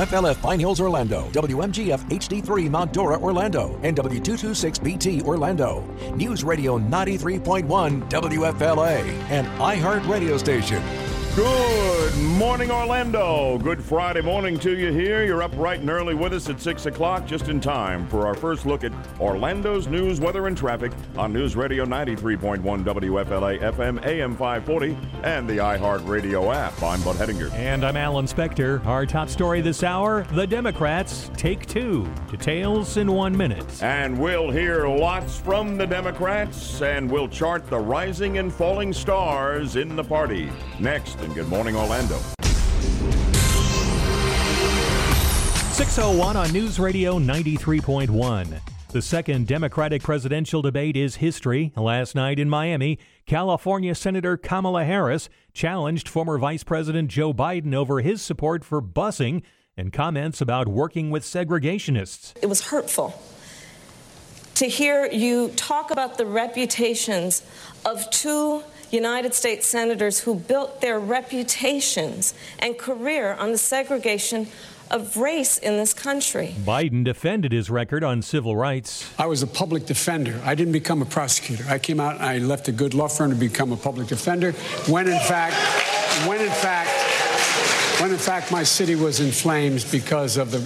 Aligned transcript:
WFLF 0.00 0.40
Pine 0.40 0.58
Hills, 0.58 0.80
Orlando, 0.80 1.28
WMGF 1.32 2.08
HD3 2.08 2.70
Mount 2.70 2.90
Dora, 2.90 3.18
Orlando, 3.18 3.78
and 3.82 3.94
W226BT, 3.98 5.22
Orlando. 5.24 5.84
News 6.14 6.42
Radio 6.42 6.78
93.1 6.78 8.08
WFLA, 8.08 9.02
an 9.28 9.44
iHeart 9.58 10.08
radio 10.08 10.38
station. 10.38 11.09
Good 11.36 12.16
morning, 12.16 12.72
Orlando. 12.72 13.56
Good 13.56 13.80
Friday 13.84 14.20
morning 14.20 14.58
to 14.58 14.76
you 14.76 14.90
here. 14.92 15.22
You're 15.22 15.44
up 15.44 15.52
bright 15.52 15.78
and 15.78 15.88
early 15.88 16.12
with 16.12 16.32
us 16.32 16.48
at 16.48 16.60
6 16.60 16.86
o'clock, 16.86 17.24
just 17.24 17.48
in 17.48 17.60
time 17.60 18.08
for 18.08 18.26
our 18.26 18.34
first 18.34 18.66
look 18.66 18.82
at 18.82 18.90
Orlando's 19.20 19.86
news, 19.86 20.20
weather, 20.20 20.48
and 20.48 20.58
traffic 20.58 20.90
on 21.16 21.32
News 21.32 21.54
Radio 21.54 21.84
93.1 21.84 22.58
WFLA 22.82 23.60
FM 23.60 24.04
AM 24.04 24.32
540 24.32 24.98
and 25.22 25.48
the 25.48 25.58
iHeart 25.58 26.04
Radio 26.08 26.50
app. 26.50 26.82
I'm 26.82 27.00
Bud 27.02 27.14
Hedinger. 27.14 27.52
And 27.52 27.84
I'm 27.84 27.96
Alan 27.96 28.26
Spector. 28.26 28.84
Our 28.84 29.06
top 29.06 29.28
story 29.28 29.60
this 29.60 29.84
hour 29.84 30.24
the 30.32 30.48
Democrats 30.48 31.30
take 31.36 31.64
two. 31.66 32.12
Details 32.28 32.96
in 32.96 33.12
one 33.12 33.36
minute. 33.36 33.80
And 33.84 34.18
we'll 34.18 34.50
hear 34.50 34.88
lots 34.88 35.38
from 35.38 35.76
the 35.76 35.86
Democrats 35.86 36.82
and 36.82 37.08
we'll 37.08 37.28
chart 37.28 37.68
the 37.70 37.78
rising 37.78 38.38
and 38.38 38.52
falling 38.52 38.92
stars 38.92 39.76
in 39.76 39.94
the 39.94 40.04
party. 40.04 40.50
Next, 40.80 41.19
and 41.22 41.34
good 41.34 41.48
morning, 41.48 41.76
Orlando. 41.76 42.18
601 45.72 46.36
on 46.36 46.52
News 46.52 46.78
Radio 46.78 47.18
93.1. 47.18 48.60
The 48.88 49.02
second 49.02 49.46
Democratic 49.46 50.02
presidential 50.02 50.62
debate 50.62 50.96
is 50.96 51.16
history. 51.16 51.72
Last 51.76 52.14
night 52.14 52.38
in 52.38 52.50
Miami, 52.50 52.98
California 53.24 53.94
Senator 53.94 54.36
Kamala 54.36 54.84
Harris 54.84 55.28
challenged 55.52 56.08
former 56.08 56.38
Vice 56.38 56.64
President 56.64 57.08
Joe 57.08 57.32
Biden 57.32 57.74
over 57.74 58.00
his 58.00 58.20
support 58.20 58.64
for 58.64 58.82
busing 58.82 59.42
and 59.76 59.92
comments 59.92 60.40
about 60.40 60.68
working 60.68 61.10
with 61.10 61.22
segregationists. 61.22 62.34
It 62.42 62.46
was 62.46 62.66
hurtful 62.66 63.14
to 64.60 64.66
hear 64.66 65.06
you 65.06 65.48
talk 65.56 65.90
about 65.90 66.18
the 66.18 66.26
reputations 66.26 67.42
of 67.86 68.10
two 68.10 68.62
United 68.90 69.34
States 69.34 69.66
senators 69.66 70.20
who 70.20 70.34
built 70.34 70.80
their 70.80 70.98
reputations 70.98 72.34
and 72.58 72.78
career 72.78 73.34
on 73.34 73.52
the 73.52 73.58
segregation 73.58 74.48
of 74.90 75.16
race 75.16 75.56
in 75.58 75.76
this 75.76 75.94
country. 75.94 76.54
Biden 76.64 77.04
defended 77.04 77.52
his 77.52 77.70
record 77.70 78.02
on 78.02 78.22
civil 78.22 78.56
rights. 78.56 79.08
I 79.18 79.26
was 79.26 79.42
a 79.42 79.46
public 79.46 79.86
defender. 79.86 80.40
I 80.44 80.54
didn't 80.54 80.72
become 80.72 81.00
a 81.00 81.04
prosecutor. 81.04 81.64
I 81.68 81.78
came 81.78 82.00
out 82.00 82.16
and 82.16 82.24
I 82.24 82.38
left 82.38 82.66
a 82.68 82.72
good 82.72 82.92
law 82.94 83.08
firm 83.08 83.30
to 83.30 83.36
become 83.36 83.70
a 83.72 83.76
public 83.76 84.08
defender 84.08 84.52
when 84.88 85.06
in 85.06 85.18
fact 85.20 85.54
when 86.26 86.40
in 86.40 86.50
fact 86.50 86.90
when 88.00 88.10
in 88.10 88.18
fact 88.18 88.50
my 88.50 88.64
city 88.64 88.96
was 88.96 89.20
in 89.20 89.30
flames 89.30 89.88
because 89.90 90.36
of 90.36 90.50
the 90.50 90.58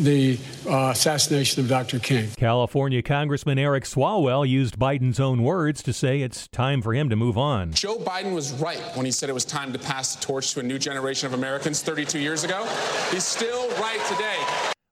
the 0.00 0.38
uh, 0.68 0.90
assassination 0.90 1.62
of 1.62 1.68
Dr. 1.68 1.98
King. 1.98 2.28
California 2.36 3.02
Congressman 3.02 3.58
Eric 3.58 3.84
Swalwell 3.84 4.48
used 4.48 4.78
Biden's 4.78 5.18
own 5.18 5.42
words 5.42 5.82
to 5.82 5.92
say 5.92 6.20
it's 6.20 6.48
time 6.48 6.82
for 6.82 6.94
him 6.94 7.08
to 7.08 7.16
move 7.16 7.38
on. 7.38 7.72
Joe 7.72 7.96
Biden 7.98 8.34
was 8.34 8.52
right 8.54 8.80
when 8.94 9.06
he 9.06 9.12
said 9.12 9.28
it 9.28 9.34
was 9.34 9.44
time 9.44 9.72
to 9.72 9.78
pass 9.78 10.14
the 10.14 10.22
torch 10.22 10.52
to 10.54 10.60
a 10.60 10.62
new 10.62 10.78
generation 10.78 11.26
of 11.26 11.34
Americans 11.34 11.82
32 11.82 12.18
years 12.18 12.44
ago. 12.44 12.64
He's 13.10 13.24
still 13.24 13.68
right 13.80 14.00
today. 14.08 14.36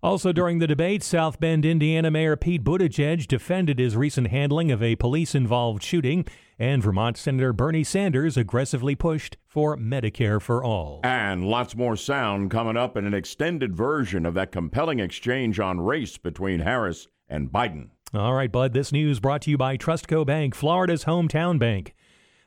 Also 0.02 0.32
during 0.32 0.58
the 0.58 0.66
debate, 0.66 1.02
South 1.02 1.40
Bend, 1.40 1.64
Indiana 1.64 2.10
Mayor 2.10 2.36
Pete 2.36 2.62
Buttigieg 2.62 3.26
defended 3.26 3.78
his 3.78 3.96
recent 3.96 4.28
handling 4.28 4.70
of 4.70 4.82
a 4.82 4.94
police-involved 4.96 5.82
shooting, 5.82 6.26
and 6.58 6.82
Vermont 6.82 7.16
Senator 7.16 7.52
Bernie 7.52 7.84
Sanders 7.84 8.36
aggressively 8.36 8.94
pushed 8.94 9.36
for 9.46 9.76
Medicare 9.76 10.40
for 10.40 10.64
all. 10.64 11.00
And 11.04 11.44
lots 11.44 11.76
more 11.76 11.96
sound 11.96 12.50
coming 12.50 12.76
up 12.76 12.96
in 12.96 13.06
an 13.06 13.14
extended 13.14 13.76
version 13.76 14.24
of 14.24 14.34
that 14.34 14.52
compelling 14.52 14.98
exchange 14.98 15.60
on 15.60 15.80
race 15.80 16.16
between 16.18 16.60
Harris 16.60 17.08
and 17.28 17.50
Biden. 17.50 17.90
All 18.14 18.34
right, 18.34 18.50
Bud, 18.50 18.72
this 18.72 18.92
news 18.92 19.20
brought 19.20 19.42
to 19.42 19.50
you 19.50 19.58
by 19.58 19.76
Trustco 19.76 20.24
Bank, 20.24 20.54
Florida's 20.54 21.04
hometown 21.04 21.58
bank. 21.58 21.94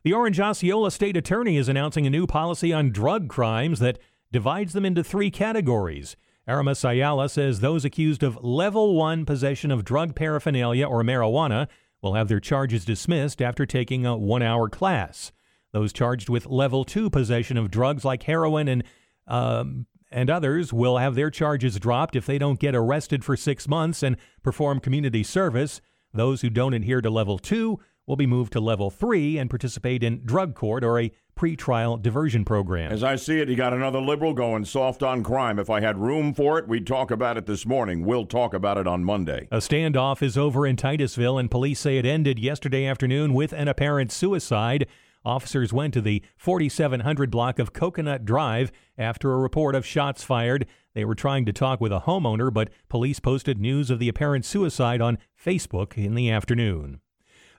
The 0.04 0.14
Orange 0.14 0.40
Osceola 0.40 0.92
State 0.92 1.18
Attorney 1.18 1.58
is 1.58 1.68
announcing 1.68 2.08
a 2.08 2.10
new 2.10 2.26
policy 2.26 2.72
on 2.72 2.92
drug 2.92 3.28
crimes 3.28 3.80
that 3.80 4.00
divides 4.32 4.74
them 4.74 4.86
into 4.86 5.04
three 5.04 5.30
categories. 5.30 6.16
Aramis 6.48 6.84
Ayala 6.84 7.30
says 7.30 7.60
those 7.60 7.86
accused 7.86 8.24
of 8.24 8.44
level 8.44 8.96
one 8.96 9.26
possession 9.26 9.70
of 9.70 9.84
drug 9.84 10.16
paraphernalia 10.16 10.88
or 10.88 11.04
marijuana 11.04 11.68
will 12.02 12.14
have 12.14 12.28
their 12.28 12.40
charges 12.40 12.86
dismissed 12.86 13.42
after 13.42 13.66
taking 13.66 14.06
a 14.06 14.16
one 14.16 14.42
hour 14.42 14.70
class. 14.70 15.32
Those 15.72 15.94
charged 15.94 16.30
with 16.30 16.48
level 16.48 16.84
two 16.84 17.10
possession 17.10 17.58
of 17.58 17.70
drugs 17.70 18.04
like 18.04 18.24
heroin 18.24 18.68
and 18.68 18.84
um, 19.28 19.86
and 20.12 20.30
others 20.30 20.74
will 20.74 20.98
have 20.98 21.14
their 21.14 21.30
charges 21.30 21.80
dropped 21.80 22.16
if 22.16 22.26
they 22.26 22.40
don't 22.40 22.60
get 22.60 22.76
arrested 22.76 23.24
for 23.24 23.38
six 23.38 23.68
months 23.68 24.02
and 24.02 24.18
perform 24.42 24.80
community 24.80 25.24
service. 25.24 25.82
Those 26.14 26.42
who 26.42 26.50
don't 26.50 26.74
adhere 26.74 27.02
to 27.02 27.10
level 27.12 27.38
two 27.38 27.80
will 28.08 28.16
be 28.16 28.26
moved 28.26 28.54
to 28.54 28.60
level 28.60 28.90
three 28.90 29.38
and 29.38 29.52
participate 29.52 30.04
in 30.04 30.26
drug 30.26 30.56
court 30.56 30.84
or 30.84 31.00
a 31.00 31.12
pretrial 31.40 32.02
diversion 32.02 32.44
program. 32.44 32.92
As 32.92 33.02
I 33.02 33.16
see 33.16 33.40
it, 33.40 33.48
you 33.48 33.56
got 33.56 33.74
another 33.74 34.02
liberal 34.02 34.34
going 34.34 34.66
soft 34.66 35.02
on 35.02 35.24
crime. 35.24 35.58
If 35.58 35.70
I 35.70 35.80
had 35.80 35.98
room 35.98 36.34
for 36.34 36.60
it, 36.60 36.68
we'd 36.68 36.86
talk 36.86 37.12
about 37.12 37.38
it 37.38 37.46
this 37.46 37.66
morning. 37.66 38.04
We'll 38.04 38.26
talk 38.26 38.54
about 38.54 38.78
it 38.78 38.88
on 38.88 39.06
Monday. 39.06 39.48
A 39.50 39.60
standoff 39.60 40.22
is 40.22 40.38
over 40.38 40.68
in 40.68 40.76
Titusville, 40.76 41.38
and 41.38 41.50
police 41.50 41.80
say 41.80 41.98
it 41.98 42.06
ended 42.06 42.40
yesterday 42.40 42.86
afternoon 42.86 43.34
with 43.34 43.54
an 43.54 43.70
apparent 43.70 44.12
suicide. 44.12 44.86
Officers 45.24 45.72
went 45.72 45.94
to 45.94 46.02
the 46.02 46.22
4700 46.36 47.32
block 47.32 47.58
of 47.58 47.72
Coconut 47.72 48.26
Drive 48.26 48.70
after 48.98 49.32
a 49.32 49.38
report 49.38 49.76
of 49.76 49.86
shots 49.86 50.24
fired. 50.24 50.66
They 50.94 51.06
were 51.06 51.16
trying 51.16 51.46
to 51.46 51.54
talk 51.54 51.80
with 51.80 51.94
a 51.94 52.02
homeowner, 52.02 52.54
but 52.54 52.70
police 52.90 53.22
posted 53.22 53.60
news 53.60 53.90
of 53.90 54.00
the 54.00 54.10
apparent 54.10 54.44
suicide 54.44 55.00
on 55.00 55.18
Facebook 55.42 55.98
in 55.98 56.16
the 56.16 56.30
afternoon. 56.30 57.00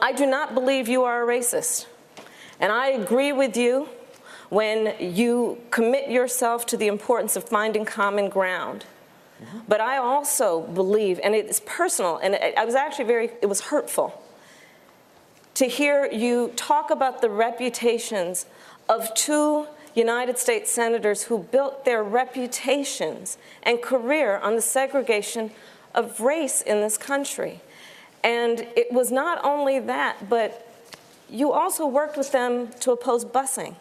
I 0.01 0.13
do 0.13 0.25
not 0.25 0.55
believe 0.55 0.89
you 0.89 1.05
are 1.05 1.23
a 1.23 1.27
racist. 1.27 1.87
And 2.59 2.73
I 2.73 2.89
agree 2.89 3.33
with 3.33 3.55
you 3.55 3.89
when 4.49 4.95
you 4.99 5.61
commit 5.71 6.11
yourself 6.11 6.65
to 6.67 6.79
the 6.79 6.87
importance 6.87 7.37
of 7.37 7.45
finding 7.47 7.85
common 7.85 8.31
ground. 8.31 8.87
But 9.69 9.81
I 9.81 9.99
also 9.99 10.63
believe, 10.63 11.21
and 11.23 11.35
it's 11.35 11.61
personal, 11.67 12.17
and 12.17 12.37
I 12.57 12.65
was 12.65 12.75
actually 12.75 13.05
very, 13.05 13.31
it 13.43 13.47
was 13.47 13.61
hurtful 13.61 14.23
to 15.55 15.67
hear 15.67 16.07
you 16.07 16.53
talk 16.57 16.91
about 16.91 17.21
the 17.21 17.31
reputations 17.31 18.47
of 18.89 19.15
two 19.15 19.67
United 19.95 20.39
States 20.39 20.71
senators 20.71 21.25
who 21.25 21.39
built 21.39 21.85
their 21.85 22.03
reputations 22.03 23.39
and 23.63 23.81
career 23.81 24.39
on 24.39 24.57
the 24.57 24.63
segregation 24.63 25.51
of 25.95 26.21
race 26.21 26.61
in 26.61 26.81
this 26.81 26.99
country. 26.99 27.61
And 28.23 28.61
it 28.77 28.93
was 28.93 29.13
not 29.13 29.45
only 29.45 29.79
that, 29.79 30.29
but 30.29 30.67
you 31.31 31.53
also 31.53 31.87
worked 31.87 32.17
with 32.17 32.33
them 32.33 32.69
to 32.81 32.93
oppose 32.93 33.25
busing. 33.25 33.77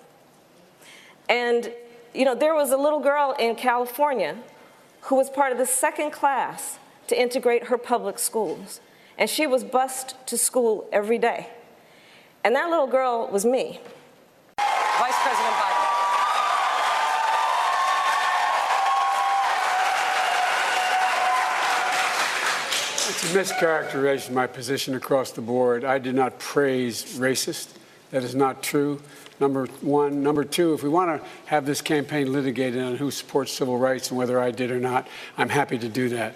And, 1.28 1.72
you 2.14 2.26
know, 2.26 2.36
there 2.36 2.54
was 2.54 2.72
a 2.72 2.78
little 2.78 3.00
girl 3.00 3.36
in 3.40 3.56
California 3.56 4.38
who 5.02 5.16
was 5.16 5.30
part 5.30 5.52
of 5.52 5.58
the 5.58 5.66
second 5.66 6.12
class 6.12 6.78
to 7.08 7.20
integrate 7.20 7.66
her 7.66 7.78
public 7.78 8.20
schools. 8.20 8.80
And 9.18 9.30
she 9.30 9.48
was 9.48 9.64
bused 9.64 10.16
to 10.28 10.38
school 10.38 10.88
every 10.92 11.18
day. 11.18 11.50
And 12.44 12.56
that 12.56 12.70
little 12.70 12.88
girl 12.88 13.28
was 13.32 13.46
me. 13.46 13.80
Vice 15.00 15.16
President 15.24 15.56
Biden. 15.56 15.94
It's 23.10 23.24
a 23.24 23.38
mischaracterization 23.38 24.28
of 24.28 24.34
my 24.34 24.48
position 24.48 24.94
across 24.96 25.32
the 25.32 25.42
board. 25.42 25.84
I 25.84 25.98
did 25.98 26.14
not 26.14 26.38
praise 26.38 27.18
racist. 27.18 27.76
That 28.12 28.24
is 28.24 28.36
not 28.36 28.62
true. 28.62 29.02
Number 29.40 29.66
one. 29.82 30.22
Number 30.22 30.44
two, 30.44 30.76
if 30.76 30.84
we 30.84 30.90
want 30.90 31.20
to 31.22 31.28
have 31.48 31.66
this 31.66 31.82
campaign 31.82 32.32
litigated 32.32 32.82
on 32.82 32.96
who 32.96 33.10
supports 33.10 33.52
civil 33.52 33.80
rights 33.80 34.10
and 34.10 34.18
whether 34.18 34.40
I 34.40 34.52
did 34.52 34.70
or 34.70 34.80
not, 34.80 35.08
I'm 35.38 35.50
happy 35.50 35.80
to 35.80 35.90
do 35.90 36.10
that. 36.10 36.36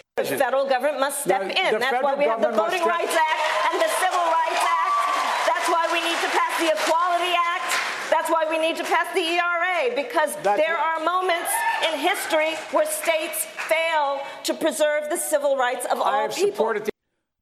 The 0.17 0.25
federal 0.25 0.67
government 0.67 0.99
must 0.99 1.23
step 1.23 1.41
The- 1.41 1.57
in. 1.57 1.71
the 1.73 1.79
That's 1.79 2.03
why 2.03 2.15
we 2.15 2.25
have 2.25 2.41
the 2.41 2.51
Voting 2.51 2.83
Rights 2.83 3.15
Act 3.15 3.39
and 3.71 3.81
the 3.81 3.87
Civil 3.87 4.19
Rights 4.19 4.59
Act. 4.59 5.47
That's 5.47 5.69
why 5.69 5.87
we 5.87 6.01
need 6.03 6.19
to 6.19 6.27
pass 6.37 6.59
the 6.59 6.67
Equality 6.67 7.31
Act. 7.33 8.11
That's 8.11 8.29
why 8.29 8.45
we 8.49 8.57
need 8.57 8.75
to 8.75 8.83
pass 8.83 9.07
the 9.13 9.21
ERA 9.21 9.95
because 9.95 10.35
That's 10.43 10.59
there 10.59 10.75
what- 10.75 10.99
are 11.01 11.05
moments 11.05 11.49
in 11.87 11.97
history 11.97 12.55
where 12.71 12.85
states 12.87 13.45
fail 13.69 14.21
to 14.43 14.53
preserve 14.53 15.09
the 15.09 15.15
civil 15.15 15.55
rights 15.55 15.85
of 15.85 16.01
I 16.01 16.03
all 16.03 16.21
have 16.23 16.35
people. 16.35 16.51
supported 16.51 16.85
the 16.85 16.91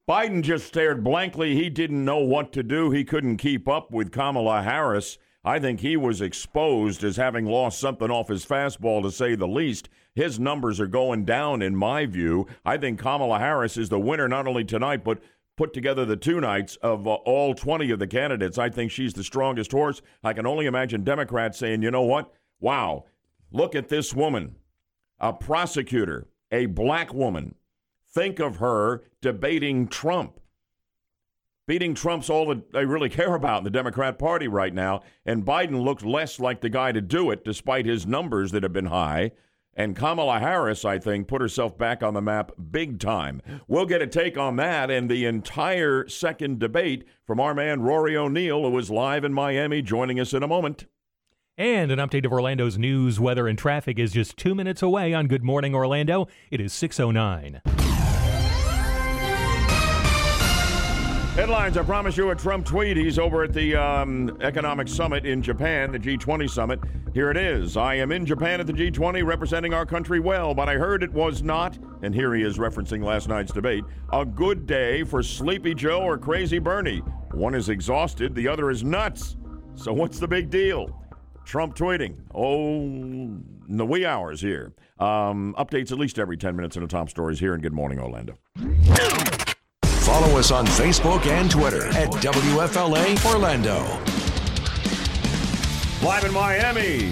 Biden 0.07 0.43
just 0.43 0.67
stared 0.67 1.03
blankly. 1.03 1.55
He 1.55 1.69
didn't 1.71 2.05
know 2.05 2.17
what 2.19 2.51
to 2.53 2.61
do. 2.63 2.91
He 2.91 3.03
couldn't 3.03 3.37
keep 3.37 3.67
up 3.67 3.89
with 3.91 4.11
Kamala 4.11 4.61
Harris. 4.61 5.17
I 5.43 5.57
think 5.57 5.79
he 5.79 5.97
was 5.97 6.21
exposed 6.21 7.03
as 7.03 7.15
having 7.17 7.45
lost 7.45 7.79
something 7.79 8.11
off 8.11 8.27
his 8.27 8.45
fastball, 8.45 9.01
to 9.03 9.11
say 9.11 9.33
the 9.35 9.47
least. 9.47 9.89
His 10.15 10.39
numbers 10.39 10.79
are 10.79 10.87
going 10.87 11.25
down, 11.25 11.61
in 11.61 11.75
my 11.75 12.05
view. 12.05 12.47
I 12.65 12.77
think 12.77 12.99
Kamala 12.99 13.39
Harris 13.39 13.77
is 13.77 13.89
the 13.89 13.99
winner 13.99 14.27
not 14.27 14.47
only 14.47 14.65
tonight, 14.65 15.03
but 15.03 15.19
put 15.59 15.73
together 15.73 16.05
the 16.05 16.15
two 16.15 16.39
nights 16.39 16.77
of 16.77 17.05
uh, 17.05 17.15
all 17.25 17.53
20 17.53 17.91
of 17.91 17.99
the 17.99 18.07
candidates. 18.07 18.57
I 18.57 18.69
think 18.69 18.91
she's 18.91 19.13
the 19.13 19.23
strongest 19.23 19.71
horse. 19.71 20.01
I 20.23 20.33
can 20.33 20.47
only 20.47 20.65
imagine 20.65 21.03
Democrats 21.03 21.59
saying, 21.59 21.81
you 21.81 21.91
know 21.91 22.03
what? 22.03 22.33
Wow, 22.59 23.05
look 23.51 23.75
at 23.75 23.89
this 23.89 24.13
woman, 24.13 24.55
a 25.19 25.33
prosecutor, 25.33 26.27
a 26.51 26.65
black 26.65 27.13
woman. 27.13 27.55
Think 28.11 28.39
of 28.39 28.57
her 28.57 29.03
debating 29.21 29.87
Trump. 29.87 30.39
Beating 31.67 31.93
Trump's 31.93 32.29
all 32.29 32.47
that 32.47 32.71
they 32.71 32.85
really 32.85 33.09
care 33.09 33.35
about 33.35 33.59
in 33.59 33.63
the 33.63 33.69
Democrat 33.69 34.17
Party 34.17 34.47
right 34.47 34.73
now, 34.73 35.01
and 35.25 35.45
Biden 35.45 35.83
looks 35.83 36.03
less 36.03 36.39
like 36.39 36.61
the 36.61 36.69
guy 36.69 36.91
to 36.91 37.01
do 37.01 37.29
it, 37.29 37.45
despite 37.45 37.85
his 37.85 38.07
numbers 38.07 38.51
that 38.51 38.63
have 38.63 38.73
been 38.73 38.87
high. 38.87 39.31
And 39.75 39.95
Kamala 39.95 40.39
Harris, 40.39 40.83
I 40.83 40.99
think, 40.99 41.27
put 41.27 41.41
herself 41.41 41.77
back 41.77 42.03
on 42.03 42.13
the 42.13 42.21
map 42.21 42.51
big 42.71 42.99
time. 42.99 43.41
We'll 43.67 43.85
get 43.85 44.01
a 44.01 44.07
take 44.07 44.37
on 44.37 44.57
that 44.57 44.91
and 44.91 45.09
the 45.09 45.25
entire 45.25 46.07
second 46.07 46.59
debate 46.59 47.05
from 47.25 47.39
our 47.39 47.53
man 47.53 47.81
Rory 47.81 48.17
O'Neill, 48.17 48.69
who 48.69 48.77
is 48.77 48.89
live 48.89 49.23
in 49.23 49.33
Miami, 49.33 49.81
joining 49.81 50.19
us 50.19 50.33
in 50.33 50.43
a 50.43 50.47
moment. 50.47 50.85
And 51.57 51.91
an 51.91 51.99
update 51.99 52.25
of 52.25 52.31
Orlando's 52.31 52.77
news, 52.77 53.19
weather, 53.19 53.47
and 53.47 53.57
traffic 53.57 53.99
is 53.99 54.13
just 54.13 54.37
two 54.37 54.55
minutes 54.55 54.81
away 54.81 55.13
on 55.13 55.27
Good 55.27 55.43
Morning 55.43 55.75
Orlando. 55.75 56.27
It 56.51 56.61
is 56.61 56.71
609. 56.71 57.61
Headlines 61.39 61.77
I 61.77 61.83
promise 61.83 62.17
you 62.17 62.31
a 62.31 62.35
Trump 62.35 62.65
tweet. 62.65 62.97
He's 62.97 63.17
over 63.17 63.43
at 63.43 63.53
the 63.53 63.73
um, 63.73 64.37
Economic 64.41 64.89
Summit 64.89 65.25
in 65.25 65.41
Japan, 65.41 65.89
the 65.89 65.97
G20 65.97 66.49
Summit. 66.49 66.81
Here 67.13 67.31
it 67.31 67.37
is. 67.37 67.77
I 67.77 67.93
am 67.93 68.11
in 68.11 68.25
Japan 68.25 68.59
at 68.59 68.67
the 68.67 68.73
G20 68.73 69.25
representing 69.25 69.73
our 69.73 69.85
country 69.85 70.19
well, 70.19 70.53
but 70.53 70.67
I 70.67 70.73
heard 70.73 71.01
it 71.01 71.13
was 71.13 71.41
not, 71.41 71.79
and 72.01 72.13
here 72.13 72.35
he 72.35 72.43
is 72.43 72.57
referencing 72.57 73.01
last 73.05 73.29
night's 73.29 73.53
debate, 73.53 73.85
a 74.11 74.25
good 74.25 74.67
day 74.67 75.05
for 75.05 75.23
Sleepy 75.23 75.73
Joe 75.73 76.01
or 76.01 76.17
Crazy 76.17 76.59
Bernie. 76.59 76.99
One 77.31 77.55
is 77.55 77.69
exhausted, 77.69 78.35
the 78.35 78.49
other 78.49 78.69
is 78.69 78.83
nuts. 78.83 79.37
So 79.75 79.93
what's 79.93 80.19
the 80.19 80.27
big 80.27 80.49
deal? 80.49 81.01
Trump 81.45 81.73
tweeting. 81.73 82.17
Oh, 82.35 82.81
in 82.81 83.77
the 83.77 83.85
wee 83.85 84.05
hours 84.05 84.41
here. 84.41 84.73
Um, 84.99 85.55
updates 85.57 85.93
at 85.93 85.99
least 85.99 86.19
every 86.19 86.35
10 86.35 86.57
minutes 86.57 86.75
in 86.75 86.81
the 86.81 86.89
top 86.89 87.09
stories 87.09 87.39
here 87.39 87.55
in 87.55 87.61
Good 87.61 87.71
Morning 87.71 87.97
Orlando. 87.97 88.37
Follow 90.01 90.37
us 90.39 90.51
on 90.51 90.65
Facebook 90.65 91.25
and 91.27 91.51
Twitter 91.51 91.85
at 91.87 92.09
WFLA 92.09 93.23
Orlando. 93.31 93.81
Live 96.05 96.23
in 96.23 96.33
Miami, 96.33 97.11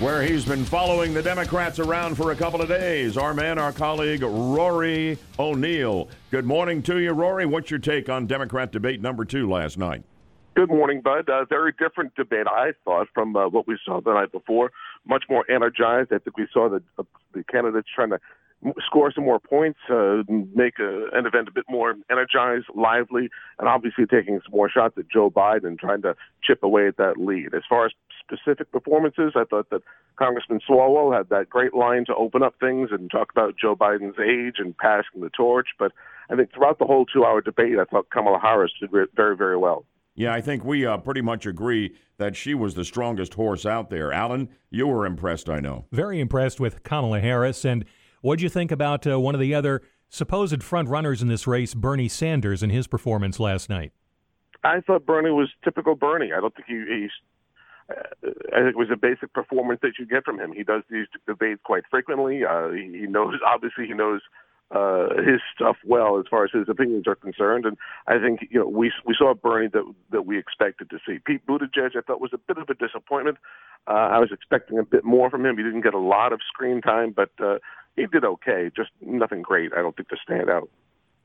where 0.00 0.20
he's 0.22 0.44
been 0.44 0.64
following 0.64 1.14
the 1.14 1.22
Democrats 1.22 1.78
around 1.78 2.16
for 2.16 2.32
a 2.32 2.36
couple 2.36 2.60
of 2.60 2.68
days. 2.68 3.16
Our 3.16 3.32
man, 3.32 3.58
our 3.58 3.72
colleague, 3.72 4.22
Rory 4.22 5.16
O'Neill. 5.38 6.08
Good 6.30 6.44
morning 6.44 6.82
to 6.82 6.98
you, 6.98 7.12
Rory. 7.12 7.46
What's 7.46 7.70
your 7.70 7.80
take 7.80 8.08
on 8.08 8.26
Democrat 8.26 8.70
debate 8.72 9.00
number 9.00 9.24
two 9.24 9.48
last 9.48 9.78
night? 9.78 10.02
Good 10.56 10.68
morning, 10.68 11.00
Bud. 11.00 11.28
A 11.28 11.46
very 11.46 11.72
different 11.78 12.14
debate, 12.16 12.46
I 12.48 12.72
thought, 12.84 13.06
from 13.14 13.34
uh, 13.36 13.48
what 13.48 13.66
we 13.68 13.78
saw 13.86 14.00
the 14.00 14.12
night 14.12 14.32
before. 14.32 14.72
Much 15.06 15.24
more 15.30 15.48
energized. 15.50 16.12
I 16.12 16.18
think 16.18 16.36
we 16.36 16.48
saw 16.52 16.68
the, 16.68 16.82
uh, 16.98 17.04
the 17.32 17.44
candidates 17.44 17.88
trying 17.94 18.10
to 18.10 18.16
m- 18.16 18.20
score 18.84 19.10
some 19.12 19.24
more 19.24 19.40
points, 19.40 19.78
uh, 19.90 20.22
make 20.54 20.78
a, 20.78 21.06
an 21.12 21.26
event 21.26 21.48
a 21.48 21.52
bit 21.52 21.64
more 21.68 21.94
energized, 22.10 22.66
lively, 22.74 23.28
and 23.58 23.68
obviously 23.68 24.04
taking 24.06 24.40
some 24.44 24.52
more 24.52 24.68
shots 24.68 24.96
at 24.98 25.08
Joe 25.10 25.30
Biden, 25.30 25.66
and 25.66 25.78
trying 25.78 26.02
to 26.02 26.14
chip 26.42 26.62
away 26.62 26.86
at 26.86 26.96
that 26.98 27.16
lead. 27.16 27.54
As 27.54 27.62
far 27.68 27.86
as 27.86 27.92
specific 28.20 28.70
performances, 28.70 29.32
I 29.34 29.44
thought 29.44 29.70
that 29.70 29.82
Congressman 30.16 30.60
Swalwell 30.68 31.16
had 31.16 31.30
that 31.30 31.48
great 31.48 31.74
line 31.74 32.04
to 32.06 32.14
open 32.14 32.42
up 32.42 32.54
things 32.60 32.90
and 32.92 33.10
talk 33.10 33.30
about 33.32 33.54
Joe 33.60 33.74
Biden's 33.74 34.18
age 34.18 34.56
and 34.58 34.76
passing 34.76 35.22
the 35.22 35.30
torch. 35.30 35.68
But 35.78 35.92
I 36.30 36.36
think 36.36 36.52
throughout 36.52 36.78
the 36.78 36.84
whole 36.84 37.06
two-hour 37.06 37.40
debate, 37.40 37.78
I 37.78 37.84
thought 37.84 38.10
Kamala 38.10 38.38
Harris 38.38 38.72
did 38.78 38.92
re- 38.92 39.06
very, 39.16 39.36
very 39.36 39.56
well. 39.56 39.84
Yeah, 40.14 40.34
I 40.34 40.42
think 40.42 40.64
we 40.64 40.84
uh, 40.84 40.98
pretty 40.98 41.22
much 41.22 41.46
agree 41.46 41.94
that 42.18 42.36
she 42.36 42.52
was 42.52 42.74
the 42.74 42.84
strongest 42.84 43.32
horse 43.34 43.64
out 43.64 43.88
there. 43.88 44.12
Alan, 44.12 44.50
you 44.68 44.86
were 44.86 45.06
impressed, 45.06 45.48
I 45.48 45.60
know. 45.60 45.86
Very 45.92 46.20
impressed 46.20 46.60
with 46.60 46.82
Kamala 46.82 47.20
Harris. 47.20 47.64
And 47.64 47.86
what'd 48.20 48.42
you 48.42 48.48
think 48.48 48.70
about 48.70 49.06
uh, 49.06 49.18
one 49.18 49.34
of 49.34 49.40
the 49.40 49.54
other 49.54 49.82
supposed 50.08 50.62
front 50.62 50.88
runners 50.88 51.22
in 51.22 51.28
this 51.28 51.46
race, 51.46 51.74
Bernie 51.74 52.08
Sanders, 52.08 52.62
and 52.62 52.72
his 52.72 52.86
performance 52.86 53.40
last 53.40 53.68
night? 53.68 53.92
I 54.62 54.80
thought 54.80 55.06
Bernie 55.06 55.30
was 55.30 55.48
typical 55.64 55.94
Bernie. 55.94 56.32
I 56.36 56.40
don't 56.40 56.54
think 56.54 56.66
he, 56.68 56.84
he's. 56.88 57.10
Uh, 57.90 58.30
I 58.54 58.60
think 58.60 58.70
it 58.70 58.76
was 58.76 58.90
a 58.92 58.96
basic 58.96 59.32
performance 59.32 59.80
that 59.82 59.92
you 59.98 60.06
get 60.06 60.24
from 60.24 60.38
him. 60.38 60.52
He 60.52 60.62
does 60.62 60.82
these 60.90 61.06
debates 61.26 61.60
quite 61.64 61.84
frequently. 61.90 62.44
Uh, 62.44 62.70
he 62.70 63.06
knows, 63.08 63.34
obviously, 63.46 63.86
he 63.86 63.94
knows 63.94 64.20
uh, 64.70 65.08
his 65.16 65.40
stuff 65.54 65.76
well 65.84 66.18
as 66.18 66.26
far 66.30 66.44
as 66.44 66.50
his 66.52 66.68
opinions 66.68 67.06
are 67.08 67.16
concerned. 67.16 67.66
And 67.66 67.76
I 68.06 68.18
think 68.18 68.46
you 68.50 68.60
know 68.60 68.66
we 68.66 68.92
we 69.04 69.14
saw 69.18 69.34
Bernie 69.34 69.68
that 69.72 69.84
that 70.10 70.26
we 70.26 70.38
expected 70.38 70.90
to 70.90 70.98
see. 71.06 71.18
Pete 71.24 71.44
Buttigieg, 71.46 71.96
I 71.96 72.00
thought 72.06 72.20
was 72.20 72.32
a 72.32 72.38
bit 72.38 72.58
of 72.58 72.68
a 72.68 72.74
disappointment. 72.74 73.38
Uh, 73.88 74.08
I 74.12 74.18
was 74.18 74.30
expecting 74.30 74.78
a 74.78 74.84
bit 74.84 75.04
more 75.04 75.30
from 75.30 75.44
him. 75.44 75.56
He 75.56 75.64
didn't 75.64 75.80
get 75.80 75.94
a 75.94 75.98
lot 75.98 76.32
of 76.32 76.40
screen 76.46 76.80
time, 76.82 77.12
but 77.16 77.30
uh, 77.42 77.58
he 77.96 78.06
did 78.06 78.24
okay, 78.24 78.70
just 78.74 78.90
nothing 79.00 79.42
great. 79.42 79.72
I 79.72 79.82
don't 79.82 79.96
think 79.96 80.08
to 80.08 80.16
stand 80.22 80.48
out. 80.48 80.68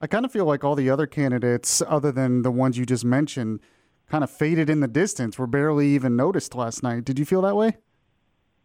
I 0.02 0.08
kind 0.08 0.26
of 0.26 0.32
feel 0.32 0.46
like 0.46 0.64
all 0.64 0.76
the 0.76 0.90
other 0.90 1.08
candidates, 1.08 1.82
other 1.88 2.12
than 2.12 2.42
the 2.42 2.52
ones 2.52 2.78
you 2.78 2.86
just 2.86 3.06
mentioned, 3.06 3.62
kind 4.10 4.24
of 4.24 4.30
faded 4.30 4.70
in 4.70 4.82
the 4.82 4.88
distance. 4.88 5.40
Were 5.40 5.48
barely 5.48 5.88
even 5.90 6.16
noticed 6.16 6.54
last 6.54 6.84
night. 6.84 7.06
Did 7.06 7.18
you 7.18 7.26
feel 7.26 7.42
that 7.44 7.56
way? 7.56 7.78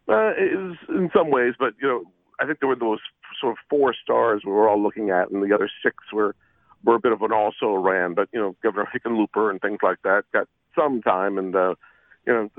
Uh, 0.07 0.33
it 0.37 0.57
was 0.57 0.77
in 0.89 1.09
some 1.15 1.31
ways, 1.31 1.53
but 1.57 1.73
you 1.81 1.87
know, 1.87 2.03
I 2.39 2.45
think 2.45 2.59
there 2.59 2.67
were 2.67 2.75
those 2.75 2.99
sort 3.39 3.53
of 3.53 3.57
four 3.69 3.93
stars 3.93 4.41
we 4.45 4.51
were 4.51 4.67
all 4.67 4.81
looking 4.81 5.09
at, 5.09 5.31
and 5.31 5.41
the 5.41 5.55
other 5.55 5.69
six 5.83 5.95
were 6.11 6.35
were 6.83 6.95
a 6.95 6.99
bit 6.99 7.11
of 7.11 7.21
an 7.21 7.31
also 7.31 7.73
ran. 7.73 8.13
But 8.13 8.27
you 8.33 8.39
know, 8.39 8.55
Governor 8.61 8.89
Hickenlooper 8.93 9.49
and 9.49 9.61
things 9.61 9.79
like 9.81 9.99
that 10.03 10.23
got 10.33 10.47
some 10.77 11.01
time, 11.01 11.37
and 11.37 11.55
uh, 11.55 11.75
you 12.25 12.33
know, 12.33 12.49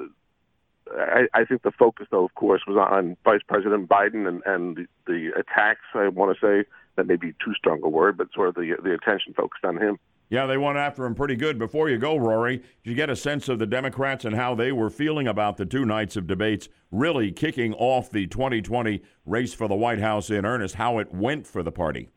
I, 0.91 1.27
I 1.35 1.45
think 1.45 1.62
the 1.62 1.71
focus, 1.71 2.07
though, 2.11 2.25
of 2.25 2.35
course, 2.35 2.62
was 2.67 2.77
on 2.77 3.17
Vice 3.25 3.41
President 3.47 3.89
Biden 3.89 4.27
and 4.29 4.43
and 4.47 4.77
the, 4.77 4.87
the 5.07 5.31
attacks. 5.39 5.81
I 5.95 6.09
want 6.09 6.37
to 6.37 6.47
say 6.47 6.69
that 6.97 7.07
may 7.07 7.17
be 7.17 7.33
too 7.45 7.55
strong 7.57 7.81
a 7.83 7.89
word, 7.89 8.19
but 8.19 8.29
sort 8.35 8.49
of 8.49 8.55
the 8.55 8.77
the 8.83 8.95
attention 8.95 9.35
focused 9.35 9.65
on 9.65 9.77
him. 9.77 9.99
Yeah, 10.29 10.47
they 10.47 10.57
went 10.57 10.79
after 10.79 11.05
him 11.05 11.15
pretty 11.15 11.37
good. 11.37 11.59
Before 11.59 11.91
you 11.91 11.99
go, 11.99 12.17
Rory, 12.17 12.57
did 12.57 12.67
you 12.91 12.95
get 12.95 13.11
a 13.11 13.17
sense 13.17 13.51
of 13.51 13.59
the 13.59 13.67
Democrats 13.67 14.25
and 14.25 14.35
how 14.35 14.55
they 14.55 14.73
were 14.73 14.89
feeling 14.89 15.29
about 15.29 15.59
the 15.59 15.67
two 15.67 15.85
nights 15.85 16.17
of 16.17 16.27
debates, 16.27 16.71
really 16.91 17.31
kicking 17.33 17.75
off 17.75 18.11
the 18.11 18.27
2020 18.27 19.03
race 19.27 19.53
for 19.53 19.69
the 19.69 19.75
White 19.75 19.99
House 19.99 20.31
in 20.31 20.47
earnest, 20.47 20.77
how 20.77 20.99
it 21.01 21.12
went 21.12 21.47
for 21.47 21.62
the 21.62 21.71
party? 21.71 22.09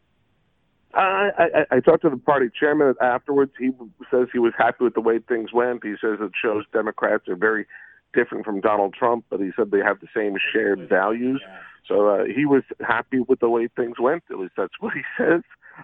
I, 0.94 1.30
I, 1.38 1.76
I 1.76 1.80
talked 1.82 2.04
to 2.04 2.10
the 2.10 2.16
party 2.16 2.50
chairman 2.58 2.96
afterwards. 3.02 3.52
He 3.60 3.72
says 4.10 4.28
he 4.32 4.40
was 4.40 4.54
happy 4.58 4.86
with 4.86 4.94
the 4.94 5.02
way 5.02 5.20
things 5.20 5.52
went. 5.52 5.84
He 5.84 5.96
says 6.00 6.20
it 6.22 6.32
shows 6.42 6.64
Democrats 6.72 7.28
are 7.28 7.36
very 7.36 7.68
different 8.16 8.46
from 8.46 8.62
Donald 8.62 8.94
Trump, 8.94 9.26
but 9.30 9.40
he 9.40 9.52
said 9.56 9.72
they 9.72 9.80
have 9.80 10.00
the 10.00 10.08
same 10.16 10.36
shared 10.52 10.88
values. 10.90 11.42
So 11.88 12.08
uh, 12.08 12.24
he 12.26 12.46
was 12.46 12.64
happy 12.80 13.20
with 13.20 13.40
the 13.40 13.50
way 13.50 13.68
things 13.68 14.00
went. 14.00 14.24
At 14.32 14.40
least 14.40 14.54
that's 14.58 14.74
what 14.80 14.94
he 14.94 15.02
says. 15.18 15.42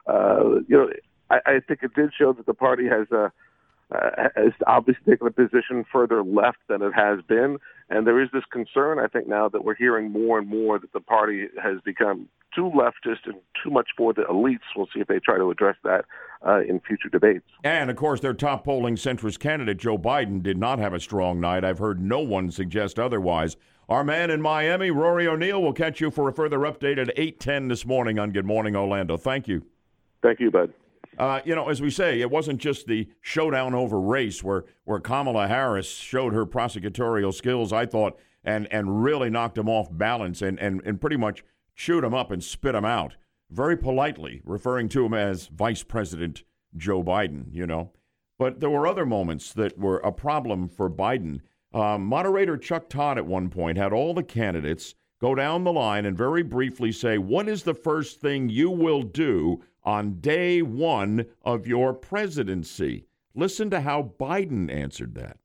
Uh, 0.08 0.62
you 0.68 0.78
know, 0.78 0.90
I, 1.30 1.40
I 1.46 1.60
think 1.60 1.84
it 1.84 1.94
did 1.94 2.12
show 2.18 2.34
that 2.34 2.46
the 2.46 2.54
party 2.54 2.88
has 2.88 3.08
uh, 3.12 3.30
uh, 3.92 4.30
has 4.36 4.54
obviously 4.68 5.04
taken 5.06 5.28
a 5.28 5.32
position 5.32 5.86
further 5.92 6.24
left 6.24 6.60
than 6.70 6.82
it 6.82 6.94
has 6.94 7.20
been, 7.28 7.58
and 7.90 8.08
there 8.08 8.22
is 8.22 8.30
this 8.32 8.46
concern. 8.50 9.00
I 9.00 9.08
think 9.08 9.28
now 9.28 9.50
that 9.50 9.66
we're 9.66 9.76
hearing 9.76 10.12
more 10.12 10.40
and 10.40 10.48
more 10.48 10.80
that 10.80 10.94
the 10.94 11.02
party 11.02 11.48
has 11.62 11.82
become 11.84 12.30
too 12.56 12.72
leftist 12.76 13.26
and 13.26 13.36
too 13.64 13.70
much 13.70 13.90
for 13.98 14.14
the 14.14 14.24
elites. 14.24 14.60
We'll 14.76 14.88
see 14.94 15.00
if 15.00 15.08
they 15.08 15.20
try 15.20 15.38
to 15.38 15.52
address 15.52 15.76
that 15.84 16.06
uh, 16.46 16.62
in 16.62 16.80
future 16.82 17.10
debates. 17.10 17.46
And 17.64 17.90
of 17.90 17.96
course, 17.96 18.20
their 18.20 18.34
top 18.34 18.66
polling 18.66 18.96
centrist 18.96 19.40
candidate 19.40 19.78
Joe 19.78 19.98
Biden 19.98 20.42
did 20.42 20.58
not 20.58 20.80
have 20.80 20.94
a 20.94 21.00
strong 21.00 21.40
night. 21.40 21.64
I've 21.64 21.80
heard 21.80 22.02
no 22.02 22.20
one 22.20 22.52
suggest 22.52 23.00
otherwise. 23.00 23.58
Our 23.90 24.04
man 24.04 24.30
in 24.30 24.42
Miami, 24.42 24.90
Rory 24.90 25.28
O'Neill, 25.28 25.62
will 25.62 25.74
catch 25.74 26.00
you 26.00 26.12
for 26.12 26.30
a 26.30 26.34
further 26.34 26.60
update 26.60 26.98
at 26.98 27.14
8:10 27.18 27.68
this 27.68 27.86
morning 27.86 28.20
on 28.20 28.32
Good 28.32 28.46
Morning 28.46 28.76
Orlando. 28.76 29.18
Thank 29.18 29.48
you. 29.48 29.66
Thank 30.22 30.40
you, 30.40 30.52
bud. 30.52 30.74
Uh, 31.18 31.42
you 31.44 31.54
know, 31.54 31.70
as 31.70 31.82
we 31.82 31.90
say, 31.90 32.22
it 32.22 32.32
wasn't 32.32 32.60
just 32.60 32.88
the 32.88 33.08
showdown 33.20 33.76
over 33.76 34.00
race 34.00 34.44
where, 34.44 34.66
where 34.86 35.00
Kamala 35.00 35.48
Harris 35.48 35.90
showed 35.90 36.34
her 36.34 36.46
prosecutorial 36.46 37.34
skills, 37.34 37.74
I 37.74 37.86
thought, 37.86 38.18
and, 38.44 38.68
and 38.72 39.04
really 39.04 39.30
knocked 39.30 39.58
him 39.58 39.68
off 39.68 39.90
balance 39.92 40.42
and, 40.42 40.58
and, 40.60 40.82
and 40.86 41.02
pretty 41.02 41.18
much 41.18 41.44
chewed 41.82 42.04
him 42.04 42.14
up 42.14 42.30
and 42.30 42.44
spit 42.44 42.76
him 42.76 42.86
out, 42.86 43.16
very 43.50 43.76
politely, 43.76 44.40
referring 44.46 44.88
to 44.88 45.04
him 45.04 45.16
as 45.16 45.48
Vice 45.48 45.82
President 45.82 46.44
Joe 46.78 47.04
Biden, 47.04 47.46
you 47.52 47.66
know. 47.66 47.92
But 48.38 48.60
there 48.60 48.70
were 48.70 48.86
other 48.86 49.06
moments 49.06 49.52
that 49.54 49.80
were 49.80 49.98
a 49.98 50.12
problem 50.12 50.70
for 50.70 50.92
Biden. 50.92 51.42
Um, 51.74 52.06
moderator 52.06 52.56
Chuck 52.56 52.88
Todd 52.88 53.18
at 53.18 53.26
one 53.26 53.50
point 53.50 53.80
had 53.80 53.94
all 53.94 54.14
the 54.14 54.22
candidates 54.22 54.94
go 55.20 55.34
down 55.34 55.64
the 55.64 55.74
line 55.74 56.06
and 56.06 56.16
very 56.16 56.44
briefly 56.44 56.92
say, 56.92 57.18
What 57.18 57.50
is 57.50 57.64
the 57.64 57.74
first 57.74 58.22
thing 58.22 58.48
you 58.48 58.70
will 58.70 59.02
do 59.02 59.64
on 59.84 60.20
day 60.20 60.62
one 60.62 61.26
of 61.44 61.66
your 61.66 61.94
presidency? 61.94 63.06
Listen 63.34 63.72
to 63.72 63.82
how 63.82 64.12
Biden 64.20 64.72
answered 64.72 65.16
that. 65.16 65.38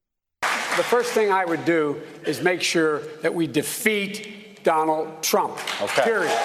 The 0.42 0.84
first 0.84 1.12
thing 1.12 1.32
I 1.32 1.46
would 1.46 1.64
do 1.64 2.02
is 2.26 2.42
make 2.42 2.60
sure 2.60 2.98
that 3.22 3.34
we 3.34 3.46
defeat 3.46 4.35
Donald 4.66 5.22
Trump. 5.22 5.56
Okay. 5.80 6.02
Period. 6.02 6.38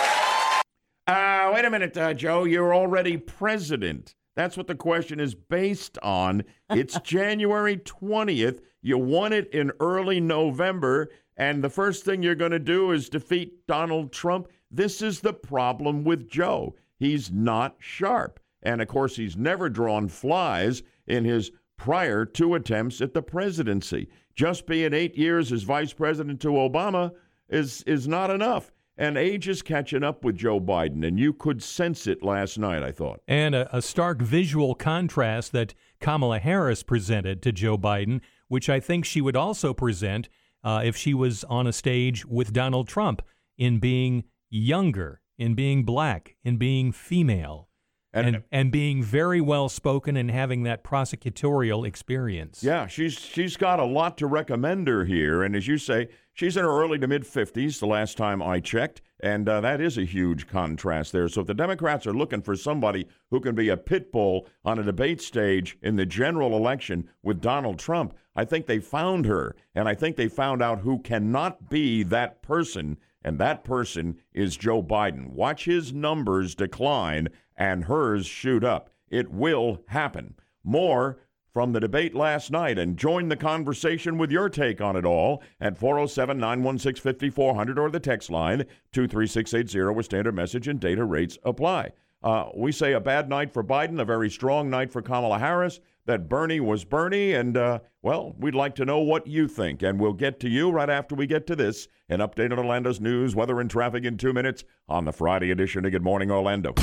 Uh, 1.08 1.52
wait 1.56 1.66
a 1.66 1.70
minute, 1.72 1.98
uh, 1.98 2.14
Joe. 2.14 2.44
You're 2.44 2.72
already 2.72 3.18
president. 3.18 4.14
That's 4.36 4.56
what 4.56 4.68
the 4.68 4.76
question 4.76 5.20
is 5.20 5.34
based 5.34 5.98
on. 6.04 6.44
It's 6.70 7.00
January 7.04 7.78
20th. 7.78 8.60
You 8.84 9.00
won 9.00 9.34
it 9.34 9.52
in 9.52 9.72
early 9.80 10.20
November, 10.20 11.10
and 11.36 11.64
the 11.64 11.70
first 11.72 12.06
thing 12.06 12.22
you're 12.22 12.36
going 12.36 12.52
to 12.52 12.60
do 12.60 12.92
is 12.92 13.10
defeat 13.10 13.66
Donald 13.66 14.12
Trump. 14.12 14.50
This 14.70 15.02
is 15.02 15.22
the 15.22 15.34
problem 15.34 16.04
with 16.04 16.30
Joe. 16.30 16.76
He's 17.00 17.32
not 17.32 17.78
sharp. 17.80 18.40
And 18.62 18.84
of 18.84 18.88
course, 18.88 19.16
he's 19.16 19.36
never 19.36 19.68
drawn 19.68 20.08
flies 20.08 20.84
in 21.08 21.26
his 21.26 21.50
prior 21.76 22.26
two 22.26 22.54
attempts 22.54 23.02
at 23.02 23.16
the 23.16 23.24
presidency. 23.24 24.10
Just 24.36 24.68
being 24.68 24.94
eight 24.94 25.18
years 25.18 25.52
as 25.52 25.64
vice 25.64 25.94
president 25.94 26.40
to 26.42 26.50
Obama 26.50 27.14
is, 27.52 27.84
is 27.84 28.08
not 28.08 28.30
enough. 28.30 28.72
And 28.98 29.18
age 29.18 29.48
is 29.48 29.62
catching 29.62 30.04
up 30.04 30.24
with 30.24 30.36
Joe 30.36 30.60
Biden, 30.60 31.06
and 31.08 31.20
you 31.20 31.34
could 31.34 31.64
sense 31.64 32.08
it 32.08 32.24
last 32.24 32.58
night, 32.58 32.84
I 32.84 32.92
thought. 32.92 33.22
And 33.28 33.56
a, 33.56 33.76
a 33.76 33.82
stark 33.82 34.22
visual 34.22 34.76
contrast 34.76 35.52
that 35.54 35.74
Kamala 36.00 36.40
Harris 36.40 36.84
presented 36.84 37.42
to 37.44 37.52
Joe 37.52 37.78
Biden, 37.78 38.22
which 38.48 38.70
I 38.70 38.80
think 38.80 39.06
she 39.06 39.22
would 39.22 39.36
also 39.36 39.74
present 39.74 40.30
uh, 40.64 40.82
if 40.84 40.96
she 40.96 41.14
was 41.14 41.44
on 41.46 41.68
a 41.68 41.74
stage 41.74 42.26
with 42.26 42.54
Donald 42.54 42.88
Trump 42.88 43.22
in 43.58 43.80
being 43.80 44.26
younger 44.50 45.22
in 45.42 45.56
being 45.56 45.84
black, 45.84 46.36
in 46.44 46.58
being 46.58 46.92
female, 46.92 47.68
and 48.14 48.28
and, 48.28 48.44
and 48.52 48.72
being 48.72 49.02
very 49.02 49.42
well 49.42 49.70
spoken 49.70 50.16
and 50.16 50.30
having 50.30 50.62
that 50.64 50.84
prosecutorial 50.84 51.88
experience. 51.88 52.64
Yeah, 52.64 52.86
she's 52.86 53.18
she's 53.18 53.58
got 53.58 53.80
a 53.80 53.84
lot 53.84 54.20
to 54.20 54.28
recommend 54.28 54.88
her 54.88 55.04
here, 55.04 55.42
and 55.42 55.56
as 55.56 55.68
you 55.68 55.80
say, 55.80 56.10
she's 56.42 56.58
in 56.58 56.64
her 56.64 56.82
early 56.82 56.98
to 56.98 57.08
mid 57.08 57.28
fifties. 57.28 57.80
The 57.80 57.86
last 57.86 58.18
time 58.18 58.42
I 58.42 58.60
checked, 58.60 59.00
and 59.20 59.48
uh, 59.48 59.62
that 59.62 59.80
is 59.80 60.00
a 60.00 60.06
huge 60.06 60.48
contrast 60.48 61.12
there. 61.12 61.28
So 61.28 61.42
if 61.42 61.48
the 61.48 61.54
Democrats 61.54 62.08
are 62.08 62.16
looking 62.16 62.42
for 62.42 62.56
somebody 62.56 63.06
who 63.30 63.40
can 63.40 63.54
be 63.54 63.70
a 63.70 63.78
pit 63.78 64.12
bull 64.12 64.48
on 64.66 64.80
a 64.80 64.84
debate 64.84 65.22
stage 65.22 65.78
in 65.84 65.98
the 65.98 66.06
general 66.08 66.58
election 66.58 67.08
with 67.22 67.42
Donald 67.42 67.78
Trump, 67.78 68.16
I 68.36 68.46
think 68.46 68.66
they 68.66 68.80
found 68.80 69.28
her, 69.28 69.56
and 69.76 69.88
I 69.88 69.94
think 69.94 70.16
they 70.16 70.28
found 70.28 70.64
out 70.64 70.80
who 70.80 70.98
cannot 70.98 71.70
be 71.70 72.02
that 72.02 72.42
person 72.42 72.98
and 73.24 73.38
that 73.38 73.64
person 73.64 74.18
is 74.34 74.58
Joe 74.58 74.82
Biden. 74.82 75.30
Watch 75.30 75.66
his 75.66 75.94
numbers 75.94 76.56
decline 76.56 77.28
and 77.56 77.84
hers 77.84 78.26
shoot 78.26 78.64
up. 78.64 78.90
It 79.12 79.30
will 79.30 79.84
happen. 79.90 80.34
More 80.64 81.20
from 81.54 81.74
the 81.74 81.80
debate 81.80 82.16
last 82.16 82.52
night 82.52 82.78
and 82.78 82.98
join 82.98 83.28
the 83.28 83.36
conversation 83.36 84.18
with 84.18 84.32
your 84.32 84.50
take 84.50 84.82
on 84.82 84.96
it 84.96 85.06
all 85.06 85.44
at 85.60 85.78
407 85.78 86.38
916 86.38 87.02
5400 87.02 87.80
or 87.80 87.90
the 87.90 88.00
text 88.00 88.30
line 88.30 88.66
23680 88.94 89.94
with 89.96 90.06
standard 90.06 90.36
message 90.36 90.68
and 90.68 90.80
data 90.80 91.04
rates 91.04 91.38
apply. 91.44 91.92
Uh, 92.24 92.50
we 92.56 92.72
say 92.72 92.94
a 92.94 93.00
bad 93.00 93.30
night 93.30 93.52
for 93.52 93.64
Biden, 93.64 94.00
a 94.00 94.06
very 94.06 94.30
strong 94.30 94.70
night 94.70 94.92
for 94.92 95.02
Kamala 95.02 95.40
Harris, 95.40 95.80
that 96.06 96.30
Bernie 96.30 96.60
was 96.60 96.84
Bernie. 96.84 97.34
And, 97.34 97.58
uh, 97.58 97.80
well, 98.02 98.36
we'd 98.38 98.56
like 98.56 98.76
to 98.76 98.86
know 98.86 99.00
what 99.00 99.26
you 99.28 99.48
think. 99.48 99.82
And 99.82 100.00
we'll 100.00 100.14
get 100.14 100.40
to 100.42 100.50
you 100.50 100.70
right 100.72 100.90
after 100.90 101.16
we 101.16 101.26
get 101.26 101.48
to 101.48 101.56
this 101.56 101.88
an 102.10 102.20
update 102.20 102.52
on 102.52 102.60
Orlando's 102.60 103.00
news, 103.00 103.36
weather, 103.36 103.60
and 103.60 103.70
traffic 103.70 104.04
in 104.04 104.18
two 104.18 104.34
minutes 104.34 104.64
on 104.88 105.06
the 105.06 105.14
Friday 105.14 105.52
edition 105.52 105.86
of 105.86 105.92
Good 105.92 106.04
Morning 106.04 106.30
Orlando. 106.30 106.74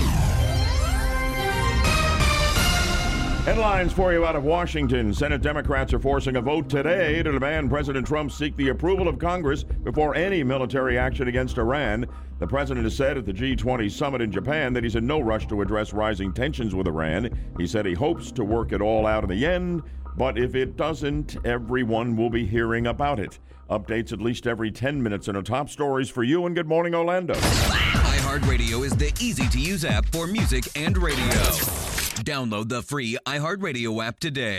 Headlines 3.49 3.95
for 3.95 4.12
you 4.12 4.26
out 4.26 4.37
of 4.37 4.45
Washington. 4.45 5.14
Senate 5.14 5.40
Democrats 5.40 5.95
are 5.95 5.99
forcing 5.99 6.37
a 6.37 6.40
vote 6.43 6.69
today 6.69 7.23
to 7.23 7.33
demand 7.33 7.71
President 7.71 8.07
Trump 8.07 8.31
seek 8.31 8.55
the 8.59 8.69
approval 8.69 9.09
of 9.09 9.19
Congress 9.19 9.64
before 9.64 10.14
any 10.14 10.43
military 10.43 10.99
action 10.99 11.28
against 11.28 11.57
Iran. 11.57 12.05
The 12.40 12.47
president 12.47 12.85
has 12.85 12.95
said 12.95 13.17
at 13.17 13.25
the 13.25 13.33
G20 13.33 13.90
summit 13.90 14.21
in 14.21 14.31
Japan 14.31 14.75
that 14.75 14.85
he's 14.85 14.97
in 14.97 15.07
no 15.07 15.21
rush 15.21 15.47
to 15.47 15.62
address 15.62 15.95
rising 15.95 16.31
tensions 16.31 16.75
with 16.75 16.88
Iran. 16.88 17.31
He 17.57 17.67
said 17.67 17.87
he 17.87 17.95
hopes 17.95 18.31
to 18.33 18.45
work 18.45 18.73
it 18.73 18.83
all 18.83 19.07
out 19.07 19.25
in 19.25 19.31
the 19.31 19.47
end, 19.47 19.83
but 20.19 20.37
if 20.37 20.55
it 20.55 20.76
doesn't, 20.76 21.38
everyone 21.47 22.19
will 22.19 22.28
be 22.28 22.45
hearing 22.45 22.88
about 22.88 23.19
it. 23.19 23.38
Updates 23.71 24.12
at 24.12 24.21
least 24.21 24.47
every 24.47 24.71
10 24.71 25.02
minutes 25.02 25.26
and 25.26 25.38
our 25.38 25.43
top 25.43 25.71
stories 25.71 26.11
for 26.11 26.23
you 26.23 26.45
and 26.45 26.55
Good 26.55 26.69
Morning 26.69 26.95
Orlando. 26.95 27.33
iHeartRadio 27.33 28.85
is 28.85 28.95
the 28.95 29.11
easy 29.25 29.49
to 29.49 29.59
use 29.59 29.87
app 29.87 30.05
for 30.12 30.26
music 30.26 30.64
and 30.76 30.99
radio. 30.99 31.88
Download 32.25 32.69
the 32.69 32.83
free 32.83 33.17
iHeartRadio 33.27 34.05
app 34.05 34.19
today. 34.19 34.59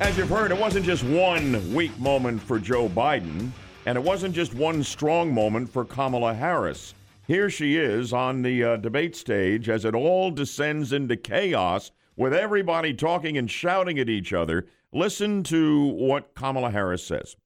As 0.00 0.16
you've 0.16 0.28
heard, 0.28 0.50
it 0.50 0.58
wasn't 0.58 0.84
just 0.84 1.02
one 1.04 1.74
weak 1.74 1.98
moment 1.98 2.40
for 2.42 2.58
Joe 2.58 2.88
Biden, 2.88 3.50
and 3.86 3.96
it 3.96 4.02
wasn't 4.02 4.34
just 4.34 4.54
one 4.54 4.82
strong 4.84 5.32
moment 5.32 5.68
for 5.68 5.84
Kamala 5.84 6.34
Harris. 6.34 6.94
Here 7.26 7.50
she 7.50 7.76
is 7.76 8.12
on 8.12 8.42
the 8.42 8.62
uh, 8.62 8.76
debate 8.76 9.16
stage 9.16 9.68
as 9.68 9.84
it 9.84 9.94
all 9.94 10.30
descends 10.30 10.92
into 10.92 11.16
chaos 11.16 11.90
with 12.16 12.34
everybody 12.34 12.94
talking 12.94 13.36
and 13.38 13.50
shouting 13.50 13.98
at 13.98 14.08
each 14.08 14.32
other. 14.32 14.66
Listen 14.92 15.42
to 15.44 15.86
what 15.86 16.34
Kamala 16.34 16.70
Harris 16.70 17.04
says. 17.04 17.36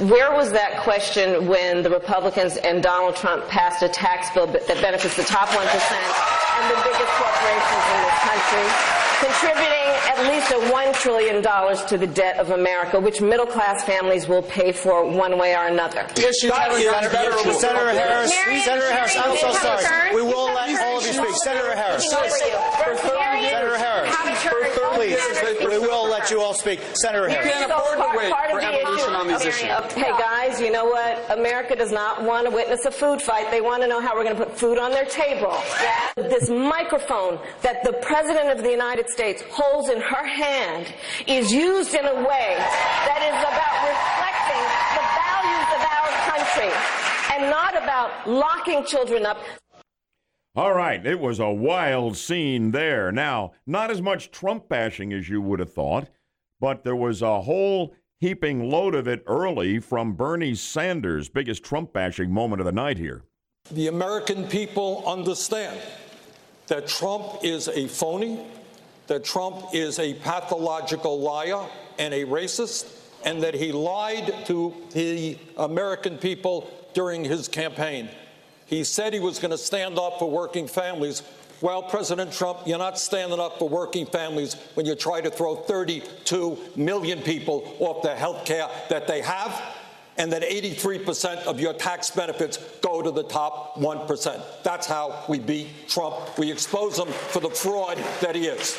Where 0.00 0.32
was 0.32 0.52
that 0.52 0.82
question 0.82 1.46
when 1.46 1.82
the 1.82 1.90
Republicans 1.90 2.56
and 2.56 2.82
Donald 2.82 3.16
Trump 3.16 3.46
passed 3.48 3.82
a 3.82 3.88
tax 3.88 4.30
bill 4.34 4.46
that 4.46 4.66
benefits 4.66 5.16
the 5.16 5.22
top 5.22 5.48
1% 5.48 6.43
and 6.56 6.64
the 6.70 6.78
biggest 6.86 7.12
corporations 7.18 7.84
in 7.90 7.98
this 8.06 8.18
country? 8.22 8.94
contributing 9.24 9.88
at 10.10 10.18
least 10.28 10.50
a 10.50 10.60
$1 10.72 10.94
trillion 11.00 11.42
to 11.88 11.98
the 11.98 12.06
debt 12.06 12.38
of 12.38 12.50
America, 12.50 13.00
which 13.00 13.20
middle 13.20 13.46
class 13.46 13.82
families 13.84 14.28
will 14.28 14.42
pay 14.42 14.72
for 14.72 15.08
one 15.08 15.38
way 15.38 15.54
or 15.54 15.66
another. 15.66 16.06
Senator, 16.14 17.52
Senator 17.54 17.92
Harris, 17.92 18.34
Senator 18.64 18.90
Harris, 18.92 19.16
I'm 19.16 19.36
so 19.36 19.52
sorry. 19.52 20.14
We 20.14 20.22
will 20.22 20.52
let 20.52 20.80
all 20.82 20.98
of 20.98 21.06
you 21.06 21.12
speak. 21.12 21.36
Senator 21.42 21.74
Harris. 21.74 22.10
Senator 22.10 23.76
Harris. 23.76 24.83
Please, 25.04 25.60
we 25.60 25.78
will 25.78 26.08
let 26.08 26.30
you 26.30 26.40
all 26.40 26.54
speak. 26.54 26.80
Senator 26.94 27.28
Harris. 27.28 27.46
We 27.46 27.52
can't 27.52 27.70
afford 27.70 27.98
to 27.98 28.16
wait 28.16 28.32
for 28.50 28.60
evolution 28.60 29.14
on 29.14 29.28
these 29.28 29.44
issues. 29.44 29.92
Hey, 29.92 30.10
guys, 30.18 30.60
you 30.60 30.70
know 30.70 30.86
what? 30.86 31.30
America 31.30 31.76
does 31.76 31.92
not 31.92 32.22
want 32.22 32.46
to 32.46 32.50
witness 32.50 32.84
a 32.84 32.90
food 32.90 33.20
fight. 33.20 33.50
They 33.50 33.60
want 33.60 33.82
to 33.82 33.88
know 33.88 34.00
how 34.00 34.14
we're 34.14 34.24
going 34.24 34.36
to 34.36 34.44
put 34.44 34.58
food 34.58 34.78
on 34.78 34.90
their 34.90 35.04
table. 35.04 35.56
This 36.16 36.48
microphone 36.48 37.38
that 37.62 37.84
the 37.84 37.92
President 38.02 38.50
of 38.50 38.64
the 38.64 38.70
United 38.70 39.08
States 39.10 39.42
holds 39.50 39.88
in 39.90 40.00
her 40.00 40.26
hand 40.26 40.92
is 41.26 41.52
used 41.52 41.94
in 41.94 42.04
a 42.04 42.14
way 42.14 42.56
that 43.06 43.20
is 43.20 43.38
about 43.44 43.76
reflecting 43.92 44.64
the 44.96 45.04
values 45.20 45.68
of 45.76 45.82
our 45.92 46.10
country 46.32 46.72
and 47.34 47.50
not 47.50 47.76
about 47.76 48.28
locking 48.28 48.84
children 48.86 49.26
up. 49.26 49.38
All 50.56 50.72
right, 50.72 51.04
it 51.04 51.18
was 51.18 51.40
a 51.40 51.50
wild 51.50 52.16
scene 52.16 52.70
there. 52.70 53.10
Now, 53.10 53.54
not 53.66 53.90
as 53.90 54.00
much 54.00 54.30
Trump 54.30 54.68
bashing 54.68 55.12
as 55.12 55.28
you 55.28 55.42
would 55.42 55.58
have 55.58 55.72
thought, 55.72 56.08
but 56.60 56.84
there 56.84 56.94
was 56.94 57.22
a 57.22 57.40
whole 57.40 57.92
heaping 58.20 58.70
load 58.70 58.94
of 58.94 59.08
it 59.08 59.24
early 59.26 59.80
from 59.80 60.12
Bernie 60.12 60.54
Sanders, 60.54 61.28
biggest 61.28 61.64
Trump 61.64 61.92
bashing 61.92 62.30
moment 62.30 62.60
of 62.60 62.66
the 62.66 62.72
night 62.72 62.98
here. 62.98 63.24
The 63.72 63.88
American 63.88 64.46
people 64.46 65.02
understand 65.04 65.80
that 66.68 66.86
Trump 66.86 67.42
is 67.42 67.66
a 67.66 67.88
phony, 67.88 68.46
that 69.08 69.24
Trump 69.24 69.64
is 69.72 69.98
a 69.98 70.14
pathological 70.14 71.18
liar 71.18 71.66
and 71.98 72.14
a 72.14 72.24
racist, 72.24 72.96
and 73.24 73.42
that 73.42 73.54
he 73.54 73.72
lied 73.72 74.32
to 74.46 74.72
the 74.92 75.36
American 75.56 76.16
people 76.16 76.70
during 76.94 77.24
his 77.24 77.48
campaign. 77.48 78.08
He 78.74 78.82
said 78.82 79.12
he 79.14 79.20
was 79.20 79.38
going 79.38 79.52
to 79.52 79.58
stand 79.58 80.00
up 80.00 80.18
for 80.18 80.28
working 80.28 80.66
families. 80.66 81.22
Well, 81.60 81.80
President 81.80 82.32
Trump, 82.32 82.58
you're 82.66 82.76
not 82.76 82.98
standing 82.98 83.38
up 83.38 83.60
for 83.60 83.68
working 83.68 84.04
families 84.04 84.54
when 84.74 84.84
you 84.84 84.96
try 84.96 85.20
to 85.20 85.30
throw 85.30 85.54
32 85.54 86.58
million 86.74 87.22
people 87.22 87.76
off 87.78 88.02
the 88.02 88.16
health 88.16 88.44
care 88.44 88.68
that 88.88 89.06
they 89.06 89.22
have, 89.22 89.62
and 90.18 90.32
that 90.32 90.42
83% 90.42 91.44
of 91.44 91.60
your 91.60 91.72
tax 91.72 92.10
benefits 92.10 92.56
go 92.80 93.00
to 93.00 93.12
the 93.12 93.22
top 93.22 93.76
1%. 93.76 94.42
That's 94.64 94.88
how 94.88 95.24
we 95.28 95.38
beat 95.38 95.68
Trump. 95.88 96.36
We 96.36 96.50
expose 96.50 96.98
him 96.98 97.06
for 97.06 97.38
the 97.38 97.50
fraud 97.50 97.96
that 98.22 98.34
he 98.34 98.46
is. 98.48 98.76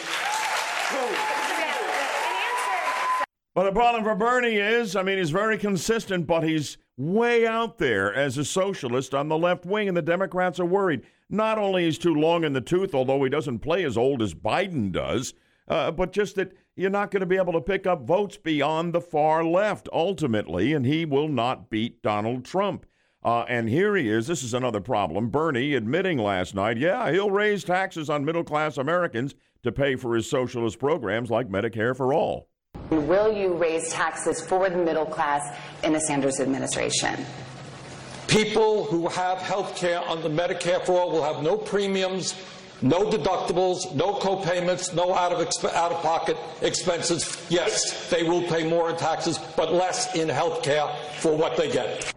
But 3.56 3.64
the 3.64 3.72
problem 3.72 4.04
for 4.04 4.16
Bernie 4.16 4.58
is, 4.58 4.98
I 4.98 5.02
mean, 5.02 5.18
he's 5.18 5.30
very 5.30 5.58
consistent, 5.58 6.28
but 6.28 6.44
he's 6.44 6.78
way 6.98 7.48
out 7.48 7.78
there 7.78 8.14
as 8.14 8.38
a 8.38 8.44
socialist 8.44 9.16
on 9.16 9.30
the 9.30 9.38
left 9.38 9.66
wing, 9.66 9.88
and 9.88 9.96
the 9.96 10.02
Democrats 10.02 10.60
are 10.60 10.66
worried. 10.66 11.04
Not 11.30 11.58
only 11.58 11.86
he's 11.86 11.98
too 11.98 12.14
long 12.14 12.44
in 12.44 12.52
the 12.52 12.60
tooth, 12.60 12.94
although 12.94 13.24
he 13.24 13.30
doesn't 13.30 13.60
play 13.60 13.86
as 13.86 13.98
old 13.98 14.22
as 14.22 14.34
Biden 14.34 14.92
does, 14.92 15.34
uh, 15.70 15.92
but 15.92 16.12
just 16.12 16.36
that 16.36 16.52
you're 16.76 16.90
not 16.90 17.12
going 17.12 17.22
to 17.22 17.26
be 17.26 17.38
able 17.38 17.54
to 17.54 17.62
pick 17.62 17.88
up 17.88 18.02
votes 18.06 18.36
beyond 18.36 18.92
the 18.92 19.00
far 19.00 19.46
left 19.46 19.88
ultimately, 19.94 20.74
and 20.74 20.86
he 20.86 21.06
will 21.06 21.30
not 21.30 21.70
beat 21.70 22.02
Donald 22.02 22.44
Trump. 22.44 22.86
Uh, 23.24 23.46
and 23.48 23.70
here 23.70 23.96
he 23.96 24.10
is. 24.10 24.28
This 24.28 24.44
is 24.44 24.54
another 24.54 24.82
problem. 24.82 25.30
Bernie 25.30 25.76
admitting 25.76 26.18
last 26.18 26.56
night, 26.56 26.78
yeah, 26.78 27.10
he'll 27.10 27.32
raise 27.32 27.64
taxes 27.64 28.10
on 28.10 28.26
middle 28.26 28.44
class 28.44 28.78
Americans 28.78 29.34
to 29.64 29.72
pay 29.72 29.96
for 29.96 30.14
his 30.14 30.30
socialist 30.30 30.78
programs 30.78 31.32
like 31.32 31.48
Medicare 31.48 31.96
for 31.96 32.14
All. 32.14 32.50
Will 32.90 33.32
you 33.36 33.54
raise 33.54 33.90
taxes 33.90 34.42
for 34.42 34.70
the 34.70 34.78
middle 34.78 35.06
class 35.06 35.58
in 35.84 35.94
the 35.94 36.00
Sanders 36.00 36.40
administration? 36.40 37.26
People 38.28 38.86
who 38.86 39.08
have 39.08 39.40
health 39.40 39.76
care 39.76 40.02
under 40.08 40.30
Medicare 40.30 40.86
for 40.86 41.00
All 41.00 41.12
will 41.12 41.24
have 41.24 41.44
no 41.44 41.58
premiums, 41.58 42.36
no 42.82 43.10
deductibles, 43.10 43.94
no 43.96 44.14
co-payments, 44.16 44.94
no 44.94 45.14
out 45.14 45.32
of, 45.32 45.40
exp- 45.40 45.74
out 45.74 45.92
of 45.92 46.02
pocket 46.02 46.38
expenses. 46.62 47.46
Yes, 47.50 48.10
they 48.10 48.24
will 48.24 48.44
pay 48.44 48.68
more 48.68 48.90
in 48.90 48.98
taxes, 48.98 49.40
but 49.56 49.74
less 49.74 50.16
in 50.16 50.30
health 50.30 50.64
care 50.64 50.88
for 51.18 51.36
what 51.36 51.58
they 51.58 51.72
get. 51.72 52.14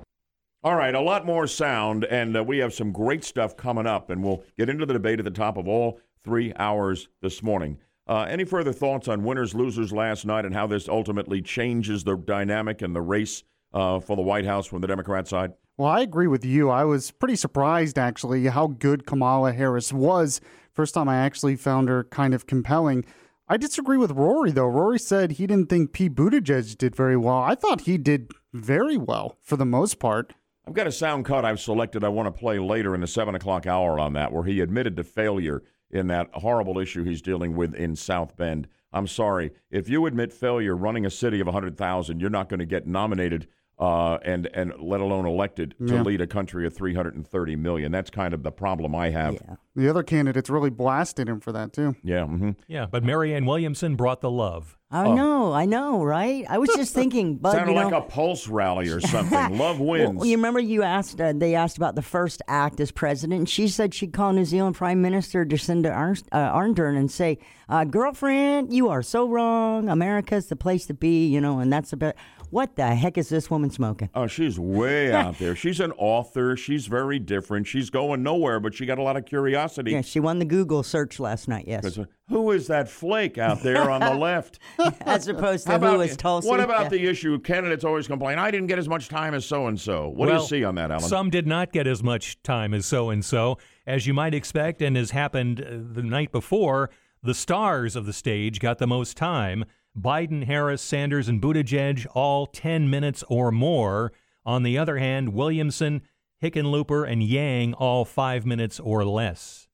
All 0.65 0.75
right, 0.75 0.95
a 0.95 1.01
lot 1.01 1.25
more 1.25 1.47
sound, 1.47 2.05
and 2.05 2.37
uh, 2.37 2.43
we 2.43 2.59
have 2.59 2.75
some 2.75 2.91
great 2.91 3.23
stuff 3.23 3.57
coming 3.57 3.87
up, 3.87 4.11
and 4.11 4.23
we'll 4.25 4.43
get 4.57 4.69
into 4.69 4.87
the 4.87 4.93
debate 4.93 5.21
at 5.21 5.25
the 5.25 5.31
top 5.31 5.57
of 5.57 5.69
all 5.69 6.01
three 6.25 6.53
hours 6.57 7.09
this 7.23 7.43
morning. 7.43 7.79
Uh, 8.09 8.27
any 8.29 8.45
further 8.45 8.73
thoughts 8.73 9.07
on 9.07 9.23
winners 9.23 9.55
losers 9.55 9.93
last 9.93 10.25
night 10.25 10.47
and 10.47 10.55
how 10.55 10.67
this 10.67 10.89
ultimately 10.89 11.43
changes 11.43 12.05
the 12.05 12.17
dynamic 12.17 12.81
and 12.81 12.97
the 12.97 13.03
race 13.03 13.43
uh, 13.75 14.01
for 14.01 14.17
the 14.17 14.23
White 14.23 14.47
House 14.47 14.67
from 14.67 14.81
the 14.81 14.87
Democrat 14.87 15.29
side? 15.29 15.53
Well, 15.77 15.89
I 15.89 16.01
agree 16.01 16.27
with 16.27 16.45
you. 16.45 16.71
I 16.71 16.85
was 16.85 17.11
pretty 17.11 17.37
surprised 17.37 17.99
actually 17.99 18.47
how 18.47 18.69
good 18.69 19.07
Kamala 19.07 19.53
Harris 19.53 19.93
was. 19.93 20.41
First 20.73 20.95
time 20.95 21.09
I 21.09 21.19
actually 21.19 21.57
found 21.57 21.89
her 21.89 22.05
kind 22.05 22.35
of 22.35 22.47
compelling. 22.47 23.05
I 23.47 23.59
disagree 23.59 23.99
with 23.99 24.13
Rory 24.13 24.53
though. 24.53 24.67
Rory 24.67 24.99
said 24.99 25.33
he 25.33 25.47
didn't 25.47 25.69
think 25.69 25.93
Pete 25.93 26.15
Buttigieg 26.15 26.79
did 26.79 26.97
very 26.97 27.17
well. 27.17 27.39
I 27.39 27.55
thought 27.55 27.83
he 27.83 27.99
did 27.99 28.31
very 28.55 28.97
well 28.97 29.37
for 29.43 29.57
the 29.57 29.67
most 29.67 29.99
part. 29.99 30.35
I've 30.67 30.75
got 30.75 30.87
a 30.87 30.93
sound 30.93 31.25
cut 31.25 31.45
I've 31.45 31.61
selected 31.61 32.05
I 32.05 32.09
want 32.09 32.27
to 32.27 32.39
play 32.39 32.59
later 32.59 32.95
in 32.95 33.01
the 33.01 33.07
seven 33.07 33.35
o'clock 33.35 33.67
hour 33.67 33.99
on 33.99 34.15
that, 34.15 34.33
where 34.33 34.45
he 34.45 34.61
admitted 34.61 34.97
to 34.97 35.05
failure 35.05 35.63
in 35.91 36.07
that 36.09 36.29
horrible 36.35 36.79
issue 36.79 37.05
he's 37.05 37.23
dealing 37.23 37.57
with 37.57 37.75
in 37.75 37.97
South 37.97 38.37
Bend. 38.37 38.69
I'm 38.93 39.07
sorry. 39.07 39.53
If 39.71 39.89
you 39.89 40.07
admit 40.07 40.33
failure 40.33 40.77
running 40.77 41.05
a 41.05 41.11
city 41.11 41.41
of 41.41 41.47
100,000, 41.47 42.21
you're 42.21 42.31
not 42.31 42.49
going 42.49 42.61
to 42.61 42.67
get 42.67 42.87
nominated 42.87 43.47
uh, 43.81 44.19
and 44.25 44.49
and 44.55 44.73
let 44.81 45.01
alone 45.01 45.25
elected 45.27 45.75
to 45.87 45.95
Yeah. 45.95 46.03
lead 46.03 46.21
a 46.21 46.27
country 46.27 46.67
of 46.67 46.75
330 46.75 47.57
million. 47.57 47.93
That's 47.93 48.11
kind 48.11 48.35
of 48.35 48.43
the 48.43 48.51
problem 48.53 48.95
I 48.95 49.11
have. 49.11 49.35
Yeah. 49.35 49.55
The 49.77 49.89
other 49.89 50.03
candidates 50.03 50.51
really 50.51 50.71
blasted 50.71 51.29
him 51.29 51.39
for 51.41 51.53
that 51.53 51.73
too. 51.73 51.95
Yeah. 52.03 52.25
hmm 52.27 52.51
Yeah, 52.67 52.87
but 52.91 53.05
Marianne 53.05 53.47
Williamson 53.47 53.95
brought 53.95 54.21
the 54.21 54.31
love. 54.31 54.77
I 54.91 55.05
Oh. 55.05 55.15
know, 55.15 55.53
I 55.53 55.67
know, 55.67 56.03
right? 56.03 56.47
I 56.49 56.57
was 56.59 56.71
just 56.75 56.95
thinking, 56.95 57.37
Bud. 57.43 57.53
Sounded 57.53 57.75
you 57.75 57.79
know, 57.79 57.89
like 57.91 58.05
a 58.05 58.07
pulse 58.09 58.49
rally 58.49 58.89
or 58.89 59.01
something. 59.03 59.59
Love 59.59 59.79
wins. 59.81 60.17
Well, 60.17 60.25
you 60.27 60.37
remember 60.39 60.61
you 60.61 60.83
asked, 60.83 61.21
uh, 61.21 61.35
they 61.37 61.55
asked 61.55 61.77
about 61.77 61.95
the 61.95 62.01
first 62.03 62.41
act 62.49 62.81
as 62.81 62.91
president. 62.91 63.51
She 63.51 63.69
said 63.69 63.93
she'd 63.93 64.15
call 64.15 64.33
New 64.33 64.47
Zealand 64.47 64.77
Prime 64.77 65.03
Minister 65.03 65.45
Jacinda 65.45 65.93
Ardern, 65.95 66.25
uh, 66.33 66.53
Ardern 66.57 66.97
and 66.97 67.11
say, 67.11 67.39
uh, 67.69 67.85
girlfriend, 67.85 68.73
you 68.73 68.89
are 68.89 69.03
so 69.03 69.29
wrong. 69.29 69.91
America's 69.91 70.47
the 70.47 70.57
place 70.57 70.87
to 70.87 70.95
be, 70.95 71.27
you 71.29 71.41
know, 71.41 71.59
and 71.59 71.71
that's 71.71 71.93
about. 71.93 72.15
What 72.51 72.77
the 72.77 72.95
heck 72.95 73.19
is 73.19 73.29
this 73.29 73.51
woman 73.51 73.71
smoking? 73.71 74.09
Oh, 74.15 74.27
she's 74.27 74.59
way 74.59 75.13
out 75.15 75.39
there. 75.39 75.55
She's 75.55 75.81
an 75.81 75.93
author. 75.99 76.57
She's 76.57 76.87
very 76.87 77.19
different. 77.19 77.67
She's 77.67 77.91
going 77.91 78.23
nowhere, 78.23 78.59
but 78.61 78.75
she 78.75 78.87
got 78.87 78.99
a 78.99 79.03
lot 79.03 79.17
of 79.17 79.27
curiosity. 79.27 79.93
Yeah, 79.93 80.01
she 80.01 80.21
won 80.21 80.39
the 80.39 80.45
Google 80.45 80.83
search 80.83 81.21
last 81.21 81.49
night, 81.49 81.65
yes. 81.69 81.99
uh, 81.99 82.05
Who 82.29 82.51
is 82.53 82.67
that 82.69 82.89
flake 82.89 83.39
out 83.39 83.63
there 83.63 83.91
on 83.91 84.01
the 84.01 84.15
left? 84.19 84.59
As 85.03 85.29
opposed 85.29 85.67
to 85.67 85.73
How 85.73 85.79
who 85.79 85.87
about- 85.87 86.01
is 86.07 86.17
Tulsi. 86.17 86.49
What 86.49 86.61
about 86.61 86.85
Yeah. 86.85 86.89
the 86.91 87.07
issue? 87.07 87.39
Candidates 87.41 87.85
always 87.85 88.07
complain, 88.07 88.39
I 88.39 88.51
didn't 88.51 88.69
get 88.69 88.79
as 88.79 88.89
much 88.89 89.09
time 89.09 89.35
as 89.35 89.45
so 89.45 89.67
and 89.67 89.79
so. 89.81 90.09
What 90.09 90.29
do 90.29 90.35
you 90.35 90.41
see 90.47 90.65
on 90.65 90.75
that, 90.77 90.91
Alan? 90.91 91.03
Some 91.05 91.31
did 91.31 91.47
not 91.47 91.73
get 91.73 91.87
as 91.87 92.03
much 92.03 92.43
time 92.43 92.73
as 92.75 92.87
so 92.87 93.11
and 93.11 93.25
so. 93.25 93.59
As 93.87 94.07
you 94.07 94.15
might 94.15 94.35
expect, 94.35 94.83
and 94.83 94.97
has 94.97 95.11
happened 95.13 95.61
uh, 95.61 95.67
the 95.95 96.03
night 96.03 96.33
before, 96.33 96.91
the 97.23 97.35
stars 97.35 97.97
of 97.97 98.07
the 98.07 98.13
stage 98.13 98.61
got 98.61 98.79
the 98.79 98.87
most 98.87 99.17
time. 99.17 99.65
Biden, 99.97 100.45
Harris, 100.45 100.83
Sanders, 100.83 101.29
and 101.29 101.41
Buttigieg 101.41 102.07
all 102.15 102.47
10 102.47 102.89
minutes 102.89 103.25
or 103.29 103.51
more. 103.51 104.13
On 104.45 104.63
the 104.63 104.79
other 104.79 104.99
hand, 104.99 105.35
Williamson, 105.35 106.03
Hickenlooper, 106.43 107.11
and 107.11 107.23
Yang 107.23 107.75
all 107.75 108.05
five 108.05 108.47
minutes 108.47 108.81
or 108.81 109.05
less. 109.05 109.69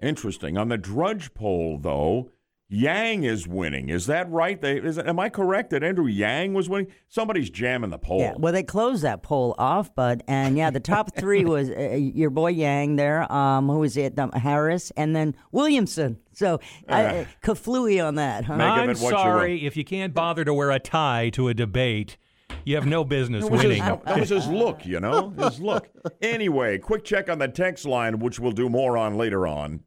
Interesting. 0.00 0.56
On 0.56 0.68
the 0.68 0.78
Drudge 0.78 1.34
poll, 1.34 1.78
though, 1.78 2.30
Yang 2.74 3.24
is 3.24 3.46
winning. 3.46 3.90
Is 3.90 4.06
that 4.06 4.30
right? 4.30 4.58
They, 4.58 4.78
is, 4.78 4.98
am 4.98 5.20
I 5.20 5.28
correct 5.28 5.70
that 5.70 5.82
Andrew 5.84 6.06
Yang 6.06 6.54
was 6.54 6.70
winning? 6.70 6.90
Somebody's 7.08 7.50
jamming 7.50 7.90
the 7.90 7.98
poll. 7.98 8.20
Yeah, 8.20 8.32
well, 8.38 8.50
they 8.52 8.62
closed 8.62 9.02
that 9.04 9.22
poll 9.22 9.54
off, 9.58 9.94
Bud, 9.94 10.22
and 10.26 10.56
yeah, 10.56 10.70
the 10.70 10.80
top 10.80 11.14
three 11.16 11.44
was 11.44 11.68
uh, 11.68 11.90
your 11.98 12.30
boy 12.30 12.48
Yang 12.48 12.96
there. 12.96 13.30
Um, 13.30 13.68
who 13.68 13.80
was 13.80 13.98
it? 13.98 14.18
Um, 14.18 14.32
Harris, 14.32 14.90
and 14.96 15.14
then 15.14 15.36
Williamson. 15.50 16.18
So, 16.32 16.60
uh, 16.88 16.92
Uh, 16.92 17.24
kaflooey 17.42 18.02
on 18.02 18.14
that, 18.14 18.44
huh? 18.44 18.54
I'm 18.54 18.94
sorry 18.94 19.66
if 19.66 19.76
you 19.76 19.84
can't 19.84 20.14
bother 20.14 20.42
to 20.46 20.54
wear 20.54 20.70
a 20.70 20.78
tie 20.78 21.28
to 21.34 21.48
a 21.48 21.54
debate. 21.54 22.16
You 22.64 22.76
have 22.76 22.86
no 22.86 23.04
business 23.18 23.44
That 23.44 23.52
was, 23.52 23.60
his, 23.60 23.80
winning. 23.80 24.00
that 24.04 24.18
was 24.18 24.30
his 24.30 24.46
look, 24.48 24.86
you 24.86 24.98
know? 24.98 25.30
His 25.36 25.60
look. 25.60 25.88
Anyway, 26.22 26.78
quick 26.78 27.04
check 27.04 27.28
on 27.28 27.38
the 27.38 27.48
text 27.48 27.84
line, 27.84 28.18
which 28.18 28.40
we'll 28.40 28.52
do 28.52 28.68
more 28.68 28.96
on 28.96 29.16
later 29.16 29.46
on. 29.46 29.80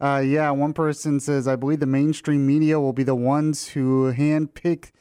Uh, 0.00 0.22
yeah, 0.24 0.50
one 0.50 0.72
person 0.72 1.20
says, 1.20 1.46
I 1.46 1.56
believe 1.56 1.80
the 1.80 1.86
mainstream 1.86 2.46
media 2.46 2.80
will 2.80 2.92
be 2.92 3.02
the 3.02 3.14
ones 3.14 3.68
who 3.68 4.12
handpick 4.12 4.92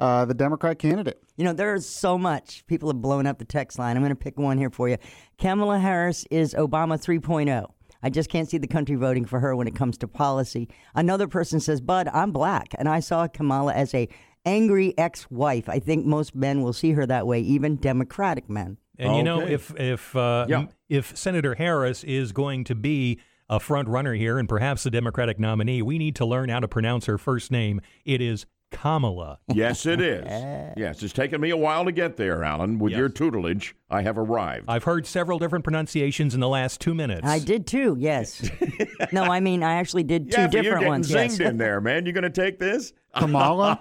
uh, 0.00 0.24
the 0.24 0.34
Democrat 0.34 0.78
candidate. 0.78 1.22
You 1.36 1.44
know, 1.44 1.52
there's 1.52 1.86
so 1.86 2.18
much. 2.18 2.66
People 2.66 2.88
have 2.88 3.00
blown 3.00 3.26
up 3.26 3.38
the 3.38 3.44
text 3.44 3.78
line. 3.78 3.96
I'm 3.96 4.02
going 4.02 4.10
to 4.10 4.16
pick 4.16 4.38
one 4.38 4.58
here 4.58 4.70
for 4.70 4.88
you. 4.88 4.96
Kamala 5.38 5.78
Harris 5.78 6.26
is 6.30 6.54
Obama 6.54 7.00
3.0. 7.00 7.66
I 8.02 8.10
just 8.10 8.30
can't 8.30 8.48
see 8.48 8.58
the 8.58 8.68
country 8.68 8.96
voting 8.96 9.24
for 9.24 9.40
her 9.40 9.56
when 9.56 9.66
it 9.66 9.74
comes 9.74 9.98
to 9.98 10.08
policy. 10.08 10.68
Another 10.94 11.26
person 11.26 11.60
says, 11.60 11.80
Bud, 11.80 12.08
I'm 12.12 12.32
black, 12.32 12.74
and 12.78 12.88
I 12.88 13.00
saw 13.00 13.26
Kamala 13.26 13.74
as 13.74 13.92
a 13.94 14.08
angry 14.44 14.96
ex-wife. 14.96 15.68
I 15.68 15.80
think 15.80 16.06
most 16.06 16.34
men 16.34 16.62
will 16.62 16.72
see 16.72 16.92
her 16.92 17.06
that 17.06 17.26
way, 17.26 17.40
even 17.40 17.76
Democratic 17.76 18.48
men. 18.48 18.78
And 18.98 19.16
you 19.16 19.22
know, 19.22 19.40
if 19.40 19.72
if 19.78 20.14
uh, 20.16 20.46
yeah. 20.48 20.66
if 20.88 21.16
Senator 21.16 21.54
Harris 21.54 22.02
is 22.02 22.32
going 22.32 22.64
to 22.64 22.74
be 22.74 23.20
a 23.48 23.58
front 23.60 23.88
runner 23.88 24.14
here 24.14 24.38
and 24.38 24.48
perhaps 24.48 24.82
the 24.82 24.90
Democratic 24.90 25.38
nominee, 25.38 25.82
we 25.82 25.98
need 25.98 26.14
to 26.16 26.24
learn 26.26 26.48
how 26.48 26.60
to 26.60 26.68
pronounce 26.68 27.06
her 27.06 27.18
first 27.18 27.50
name. 27.50 27.80
It 28.04 28.20
is 28.20 28.46
Kamala. 28.70 29.38
Yes, 29.54 29.86
it 29.86 29.98
is. 29.98 30.26
yes, 30.76 31.02
it's 31.02 31.14
taken 31.14 31.40
me 31.40 31.48
a 31.48 31.56
while 31.56 31.86
to 31.86 31.92
get 31.92 32.18
there, 32.18 32.44
Alan. 32.44 32.78
With 32.78 32.90
Yes. 32.92 32.98
your 32.98 33.08
tutelage, 33.08 33.74
I 33.88 34.02
have 34.02 34.18
arrived. 34.18 34.66
I've 34.68 34.84
heard 34.84 35.06
several 35.06 35.38
different 35.38 35.64
pronunciations 35.64 36.34
in 36.34 36.40
the 36.40 36.48
last 36.50 36.78
two 36.78 36.92
minutes. 36.94 37.26
I 37.26 37.38
did 37.38 37.66
too. 37.66 37.96
Yes. 37.98 38.46
no, 39.12 39.22
I 39.24 39.40
mean 39.40 39.62
I 39.62 39.76
actually 39.76 40.02
did 40.02 40.30
two 40.30 40.36
yeah, 40.36 40.40
you're 40.42 40.48
different 40.62 40.80
getting 40.80 40.88
ones. 40.88 41.10
zinged 41.10 41.38
Yes. 41.38 41.40
in 41.40 41.56
there, 41.56 41.80
man. 41.80 42.04
You 42.04 42.10
are 42.10 42.20
going 42.20 42.30
to 42.30 42.42
take 42.42 42.58
this? 42.58 42.92
Kamala? 43.16 43.80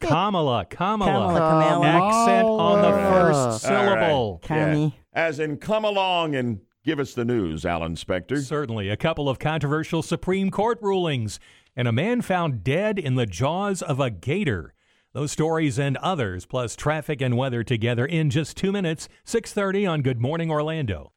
Kamala, 0.00 0.66
Kamala. 0.66 0.66
Kamala, 0.66 1.38
Kamala. 1.38 1.86
Accent 1.86 2.46
on 2.46 2.82
the 2.82 2.92
first 2.92 3.38
All 3.66 3.74
right. 3.86 3.96
syllable. 3.98 4.40
Yeah. 4.50 4.90
As 5.14 5.40
in, 5.40 5.56
come 5.56 5.84
along 5.84 6.34
and 6.34 6.60
give 6.84 6.98
us 6.98 7.14
the 7.14 7.24
news, 7.24 7.64
Alan 7.64 7.94
Spector. 7.94 8.38
Certainly. 8.38 8.88
A 8.88 8.96
couple 8.96 9.28
of 9.28 9.38
controversial 9.38 10.02
Supreme 10.02 10.50
Court 10.50 10.78
rulings, 10.80 11.38
and 11.76 11.86
a 11.86 11.92
man 11.92 12.22
found 12.22 12.64
dead 12.64 12.98
in 12.98 13.14
the 13.14 13.26
jaws 13.26 13.82
of 13.82 14.00
a 14.00 14.10
gator. 14.10 14.74
Those 15.12 15.30
stories 15.30 15.78
and 15.78 15.96
others, 15.98 16.46
plus 16.46 16.74
traffic 16.74 17.20
and 17.20 17.36
weather 17.36 17.62
together 17.62 18.06
in 18.06 18.30
just 18.30 18.56
two 18.56 18.72
minutes, 18.72 19.08
6.30 19.26 19.88
on 19.88 20.02
Good 20.02 20.20
Morning 20.20 20.50
Orlando. 20.50 21.12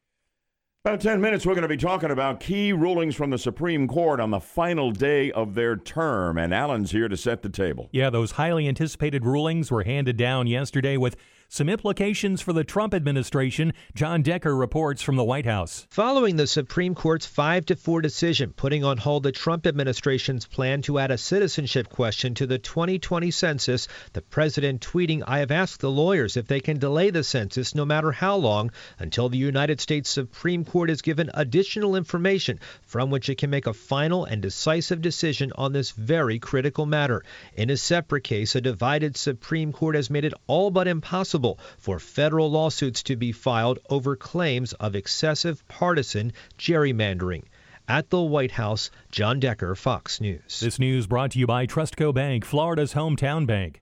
About 0.84 1.02
10 1.02 1.20
minutes, 1.20 1.48
we're 1.48 1.56
going 1.56 1.64
to 1.64 1.68
be 1.68 1.78
talking 1.78 2.12
about 2.12 2.40
key 2.40 2.72
rulings 2.72 3.16
from 3.16 3.32
the 3.32 3.40
Supreme 3.40 3.88
Court 3.88 4.20
on 4.20 4.30
the 4.30 4.40
final 4.40 4.92
day 4.92 5.32
of 5.32 5.56
their 5.56 5.76
term, 5.76 6.38
and 6.38 6.54
Alan's 6.54 6.92
here 6.92 7.08
to 7.08 7.18
set 7.18 7.42
the 7.42 7.50
table. 7.50 7.90
Yeah, 7.92 8.12
those 8.12 8.32
highly 8.32 8.68
anticipated 8.68 9.26
rulings 9.26 9.72
were 9.72 9.84
handed 9.84 10.16
down 10.16 10.46
yesterday 10.46 10.96
with 10.98 11.16
some 11.48 11.70
implications 11.70 12.42
for 12.42 12.54
the 12.54 12.64
Trump 12.64 12.94
administration. 12.94 13.72
John 13.94 14.24
Decker 14.24 14.56
reports 14.56 15.02
from 15.02 15.16
the 15.16 15.24
White 15.24 15.46
House. 15.46 15.86
Following 15.92 16.36
the 16.36 16.48
Supreme 16.48 16.96
Court's 16.96 17.28
5 17.28 17.68
to 17.68 17.76
4 17.76 18.02
decision 18.02 18.52
putting 18.52 18.84
on 18.84 18.98
hold 18.98 19.24
the 19.24 19.32
Trump 19.32 19.68
administration's 19.68 20.48
plan 20.48 20.82
to 20.82 20.98
add 20.98 21.12
a 21.12 21.18
citizenship 21.18 21.90
question 21.90 22.34
to 22.34 22.48
the 22.48 22.58
2020 22.58 23.30
census, 23.30 23.88
the 24.14 24.22
president 24.22 24.82
tweeting, 24.82 25.24
I 25.28 25.40
have 25.40 25.52
asked 25.52 25.82
the 25.82 25.92
lawyers 25.92 26.36
if 26.36 26.48
they 26.48 26.60
can 26.60 26.80
delay 26.80 27.12
the 27.12 27.24
census 27.24 27.76
no 27.76 27.86
matter 27.86 28.12
how 28.12 28.36
long 28.36 28.72
until 28.98 29.30
the 29.30 29.38
United 29.38 29.80
States 29.80 30.10
Supreme 30.10 30.66
Court 30.66 30.90
is 30.90 31.02
given 31.02 31.30
additional 31.36 31.96
information 31.96 32.60
from 32.82 33.12
which 33.12 33.30
it 33.30 33.38
can 33.38 33.50
make 33.50 33.68
a 33.68 33.74
final 33.74 34.26
and 34.26 34.42
decisive 34.42 35.02
decision 35.02 35.52
on 35.56 35.74
this 35.74 35.92
very 35.92 36.40
critical 36.40 36.86
matter. 36.86 37.24
In 37.56 37.70
a 37.70 37.78
separate 37.78 38.24
case, 38.24 38.56
a 38.56 38.62
divided 38.62 39.16
Supreme 39.16 39.72
Court 39.72 39.96
has 39.96 40.10
made 40.10 40.26
it 40.26 40.34
all 40.48 40.72
but 40.72 40.88
impossible 40.88 41.35
for 41.78 42.00
federal 42.00 42.50
lawsuits 42.50 43.04
to 43.04 43.16
be 43.16 43.32
filed 43.32 43.80
over 43.90 44.16
claims 44.16 44.74
of 44.74 44.96
excessive 44.96 45.68
partisan 45.68 46.32
gerrymandering. 46.58 47.44
At 47.88 48.10
the 48.10 48.22
White 48.22 48.52
House, 48.52 48.90
John 49.12 49.40
Decker, 49.40 49.76
Fox 49.76 50.20
News. 50.20 50.60
This 50.60 50.80
news 50.80 51.08
brought 51.08 51.32
to 51.32 51.40
you 51.40 51.46
by 51.46 51.68
Trustco 51.68 52.14
Bank, 52.14 52.46
Florida's 52.46 52.94
hometown 52.94 53.46
bank. 53.46 53.82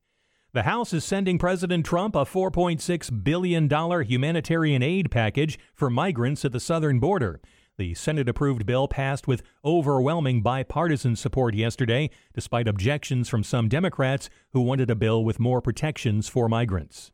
The 0.53 0.63
House 0.63 0.93
is 0.93 1.05
sending 1.05 1.39
President 1.39 1.85
Trump 1.85 2.15
a 2.15 2.25
$4.6 2.25 3.23
billion 3.23 3.69
humanitarian 4.03 4.83
aid 4.83 5.09
package 5.09 5.57
for 5.73 5.89
migrants 5.89 6.43
at 6.45 6.51
the 6.51 6.59
southern 6.59 6.99
border. 6.99 7.39
The 7.77 7.95
Senate 7.95 8.29
approved 8.29 8.67
bill 8.67 8.87
passed 8.87 9.27
with 9.27 9.41
overwhelming 9.65 10.43
bipartisan 10.43 11.15
support 11.15 11.55
yesterday, 11.55 12.11
despite 12.33 12.67
objections 12.67 13.29
from 13.29 13.43
some 13.43 13.67
Democrats 13.67 14.29
who 14.51 14.61
wanted 14.61 14.91
a 14.91 14.95
bill 14.95 15.23
with 15.23 15.39
more 15.39 15.59
protections 15.59 16.29
for 16.29 16.47
migrants. 16.47 17.11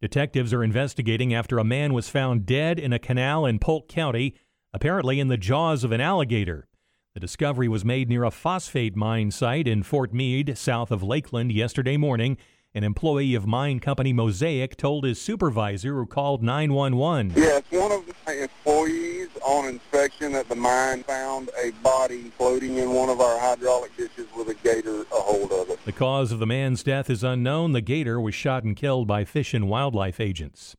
Detectives 0.00 0.52
are 0.52 0.62
investigating 0.62 1.32
after 1.32 1.58
a 1.58 1.64
man 1.64 1.94
was 1.94 2.10
found 2.10 2.44
dead 2.44 2.78
in 2.78 2.92
a 2.92 2.98
canal 2.98 3.46
in 3.46 3.58
Polk 3.58 3.88
County, 3.88 4.34
apparently 4.72 5.18
in 5.18 5.28
the 5.28 5.38
jaws 5.38 5.84
of 5.84 5.92
an 5.92 6.02
alligator. 6.02 6.68
The 7.14 7.20
discovery 7.20 7.66
was 7.66 7.82
made 7.82 8.10
near 8.10 8.24
a 8.24 8.30
phosphate 8.30 8.94
mine 8.94 9.30
site 9.30 9.66
in 9.66 9.82
Fort 9.82 10.12
Meade, 10.12 10.58
south 10.58 10.90
of 10.90 11.02
Lakeland, 11.02 11.50
yesterday 11.50 11.96
morning. 11.96 12.36
An 12.74 12.84
employee 12.84 13.34
of 13.34 13.46
mine 13.46 13.80
company 13.80 14.12
Mosaic 14.12 14.76
told 14.76 15.04
his 15.04 15.18
supervisor 15.18 15.94
who 15.94 16.04
called 16.04 16.42
911. 16.42 17.32
Yes, 17.34 17.62
one 17.70 17.90
of 17.90 18.04
my 18.26 18.34
employees 18.34 19.05
on 19.44 19.66
inspection 19.66 20.34
at 20.34 20.48
the 20.48 20.54
mine 20.54 21.02
found 21.02 21.50
a 21.62 21.70
body 21.82 22.30
floating 22.36 22.76
in 22.78 22.92
one 22.92 23.08
of 23.08 23.20
our 23.20 23.38
hydraulic 23.38 23.96
dishes 23.96 24.26
with 24.36 24.48
a 24.48 24.54
gator 24.54 25.02
a 25.02 25.06
hold 25.14 25.52
of 25.52 25.70
it. 25.70 25.84
The 25.84 25.92
cause 25.92 26.32
of 26.32 26.38
the 26.38 26.46
man's 26.46 26.82
death 26.82 27.08
is 27.10 27.24
unknown. 27.24 27.72
The 27.72 27.80
gator 27.80 28.20
was 28.20 28.34
shot 28.34 28.64
and 28.64 28.76
killed 28.76 29.06
by 29.06 29.24
fish 29.24 29.54
and 29.54 29.68
wildlife 29.68 30.20
agents. 30.20 30.76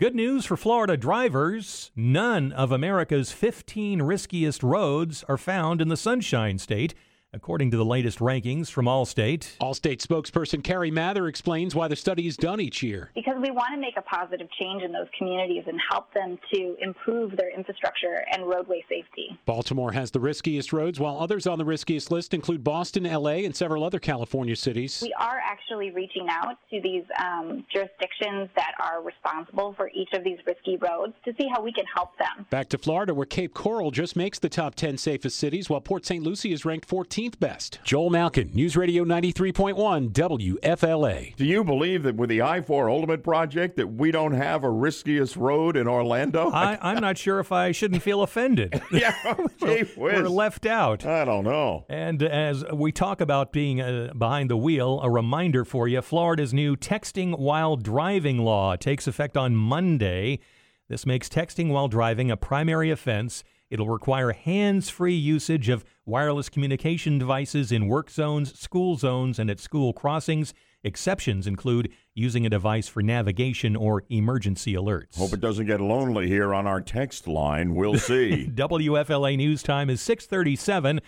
Good 0.00 0.14
news 0.16 0.44
for 0.44 0.56
Florida 0.56 0.96
drivers. 0.96 1.92
None 1.94 2.50
of 2.52 2.72
America's 2.72 3.30
15 3.30 4.02
riskiest 4.02 4.62
roads 4.62 5.24
are 5.28 5.38
found 5.38 5.80
in 5.80 5.88
the 5.88 5.96
Sunshine 5.96 6.58
State, 6.58 6.94
according 7.34 7.70
to 7.70 7.78
the 7.78 7.84
latest 7.84 8.18
rankings 8.18 8.70
from 8.70 8.84
Allstate. 8.84 9.56
Allstate 9.58 10.02
spokesperson 10.02 10.62
Carrie 10.62 10.90
Mather 10.90 11.28
explains 11.28 11.74
why 11.74 11.88
the 11.88 11.96
study 11.96 12.26
is 12.26 12.36
done 12.36 12.60
each 12.60 12.82
year. 12.82 13.10
because 13.14 13.36
we 13.40 13.50
want 13.50 13.70
to 13.74 13.80
make 13.80 13.96
a 13.96 14.02
positive 14.02 14.46
change 14.60 14.82
in 14.82 14.92
those 14.92 15.06
communities 15.16 15.64
and 15.66 15.80
help 15.90 16.12
them 16.12 16.38
to 16.52 16.76
improve 16.80 17.34
their 17.36 17.50
infrastructure 17.54 18.22
and 18.32 18.46
roadway 18.46 18.84
safety. 18.86 19.38
Baltimore 19.46 19.92
has 19.92 20.10
the 20.10 20.20
riskiest 20.20 20.72
roads, 20.74 21.00
while 21.00 21.18
others 21.18 21.46
on 21.46 21.58
the 21.58 21.64
riskiest 21.64 22.10
list 22.10 22.34
include 22.34 22.62
Boston, 22.62 23.04
LA, 23.04 23.42
and 23.46 23.56
several 23.56 23.82
other 23.82 23.98
California 23.98 24.54
cities. 24.54 25.00
We 25.02 25.14
are 25.18 25.40
actually 25.42 25.90
reaching 25.90 26.26
out 26.28 26.58
to 26.70 26.80
these 26.82 27.04
um, 27.18 27.64
jurisdictions 27.72 28.50
that 28.56 28.74
are 28.78 29.02
responsible 29.02 29.72
for 29.76 29.90
each 29.94 30.10
of 30.12 30.22
these 30.22 30.38
risky 30.46 30.76
roads 30.76 31.14
to 31.24 31.32
see 31.40 31.48
how 31.50 31.62
we 31.62 31.72
can 31.72 31.86
help 31.94 32.10
them. 32.18 32.46
Back 32.50 32.68
to 32.70 32.78
Florida, 32.78 33.14
where 33.14 33.26
Cape 33.26 33.54
Coral 33.54 33.90
just 33.90 34.16
makes 34.16 34.38
the 34.38 34.50
top 34.50 34.74
10 34.74 34.98
safest 34.98 35.38
cities, 35.38 35.70
while 35.70 35.80
Port 35.80 36.04
St. 36.04 36.22
Lucie 36.22 36.52
is 36.52 36.66
ranked 36.66 36.88
14th 37.22 37.38
best. 37.38 37.78
Joel 37.84 38.10
Malkin, 38.10 38.50
News 38.52 38.76
Radio 38.76 39.04
93.1 39.04 40.12
WFLA. 40.12 41.36
Do 41.36 41.44
you 41.44 41.64
believe 41.64 42.02
that 42.04 42.16
with 42.16 42.30
the 42.30 42.42
I-4 42.42 42.90
Ultimate 42.90 43.22
project 43.22 43.76
that 43.76 43.86
we 43.86 44.10
don't 44.10 44.32
have 44.32 44.64
a 44.64 44.70
riskiest 44.70 45.36
road 45.36 45.76
in 45.76 45.86
Orlando? 45.86 46.50
I, 46.50 46.78
I'm 46.80 47.00
not 47.00 47.18
sure 47.18 47.38
if 47.40 47.52
I 47.52 47.72
shouldn't 47.72 48.02
feel 48.02 48.22
offended. 48.22 48.80
yeah, 48.92 49.14
gee 49.60 49.84
We're 49.96 50.28
left 50.28 50.66
out. 50.66 51.06
I 51.06 51.24
don't 51.24 51.44
know. 51.44 51.84
And 51.88 52.22
as 52.22 52.64
we 52.72 52.92
talk 52.92 53.20
about 53.20 53.52
being 53.52 53.80
uh, 53.80 54.12
behind 54.16 54.50
the 54.50 54.56
wheel, 54.56 55.00
a 55.02 55.10
reminder 55.10 55.64
for 55.64 55.88
you 55.88 56.02
Florida's 56.02 56.52
new 56.52 56.76
texting 56.76 57.38
while 57.38 57.76
driving 57.76 58.38
law 58.38 58.76
takes 58.76 59.06
effect 59.06 59.36
on 59.36 59.54
Monday. 59.54 60.40
This 60.88 61.06
makes 61.06 61.28
texting 61.28 61.68
while 61.68 61.88
driving 61.88 62.30
a 62.30 62.36
primary 62.36 62.90
offense. 62.90 63.44
It'll 63.72 63.88
require 63.88 64.32
hands 64.32 64.90
free 64.90 65.14
usage 65.14 65.70
of 65.70 65.82
wireless 66.04 66.50
communication 66.50 67.16
devices 67.16 67.72
in 67.72 67.88
work 67.88 68.10
zones, 68.10 68.60
school 68.60 68.96
zones, 68.96 69.38
and 69.38 69.48
at 69.48 69.60
school 69.60 69.94
crossings. 69.94 70.52
Exceptions 70.84 71.46
include 71.46 71.90
using 72.14 72.44
a 72.44 72.50
device 72.50 72.86
for 72.86 73.02
navigation 73.02 73.74
or 73.74 74.04
emergency 74.10 74.74
alerts. 74.74 75.16
Hope 75.16 75.32
it 75.32 75.40
doesn't 75.40 75.64
get 75.64 75.80
lonely 75.80 76.28
here 76.28 76.52
on 76.52 76.66
our 76.66 76.82
text 76.82 77.26
line. 77.26 77.74
We'll 77.74 77.96
see. 77.98 78.46
WFLA 78.54 79.38
news 79.38 79.62
time 79.62 79.88
is 79.88 80.02
637. 80.02 81.00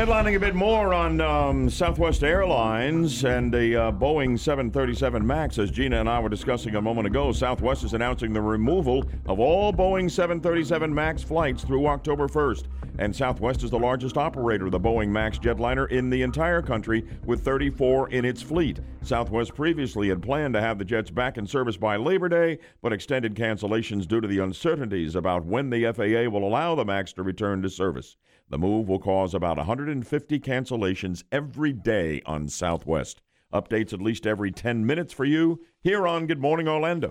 Headlining 0.00 0.34
a 0.34 0.40
bit 0.40 0.54
more 0.54 0.94
on 0.94 1.20
um, 1.20 1.68
Southwest 1.68 2.24
Airlines 2.24 3.22
and 3.22 3.54
a 3.54 3.74
uh, 3.74 3.92
Boeing 3.92 4.38
737 4.38 5.26
MAX. 5.26 5.58
As 5.58 5.70
Gina 5.70 6.00
and 6.00 6.08
I 6.08 6.18
were 6.20 6.30
discussing 6.30 6.76
a 6.76 6.80
moment 6.80 7.06
ago, 7.06 7.32
Southwest 7.32 7.84
is 7.84 7.92
announcing 7.92 8.32
the 8.32 8.40
removal 8.40 9.04
of 9.26 9.40
all 9.40 9.74
Boeing 9.74 10.10
737 10.10 10.94
MAX 10.94 11.22
flights 11.22 11.64
through 11.64 11.86
October 11.86 12.28
1st. 12.28 12.64
And 12.98 13.14
Southwest 13.14 13.62
is 13.62 13.70
the 13.70 13.78
largest 13.78 14.16
operator 14.16 14.64
of 14.64 14.72
the 14.72 14.80
Boeing 14.80 15.08
MAX 15.08 15.38
jetliner 15.38 15.86
in 15.90 16.08
the 16.08 16.22
entire 16.22 16.62
country, 16.62 17.06
with 17.26 17.44
34 17.44 18.08
in 18.08 18.24
its 18.24 18.40
fleet. 18.40 18.80
Southwest 19.02 19.54
previously 19.54 20.08
had 20.08 20.22
planned 20.22 20.54
to 20.54 20.62
have 20.62 20.78
the 20.78 20.84
jets 20.86 21.10
back 21.10 21.36
in 21.36 21.46
service 21.46 21.76
by 21.76 21.96
Labor 21.96 22.30
Day, 22.30 22.58
but 22.80 22.94
extended 22.94 23.34
cancellations 23.34 24.08
due 24.08 24.22
to 24.22 24.28
the 24.28 24.38
uncertainties 24.38 25.14
about 25.14 25.44
when 25.44 25.68
the 25.68 25.92
FAA 25.92 26.30
will 26.30 26.48
allow 26.48 26.74
the 26.74 26.86
MAX 26.86 27.12
to 27.12 27.22
return 27.22 27.60
to 27.60 27.68
service. 27.68 28.16
The 28.50 28.58
move 28.58 28.88
will 28.88 28.98
cause 28.98 29.32
about 29.32 29.56
150 29.58 30.40
cancellations 30.40 31.22
every 31.30 31.72
day 31.72 32.20
on 32.26 32.48
Southwest. 32.48 33.22
Updates 33.54 33.92
at 33.92 34.02
least 34.02 34.26
every 34.26 34.50
10 34.50 34.84
minutes 34.84 35.12
for 35.12 35.24
you 35.24 35.60
here 35.80 36.04
on 36.04 36.26
Good 36.26 36.40
Morning 36.40 36.66
Orlando. 36.66 37.10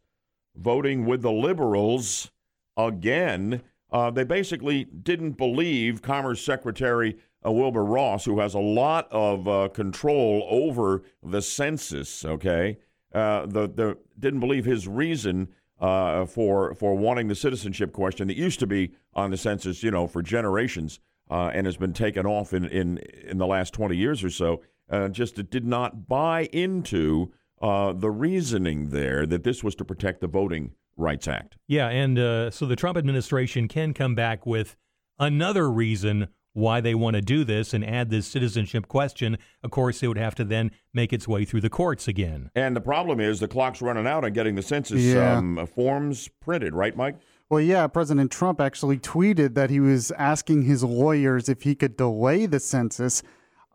voting 0.55 1.05
with 1.05 1.21
the 1.21 1.33
liberals 1.33 2.31
again. 2.77 3.61
Uh, 3.91 4.09
they 4.09 4.23
basically 4.23 4.85
didn't 4.85 5.33
believe 5.33 6.01
Commerce 6.01 6.41
Secretary 6.41 7.17
uh, 7.45 7.51
Wilbur 7.51 7.83
Ross, 7.83 8.23
who 8.23 8.39
has 8.39 8.53
a 8.53 8.59
lot 8.59 9.09
of 9.11 9.47
uh, 9.49 9.67
control 9.73 10.47
over 10.49 11.03
the 11.21 11.41
census. 11.41 12.23
Okay, 12.23 12.77
uh, 13.13 13.45
the 13.45 13.67
the 13.67 13.97
didn't 14.17 14.39
believe 14.39 14.63
his 14.63 14.87
reason 14.87 15.49
uh, 15.79 16.25
for 16.25 16.73
for 16.75 16.95
wanting 16.95 17.27
the 17.27 17.35
citizenship 17.35 17.93
question 17.93 18.27
that 18.27 18.37
used 18.37 18.59
to 18.59 18.67
be 18.67 18.91
on 19.13 19.31
the 19.31 19.37
census, 19.37 19.83
you 19.83 19.91
know, 19.91 20.07
for 20.07 20.21
generations, 20.21 20.99
uh, 21.29 21.51
and 21.53 21.65
has 21.65 21.77
been 21.77 21.93
taken 21.93 22.25
off 22.25 22.53
in 22.53 22.65
in 22.65 22.97
in 22.97 23.37
the 23.37 23.47
last 23.47 23.73
twenty 23.73 23.97
years 23.97 24.23
or 24.23 24.29
so. 24.29 24.61
Uh, 24.89 25.07
just 25.07 25.49
did 25.49 25.65
not 25.65 26.07
buy 26.07 26.49
into 26.51 27.31
the 27.61 28.11
reasoning 28.11 28.89
there 28.89 29.25
that 29.25 29.43
this 29.43 29.63
was 29.63 29.73
to 29.73 29.85
protect 29.85 30.19
the 30.19 30.27
Voting 30.27 30.71
Rights 30.97 31.27
Act. 31.27 31.57
Yeah, 31.67 31.87
and 31.87 32.53
so 32.53 32.65
the 32.65 32.75
Trump 32.75 32.97
administration 32.97 33.67
can 33.67 33.93
come 33.93 34.13
back 34.13 34.45
with 34.45 34.75
another 35.17 35.71
reason 35.71 36.27
why 36.53 36.79
they 36.79 36.95
want 36.95 37.15
to 37.15 37.21
do 37.21 37.43
this 37.43 37.73
and 37.73 37.83
add 37.83 38.09
this 38.09 38.27
citizenship 38.27 38.87
question. 38.87 39.37
Of 39.63 39.71
course, 39.71 40.01
it 40.01 40.07
would 40.07 40.17
have 40.17 40.35
to 40.35 40.43
then 40.43 40.71
make 40.93 41.11
its 41.11 41.27
way 41.27 41.45
through 41.45 41.61
the 41.61 41.69
courts 41.69 42.07
again. 42.07 42.49
And 42.55 42.75
the 42.75 42.81
problem 42.81 43.19
is 43.19 43.39
the 43.39 43.47
clock's 43.47 43.81
running 43.81 44.07
out 44.07 44.23
on 44.23 44.33
getting 44.33 44.55
the 44.55 44.61
census 44.61 45.01
yeah. 45.01 45.37
um, 45.37 45.67
forms 45.67 46.29
printed, 46.39 46.73
right, 46.73 46.95
Mike? 46.95 47.17
Well, 47.49 47.61
yeah, 47.61 47.85
President 47.87 48.31
Trump 48.31 48.61
actually 48.61 48.97
tweeted 48.97 49.53
that 49.55 49.69
he 49.69 49.79
was 49.79 50.11
asking 50.11 50.63
his 50.63 50.83
lawyers 50.83 51.49
if 51.49 51.63
he 51.63 51.75
could 51.75 51.97
delay 51.97 52.45
the 52.45 52.59
census 52.59 53.21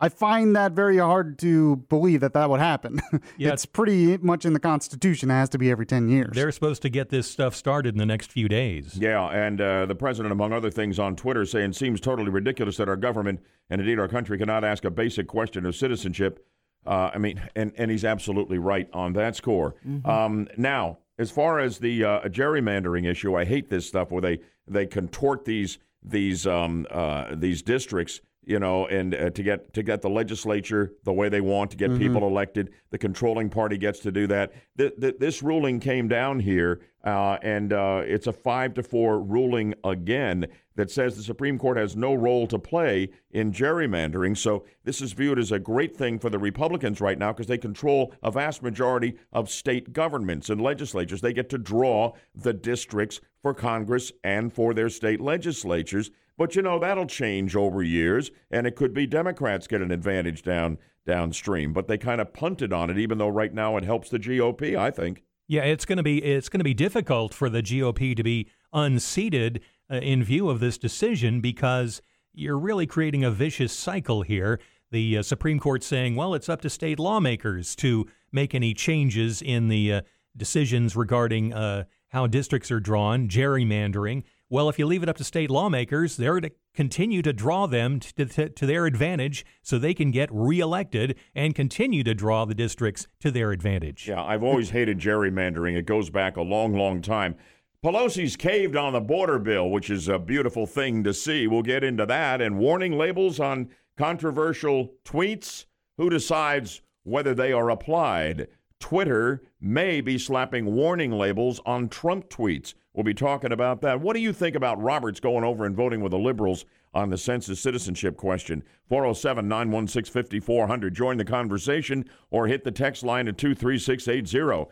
I 0.01 0.09
find 0.09 0.55
that 0.55 0.73
very 0.73 0.99
hard 0.99 1.39
to 1.41 1.77
believe 1.77 2.21
that 2.21 2.33
that 2.35 2.49
would 2.49 2.61
happen. 2.61 3.01
Yeah, 3.37 3.53
it's 3.53 3.67
pretty 3.67 4.17
much 4.19 4.45
in 4.45 4.53
the 4.53 4.61
Constitution. 4.61 5.31
It 5.31 5.35
has 5.35 5.49
to 5.51 5.59
be 5.59 5.71
every 5.71 5.87
10 5.87 6.09
years. 6.09 6.31
They're 6.35 6.51
supposed 6.51 6.83
to 6.83 6.89
get 6.89 7.09
this 7.11 7.31
stuff 7.31 7.55
started 7.55 7.95
in 7.95 7.99
the 7.99 8.07
next 8.07 8.33
few 8.33 8.49
days. 8.49 8.97
Yeah, 8.97 9.27
and 9.29 9.61
uh, 9.61 9.87
the 9.87 9.95
president, 9.95 10.33
among 10.33 10.53
other 10.53 10.71
things, 10.71 10.99
on 10.99 11.15
Twitter 11.15 11.45
saying, 11.45 11.75
seems 11.75 12.01
totally 12.01 12.31
ridiculous 12.31 12.77
that 12.79 12.89
our 12.89 12.97
government 12.97 13.41
and 13.71 13.81
indeed 13.81 13.99
our 13.99 14.09
country 14.09 14.39
cannot 14.39 14.65
ask 14.65 14.85
a 14.85 14.91
basic 14.91 15.29
question 15.29 15.67
of 15.67 15.77
citizenship. 15.77 16.45
Uh, 16.87 17.11
I 17.15 17.19
mean, 17.19 17.41
and, 17.55 17.73
and 17.77 17.91
he's 17.91 18.05
absolutely 18.05 18.59
right 18.59 18.89
on 18.93 19.13
that 19.15 19.37
score. 19.37 19.77
Mm-hmm. 19.87 20.09
Um, 20.09 20.49
now, 20.57 20.99
as 21.19 21.31
far 21.31 21.61
as 21.61 21.79
the 21.79 22.05
uh, 22.05 22.21
gerrymandering 22.23 23.07
issue, 23.09 23.37
I 23.37 23.45
hate 23.45 23.69
this 23.71 23.87
stuff 23.87 24.11
where 24.11 24.23
they, 24.23 24.41
they 24.67 24.87
contort 24.87 25.45
these 25.45 25.79
these 26.03 26.47
um, 26.47 26.87
uh, 26.91 27.35
these 27.35 27.63
districts 27.63 28.21
you 28.49 28.59
know, 28.59 28.87
and 28.87 29.15
uh, 29.15 29.29
to 29.29 29.43
get 29.43 29.75
to 29.75 29.83
get 29.83 30.01
the 30.01 30.09
legislature 30.09 30.95
the 31.05 31.13
way 31.13 31.29
they 31.29 31.43
want 31.43 31.71
to 31.71 31.77
get 31.77 31.91
mm-hmm. 31.91 31.99
people 31.99 32.27
elected. 32.27 32.71
The 32.91 32.99
controlling 32.99 33.51
party 33.51 33.77
gets 33.77 33.99
to 34.01 34.11
do 34.11 34.27
that. 34.29 34.53
Th- 34.79 34.95
th- 34.99 35.17
this 35.19 35.43
ruling 35.43 35.81
came 35.81 36.09
down 36.09 36.41
here, 36.41 36.81
uh, 37.05 37.37
and 37.43 37.75
uh, 37.75 38.03
it's 38.07 38.27
a 38.27 38.33
five 38.33 38.73
to 38.75 38.83
four 38.83 39.21
ruling 39.21 39.75
again 39.85 40.47
that 40.77 40.91
says 40.91 41.15
the 41.15 41.23
Supreme 41.23 41.59
Court 41.59 41.77
has 41.77 41.95
no 41.95 42.15
role 42.15 42.47
to 42.47 42.59
play 42.59 43.11
in 43.33 43.53
gerrymandering. 43.53 44.35
So 44.35 44.65
this 44.85 45.03
is 45.03 45.13
viewed 45.13 45.39
as 45.39 45.53
a 45.53 45.59
great 45.59 45.95
thing 45.95 46.19
for 46.19 46.31
the 46.31 46.39
Republicans 46.39 47.03
right 47.03 47.19
now 47.19 47.33
because 47.33 47.49
they 47.49 47.59
control 47.59 48.15
a 48.23 48.31
vast 48.31 48.63
majority 48.63 49.19
of 49.33 49.51
state 49.51 49.93
governments 49.93 50.49
and 50.49 50.61
legislatures. 50.61 51.21
They 51.21 51.35
get 51.35 51.51
to 51.51 51.59
draw 51.59 52.13
the 52.35 52.55
districts 52.55 53.21
for 53.43 53.53
Congress 53.53 54.11
and 54.25 54.51
for 54.51 54.73
their 54.73 54.89
state 54.89 55.21
legislatures. 55.21 56.11
But 56.39 56.57
you 56.57 56.63
know 56.63 56.79
that'll 56.79 57.07
change 57.07 57.55
over 57.55 57.83
years, 57.83 58.31
and 58.51 58.67
it 58.67 58.77
could 58.77 58.95
be 58.95 59.07
Democrats 59.07 59.67
get 59.67 59.83
an 59.83 59.91
advantage 59.91 60.43
down 60.43 60.79
downstream. 61.05 61.73
But 61.73 61.89
they 61.89 61.99
kind 61.99 62.21
of 62.21 62.33
punted 62.33 62.73
on 62.73 62.89
it, 62.89 62.97
even 62.97 63.19
though 63.19 63.29
right 63.29 63.53
now 63.53 63.77
it 63.77 63.85
helps 63.85 64.09
the 64.09 64.19
GOP. 64.19 64.79
I 64.79 64.91
think. 64.91 65.25
Yeah, 65.49 65.63
it's 65.63 65.85
going 65.85 65.97
to 65.97 66.03
be 66.03 66.23
it's 66.23 66.49
going 66.49 66.61
to 66.61 66.65
be 66.65 66.75
difficult 66.75 67.35
for 67.35 67.51
the 67.51 67.63
GOP 67.63 68.17
to 68.17 68.23
be 68.23 68.49
unseated 68.73 69.63
uh, 69.91 69.97
in 69.97 70.23
view 70.23 70.49
of 70.49 70.61
this 70.61 70.79
decision 70.79 71.41
because 71.41 72.01
you're 72.33 72.59
really 72.59 72.87
creating 72.87 73.25
a 73.25 73.31
vicious 73.31 73.73
cycle 73.73 74.23
here. 74.23 74.61
The 74.91 75.19
uh, 75.19 75.23
Supreme 75.23 75.59
Court 75.59 75.83
saying, 75.83 76.15
well, 76.15 76.35
it's 76.35 76.49
up 76.49 76.61
to 76.63 76.71
state 76.71 76.99
lawmakers 76.99 77.75
to 77.77 78.07
make 78.33 78.55
any 78.55 78.75
changes 78.75 79.43
in 79.43 79.69
the 79.69 79.93
uh, 79.93 80.01
decisions 80.37 80.95
regarding 80.95 81.53
uh, 81.53 81.85
how 82.09 82.27
districts 82.27 82.71
are 82.71 82.81
drawn, 82.81 83.29
gerrymandering. 83.29 84.23
Well, 84.51 84.71
if 84.71 84.79
you 84.79 84.87
leave 84.87 85.03
it 85.03 85.11
up 85.11 85.19
to 85.19 85.25
state 85.25 85.51
lawmakers, 85.51 86.17
they're 86.17 86.41
to 86.41 86.51
continue 86.75 87.21
to 87.21 87.35
draw 87.35 87.67
them 87.67 88.01
to, 88.01 88.25
to, 88.25 88.49
to, 88.49 88.67
their 88.67 88.87
advantage 88.87 89.45
so 89.63 89.79
they 89.79 89.93
can 89.93 90.11
get 90.11 90.31
reelected 90.33 91.17
and 91.35 91.55
continue 91.55 92.03
to 92.05 92.15
draw 92.15 92.47
the 92.47 92.55
districts 92.55 93.07
to 93.21 93.31
their 93.31 93.53
advantage. 93.53 94.09
Yeah, 94.09 94.23
I've 94.23 94.43
always 94.43 94.71
hated 94.71 94.99
gerrymandering. 94.99 95.77
It 95.77 95.85
goes 95.85 96.09
back 96.09 96.39
a 96.39 96.43
long, 96.43 96.73
long 96.73 97.03
time. 97.03 97.37
Pelosi's 97.85 98.37
caved 98.37 98.75
on 98.75 98.95
the 98.95 99.01
border 99.01 99.39
bill, 99.39 99.69
which 99.69 99.91
is 99.91 100.09
a 100.09 100.19
beautiful 100.19 100.67
thing 100.67 101.05
to 101.05 101.13
see. 101.13 101.47
We'll 101.47 101.63
get 101.63 101.85
into 101.85 102.07
that. 102.07 102.41
And 102.41 102.59
warning 102.59 102.97
labels 102.97 103.39
on 103.39 103.69
controversial 103.99 104.95
tweets. 105.05 105.67
Who 105.99 106.09
decides 106.09 106.81
whether 107.03 107.35
they 107.35 107.53
are 107.53 107.71
applied? 107.71 108.49
Twitter 108.81 109.43
may 109.61 110.01
be 110.01 110.17
slapping 110.17 110.67
warning 110.75 111.13
labels 111.13 111.61
on 111.67 111.89
Trump 111.89 112.31
tweets. 112.31 112.73
We'll 112.99 113.05
be 113.05 113.15
talking 113.15 113.53
about 113.53 113.81
that. 113.83 114.01
What 114.01 114.15
do 114.15 114.21
you 114.21 114.33
think 114.33 114.57
about 114.57 114.83
Roberts 114.83 115.21
going 115.21 115.45
over 115.45 115.65
and 115.65 115.77
voting 115.77 116.01
with 116.01 116.11
the 116.11 116.19
liberals 116.19 116.65
on 116.93 117.11
the 117.11 117.17
census 117.17 117.61
citizenship 117.61 118.17
question? 118.17 118.65
407 118.89 119.47
916 119.47 120.13
5400. 120.13 120.95
Join 120.95 121.17
the 121.17 121.25
conversation 121.25 122.11
or 122.33 122.49
hit 122.49 122.65
the 122.65 122.73
text 122.73 123.05
line 123.05 123.29
at 123.29 123.39
23680. 123.39 124.69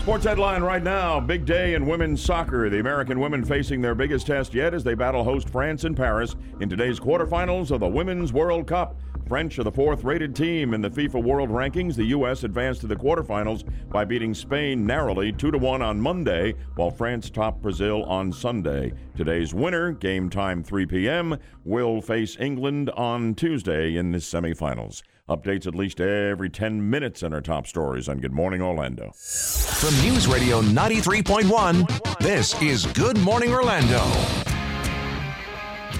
Sports 0.00 0.24
headline 0.24 0.62
right 0.62 0.82
now 0.82 1.20
big 1.20 1.44
day 1.44 1.74
in 1.74 1.84
women's 1.84 2.24
soccer. 2.24 2.70
The 2.70 2.80
American 2.80 3.20
women 3.20 3.44
facing 3.44 3.82
their 3.82 3.94
biggest 3.94 4.26
test 4.26 4.54
yet 4.54 4.72
as 4.72 4.84
they 4.84 4.94
battle 4.94 5.24
host 5.24 5.50
France 5.50 5.84
in 5.84 5.94
Paris 5.94 6.34
in 6.60 6.70
today's 6.70 6.98
quarterfinals 6.98 7.70
of 7.70 7.80
the 7.80 7.88
Women's 7.88 8.32
World 8.32 8.66
Cup. 8.66 8.96
French 9.26 9.58
are 9.58 9.64
the 9.64 9.72
fourth 9.72 10.04
rated 10.04 10.36
team 10.36 10.74
in 10.74 10.82
the 10.82 10.90
FIFA 10.90 11.22
World 11.22 11.48
Rankings. 11.48 11.96
The 11.96 12.04
U.S. 12.06 12.44
advanced 12.44 12.82
to 12.82 12.86
the 12.86 12.96
quarterfinals 12.96 13.64
by 13.88 14.04
beating 14.04 14.34
Spain 14.34 14.84
narrowly 14.86 15.32
2 15.32 15.50
to 15.50 15.58
1 15.58 15.80
on 15.80 15.98
Monday, 15.98 16.54
while 16.74 16.90
France 16.90 17.30
topped 17.30 17.62
Brazil 17.62 18.04
on 18.04 18.30
Sunday. 18.32 18.92
Today's 19.16 19.54
winner, 19.54 19.92
game 19.92 20.28
time 20.28 20.62
3 20.62 20.84
p.m., 20.86 21.38
will 21.64 22.02
face 22.02 22.36
England 22.38 22.90
on 22.90 23.34
Tuesday 23.34 23.96
in 23.96 24.12
the 24.12 24.18
semifinals. 24.18 25.02
Updates 25.26 25.66
at 25.66 25.74
least 25.74 26.02
every 26.02 26.50
10 26.50 26.90
minutes 26.90 27.22
in 27.22 27.32
our 27.32 27.40
top 27.40 27.66
stories 27.66 28.10
on 28.10 28.18
Good 28.18 28.32
Morning 28.32 28.60
Orlando. 28.60 29.10
From 29.12 29.94
News 30.02 30.28
Radio 30.28 30.60
93.1, 30.60 32.18
this 32.18 32.60
is 32.60 32.84
Good 32.92 33.16
Morning 33.18 33.54
Orlando. 33.54 34.53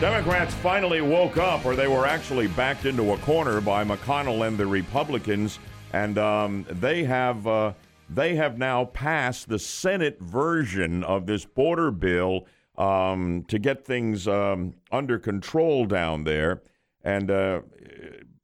Democrats 0.01 0.53
finally 0.57 1.01
woke 1.01 1.39
up, 1.39 1.65
or 1.65 1.77
they 1.77 1.87
were 1.87 2.05
actually 2.05 2.49
backed 2.49 2.85
into 2.85 3.13
a 3.13 3.19
corner 3.19 3.61
by 3.61 3.85
McConnell 3.85 4.47
and 4.47 4.59
the 4.59 4.67
Republicans, 4.67 5.61
and 5.93 6.19
um, 6.19 6.67
they 6.69 7.05
have 7.05 7.47
uh, 7.47 7.73
they 8.11 8.35
have 8.35 8.59
now 8.59 8.87
passed 8.87 9.49
the 9.49 9.59
Senate 9.59 10.21
version 10.21 11.05
of 11.05 11.27
this 11.27 11.45
border 11.45 11.91
bill 11.91 12.47
um, 12.77 13.45
to 13.49 13.59
get 13.59 13.85
things 13.85 14.27
um, 14.27 14.75
under 14.91 15.19
control 15.19 15.87
down 15.87 16.25
there. 16.25 16.63
And 17.03 17.31
uh, 17.31 17.63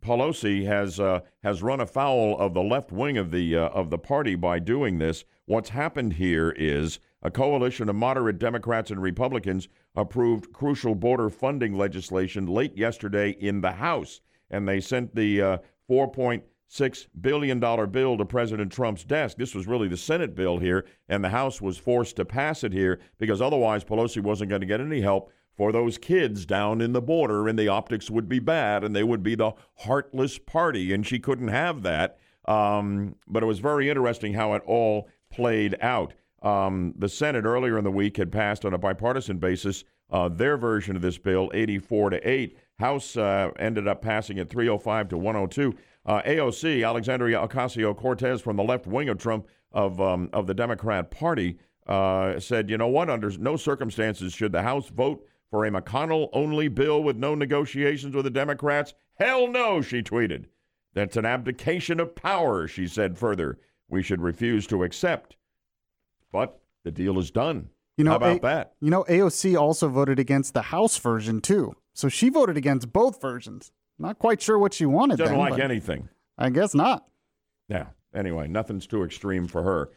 Pelosi 0.02 0.64
has 0.66 1.00
uh, 1.00 1.20
has 1.42 1.62
run 1.62 1.80
afoul 1.80 2.38
of 2.38 2.54
the 2.54 2.62
left 2.62 2.92
wing 2.92 3.18
of 3.18 3.32
the 3.32 3.56
uh, 3.56 3.68
of 3.68 3.90
the 3.90 3.98
party 3.98 4.34
by 4.34 4.60
doing 4.60 4.98
this. 4.98 5.24
What's 5.46 5.70
happened 5.70 6.14
here 6.14 6.50
is 6.56 7.00
a 7.22 7.30
coalition 7.30 7.88
of 7.88 7.96
moderate 7.96 8.38
Democrats 8.38 8.90
and 8.90 9.02
Republicans 9.02 9.68
approved 9.94 10.52
crucial 10.52 10.94
border 10.94 11.28
funding 11.28 11.76
legislation 11.76 12.46
late 12.46 12.76
yesterday 12.76 13.30
in 13.30 13.60
the 13.60 13.72
House, 13.72 14.20
and 14.50 14.68
they 14.68 14.80
sent 14.80 15.14
the 15.14 15.42
uh, 15.42 15.58
4.6 15.88 17.06
billion 17.20 17.60
dollar 17.60 17.86
bill 17.86 18.16
to 18.16 18.24
President 18.24 18.72
Trump's 18.72 19.04
desk. 19.04 19.36
This 19.36 19.54
was 19.54 19.66
really 19.66 19.88
the 19.88 19.96
Senate 19.96 20.34
bill 20.34 20.58
here, 20.58 20.86
and 21.08 21.24
the 21.24 21.30
House 21.30 21.60
was 21.60 21.78
forced 21.78 22.16
to 22.16 22.24
pass 22.24 22.62
it 22.64 22.72
here 22.72 23.00
because 23.18 23.40
otherwise 23.40 23.84
Pelosi 23.84 24.22
wasn't 24.22 24.50
going 24.50 24.60
to 24.60 24.66
get 24.66 24.80
any 24.80 25.00
help 25.00 25.32
for 25.56 25.72
those 25.72 25.98
kids 25.98 26.46
down 26.46 26.80
in 26.80 26.92
the 26.92 27.02
border, 27.02 27.46
and 27.46 27.58
the 27.58 27.68
optics 27.68 28.10
would 28.10 28.28
be 28.28 28.38
bad, 28.38 28.82
and 28.82 28.96
they 28.96 29.04
would 29.04 29.22
be 29.22 29.34
the 29.34 29.52
heartless 29.80 30.38
party, 30.38 30.92
and 30.92 31.06
she 31.06 31.18
couldn't 31.18 31.48
have 31.48 31.82
that. 31.82 32.18
Um, 32.46 33.16
but 33.26 33.42
it 33.42 33.46
was 33.46 33.58
very 33.58 33.90
interesting 33.90 34.34
how 34.34 34.54
it 34.54 34.62
all 34.64 35.08
played 35.30 35.76
out. 35.80 36.14
Um, 36.42 36.94
the 36.96 37.08
Senate 37.08 37.44
earlier 37.44 37.76
in 37.76 37.84
the 37.84 37.90
week 37.90 38.16
had 38.16 38.32
passed 38.32 38.64
on 38.64 38.72
a 38.74 38.78
bipartisan 38.78 39.38
basis 39.38 39.84
uh, 40.10 40.28
their 40.28 40.56
version 40.56 40.96
of 40.96 41.02
this 41.02 41.18
bill, 41.18 41.50
84 41.54 42.10
to 42.10 42.28
8. 42.28 42.58
House 42.78 43.16
uh, 43.16 43.50
ended 43.58 43.86
up 43.86 44.02
passing 44.02 44.38
it 44.38 44.50
305 44.50 45.08
to 45.10 45.18
102. 45.18 45.74
Uh, 46.06 46.22
AOC, 46.22 46.86
Alexandria 46.86 47.38
Ocasio 47.38 47.96
Cortez 47.96 48.40
from 48.40 48.56
the 48.56 48.64
left 48.64 48.86
wing 48.86 49.08
of 49.08 49.18
Trump 49.18 49.46
of, 49.72 50.00
um, 50.00 50.28
of 50.32 50.46
the 50.46 50.54
Democrat 50.54 51.10
Party, 51.10 51.58
uh, 51.86 52.40
said, 52.40 52.70
you 52.70 52.78
know 52.78 52.88
what, 52.88 53.10
under 53.10 53.30
no 53.38 53.56
circumstances 53.56 54.32
should 54.32 54.52
the 54.52 54.62
House 54.62 54.88
vote 54.88 55.24
for 55.50 55.64
a 55.64 55.70
McConnell 55.70 56.28
only 56.32 56.68
bill 56.68 57.02
with 57.02 57.16
no 57.16 57.34
negotiations 57.34 58.14
with 58.14 58.24
the 58.24 58.30
Democrats. 58.30 58.94
Hell 59.14 59.48
no, 59.48 59.82
she 59.82 60.02
tweeted. 60.02 60.46
That's 60.94 61.16
an 61.16 61.26
abdication 61.26 62.00
of 62.00 62.14
power, 62.14 62.66
she 62.66 62.86
said 62.86 63.18
further. 63.18 63.58
We 63.88 64.02
should 64.02 64.20
refuse 64.20 64.66
to 64.68 64.82
accept. 64.82 65.36
But 66.32 66.60
the 66.84 66.90
deal 66.90 67.18
is 67.18 67.30
done. 67.30 67.70
You 67.96 68.04
know, 68.04 68.12
How 68.12 68.16
about 68.16 68.36
A- 68.38 68.40
that? 68.40 68.72
You 68.80 68.90
know, 68.90 69.04
AOC 69.08 69.60
also 69.60 69.88
voted 69.88 70.18
against 70.18 70.54
the 70.54 70.62
House 70.62 70.96
version 70.96 71.40
too. 71.40 71.74
So 71.92 72.08
she 72.08 72.28
voted 72.28 72.56
against 72.56 72.92
both 72.92 73.20
versions. 73.20 73.72
Not 73.98 74.18
quite 74.18 74.40
sure 74.40 74.58
what 74.58 74.72
she 74.72 74.86
wanted. 74.86 75.18
Doesn't 75.18 75.36
then, 75.36 75.50
like 75.50 75.60
anything. 75.60 76.08
I 76.38 76.50
guess 76.50 76.74
not. 76.74 77.06
Yeah. 77.68 77.88
Anyway, 78.14 78.48
nothing's 78.48 78.86
too 78.86 79.04
extreme 79.04 79.46
for 79.46 79.62
her. 79.62 79.90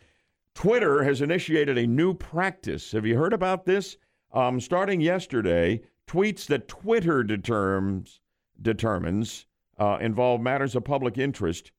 Twitter 0.54 1.04
has 1.04 1.22
initiated 1.22 1.78
a 1.78 1.88
new 1.88 2.13
practice. 2.13 2.91
Have 2.91 3.06
you 3.06 3.17
heard 3.17 3.34
about 3.34 3.65
this? 3.65 3.98
Um, 4.34 4.60
starting 4.60 5.00
yesterday, 5.02 5.82
tweets 6.08 6.46
that 6.48 6.67
Twitter 6.67 7.24
determines 7.24 8.19
determines 8.62 9.46
uh, 9.80 9.98
involve 10.00 10.41
matters 10.41 10.76
of 10.76 10.84
public 10.84 11.17
interest 11.17 11.72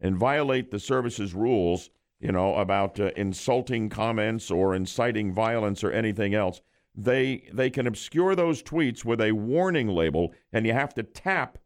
and 0.00 0.16
violate 0.16 0.70
the 0.70 0.78
service's 0.78 1.34
rules. 1.34 1.90
You 2.24 2.32
know 2.32 2.54
about 2.54 2.98
uh, 2.98 3.10
insulting 3.16 3.90
comments 3.90 4.50
or 4.50 4.74
inciting 4.74 5.30
violence 5.30 5.84
or 5.84 5.92
anything 5.92 6.34
else. 6.34 6.62
They 6.94 7.50
they 7.52 7.68
can 7.68 7.86
obscure 7.86 8.34
those 8.34 8.62
tweets 8.62 9.04
with 9.04 9.20
a 9.20 9.32
warning 9.32 9.88
label, 9.88 10.32
and 10.50 10.66
you 10.66 10.72
have 10.72 10.94
to 10.94 11.02
tap 11.02 11.58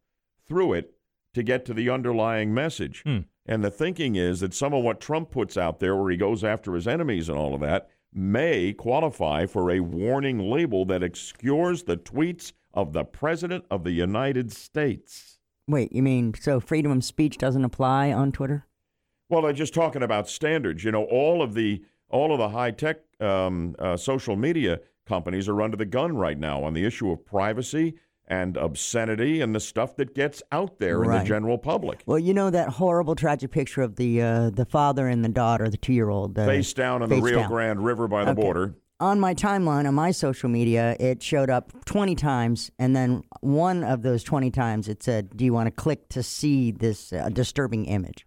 through 0.45 0.73
it 0.73 0.93
to 1.33 1.43
get 1.43 1.63
to 1.63 1.73
the 1.73 1.89
underlying 1.89 2.53
message. 2.53 3.03
And 3.45 3.63
the 3.63 3.71
thinking 3.71 4.17
is 4.17 4.41
that 4.41 4.53
some 4.53 4.73
of 4.73 4.83
what 4.83 4.99
Trump 4.99 5.31
puts 5.31 5.55
out 5.55 5.79
there, 5.79 5.95
where 5.95 6.11
he 6.11 6.17
goes 6.17 6.43
after 6.43 6.75
his 6.75 6.89
enemies 6.89 7.29
and 7.29 7.37
all 7.37 7.55
of 7.55 7.61
that, 7.61 7.87
may 8.13 8.73
qualify 8.73 9.45
for 9.45 9.71
a 9.71 9.79
warning 9.79 10.39
label 10.39 10.83
that 10.85 11.03
obscures 11.03 11.83
the 11.83 11.95
tweets 11.95 12.51
of 12.73 12.91
the 12.91 13.05
President 13.05 13.63
of 13.71 13.85
the 13.85 13.91
United 13.91 14.51
States. 14.51 15.39
Wait, 15.69 15.93
you 15.93 16.03
mean 16.03 16.33
so 16.33 16.59
freedom 16.59 16.91
of 16.91 17.03
speech 17.05 17.37
doesn't 17.37 17.63
apply 17.63 18.11
on 18.11 18.33
Twitter? 18.33 18.65
Well, 19.29 19.43
they're 19.43 19.53
just 19.53 19.75
talking 19.75 20.01
about 20.01 20.27
standards. 20.27 20.83
You 20.83 20.91
know, 20.91 21.03
all 21.03 21.41
of 21.41 21.53
the 21.53 21.83
all 22.09 22.33
of 22.33 22.39
the 22.39 22.49
high 22.49 22.71
tech 22.71 22.97
um, 23.19 23.75
uh, 23.77 23.95
social 23.95 24.35
media 24.35 24.79
companies 25.05 25.47
are 25.47 25.61
under 25.61 25.77
the 25.77 25.85
gun 25.85 26.17
right 26.17 26.37
now 26.37 26.63
on 26.63 26.73
the 26.73 26.83
issue 26.83 27.11
of 27.11 27.23
privacy 27.25 27.93
and 28.27 28.57
obscenity 28.57 29.41
and 29.41 29.53
the 29.55 29.59
stuff 29.59 29.95
that 29.97 30.13
gets 30.15 30.41
out 30.51 30.79
there 30.79 31.03
in 31.03 31.11
the 31.11 31.23
general 31.23 31.57
public. 31.59 32.01
Well, 32.07 32.17
you 32.19 32.33
know 32.33 32.49
that 32.49 32.69
horrible, 32.69 33.15
tragic 33.15 33.51
picture 33.51 33.83
of 33.83 33.95
the 33.97 34.21
uh, 34.21 34.49
the 34.49 34.65
father 34.65 35.07
and 35.07 35.23
the 35.23 35.29
daughter, 35.29 35.69
the 35.69 35.77
two 35.77 35.93
year 35.93 36.09
old, 36.09 36.37
uh, 36.37 36.45
Face 36.47 36.73
down 36.73 37.03
on 37.03 37.09
the 37.09 37.21
Rio 37.21 37.41
down. 37.41 37.49
Grande 37.49 37.83
River 37.85 38.07
by 38.07 38.25
the 38.25 38.31
Okay. 38.31 38.41
border. 38.41 38.75
On 39.01 39.17
my 39.17 39.33
timeline 39.33 39.87
on 39.87 39.93
my 39.95 40.11
social 40.11 40.49
media, 40.49 40.93
it 40.99 41.23
showed 41.23 41.49
up 41.49 41.71
20 41.85 42.15
times, 42.15 42.69
and 42.77 42.93
then 42.93 43.23
one 43.39 43.81
of 43.81 44.01
those 44.01 44.23
20 44.23 44.51
times 44.51 44.89
it 44.89 45.01
said, 45.03 45.37
"Do 45.37 45.45
you 45.45 45.53
want 45.53 45.67
to 45.67 45.71
click 45.71 46.09
to 46.09 46.21
see 46.23 46.71
this 46.71 47.13
uh, 47.13 47.29
disturbing 47.29 47.85
image?" 47.85 48.25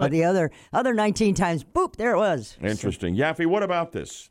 But 0.00 0.10
the 0.10 0.24
other 0.24 0.50
other 0.72 0.94
19 0.94 1.34
times, 1.34 1.62
boop, 1.62 1.96
there 1.96 2.12
it 2.14 2.18
was. 2.18 2.56
Interesting. 2.62 3.14
Yaffee, 3.16 3.46
what 3.46 3.62
about 3.62 3.92
this? 3.92 4.28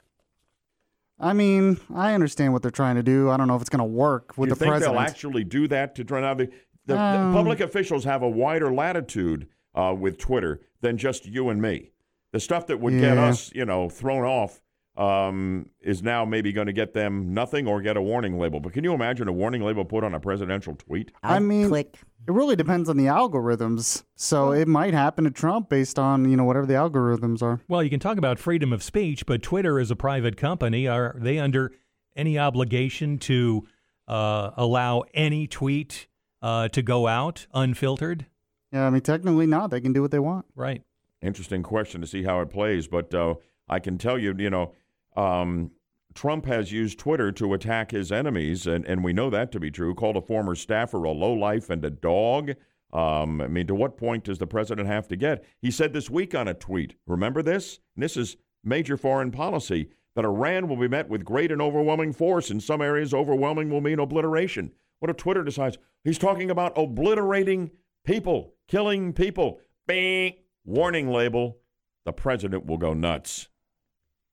I 1.19 1.33
mean, 1.33 1.79
I 1.93 2.13
understand 2.13 2.53
what 2.53 2.61
they're 2.61 2.71
trying 2.71 2.95
to 2.95 3.03
do. 3.03 3.29
I 3.29 3.37
don't 3.37 3.47
know 3.47 3.55
if 3.55 3.61
it's 3.61 3.69
going 3.69 3.79
to 3.79 3.83
work 3.85 4.37
with 4.37 4.47
Do 4.47 4.51
you 4.51 4.55
the 4.55 4.59
think 4.59 4.69
president. 4.71 4.95
they'll 4.97 5.05
actually 5.07 5.43
do 5.43 5.67
that 5.67 5.95
to 5.95 6.03
try 6.03 6.21
now? 6.21 6.33
The, 6.33 6.45
the, 6.85 6.93
the 6.95 6.99
Um, 6.99 7.33
public 7.33 7.59
officials 7.59 8.05
have 8.05 8.21
a 8.23 8.29
wider 8.29 8.71
latitude 8.73 9.47
uh, 9.75 9.93
with 9.97 10.17
Twitter 10.17 10.61
than 10.81 10.97
just 10.97 11.25
you 11.25 11.49
and 11.49 11.61
me. 11.61 11.91
The 12.31 12.39
stuff 12.39 12.67
that 12.67 12.79
would 12.79 12.93
get 12.99 13.17
us, 13.17 13.51
you 13.53 13.65
know, 13.65 13.89
thrown 13.89 14.23
off 14.23 14.61
um, 14.99 15.69
is 15.81 16.03
now 16.03 16.25
maybe 16.25 16.51
going 16.51 16.67
to 16.67 16.73
get 16.73 16.93
them 16.93 17.33
nothing 17.33 17.67
or 17.67 17.81
get 17.81 17.95
a 17.95 18.01
warning 18.01 18.37
label. 18.37 18.59
But 18.59 18.73
can 18.73 18.83
you 18.83 18.93
imagine 18.93 19.29
a 19.29 19.31
warning 19.31 19.63
label 19.63 19.85
put 19.85 20.03
on 20.03 20.13
a 20.13 20.19
presidential 20.19 20.75
tweet? 20.75 21.13
I 21.23 21.39
mean, 21.39 21.73
it 21.73 21.95
really 22.27 22.57
depends 22.57 22.89
on 22.89 22.97
the 22.97 23.05
algorithms. 23.05 24.03
So 24.15 24.51
it 24.51 24.67
might 24.67 24.93
happen 24.93 25.23
to 25.23 25.31
Trump 25.31 25.69
based 25.69 25.97
on 25.97 26.29
you 26.29 26.35
know 26.35 26.43
whatever 26.43 26.65
the 26.65 26.73
algorithms 26.73 27.41
are. 27.41 27.61
Well, 27.69 27.81
you 27.81 27.89
can 27.89 28.01
talk 28.01 28.17
about 28.17 28.39
freedom 28.39 28.73
of 28.73 28.83
speech, 28.83 29.25
but 29.25 29.41
Twitter 29.41 29.79
is 29.79 29.89
a 29.89 29.95
private 29.95 30.35
company. 30.35 30.85
Are 30.85 31.15
they 31.17 31.39
under 31.39 31.71
any 32.17 32.37
obligation 32.37 33.19
to 33.19 33.65
uh, 34.05 34.51
allow 34.57 35.05
any 35.13 35.47
tweet 35.47 36.07
uh, 36.41 36.67
to 36.67 36.81
go 36.81 37.07
out 37.07 37.47
unfiltered? 37.53 38.25
Yeah, 38.73 38.85
I 38.85 38.89
mean, 38.89 39.01
technically 39.01 39.47
not. 39.47 39.71
They 39.71 39.79
can 39.79 39.93
do 39.93 40.01
what 40.01 40.11
they 40.11 40.19
want. 40.19 40.45
Right. 40.55 40.83
Interesting 41.21 41.63
question 41.63 42.01
to 42.01 42.07
see 42.07 42.23
how 42.23 42.41
it 42.41 42.49
plays. 42.49 42.87
But 42.87 43.13
uh, 43.13 43.35
I 43.69 43.79
can 43.79 43.97
tell 43.97 44.17
you, 44.17 44.35
you 44.37 44.49
know, 44.49 44.73
um, 45.15 45.71
Trump 46.13 46.45
has 46.45 46.71
used 46.71 46.99
Twitter 46.99 47.31
to 47.33 47.53
attack 47.53 47.91
his 47.91 48.11
enemies, 48.11 48.67
and, 48.67 48.85
and 48.85 49.03
we 49.03 49.13
know 49.13 49.29
that 49.29 49.51
to 49.51 49.59
be 49.59 49.71
true. 49.71 49.93
Called 49.93 50.17
a 50.17 50.21
former 50.21 50.55
staffer 50.55 51.03
a 51.03 51.11
lowlife 51.11 51.69
and 51.69 51.83
a 51.85 51.89
dog. 51.89 52.53
Um, 52.91 53.41
I 53.41 53.47
mean, 53.47 53.67
to 53.67 53.75
what 53.75 53.97
point 53.97 54.23
does 54.23 54.39
the 54.39 54.47
president 54.47 54.87
have 54.87 55.07
to 55.09 55.15
get? 55.15 55.45
He 55.61 55.69
said 55.69 55.93
this 55.93 56.09
week 56.09 56.33
on 56.33 56.47
a 56.47 56.53
tweet, 56.53 56.95
remember 57.05 57.43
this? 57.43 57.79
And 57.95 58.03
this 58.03 58.17
is 58.17 58.37
major 58.63 58.97
foreign 58.97 59.31
policy 59.31 59.89
that 60.15 60.25
Iran 60.25 60.67
will 60.67 60.75
be 60.75 60.87
met 60.87 61.07
with 61.07 61.23
great 61.23 61.51
and 61.51 61.61
overwhelming 61.61 62.13
force. 62.13 62.49
In 62.49 62.59
some 62.59 62.81
areas, 62.81 63.13
overwhelming 63.13 63.69
will 63.69 63.81
mean 63.81 63.99
obliteration. 63.99 64.71
What 64.99 65.11
if 65.11 65.17
Twitter 65.17 65.43
decides 65.43 65.77
he's 66.03 66.17
talking 66.17 66.49
about 66.49 66.77
obliterating 66.77 67.71
people, 68.03 68.55
killing 68.67 69.13
people? 69.13 69.59
Bing! 69.87 70.33
Warning 70.65 71.09
label. 71.09 71.59
The 72.05 72.11
president 72.11 72.65
will 72.65 72.77
go 72.77 72.93
nuts. 72.93 73.47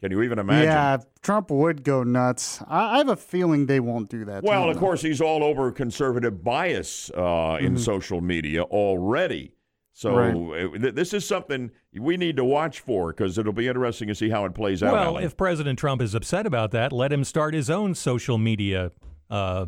Can 0.06 0.16
you 0.16 0.22
even 0.22 0.38
imagine? 0.38 0.66
Yeah, 0.70 0.98
Trump 1.20 1.50
would 1.50 1.82
go 1.82 2.04
nuts. 2.04 2.62
I, 2.68 2.94
I 2.94 2.98
have 2.98 3.08
a 3.08 3.16
feeling 3.16 3.66
they 3.66 3.80
won't 3.80 4.08
do 4.08 4.24
that. 4.26 4.44
Well, 4.44 4.70
of 4.70 4.76
course, 4.76 5.02
he's 5.02 5.20
all 5.20 5.42
over 5.42 5.72
conservative 5.72 6.44
bias 6.44 7.10
uh, 7.10 7.58
in 7.60 7.74
Mhm. 7.74 7.78
social 7.80 8.20
media 8.20 8.62
already. 8.62 9.52
So 9.94 10.14
Right. 10.14 10.64
uh, 10.74 10.78
th- 10.78 10.94
this 10.94 11.12
is 11.12 11.26
something 11.26 11.72
we 11.98 12.16
need 12.16 12.36
to 12.36 12.44
watch 12.44 12.78
for 12.78 13.08
because 13.12 13.36
it'll 13.36 13.52
be 13.52 13.66
interesting 13.66 14.06
to 14.06 14.14
see 14.14 14.28
how 14.30 14.44
it 14.44 14.54
plays 14.54 14.80
out. 14.80 14.92
Well, 14.92 15.02
Alan. 15.16 15.24
if 15.24 15.36
President 15.36 15.76
Trump 15.76 16.00
is 16.00 16.14
upset 16.14 16.46
about 16.46 16.70
that, 16.70 16.92
let 16.92 17.12
him 17.12 17.24
start 17.24 17.52
his 17.52 17.68
own 17.68 17.96
social 17.96 18.38
media 18.38 18.92
uh, 19.28 19.66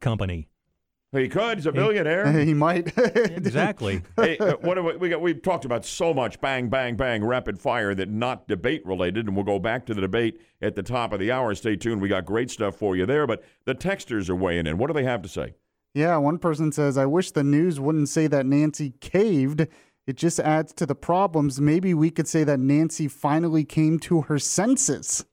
company. 0.00 0.48
He 1.12 1.28
could, 1.28 1.58
he's 1.58 1.66
a 1.66 1.72
billionaire. 1.72 2.32
he 2.44 2.54
might. 2.54 2.92
Exactly. 3.36 4.02
hey, 4.16 4.36
uh, 4.38 4.56
what 4.60 4.74
do 4.74 4.82
we, 4.82 4.96
we 4.96 5.08
got? 5.08 5.20
We've 5.20 5.40
talked 5.40 5.64
about 5.64 5.84
so 5.84 6.12
much 6.12 6.40
bang, 6.40 6.68
bang, 6.68 6.96
bang, 6.96 7.24
rapid 7.24 7.58
fire 7.58 7.94
that 7.94 8.08
not 8.08 8.48
debate 8.48 8.84
related, 8.84 9.26
and 9.26 9.36
we'll 9.36 9.44
go 9.44 9.58
back 9.58 9.86
to 9.86 9.94
the 9.94 10.00
debate 10.00 10.40
at 10.60 10.74
the 10.74 10.82
top 10.82 11.12
of 11.12 11.20
the 11.20 11.30
hour. 11.30 11.54
Stay 11.54 11.76
tuned. 11.76 12.02
We 12.02 12.08
got 12.08 12.24
great 12.24 12.50
stuff 12.50 12.76
for 12.76 12.96
you 12.96 13.06
there. 13.06 13.26
But 13.26 13.44
the 13.64 13.74
texters 13.74 14.28
are 14.28 14.36
weighing 14.36 14.66
in. 14.66 14.78
What 14.78 14.88
do 14.88 14.92
they 14.92 15.04
have 15.04 15.22
to 15.22 15.28
say? 15.28 15.54
Yeah, 15.94 16.16
one 16.18 16.38
person 16.38 16.72
says, 16.72 16.98
I 16.98 17.06
wish 17.06 17.30
the 17.30 17.44
news 17.44 17.80
wouldn't 17.80 18.08
say 18.08 18.26
that 18.26 18.44
Nancy 18.44 18.90
caved. 19.00 19.66
It 20.06 20.16
just 20.16 20.38
adds 20.38 20.72
to 20.74 20.86
the 20.86 20.94
problems. 20.94 21.60
Maybe 21.60 21.94
we 21.94 22.10
could 22.10 22.28
say 22.28 22.44
that 22.44 22.60
Nancy 22.60 23.08
finally 23.08 23.64
came 23.64 23.98
to 24.00 24.22
her 24.22 24.38
senses. 24.38 25.24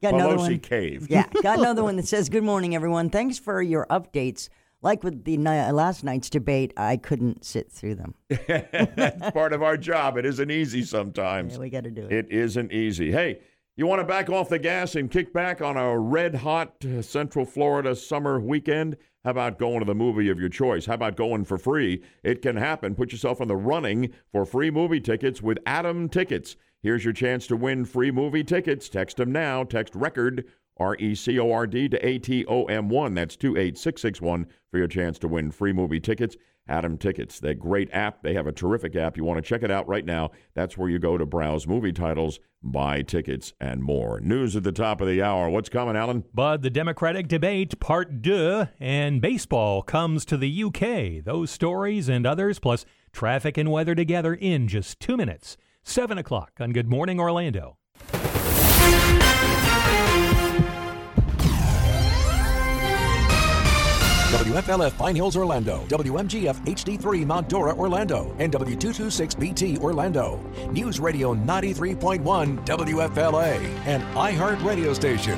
Got 0.00 0.14
another 0.14 0.36
Pelosi 0.36 0.50
one. 0.50 0.58
caved. 0.60 1.10
Yeah, 1.10 1.26
got 1.42 1.58
another 1.58 1.82
one 1.82 1.96
that 1.96 2.06
says, 2.06 2.28
"Good 2.28 2.44
morning, 2.44 2.74
everyone. 2.76 3.10
Thanks 3.10 3.38
for 3.38 3.60
your 3.60 3.86
updates. 3.90 4.48
Like 4.80 5.02
with 5.02 5.24
the 5.24 5.36
ni- 5.36 5.70
last 5.72 6.04
night's 6.04 6.30
debate, 6.30 6.72
I 6.76 6.96
couldn't 6.96 7.44
sit 7.44 7.70
through 7.70 7.96
them. 7.96 8.14
That's 8.46 9.30
part 9.32 9.52
of 9.52 9.62
our 9.62 9.76
job. 9.76 10.16
It 10.16 10.24
isn't 10.24 10.50
easy 10.50 10.84
sometimes. 10.84 11.54
Yeah, 11.54 11.60
we 11.60 11.70
got 11.70 11.84
to 11.84 11.90
do 11.90 12.06
it. 12.06 12.12
It 12.12 12.30
isn't 12.30 12.72
easy. 12.72 13.10
Hey, 13.10 13.40
you 13.76 13.86
want 13.86 14.00
to 14.00 14.04
back 14.04 14.30
off 14.30 14.48
the 14.48 14.58
gas 14.58 14.94
and 14.94 15.10
kick 15.10 15.32
back 15.32 15.60
on 15.60 15.76
a 15.76 15.98
red 15.98 16.36
hot 16.36 16.84
uh, 16.84 17.02
Central 17.02 17.44
Florida 17.44 17.96
summer 17.96 18.38
weekend? 18.38 18.96
How 19.24 19.32
about 19.32 19.58
going 19.58 19.80
to 19.80 19.84
the 19.84 19.96
movie 19.96 20.30
of 20.30 20.38
your 20.38 20.48
choice? 20.48 20.86
How 20.86 20.94
about 20.94 21.16
going 21.16 21.44
for 21.44 21.58
free? 21.58 22.02
It 22.22 22.40
can 22.40 22.56
happen. 22.56 22.94
Put 22.94 23.10
yourself 23.10 23.40
in 23.40 23.48
the 23.48 23.56
running 23.56 24.12
for 24.30 24.44
free 24.46 24.70
movie 24.70 25.00
tickets 25.00 25.42
with 25.42 25.58
Atom 25.66 26.08
Tickets. 26.08 26.56
Here's 26.82 27.04
your 27.04 27.12
chance 27.12 27.48
to 27.48 27.56
win 27.56 27.84
free 27.84 28.12
movie 28.12 28.44
tickets. 28.44 28.88
Text 28.88 29.16
them 29.16 29.32
now. 29.32 29.64
Text 29.64 29.96
record 29.96 30.44
R 30.78 30.96
E 30.96 31.14
C 31.14 31.38
O 31.38 31.50
R 31.50 31.66
D 31.66 31.88
to 31.88 32.06
A 32.06 32.18
T 32.18 32.44
O 32.46 32.64
M 32.64 32.88
1. 32.88 33.14
That's 33.14 33.36
28661 33.36 34.46
for 34.70 34.78
your 34.78 34.88
chance 34.88 35.18
to 35.20 35.28
win 35.28 35.50
free 35.50 35.72
movie 35.72 36.00
tickets. 36.00 36.36
Atom 36.68 36.98
Tickets, 36.98 37.40
that 37.40 37.58
great 37.58 37.88
app. 37.92 38.22
They 38.22 38.34
have 38.34 38.46
a 38.46 38.52
terrific 38.52 38.94
app. 38.94 39.16
You 39.16 39.24
want 39.24 39.42
to 39.42 39.48
check 39.48 39.62
it 39.62 39.70
out 39.70 39.88
right 39.88 40.04
now. 40.04 40.30
That's 40.54 40.76
where 40.76 40.88
you 40.88 40.98
go 40.98 41.16
to 41.16 41.24
browse 41.24 41.66
movie 41.66 41.92
titles, 41.92 42.40
buy 42.62 43.02
tickets, 43.02 43.54
and 43.60 43.82
more. 43.82 44.20
News 44.20 44.54
at 44.54 44.64
the 44.64 44.72
top 44.72 45.00
of 45.00 45.08
the 45.08 45.22
hour. 45.22 45.48
What's 45.48 45.70
coming, 45.70 45.96
Alan? 45.96 46.24
Bud, 46.34 46.62
the 46.62 46.70
Democratic 46.70 47.26
debate, 47.26 47.80
part 47.80 48.20
deux, 48.20 48.66
and 48.78 49.20
baseball 49.20 49.82
comes 49.82 50.24
to 50.26 50.36
the 50.36 50.64
UK. 50.64 51.24
Those 51.24 51.50
stories 51.50 52.08
and 52.08 52.26
others, 52.26 52.58
plus 52.58 52.84
traffic 53.12 53.56
and 53.56 53.70
weather 53.72 53.94
together 53.94 54.34
in 54.34 54.68
just 54.68 55.00
two 55.00 55.16
minutes. 55.16 55.56
7 55.82 56.18
o'clock 56.18 56.52
on 56.60 56.72
Good 56.72 56.88
Morning 56.88 57.18
Orlando. 57.18 57.78
WFLF 64.38 64.96
Pine 64.96 65.16
Hills, 65.16 65.36
Orlando, 65.36 65.84
WMGF 65.88 66.64
HD3 66.64 67.26
Mount 67.26 67.48
Dora, 67.48 67.74
Orlando, 67.74 68.32
and 68.38 68.52
W226BT, 68.52 69.80
Orlando. 69.80 70.40
News 70.70 71.00
Radio 71.00 71.34
93.1 71.34 72.64
WFLA, 72.64 73.56
an 73.86 74.00
iHeart 74.14 74.62
radio 74.62 74.94
station. 74.94 75.36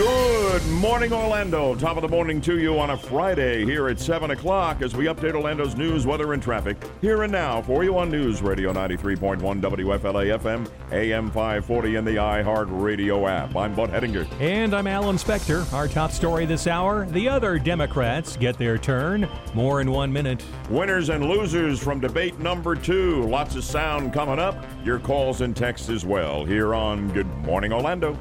Good 0.00 0.66
morning, 0.66 1.12
Orlando. 1.12 1.74
Top 1.74 1.98
of 1.98 2.02
the 2.02 2.08
morning 2.08 2.40
to 2.40 2.58
you 2.58 2.78
on 2.78 2.88
a 2.88 2.96
Friday 2.96 3.66
here 3.66 3.90
at 3.90 4.00
7 4.00 4.30
o'clock 4.30 4.80
as 4.80 4.96
we 4.96 5.04
update 5.04 5.34
Orlando's 5.34 5.76
news, 5.76 6.06
weather, 6.06 6.32
and 6.32 6.42
traffic 6.42 6.78
here 7.02 7.24
and 7.24 7.30
now 7.30 7.60
for 7.60 7.84
you 7.84 7.98
on 7.98 8.10
News 8.10 8.40
Radio 8.40 8.72
93.1 8.72 9.60
WFLA 9.60 10.38
FM, 10.38 10.66
AM 10.90 11.26
540, 11.26 11.96
and 11.96 12.06
the 12.06 12.12
iHeart 12.12 12.68
Radio 12.70 13.26
app. 13.26 13.54
I'm 13.54 13.74
Bud 13.74 13.90
Hedinger. 13.90 14.26
And 14.40 14.72
I'm 14.72 14.86
Alan 14.86 15.16
Spector. 15.16 15.70
Our 15.70 15.86
top 15.86 16.12
story 16.12 16.46
this 16.46 16.66
hour 16.66 17.04
the 17.04 17.28
other 17.28 17.58
Democrats 17.58 18.38
get 18.38 18.56
their 18.56 18.78
turn. 18.78 19.28
More 19.52 19.82
in 19.82 19.90
one 19.90 20.10
minute. 20.10 20.42
Winners 20.70 21.10
and 21.10 21.28
losers 21.28 21.78
from 21.78 22.00
debate 22.00 22.38
number 22.38 22.74
two. 22.74 23.24
Lots 23.24 23.54
of 23.54 23.64
sound 23.64 24.14
coming 24.14 24.38
up. 24.38 24.64
Your 24.82 24.98
calls 24.98 25.42
and 25.42 25.54
texts 25.54 25.90
as 25.90 26.06
well 26.06 26.46
here 26.46 26.74
on 26.74 27.12
Good 27.12 27.28
Morning, 27.44 27.70
Orlando. 27.70 28.18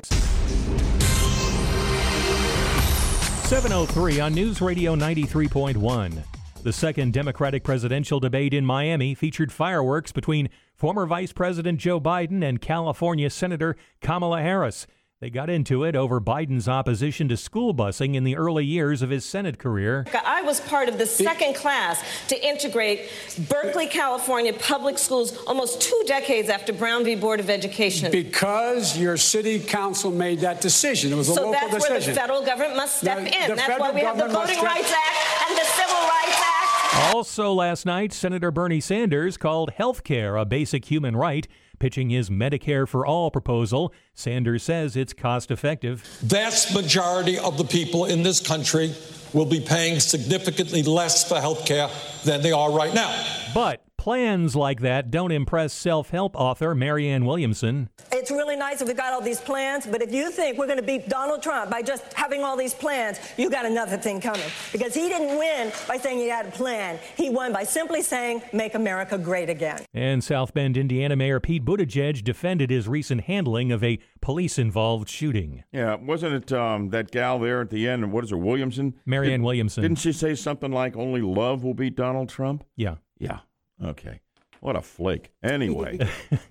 703 3.50 4.20
on 4.20 4.36
News 4.36 4.62
Radio 4.62 4.96
93.1. 4.96 6.24
The 6.62 6.72
second 6.72 7.14
Democratic 7.14 7.64
presidential 7.64 8.20
debate 8.20 8.54
in 8.54 8.64
Miami 8.64 9.16
featured 9.16 9.52
fireworks 9.52 10.12
between 10.12 10.50
former 10.76 11.08
Vice 11.08 11.34
President 11.34 11.80
Joe 11.80 12.00
Biden 12.00 12.44
and 12.48 12.62
California 12.62 13.28
Senator 13.28 13.76
Kamala 14.02 14.44
Harris. 14.44 14.86
They 15.22 15.30
got 15.30 15.50
into 15.50 15.84
it 15.84 15.98
over 15.98 16.22
Biden's 16.22 16.70
opposition 16.70 17.28
to 17.28 17.36
school 17.36 17.74
busing 17.76 18.16
in 18.16 18.24
the 18.24 18.38
early 18.38 18.64
years 18.64 19.02
of 19.02 19.10
his 19.10 19.26
Senate 19.26 19.60
career. 19.60 20.06
I 20.26 20.44
was 20.44 20.62
part 20.62 20.88
of 20.88 20.98
the 20.98 21.06
second 21.06 21.56
class 21.56 22.02
to 22.30 22.42
integrate 22.42 23.10
Berkeley, 23.50 23.88
California 23.88 24.54
public 24.54 24.98
schools 24.98 25.36
almost 25.46 25.82
two 25.82 26.04
decades 26.08 26.48
after 26.48 26.72
Brown 26.72 27.04
v. 27.04 27.16
Board 27.16 27.42
of 27.42 27.50
Education. 27.50 28.14
Because 28.14 28.98
your 28.98 29.18
city 29.18 29.60
council 29.60 30.10
made 30.10 30.40
that 30.40 30.62
decision. 30.62 31.12
It 31.12 31.16
was 31.18 31.28
a 31.28 31.34
so 31.34 31.52
local 31.52 31.70
that's 31.70 31.90
where 31.90 32.00
the 32.00 32.14
federal 32.14 32.46
government 32.46 32.78
must 32.78 33.00
step 33.00 33.18
Now, 33.18 33.26
in. 33.26 33.50
the 33.50 33.56
That's 33.56 33.78
why 33.78 33.92
we 33.92 34.00
have 34.00 34.18
the 34.18 34.30
Voting 34.30 34.56
step- 34.56 34.64
Rights 34.64 34.94
Act 34.94 35.50
and 35.50 35.58
the 35.58 35.66
Civil 35.66 35.98
Rights 35.98 36.38
Act. 36.40 37.14
Also, 37.14 37.52
last 37.54 37.86
night, 37.86 38.14
Senator 38.14 38.52
Bernie 38.52 38.80
Sanders 38.80 39.36
called 39.36 39.72
health 39.72 40.06
care 40.06 40.38
a 40.38 40.46
basic 40.46 40.86
human 40.86 41.18
right, 41.18 41.46
pitching 41.80 42.10
his 42.10 42.30
Medicare 42.30 42.88
for 42.88 43.06
All 43.06 43.32
proposal. 43.32 43.94
Sanders 44.14 44.64
says 44.64 44.96
it's 44.96 45.14
cost 45.14 45.50
effective. 45.52 46.02
Vast 46.22 46.74
majority 46.74 47.40
of 47.40 47.58
the 47.58 47.64
people 47.64 48.06
in 48.06 48.24
this 48.24 48.40
country 48.40 48.94
will 49.34 49.46
be 49.46 49.60
paying 49.60 50.00
significantly 50.00 50.84
less 50.84 51.28
for 51.28 51.40
health 51.40 51.66
care 51.66 51.90
than 52.26 52.42
they 52.42 52.52
are 52.52 52.72
right 52.72 52.94
now. 52.94 53.26
But 53.54 53.84
plans 54.00 54.56
like 54.56 54.80
that 54.80 55.12
don't 55.12 55.32
impress 55.32 55.74
self 55.74 56.10
help 56.10 56.34
author 56.34 56.74
Marianne 56.74 57.26
Williamson. 57.26 57.90
It's 58.14 58.32
really 58.32 58.56
nice 58.56 58.82
if 58.82 58.88
we 58.88 58.94
got 58.94 59.12
all 59.12 59.20
these 59.20 59.42
plans, 59.42 59.86
but 59.86 60.02
if 60.02 60.14
you 60.14 60.32
think 60.32 60.58
we're 60.58 60.68
going 60.68 60.80
to 60.80 60.86
beat 60.86 61.10
Donald 61.10 61.44
Trump 61.44 61.70
by 61.70 61.82
just 61.82 62.14
having 62.14 62.42
all 62.42 62.56
these 62.56 62.74
plans, 62.74 63.20
you 63.36 63.50
got 63.50 63.66
another 63.66 63.98
thing 63.98 64.22
coming. 64.22 64.50
Because 64.72 64.94
he 64.94 65.10
didn't 65.10 65.38
win 65.38 65.74
by 65.86 65.98
saying 65.98 66.18
he 66.18 66.30
had 66.30 66.46
a 66.46 66.52
plan. 66.52 66.98
He 67.18 67.30
won 67.30 67.52
by 67.52 67.66
simply 67.66 68.02
saying, 68.02 68.42
make 68.54 68.74
America 68.74 69.18
great 69.18 69.50
again. 69.50 69.84
And 69.94 70.24
South 70.24 70.54
Bend, 70.54 70.78
Indiana 70.78 71.18
Mayor 71.18 71.42
Pete 71.42 71.66
Buttigieg 71.66 72.24
defended 72.24 72.70
his 72.70 72.88
recent 72.88 73.26
handling 73.26 73.74
of 73.74 73.84
a 73.84 74.00
police 74.22 74.58
involved 74.58 75.10
shooting. 75.10 75.66
Yeah, 75.74 75.96
wasn't 75.96 76.36
it 76.36 76.54
um, 76.54 76.90
that 76.92 77.12
gal 77.12 77.38
there 77.38 77.60
at 77.60 77.70
the 77.70 77.90
end? 77.90 78.06
And 78.06 78.14
what 78.14 78.24
is 78.24 78.30
her, 78.30 78.38
Williamson? 78.38 78.94
Marianne 79.06 79.42
Did- 79.42 79.46
Williamson. 79.46 79.82
Didn't 79.82 80.00
she 80.00 80.14
say 80.14 80.36
something 80.36 80.72
like 80.72 80.96
only 80.96 81.22
love 81.22 81.66
will 81.66 81.74
beat 81.74 81.98
Donald 81.98 82.30
Trump? 82.30 82.64
Yeah. 82.78 82.96
Yeah. 83.20 83.40
Okay. 83.84 84.20
What 84.60 84.76
a 84.76 84.82
flake. 84.82 85.32
Anyway. 85.42 86.00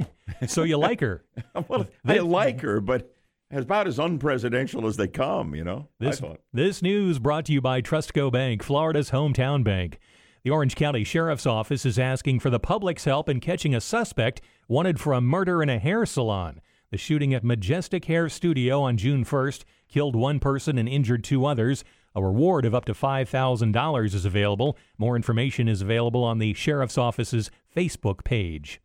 so 0.47 0.63
you 0.63 0.79
like 0.79 1.01
her? 1.01 1.25
well, 1.69 1.87
I 2.07 2.19
like 2.19 2.61
her, 2.63 2.81
but 2.81 3.13
about 3.51 3.87
as 3.87 3.99
unpresidential 3.99 4.87
as 4.87 4.97
they 4.97 5.09
come, 5.09 5.55
you 5.55 5.65
know? 5.65 5.89
This, 5.99 6.23
this 6.53 6.83
news 6.83 7.19
brought 7.19 7.47
to 7.47 7.53
you 7.53 7.61
by 7.61 7.83
Trustco 7.83 8.33
Bank, 8.33 8.63
Florida's 8.63 9.11
hometown 9.11 9.65
bank. 9.65 9.99
The 10.45 10.51
Orange 10.51 10.77
County 10.77 11.05
Sheriff's 11.05 11.47
Office 11.47 11.85
is 11.85 11.99
asking 11.99 12.41
for 12.41 12.49
the 12.49 12.61
public's 12.61 13.05
help 13.05 13.29
in 13.29 13.41
catching 13.41 13.75
a 13.75 13.81
suspect 13.81 14.41
wanted 14.69 15.01
for 15.01 15.13
a 15.13 15.21
murder 15.21 15.63
in 15.63 15.69
a 15.69 15.79
hair 15.79 16.07
salon. 16.07 16.61
The 16.91 16.97
shooting 16.97 17.35
at 17.35 17.45
Majestic 17.45 18.07
Hair 18.07 18.31
Studio 18.31 18.81
on 18.81 18.97
June 18.97 19.25
1st 19.25 19.65
killed 19.89 20.17
one 20.17 20.39
person 20.39 20.79
and 20.79 20.89
injured 20.89 21.25
two 21.25 21.45
others. 21.45 21.85
A 22.19 22.21
reward 22.21 22.65
of 22.65 22.75
up 22.75 22.85
to 22.87 22.95
$5,000 22.95 24.05
is 24.13 24.25
available. 24.25 24.77
More 24.99 25.15
information 25.15 25.69
is 25.69 25.83
available 25.83 26.25
on 26.25 26.39
the 26.39 26.53
Sheriff's 26.53 26.99
Office's 26.99 27.49
Facebook 27.77 28.25
page. 28.25 28.81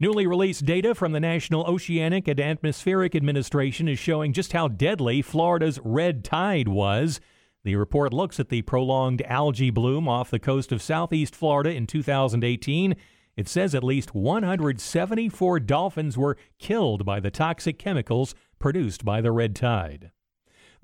Newly 0.00 0.26
released 0.26 0.66
data 0.66 0.92
from 0.92 1.12
the 1.12 1.20
National 1.20 1.64
Oceanic 1.66 2.26
and 2.26 2.40
Atmospheric 2.40 3.14
Administration 3.14 3.86
is 3.86 4.00
showing 4.00 4.32
just 4.32 4.54
how 4.54 4.66
deadly 4.66 5.22
Florida's 5.22 5.78
red 5.84 6.24
tide 6.24 6.66
was. 6.66 7.20
The 7.62 7.76
report 7.76 8.12
looks 8.12 8.40
at 8.40 8.48
the 8.48 8.62
prolonged 8.62 9.22
algae 9.22 9.70
bloom 9.70 10.08
off 10.08 10.32
the 10.32 10.40
coast 10.40 10.72
of 10.72 10.82
southeast 10.82 11.36
Florida 11.36 11.72
in 11.72 11.86
2018. 11.86 12.96
It 13.36 13.46
says 13.46 13.76
at 13.76 13.84
least 13.84 14.16
174 14.16 15.60
dolphins 15.60 16.18
were 16.18 16.36
killed 16.58 17.06
by 17.06 17.20
the 17.20 17.30
toxic 17.30 17.78
chemicals 17.78 18.34
produced 18.58 19.04
by 19.04 19.20
the 19.20 19.30
red 19.30 19.54
tide. 19.54 20.10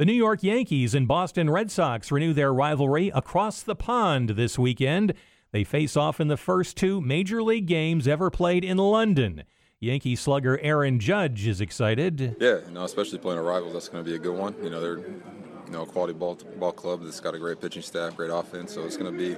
The 0.01 0.07
New 0.07 0.15
York 0.15 0.43
Yankees 0.43 0.95
and 0.95 1.07
Boston 1.07 1.51
Red 1.51 1.71
Sox 1.71 2.11
renew 2.11 2.33
their 2.33 2.55
rivalry 2.55 3.11
across 3.15 3.63
the 3.63 3.75
pond 3.75 4.31
this 4.31 4.59
weekend. 4.59 5.13
They 5.53 5.63
face 5.63 5.95
off 5.95 6.23
in 6.23 6.29
the 6.29 6.39
first 6.39 6.79
two 6.79 7.03
major 7.03 7.43
league 7.43 7.67
games 7.67 8.09
ever 8.09 8.31
played 8.31 8.65
in 8.65 8.79
London. 8.79 9.45
Yankee 9.79 10.17
slugger 10.17 10.59
Aaron 10.61 11.01
Judge 11.01 11.47
is 11.47 11.61
excited. 11.61 12.35
Yeah, 12.41 12.61
you 12.67 12.73
know, 12.73 12.85
especially 12.85 13.19
playing 13.19 13.41
a 13.41 13.43
rival, 13.43 13.75
that's 13.75 13.91
going 13.91 14.03
to 14.03 14.11
be 14.11 14.17
a 14.17 14.19
good 14.19 14.39
one. 14.39 14.55
You 14.63 14.71
know, 14.71 14.81
they're 14.81 15.01
you 15.01 15.71
know 15.71 15.83
a 15.83 15.87
quality 15.87 16.15
ball 16.15 16.39
ball 16.57 16.73
club 16.73 17.03
that's 17.05 17.21
got 17.21 17.35
a 17.35 17.39
great 17.39 17.61
pitching 17.61 17.83
staff, 17.83 18.17
great 18.17 18.31
offense. 18.31 18.73
So 18.73 18.87
it's 18.87 18.97
going 18.97 19.13
to 19.13 19.19
be 19.19 19.37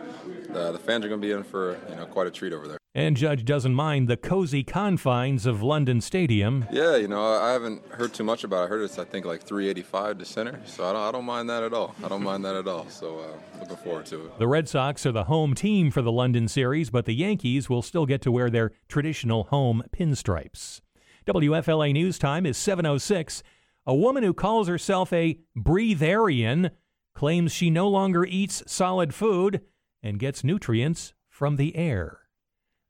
uh, 0.55 0.71
the 0.71 0.79
fans 0.79 1.05
are 1.05 1.09
going 1.09 1.21
to 1.21 1.27
be 1.27 1.33
in 1.33 1.43
for 1.43 1.77
you 1.89 1.97
know 1.97 2.07
quite 2.07 2.29
a 2.29 2.31
treat 2.31 2.53
over 2.53 2.69
there. 2.69 2.82
And 2.95 3.17
Judge 3.17 3.47
doesn't 3.47 3.75
mind 3.75 4.07
the 4.07 4.19
cozy 4.19 4.63
confines 4.63 5.47
of 5.47 5.63
London 5.63 6.03
Stadium. 6.03 6.67
Yeah, 6.71 6.97
you 6.97 7.09
know, 7.09 7.25
I 7.25 7.53
haven't 7.53 7.87
heard 7.93 8.13
too 8.13 8.23
much 8.23 8.45
about 8.45 8.65
it. 8.65 8.65
I 8.65 8.69
heard 8.69 8.83
it's 8.83 8.99
I 8.99 9.05
think 9.05 9.25
like 9.25 9.43
385 9.43 10.19
to 10.19 10.25
center, 10.27 10.61
so 10.67 10.85
I 10.85 10.93
don't, 10.93 11.01
I 11.01 11.13
don't 11.13 11.25
mind 11.25 11.49
that 11.49 11.63
at 11.63 11.73
all. 11.73 11.95
I 12.05 12.09
don't 12.09 12.23
mind 12.23 12.45
that 12.45 12.55
at 12.55 12.69
all. 12.69 12.87
So 12.91 13.21
uh, 13.21 13.61
looking 13.61 13.77
forward 13.79 14.05
to 14.07 14.27
it. 14.27 14.39
The 14.39 14.47
Red 14.47 14.69
Sox 14.69 15.07
are 15.07 15.13
the 15.13 15.25
home 15.25 15.55
team 15.55 15.91
for 15.91 16.03
the 16.03 16.13
London 16.13 16.49
series, 16.49 16.91
but 16.91 17.07
the 17.07 17.15
Yankees 17.15 17.71
will 17.71 17.81
still 17.81 18.05
get 18.05 18.21
to 18.23 18.33
wear 18.33 18.51
their 18.51 18.73
traditional 18.89 19.45
home 19.45 19.83
pinstripes. 19.91 20.83
WFLA 21.27 21.95
News 21.95 22.19
Time 22.19 22.45
is 22.45 22.59
706. 22.59 23.43
A 23.87 23.95
woman 23.95 24.23
who 24.23 24.35
calls 24.35 24.69
herself 24.69 25.15
a 25.15 25.39
breatharian 25.57 26.73
claims 27.15 27.53
she 27.53 27.71
no 27.71 27.89
longer 27.89 28.27
eats 28.27 28.63
solid 28.67 29.15
food 29.15 29.63
and 30.03 30.19
gets 30.19 30.45
nutrients 30.45 31.15
from 31.31 31.57
the 31.57 31.75
air. 31.75 32.22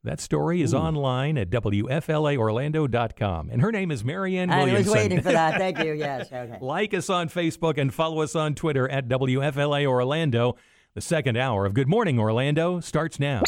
That 0.04 0.20
story 0.20 0.62
is 0.62 0.74
Ooh. 0.74 0.78
online 0.78 1.38
at 1.38 1.48
WFLAOrlando.com. 1.50 3.50
And 3.50 3.62
her 3.62 3.70
name 3.70 3.92
is 3.92 4.02
Marianne 4.04 4.50
I 4.50 4.64
Williamson. 4.64 4.84
was 4.86 4.94
waiting 4.94 5.20
for 5.20 5.30
that. 5.30 5.58
Thank 5.58 5.78
you. 5.78 5.92
Yes. 6.02 6.26
Okay. 6.32 6.58
Like 6.60 6.92
us 6.94 7.08
on 7.10 7.28
Facebook 7.28 7.78
and 7.78 7.92
follow 7.94 8.22
us 8.22 8.34
on 8.34 8.54
Twitter 8.56 8.88
at 8.88 9.06
WFLA 9.08 9.86
Orlando. 9.86 10.56
The 10.94 11.00
second 11.00 11.36
hour 11.36 11.64
of 11.66 11.74
Good 11.74 11.86
Morning 11.88 12.18
Orlando 12.18 12.80
starts 12.80 13.20
now. 13.20 13.42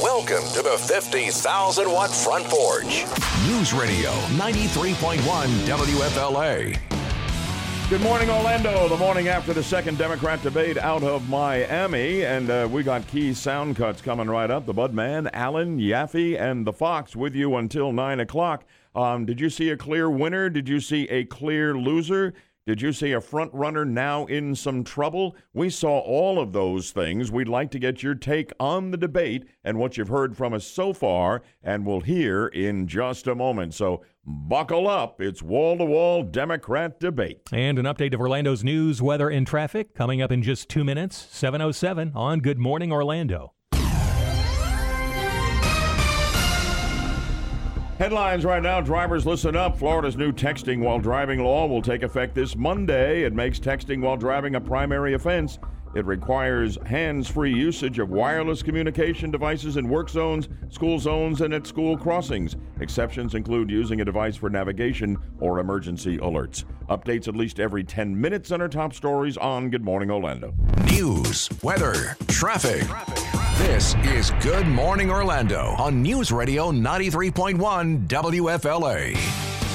Welcome 0.00 0.44
to 0.54 0.62
the 0.62 0.78
50,000 0.86 1.90
watt 1.90 2.10
front 2.14 2.44
porch. 2.44 3.04
News 3.48 3.72
Radio 3.72 4.10
93.1 4.36 5.18
WFLA. 5.66 6.97
Good 7.88 8.02
morning, 8.02 8.28
Orlando. 8.28 8.86
The 8.86 8.98
morning 8.98 9.28
after 9.28 9.54
the 9.54 9.62
second 9.62 9.96
Democrat 9.96 10.42
debate 10.42 10.76
out 10.76 11.02
of 11.02 11.26
Miami, 11.30 12.22
and 12.22 12.50
uh, 12.50 12.68
we 12.70 12.82
got 12.82 13.06
key 13.06 13.32
sound 13.32 13.76
cuts 13.76 14.02
coming 14.02 14.28
right 14.28 14.50
up. 14.50 14.66
The 14.66 14.74
Budman, 14.74 15.30
Alan 15.32 15.78
Yaffee, 15.78 16.38
and 16.38 16.66
the 16.66 16.72
Fox 16.74 17.16
with 17.16 17.34
you 17.34 17.56
until 17.56 17.90
nine 17.90 18.20
o'clock. 18.20 18.66
Um, 18.94 19.24
did 19.24 19.40
you 19.40 19.48
see 19.48 19.70
a 19.70 19.76
clear 19.78 20.10
winner? 20.10 20.50
Did 20.50 20.68
you 20.68 20.80
see 20.80 21.08
a 21.08 21.24
clear 21.24 21.78
loser? 21.78 22.34
Did 22.68 22.82
you 22.82 22.92
see 22.92 23.12
a 23.12 23.20
front 23.22 23.50
runner 23.54 23.86
now 23.86 24.26
in 24.26 24.54
some 24.54 24.84
trouble? 24.84 25.34
We 25.54 25.70
saw 25.70 26.00
all 26.00 26.38
of 26.38 26.52
those 26.52 26.90
things. 26.90 27.32
We'd 27.32 27.48
like 27.48 27.70
to 27.70 27.78
get 27.78 28.02
your 28.02 28.14
take 28.14 28.52
on 28.60 28.90
the 28.90 28.98
debate 28.98 29.46
and 29.64 29.78
what 29.78 29.96
you've 29.96 30.08
heard 30.08 30.36
from 30.36 30.52
us 30.52 30.66
so 30.66 30.92
far, 30.92 31.40
and 31.62 31.86
we'll 31.86 32.02
hear 32.02 32.48
in 32.48 32.86
just 32.86 33.26
a 33.26 33.34
moment. 33.34 33.72
So 33.72 34.02
buckle 34.22 34.86
up. 34.86 35.18
It's 35.18 35.42
wall 35.42 35.78
to 35.78 35.84
wall 35.86 36.22
Democrat 36.22 37.00
debate. 37.00 37.40
And 37.54 37.78
an 37.78 37.86
update 37.86 38.12
of 38.12 38.20
Orlando's 38.20 38.62
news, 38.62 39.00
weather, 39.00 39.30
and 39.30 39.46
traffic 39.46 39.94
coming 39.94 40.20
up 40.20 40.30
in 40.30 40.42
just 40.42 40.68
two 40.68 40.84
minutes. 40.84 41.16
707 41.30 42.12
on 42.14 42.40
Good 42.40 42.58
Morning 42.58 42.92
Orlando. 42.92 43.54
Headlines 47.98 48.44
right 48.44 48.62
now 48.62 48.80
drivers 48.80 49.26
listen 49.26 49.56
up. 49.56 49.76
Florida's 49.76 50.16
new 50.16 50.30
texting 50.30 50.78
while 50.78 51.00
driving 51.00 51.42
law 51.42 51.66
will 51.66 51.82
take 51.82 52.04
effect 52.04 52.32
this 52.32 52.54
Monday. 52.54 53.24
It 53.24 53.32
makes 53.32 53.58
texting 53.58 54.00
while 54.02 54.16
driving 54.16 54.54
a 54.54 54.60
primary 54.60 55.14
offense. 55.14 55.58
It 55.94 56.04
requires 56.04 56.78
hands 56.86 57.28
free 57.28 57.52
usage 57.52 57.98
of 57.98 58.10
wireless 58.10 58.62
communication 58.62 59.30
devices 59.30 59.76
in 59.76 59.88
work 59.88 60.10
zones, 60.10 60.48
school 60.68 60.98
zones, 60.98 61.40
and 61.40 61.54
at 61.54 61.66
school 61.66 61.96
crossings. 61.96 62.56
Exceptions 62.80 63.34
include 63.34 63.70
using 63.70 64.00
a 64.00 64.04
device 64.04 64.36
for 64.36 64.50
navigation 64.50 65.16
or 65.40 65.58
emergency 65.58 66.18
alerts. 66.18 66.64
Updates 66.88 67.28
at 67.28 67.36
least 67.36 67.58
every 67.60 67.84
10 67.84 68.18
minutes 68.18 68.52
on 68.52 68.60
our 68.60 68.68
top 68.68 68.92
stories 68.92 69.36
on 69.36 69.70
Good 69.70 69.84
Morning 69.84 70.10
Orlando. 70.10 70.54
News, 70.84 71.48
weather, 71.62 72.16
traffic. 72.28 72.86
This 73.58 73.94
is 74.04 74.30
Good 74.40 74.66
Morning 74.68 75.10
Orlando 75.10 75.74
on 75.78 76.02
News 76.02 76.30
Radio 76.30 76.70
93.1 76.70 78.06
WFLA. 78.06 79.67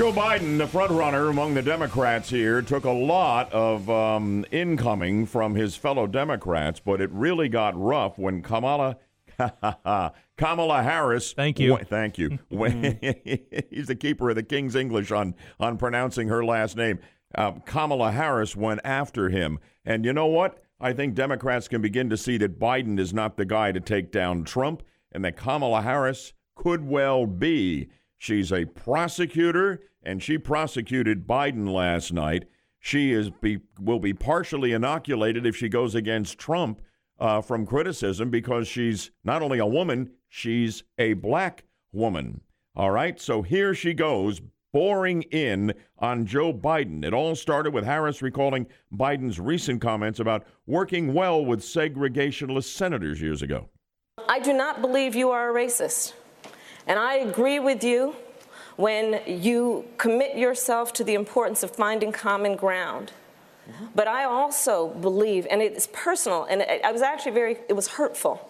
Joe 0.00 0.12
Biden, 0.12 0.56
the 0.56 0.64
frontrunner 0.64 1.28
among 1.28 1.52
the 1.52 1.60
Democrats 1.60 2.30
here, 2.30 2.62
took 2.62 2.84
a 2.84 2.90
lot 2.90 3.52
of 3.52 3.90
um, 3.90 4.46
incoming 4.50 5.26
from 5.26 5.54
his 5.54 5.76
fellow 5.76 6.06
Democrats, 6.06 6.80
but 6.80 7.02
it 7.02 7.10
really 7.12 7.50
got 7.50 7.78
rough 7.78 8.18
when 8.18 8.40
Kamala 8.40 8.96
Kamala 10.38 10.82
Harris. 10.82 11.34
Thank 11.34 11.60
you. 11.60 11.76
Wh- 11.76 11.82
thank 11.82 12.16
you. 12.16 12.38
He's 13.70 13.88
the 13.88 13.94
keeper 13.94 14.30
of 14.30 14.36
the 14.36 14.42
King's 14.42 14.74
English 14.74 15.10
on 15.10 15.34
on 15.60 15.76
pronouncing 15.76 16.28
her 16.28 16.42
last 16.42 16.78
name. 16.78 16.98
Uh, 17.34 17.52
Kamala 17.66 18.10
Harris 18.10 18.56
went 18.56 18.80
after 18.84 19.28
him, 19.28 19.58
and 19.84 20.06
you 20.06 20.14
know 20.14 20.28
what? 20.28 20.64
I 20.80 20.94
think 20.94 21.14
Democrats 21.14 21.68
can 21.68 21.82
begin 21.82 22.08
to 22.08 22.16
see 22.16 22.38
that 22.38 22.58
Biden 22.58 22.98
is 22.98 23.12
not 23.12 23.36
the 23.36 23.44
guy 23.44 23.70
to 23.70 23.80
take 23.80 24.10
down 24.10 24.44
Trump, 24.44 24.82
and 25.12 25.22
that 25.26 25.36
Kamala 25.36 25.82
Harris 25.82 26.32
could 26.54 26.88
well 26.88 27.26
be. 27.26 27.90
She's 28.16 28.50
a 28.50 28.66
prosecutor, 28.66 29.80
and 30.02 30.22
she 30.22 30.38
prosecuted 30.38 31.26
Biden 31.26 31.72
last 31.72 32.12
night. 32.12 32.44
She 32.78 33.12
is 33.12 33.30
be, 33.30 33.60
will 33.78 33.98
be 33.98 34.14
partially 34.14 34.72
inoculated 34.72 35.46
if 35.46 35.56
she 35.56 35.68
goes 35.68 35.94
against 35.94 36.38
Trump 36.38 36.80
uh, 37.18 37.42
from 37.42 37.66
criticism 37.66 38.30
because 38.30 38.66
she's 38.66 39.10
not 39.22 39.42
only 39.42 39.58
a 39.58 39.66
woman, 39.66 40.10
she's 40.28 40.82
a 40.98 41.12
black 41.12 41.64
woman. 41.92 42.40
All 42.74 42.90
right, 42.90 43.20
so 43.20 43.42
here 43.42 43.74
she 43.74 43.92
goes, 43.92 44.40
boring 44.72 45.22
in 45.22 45.74
on 45.98 46.24
Joe 46.24 46.52
Biden. 46.52 47.04
It 47.04 47.12
all 47.12 47.34
started 47.34 47.74
with 47.74 47.84
Harris 47.84 48.22
recalling 48.22 48.66
Biden's 48.94 49.38
recent 49.38 49.80
comments 49.80 50.20
about 50.20 50.46
working 50.66 51.12
well 51.12 51.44
with 51.44 51.60
segregationist 51.60 52.74
senators 52.74 53.20
years 53.20 53.42
ago. 53.42 53.68
I 54.28 54.38
do 54.38 54.52
not 54.52 54.80
believe 54.80 55.14
you 55.14 55.30
are 55.30 55.50
a 55.50 55.54
racist. 55.54 56.14
And 56.86 56.98
I 56.98 57.16
agree 57.16 57.58
with 57.58 57.84
you 57.84 58.14
when 58.76 59.20
you 59.26 59.86
commit 59.98 60.36
yourself 60.36 60.92
to 60.94 61.04
the 61.04 61.14
importance 61.14 61.62
of 61.62 61.70
finding 61.70 62.12
common 62.12 62.56
ground. 62.56 63.12
But 63.94 64.08
I 64.08 64.24
also 64.24 64.88
believe, 64.88 65.46
and 65.50 65.62
it's 65.62 65.88
personal, 65.92 66.44
and 66.44 66.62
I 66.62 66.90
was 66.90 67.02
actually 67.02 67.32
very, 67.32 67.58
it 67.68 67.74
was 67.74 67.88
hurtful 67.88 68.48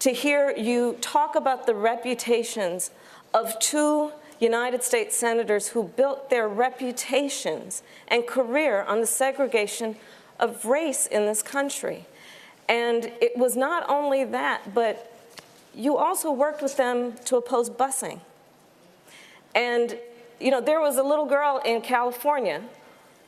to 0.00 0.10
hear 0.10 0.54
you 0.56 0.96
talk 1.00 1.34
about 1.34 1.66
the 1.66 1.74
reputations 1.74 2.90
of 3.34 3.58
two 3.58 4.12
United 4.40 4.82
States 4.82 5.16
senators 5.16 5.68
who 5.68 5.82
built 5.82 6.30
their 6.30 6.48
reputations 6.48 7.82
and 8.06 8.26
career 8.26 8.82
on 8.84 9.00
the 9.00 9.06
segregation 9.06 9.96
of 10.38 10.64
race 10.64 11.06
in 11.06 11.26
this 11.26 11.42
country. 11.42 12.06
And 12.68 13.06
it 13.20 13.36
was 13.36 13.56
not 13.56 13.88
only 13.88 14.24
that, 14.24 14.72
but 14.72 15.12
you 15.74 15.96
also 15.96 16.30
worked 16.30 16.62
with 16.62 16.76
them 16.76 17.14
to 17.24 17.36
oppose 17.36 17.68
busing. 17.68 18.20
And, 19.54 19.98
you 20.40 20.50
know, 20.50 20.60
there 20.60 20.80
was 20.80 20.96
a 20.96 21.02
little 21.02 21.26
girl 21.26 21.60
in 21.64 21.80
California 21.80 22.62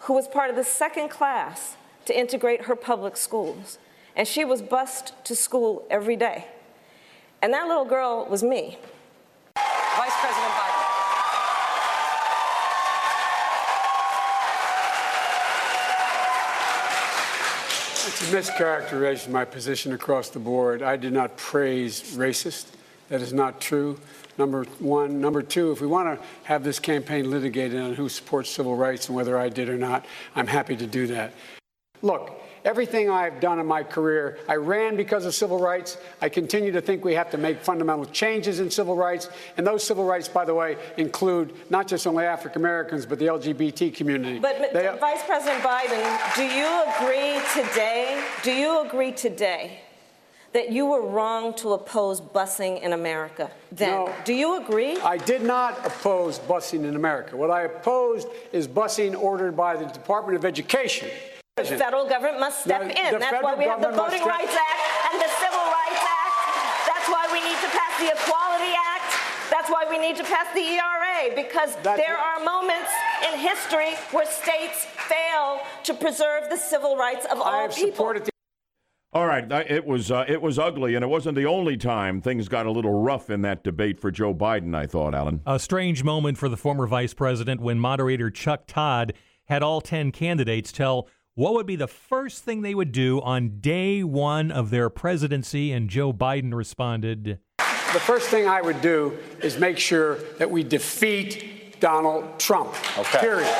who 0.01 0.15
was 0.15 0.27
part 0.29 0.51
of 0.51 0.57
the 0.57 0.65
second 0.65 1.09
class 1.09 1.77
to 2.07 2.19
integrate 2.19 2.63
her 2.63 2.77
public 2.77 3.17
schools. 3.17 3.79
And 4.17 4.27
she 4.27 4.45
was 4.45 4.63
bused 4.63 5.13
to 5.25 5.37
school 5.37 5.87
every 5.91 6.17
day. 6.17 6.47
And 7.43 7.53
that 7.55 7.67
little 7.69 7.85
girl 7.85 8.27
was 8.29 8.43
me. 8.43 8.79
Vice 9.57 10.13
President 10.21 10.53
Biden. 10.53 10.81
It's 18.07 18.33
a 18.33 18.37
mischaracterization 18.37 19.27
of 19.27 19.33
my 19.33 19.45
position 19.45 19.93
across 19.93 20.29
the 20.31 20.39
board. 20.39 20.83
I 20.83 20.97
did 20.97 21.13
not 21.13 21.37
praise 21.37 22.15
racist. 22.17 22.67
That 23.11 23.23
is 23.23 23.33
not 23.33 23.61
true. 23.61 23.99
Number 24.39 24.65
one. 24.79 25.21
Number 25.21 25.43
two, 25.43 25.73
if 25.73 25.81
we 25.81 25.87
want 25.87 26.19
to 26.19 26.27
have 26.45 26.65
this 26.65 26.79
campaign 26.79 27.29
litigated 27.31 27.79
on 27.79 27.95
who 27.95 28.09
supports 28.09 28.49
civil 28.49 28.77
rights 28.77 29.09
and 29.09 29.17
whether 29.17 29.37
I 29.37 29.49
did 29.49 29.69
or 29.69 29.77
not, 29.77 30.07
I'm 30.35 30.47
happy 30.47 30.77
to 30.77 30.87
do 30.87 31.09
that. 31.09 31.35
Look, 32.03 32.41
everything 32.65 33.11
I've 33.11 33.41
done 33.41 33.59
in 33.59 33.67
my 33.67 33.83
career, 33.83 34.39
I 34.49 34.55
ran 34.55 34.97
because 34.97 35.27
of 35.27 35.35
civil 35.35 35.59
rights. 35.59 35.99
I 36.23 36.29
continue 36.29 36.71
to 36.71 36.81
think 36.81 37.05
we 37.05 37.15
have 37.15 37.31
to 37.33 37.37
make 37.37 37.61
fundamental 37.61 38.07
changes 38.07 38.61
in 38.61 38.71
civil 38.71 38.95
rights. 38.95 39.29
And 39.57 39.67
those 39.67 39.83
civil 39.83 40.05
rights, 40.05 40.29
by 40.29 40.45
the 40.45 40.55
way, 40.55 40.77
include 40.97 41.53
not 41.69 41.89
just 41.89 42.07
only 42.07 42.25
African 42.25 42.63
Americans, 42.63 43.07
but 43.07 43.19
the 43.19 43.27
LGBT 43.27 43.93
community. 43.95 44.39
But, 44.39 44.73
They- 44.73 44.97
Vice 45.01 45.25
President 45.25 45.63
Biden, 45.65 46.37
do 46.37 46.45
you 46.45 46.85
agree 46.97 47.41
today? 47.55 48.23
Do 48.45 48.53
you 48.53 48.87
agree 48.87 49.11
today 49.13 49.81
that 50.53 50.71
you 50.73 50.87
were 50.87 51.03
wrong 51.03 51.55
to 51.55 51.73
oppose 51.75 52.21
busing 52.21 52.81
in 52.83 52.93
America? 52.93 53.51
Then, 53.71 53.91
No. 54.07 54.13
do 54.25 54.33
you 54.35 54.57
agree? 54.63 54.97
I 54.99 55.17
did 55.17 55.43
not 55.43 55.85
oppose 55.87 56.39
busing 56.41 56.85
in 56.85 56.97
America. 56.97 57.37
What 57.37 57.51
I 57.51 57.63
opposed 57.63 58.29
is 58.53 58.67
busing 58.67 59.21
ordered 59.21 59.57
by 59.57 59.77
the 59.77 59.87
Department 59.87 60.37
of 60.37 60.45
Education. 60.45 61.09
The 61.57 61.65
federal 61.65 62.09
government 62.09 62.41
must 62.41 62.63
step 62.65 62.81
The- 62.83 62.99
in. 62.99 63.13
the 63.13 63.19
That's 63.19 63.43
why 63.43 63.55
we 63.55 63.65
have 63.65 63.81
the 63.83 63.91
Voting 63.91 64.25
Rights 64.25 64.55
Act 64.55 65.13
and 65.13 65.21
the 65.21 65.29
Civil 65.29 65.61
Rights 65.61 66.03
Act. 66.03 66.87
That's 66.87 67.09
why 67.09 67.29
we 67.33 67.41
need 67.41 67.59
to 67.61 67.69
pass 67.79 68.01
the 68.01 68.09
Equality 68.17 68.73
Act. 68.75 69.51
That's 69.51 69.69
why 69.71 69.85
we 69.91 69.99
need 69.99 70.17
to 70.17 70.25
pass 70.25 70.47
the 70.55 70.61
ERA 70.63 71.35
because 71.37 71.77
there 71.83 72.17
are 72.17 72.41
moments 72.41 72.91
in 73.31 73.39
history 73.39 73.95
where 74.11 74.25
states 74.27 74.87
fail 75.07 75.61
to 75.85 75.93
preserve 75.95 76.49
the 76.49 76.57
civil 76.57 76.97
rights 76.97 77.27
of 77.27 77.41
all 77.41 77.69
people. 77.69 78.15
All 79.13 79.27
right, 79.27 79.51
it 79.69 79.85
was 79.85 80.13
uh, 80.13 80.25
it 80.29 80.41
was 80.41 80.57
ugly, 80.57 80.95
and 80.95 81.03
it 81.03 81.09
wasn't 81.09 81.35
the 81.35 81.45
only 81.45 81.77
time 81.77 82.21
things 82.21 82.47
got 82.47 82.67
a 82.67 82.71
little 82.71 83.03
rough 83.03 83.29
in 83.29 83.43
that 83.43 83.65
debate 83.65 83.99
for 83.99 84.13
Joe 84.13 84.33
Biden. 84.33 84.73
I 84.73 84.87
thought, 84.87 85.17
Alan. 85.17 85.41
A 85.47 85.59
strange 85.59 86.05
moment 86.05 86.39
for 86.39 86.49
the 86.49 86.57
former 86.57 86.87
vice 86.87 87.13
president 87.13 87.61
when 87.61 87.81
moderator 87.81 88.31
Chuck 88.31 88.69
Todd 88.69 89.13
had 89.47 89.65
all 89.65 89.81
10 89.81 90.13
candidates 90.13 90.71
tell 90.71 91.09
what 91.35 91.55
would 91.55 91.67
be 91.67 91.75
the 91.75 91.89
first 91.89 92.45
thing 92.45 92.63
they 92.63 92.73
would 92.73 92.93
do 92.93 93.21
on 93.23 93.59
day 93.59 94.05
one 94.05 94.53
of 94.53 94.71
their 94.71 94.89
presidency, 94.89 95.73
and 95.73 95.91
Joe 95.91 96.13
Biden 96.13 96.55
responded, 96.55 97.41
The 97.59 98.01
first 98.01 98.29
thing 98.29 98.47
I 98.47 98.61
would 98.61 98.81
do 98.81 99.19
is 99.43 99.59
make 99.59 99.79
sure 99.79 100.19
that 100.39 100.49
we 100.49 100.63
defeat 100.63 101.81
Donald 101.81 102.39
Trump. 102.39 102.75
Period. 103.05 103.53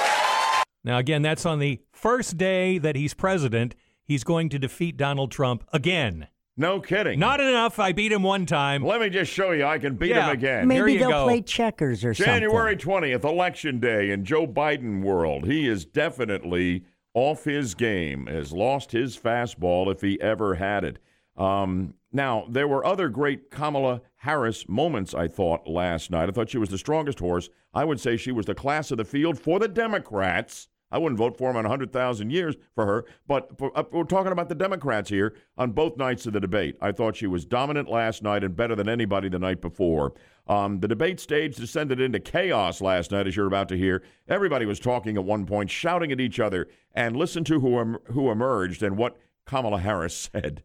Now, 0.85 0.99
again, 0.99 1.23
that's 1.23 1.45
on 1.45 1.59
the 1.59 1.81
first 1.93 2.37
day 2.37 2.79
that 2.79 2.95
he's 2.95 3.15
president. 3.15 3.75
He's 4.11 4.25
going 4.25 4.49
to 4.49 4.59
defeat 4.59 4.97
Donald 4.97 5.31
Trump 5.31 5.63
again. 5.73 6.27
No 6.57 6.81
kidding. 6.81 7.21
Not 7.21 7.39
enough. 7.41 7.79
I 7.79 7.93
beat 7.93 8.11
him 8.11 8.25
one 8.25 8.45
time. 8.45 8.85
Let 8.85 9.01
me 9.01 9.09
just 9.09 9.31
show 9.33 9.53
you 9.53 9.65
I 9.65 9.79
can 9.79 9.95
beat 9.95 10.09
Yeah. 10.11 10.27
him 10.27 10.31
again. 10.33 10.67
There 10.67 10.85
Maybe 10.85 10.95
you 10.95 10.99
they'll 10.99 11.11
go. 11.11 11.25
play 11.27 11.43
checkers 11.43 12.05
or 12.05 12.13
something. 12.13 12.35
January 12.35 12.75
20th, 12.77 13.23
election 13.23 13.79
day 13.79 14.11
in 14.11 14.25
Joe 14.25 14.49
Biden 14.49 15.05
world. 15.05 15.45
He 15.47 15.69
is 15.69 15.85
definitely 15.85 16.83
off 17.15 17.45
his 17.45 17.77
game, 17.77 18.27
has 18.27 18.53
lost 18.53 18.91
his 18.91 19.17
fastball 19.17 19.93
if 19.93 20.01
he 20.01 20.21
ever 20.21 20.57
had 20.57 20.83
it. 20.83 20.99
Um, 21.37 21.95
now, 22.11 22.47
there 22.51 22.67
were 22.67 22.85
other 22.85 23.09
great 23.11 23.53
Kamala 23.53 24.01
Harris 24.17 24.69
moments, 24.69 25.15
I 25.15 25.29
thought, 25.29 25.69
last 25.69 26.11
night. 26.11 26.29
I 26.29 26.33
thought 26.33 26.51
she 26.51 26.59
was 26.59 26.71
the 26.71 26.79
strongest 26.79 27.21
horse. 27.21 27.49
I 27.73 27.85
would 27.85 28.01
say 28.01 28.17
she 28.17 28.33
was 28.33 28.47
the 28.47 28.57
class 28.57 28.91
of 28.91 28.97
the 28.99 29.05
field 29.05 29.39
for 29.39 29.61
the 29.61 29.69
Democrats. 29.69 30.69
I 30.93 30.99
wouldn't 30.99 31.19
vote 31.19 31.37
for 31.39 31.51
him 31.51 31.57
in 31.57 31.63
100,000 31.63 32.31
years 32.31 32.57
for 32.75 32.85
her, 32.87 33.05
but 33.27 33.57
for, 33.59 33.77
uh, 33.77 33.85
we're 33.93 34.05
talking 34.05 34.33
about 34.33 34.49
the 34.49 34.55
Democrats 34.55 35.09
here 35.11 35.35
on 35.57 35.71
both 35.73 35.97
nights 35.97 36.27
of 36.27 36.33
the 36.33 36.41
debate. 36.41 36.77
I 36.81 36.93
thought 36.93 37.17
she 37.17 37.27
was 37.27 37.45
dominant 37.45 37.89
last 37.89 38.23
night 38.23 38.43
and 38.43 38.57
better 38.57 38.75
than 38.75 38.89
anybody 38.89 39.29
the 39.29 39.39
night 39.39 39.61
before. 39.61 40.15
Um, 40.49 40.81
the 40.81 40.89
debate 40.89 41.21
stage 41.21 41.55
descended 41.57 42.01
into 42.01 42.19
chaos 42.19 42.81
last 42.81 43.13
night, 43.13 43.29
as 43.29 43.37
you're 43.37 43.47
about 43.47 43.69
to 43.69 43.77
hear. 43.77 44.03
Everybody 44.29 44.67
was 44.67 44.81
talking 44.81 45.17
at 45.17 45.25
one 45.25 45.47
point, 45.47 45.71
shouting 45.71 46.11
at 46.11 46.21
each 46.21 46.41
other, 46.41 46.67
and 46.93 47.17
listen 47.17 47.45
to 47.45 47.61
who, 47.61 47.79
em- 47.79 47.99
who 48.07 48.31
emerged 48.31 48.83
and 48.83 48.97
what 48.97 49.17
Kamala 49.47 49.79
Harris 49.79 50.17
said. 50.33 50.65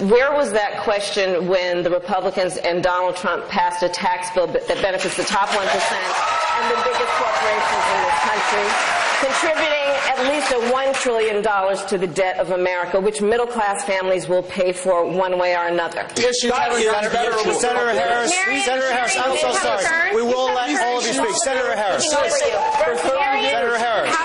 Where 0.00 0.32
was 0.32 0.52
that 0.52 0.82
question 0.82 1.48
when 1.48 1.82
the 1.82 1.90
Republicans 1.90 2.56
and 2.56 2.82
Donald 2.82 3.16
Trump 3.16 3.48
passed 3.48 3.82
a 3.82 3.88
tax 3.88 4.30
bill 4.34 4.46
that 4.46 4.66
benefits 4.66 5.16
the 5.16 5.24
top 5.24 5.48
1% 5.48 5.58
and 5.58 6.70
the 6.70 6.80
biggest 6.84 7.12
corporations 7.16 7.84
in 7.92 8.00
this 8.04 8.18
country? 8.24 8.97
Contributing 9.20 9.77
at 10.18 10.32
least 10.32 10.50
a 10.50 10.74
$1 10.74 10.94
trillion 10.94 11.42
to 11.42 11.98
the 11.98 12.06
debt 12.06 12.38
of 12.38 12.50
America, 12.50 13.00
which 13.00 13.20
middle 13.20 13.46
class 13.46 13.84
families 13.84 14.28
will 14.28 14.42
pay 14.42 14.72
for 14.72 15.06
one 15.06 15.38
way 15.38 15.54
or 15.54 15.66
another. 15.68 16.06
Yes, 16.16 16.42
you 16.42 16.50
have 16.50 16.72
Senator, 16.72 17.54
Senator 17.54 17.90
Harris, 17.92 18.34
Senator 18.64 18.92
Harris, 18.92 19.16
I'm 19.16 19.36
so 19.38 19.52
sorry. 19.52 20.14
We 20.14 20.22
will 20.22 20.46
let 20.46 20.68
all 20.82 20.98
of 20.98 21.06
you 21.06 21.12
speak. 21.12 21.36
Senator 21.44 21.76
Harris. 21.76 22.10
Senator 22.10 23.78
Harris. 23.78 24.16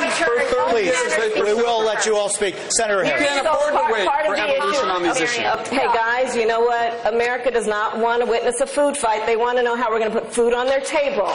Please, 0.69 0.95
we 1.35 1.53
will 1.53 1.83
let 1.85 2.05
you 2.05 2.15
all 2.15 2.29
speak. 2.29 2.55
Senator 2.69 3.03
Harris. 3.03 3.21
You 3.21 3.27
can't 3.27 3.47
afford 3.47 3.73
to 3.73 3.93
wait 3.93 4.09
for 4.25 4.35
evolution 4.35 4.89
on 4.89 5.03
these 5.03 5.19
issues. 5.21 5.45
Uh, 5.45 5.63
hey 5.69 5.85
guys, 5.93 6.35
you 6.35 6.47
know 6.47 6.61
what? 6.61 7.13
America 7.13 7.51
does 7.51 7.67
not 7.67 7.99
want 7.99 8.21
to 8.23 8.25
witness 8.25 8.59
a 8.61 8.65
food 8.65 8.97
fight. 8.97 9.25
They 9.27 9.35
want 9.35 9.57
to 9.57 9.63
know 9.63 9.75
how 9.75 9.91
we're 9.91 9.99
going 9.99 10.11
to 10.11 10.19
put 10.19 10.33
food 10.33 10.53
on 10.53 10.65
their 10.65 10.81
table. 10.81 11.31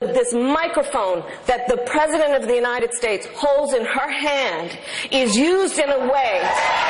This 0.00 0.32
microphone 0.32 1.22
that 1.46 1.68
the 1.68 1.76
President 1.86 2.34
of 2.34 2.48
the 2.48 2.54
United 2.54 2.92
States 2.92 3.26
holds 3.34 3.72
in 3.72 3.84
her 3.92 4.10
hand 4.10 4.78
is 5.10 5.36
used 5.36 5.78
in 5.78 5.88
a 5.90 5.98
way 5.98 6.40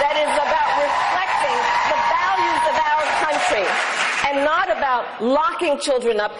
that 0.00 0.14
is 0.22 0.32
about 0.38 0.70
reflecting 0.86 1.58
the 1.90 1.98
values 2.14 2.62
of 2.70 2.76
our 2.88 3.04
country 3.26 3.66
and 4.30 4.44
not 4.44 4.70
about 4.70 5.22
locking 5.22 5.78
children 5.80 6.20
up. 6.20 6.32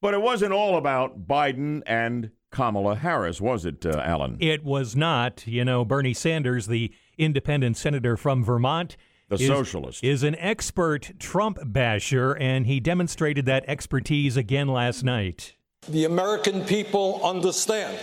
But 0.00 0.14
it 0.14 0.20
wasn't 0.22 0.52
all 0.52 0.76
about 0.76 1.26
Biden 1.26 1.82
and 1.86 2.30
Kamala 2.50 2.96
Harris, 2.96 3.40
was 3.40 3.64
it, 3.64 3.84
uh, 3.84 4.00
Alan? 4.04 4.36
It 4.40 4.64
was 4.64 4.96
not. 4.96 5.46
You 5.46 5.64
know, 5.64 5.84
Bernie 5.84 6.14
Sanders, 6.14 6.66
the 6.66 6.92
independent 7.16 7.76
senator 7.76 8.16
from 8.16 8.42
Vermont, 8.44 8.96
The 9.28 9.36
is, 9.36 9.46
socialist. 9.46 10.02
is 10.02 10.22
an 10.22 10.34
expert 10.36 11.12
Trump 11.18 11.58
basher, 11.64 12.32
and 12.36 12.66
he 12.66 12.80
demonstrated 12.80 13.44
that 13.46 13.64
expertise 13.68 14.36
again 14.36 14.68
last 14.68 15.02
night. 15.04 15.54
The 15.88 16.04
American 16.04 16.64
people 16.64 17.20
understand 17.22 17.98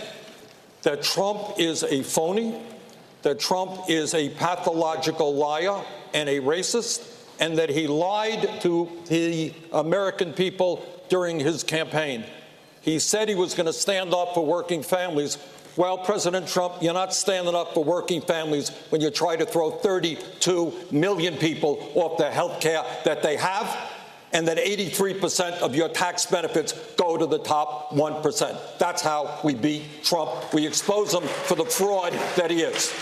that 0.86 1.02
Trump 1.02 1.58
is 1.58 1.82
a 1.82 2.00
phony, 2.04 2.54
that 3.22 3.40
Trump 3.40 3.90
is 3.90 4.14
a 4.14 4.28
pathological 4.28 5.34
liar 5.34 5.82
and 6.14 6.28
a 6.28 6.38
racist, 6.38 7.04
and 7.40 7.58
that 7.58 7.68
he 7.68 7.88
lied 7.88 8.48
to 8.60 8.88
the 9.08 9.52
American 9.72 10.32
people 10.32 10.86
during 11.08 11.40
his 11.40 11.64
campaign. 11.64 12.24
He 12.82 13.00
said 13.00 13.28
he 13.28 13.34
was 13.34 13.52
going 13.52 13.66
to 13.66 13.72
stand 13.72 14.14
up 14.14 14.32
for 14.32 14.46
working 14.46 14.84
families. 14.84 15.38
Well, 15.74 15.98
President 15.98 16.46
Trump, 16.46 16.74
you're 16.80 16.94
not 16.94 17.12
standing 17.12 17.56
up 17.56 17.74
for 17.74 17.82
working 17.82 18.20
families 18.20 18.68
when 18.90 19.00
you 19.00 19.10
try 19.10 19.34
to 19.34 19.44
throw 19.44 19.72
32 19.72 20.72
million 20.92 21.34
people 21.36 21.90
off 21.96 22.16
the 22.16 22.30
health 22.30 22.60
care 22.60 22.84
that 23.04 23.24
they 23.24 23.34
have 23.34 23.76
and 24.36 24.46
that 24.46 24.58
83% 24.58 25.60
of 25.60 25.74
your 25.74 25.88
tax 25.88 26.26
benefits 26.26 26.74
go 26.96 27.16
to 27.16 27.24
the 27.24 27.38
top 27.38 27.90
1%. 27.92 28.78
That's 28.78 29.00
how 29.00 29.40
we 29.42 29.54
beat 29.54 30.04
Trump. 30.04 30.52
We 30.52 30.66
expose 30.66 31.14
him 31.14 31.22
for 31.22 31.54
the 31.54 31.64
fraud 31.64 32.12
that 32.36 32.50
he 32.50 32.60
is. 32.60 32.92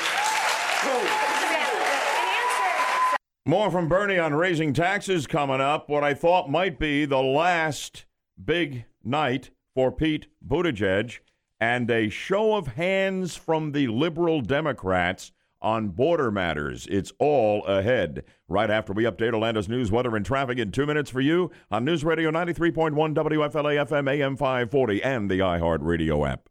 More 3.45 3.69
from 3.69 3.89
Bernie 3.89 4.17
on 4.17 4.33
raising 4.35 4.73
taxes 4.73 5.27
coming 5.27 5.61
up. 5.61 5.89
What 5.89 6.05
I 6.05 6.15
thought 6.15 6.49
might 6.49 6.79
be 6.79 7.05
the 7.05 7.21
last 7.21 8.05
big 8.43 8.85
night 9.03 9.51
for 9.75 9.91
Pete 9.91 10.29
Buttigieg 10.47 11.19
and 11.59 11.91
a 11.91 12.11
show 12.11 12.55
of 12.55 12.69
hands 12.69 13.35
from 13.35 13.73
the 13.73 13.89
liberal 13.89 14.41
Democrats 14.41 15.33
on 15.65 15.89
border 15.89 16.31
matters. 16.31 16.87
It's 16.91 17.13
all 17.19 17.65
ahead. 17.65 18.23
Right 18.47 18.71
after 18.71 18.93
we 18.93 19.05
update 19.05 19.33
Orlando's 19.33 19.69
news, 19.69 19.91
weather, 19.91 20.15
and 20.15 20.25
traffic 20.25 20.59
in 20.59 20.71
two 20.71 20.87
minutes 20.87 21.11
for 21.11 21.21
you 21.23 21.51
on 21.71 21.85
News 21.85 22.05
Radio 22.05 22.31
93.1 22.31 22.93
WFLA 23.15 23.87
FM 23.87 24.09
AM 24.09 24.37
540 24.37 25.03
and 25.03 25.31
the 25.31 25.39
iHeartRadio 25.41 26.29
app. 26.29 26.49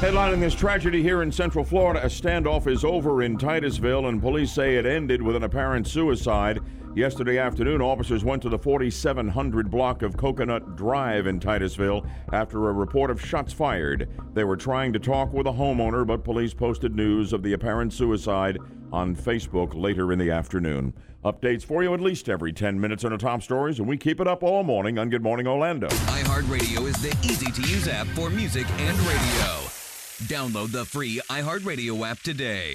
Headlining 0.00 0.38
this 0.38 0.54
tragedy 0.54 1.02
here 1.02 1.22
in 1.22 1.32
Central 1.32 1.64
Florida, 1.64 2.00
a 2.04 2.06
standoff 2.06 2.68
is 2.68 2.84
over 2.84 3.22
in 3.22 3.36
Titusville, 3.36 4.06
and 4.06 4.22
police 4.22 4.52
say 4.52 4.76
it 4.76 4.86
ended 4.86 5.20
with 5.20 5.34
an 5.34 5.42
apparent 5.42 5.88
suicide. 5.88 6.60
Yesterday 6.94 7.38
afternoon, 7.38 7.80
officers 7.80 8.24
went 8.24 8.42
to 8.42 8.48
the 8.48 8.58
4700 8.58 9.70
block 9.70 10.02
of 10.02 10.16
Coconut 10.16 10.74
Drive 10.76 11.26
in 11.26 11.38
Titusville 11.38 12.04
after 12.32 12.68
a 12.68 12.72
report 12.72 13.10
of 13.10 13.24
shots 13.24 13.52
fired. 13.52 14.08
They 14.34 14.44
were 14.44 14.56
trying 14.56 14.92
to 14.94 14.98
talk 14.98 15.32
with 15.32 15.46
a 15.46 15.52
homeowner, 15.52 16.06
but 16.06 16.24
police 16.24 16.54
posted 16.54 16.96
news 16.96 17.32
of 17.32 17.42
the 17.42 17.52
apparent 17.52 17.92
suicide 17.92 18.58
on 18.92 19.14
Facebook 19.14 19.74
later 19.74 20.12
in 20.12 20.18
the 20.18 20.30
afternoon. 20.30 20.92
Updates 21.24 21.64
for 21.64 21.82
you 21.82 21.94
at 21.94 22.00
least 22.00 22.28
every 22.28 22.52
10 22.52 22.80
minutes 22.80 23.04
on 23.04 23.12
the 23.12 23.18
top 23.18 23.42
stories, 23.42 23.78
and 23.78 23.86
we 23.86 23.96
keep 23.96 24.20
it 24.20 24.26
up 24.26 24.42
all 24.42 24.64
morning 24.64 24.98
on 24.98 25.10
Good 25.10 25.22
Morning 25.22 25.46
Orlando. 25.46 25.88
iHeartRadio 25.88 26.86
is 26.86 27.00
the 27.02 27.16
easy 27.22 27.50
to 27.50 27.62
use 27.68 27.86
app 27.86 28.06
for 28.08 28.30
music 28.30 28.68
and 28.70 28.98
radio. 29.00 29.68
Download 30.26 30.72
the 30.72 30.84
free 30.84 31.20
iHeartRadio 31.28 32.08
app 32.08 32.20
today. 32.20 32.74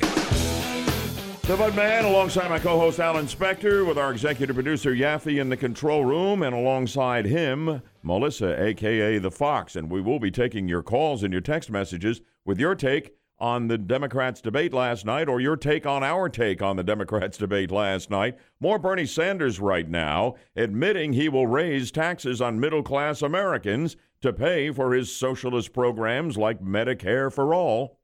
The 1.46 1.58
Bud 1.58 1.76
Man, 1.76 2.06
alongside 2.06 2.48
my 2.48 2.58
co 2.58 2.80
host 2.80 3.02
Alan 3.02 3.26
Spector, 3.26 3.86
with 3.86 3.98
our 3.98 4.12
executive 4.12 4.56
producer 4.56 4.92
Yaffee 4.92 5.42
in 5.42 5.50
the 5.50 5.58
control 5.58 6.06
room, 6.06 6.42
and 6.42 6.56
alongside 6.56 7.26
him, 7.26 7.82
Melissa, 8.02 8.64
aka 8.64 9.18
The 9.18 9.30
Fox. 9.30 9.76
And 9.76 9.92
we 9.92 10.00
will 10.00 10.20
be 10.20 10.32
taking 10.32 10.70
your 10.70 10.82
calls 10.82 11.22
and 11.22 11.34
your 11.34 11.42
text 11.42 11.70
messages 11.70 12.22
with 12.46 12.62
your 12.62 12.76
take 12.76 13.18
on 13.40 13.68
the 13.68 13.78
Democrats' 13.78 14.40
debate 14.40 14.72
last 14.72 15.06
night 15.06 15.28
or 15.28 15.42
your 15.42 15.58
take 15.58 15.86
on 15.86 16.02
our 16.02 16.30
take 16.30 16.62
on 16.62 16.78
the 16.78 16.84
Democrats' 16.84 17.38
debate 17.40 17.72
last 17.72 18.10
night. 18.10 18.38
More 18.62 18.80
Bernie 18.80 19.06
Sanders 19.06 19.60
right 19.60 19.90
now, 19.90 20.36
admitting 20.56 21.12
he 21.12 21.28
will 21.28 21.48
raise 21.48 21.92
taxes 21.92 22.40
on 22.40 22.58
middle 22.58 22.84
class 22.84 23.22
Americans 23.22 23.98
to 24.22 24.32
pay 24.32 24.72
for 24.72 24.94
his 24.94 25.14
socialist 25.14 25.74
programs 25.74 26.38
like 26.38 26.64
Medicare 26.64 27.30
for 27.30 27.54
All. 27.54 28.00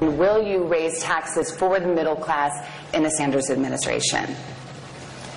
Will 0.00 0.40
you 0.40 0.64
raise 0.64 1.00
taxes 1.00 1.50
for 1.50 1.80
the 1.80 1.88
middle 1.88 2.14
class 2.14 2.66
in 2.94 3.02
the 3.02 3.10
Sanders 3.10 3.50
administration? 3.50 4.36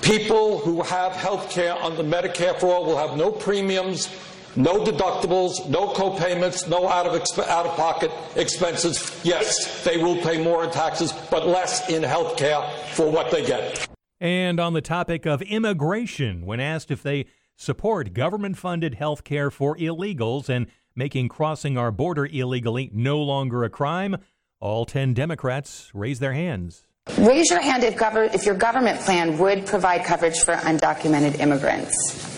People 0.02 0.58
who 0.58 0.82
have 0.82 1.12
health 1.12 1.50
care 1.50 1.74
under 1.74 2.04
Medicare 2.04 2.58
for 2.58 2.74
All 2.74 2.84
will 2.86 2.96
have 2.96 3.16
no 3.16 3.32
premiums, 3.32 4.08
no 4.54 4.84
deductibles, 4.84 5.68
no 5.68 5.88
co-payments, 5.88 6.68
no 6.68 6.88
out 6.88 7.06
of 7.06 7.20
exp- 7.20 7.46
out 7.48 7.66
of 7.66 7.76
pocket 7.76 8.10
expenses. 8.36 9.20
Yes, 9.24 9.82
they 9.84 9.96
will 9.96 10.16
pay 10.16 10.42
more 10.42 10.64
in 10.64 10.70
taxes, 10.70 11.12
but 11.30 11.46
less 11.46 11.88
in 11.88 12.02
health 12.02 12.36
care 12.36 12.62
for 12.92 13.10
what 13.10 13.30
they 13.30 13.44
get. 13.44 13.88
And 14.20 14.60
on 14.60 14.74
the 14.74 14.80
topic 14.80 15.26
of 15.26 15.42
immigration, 15.42 16.46
when 16.46 16.60
asked 16.60 16.92
if 16.92 17.02
they 17.02 17.26
support 17.56 18.12
government 18.12 18.56
funded 18.58 18.94
health 18.94 19.24
care 19.24 19.50
for 19.50 19.76
illegals 19.76 20.48
and 20.48 20.66
making 20.94 21.28
crossing 21.28 21.76
our 21.78 21.90
border 21.90 22.26
illegally 22.26 22.90
no 22.92 23.18
longer 23.20 23.64
a 23.64 23.70
crime, 23.70 24.16
all 24.62 24.86
10 24.86 25.12
Democrats 25.12 25.90
raised 25.92 26.20
their 26.20 26.32
hands. 26.32 26.84
Raise 27.18 27.50
your 27.50 27.60
hand 27.60 27.82
if, 27.82 27.96
gover- 27.96 28.32
if 28.32 28.46
your 28.46 28.54
government 28.54 29.00
plan 29.00 29.36
would 29.38 29.66
provide 29.66 30.04
coverage 30.04 30.38
for 30.38 30.54
undocumented 30.54 31.40
immigrants. 31.40 32.28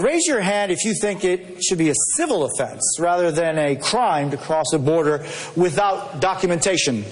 Raise 0.00 0.26
your 0.26 0.40
hand 0.40 0.72
if 0.72 0.84
you 0.84 0.94
think 0.94 1.24
it 1.24 1.62
should 1.62 1.78
be 1.78 1.90
a 1.90 1.94
civil 2.16 2.44
offense 2.44 2.82
rather 2.98 3.30
than 3.30 3.58
a 3.58 3.76
crime 3.76 4.30
to 4.30 4.36
cross 4.38 4.72
a 4.72 4.78
border 4.78 5.26
without 5.54 6.20
documentation. 6.20 7.04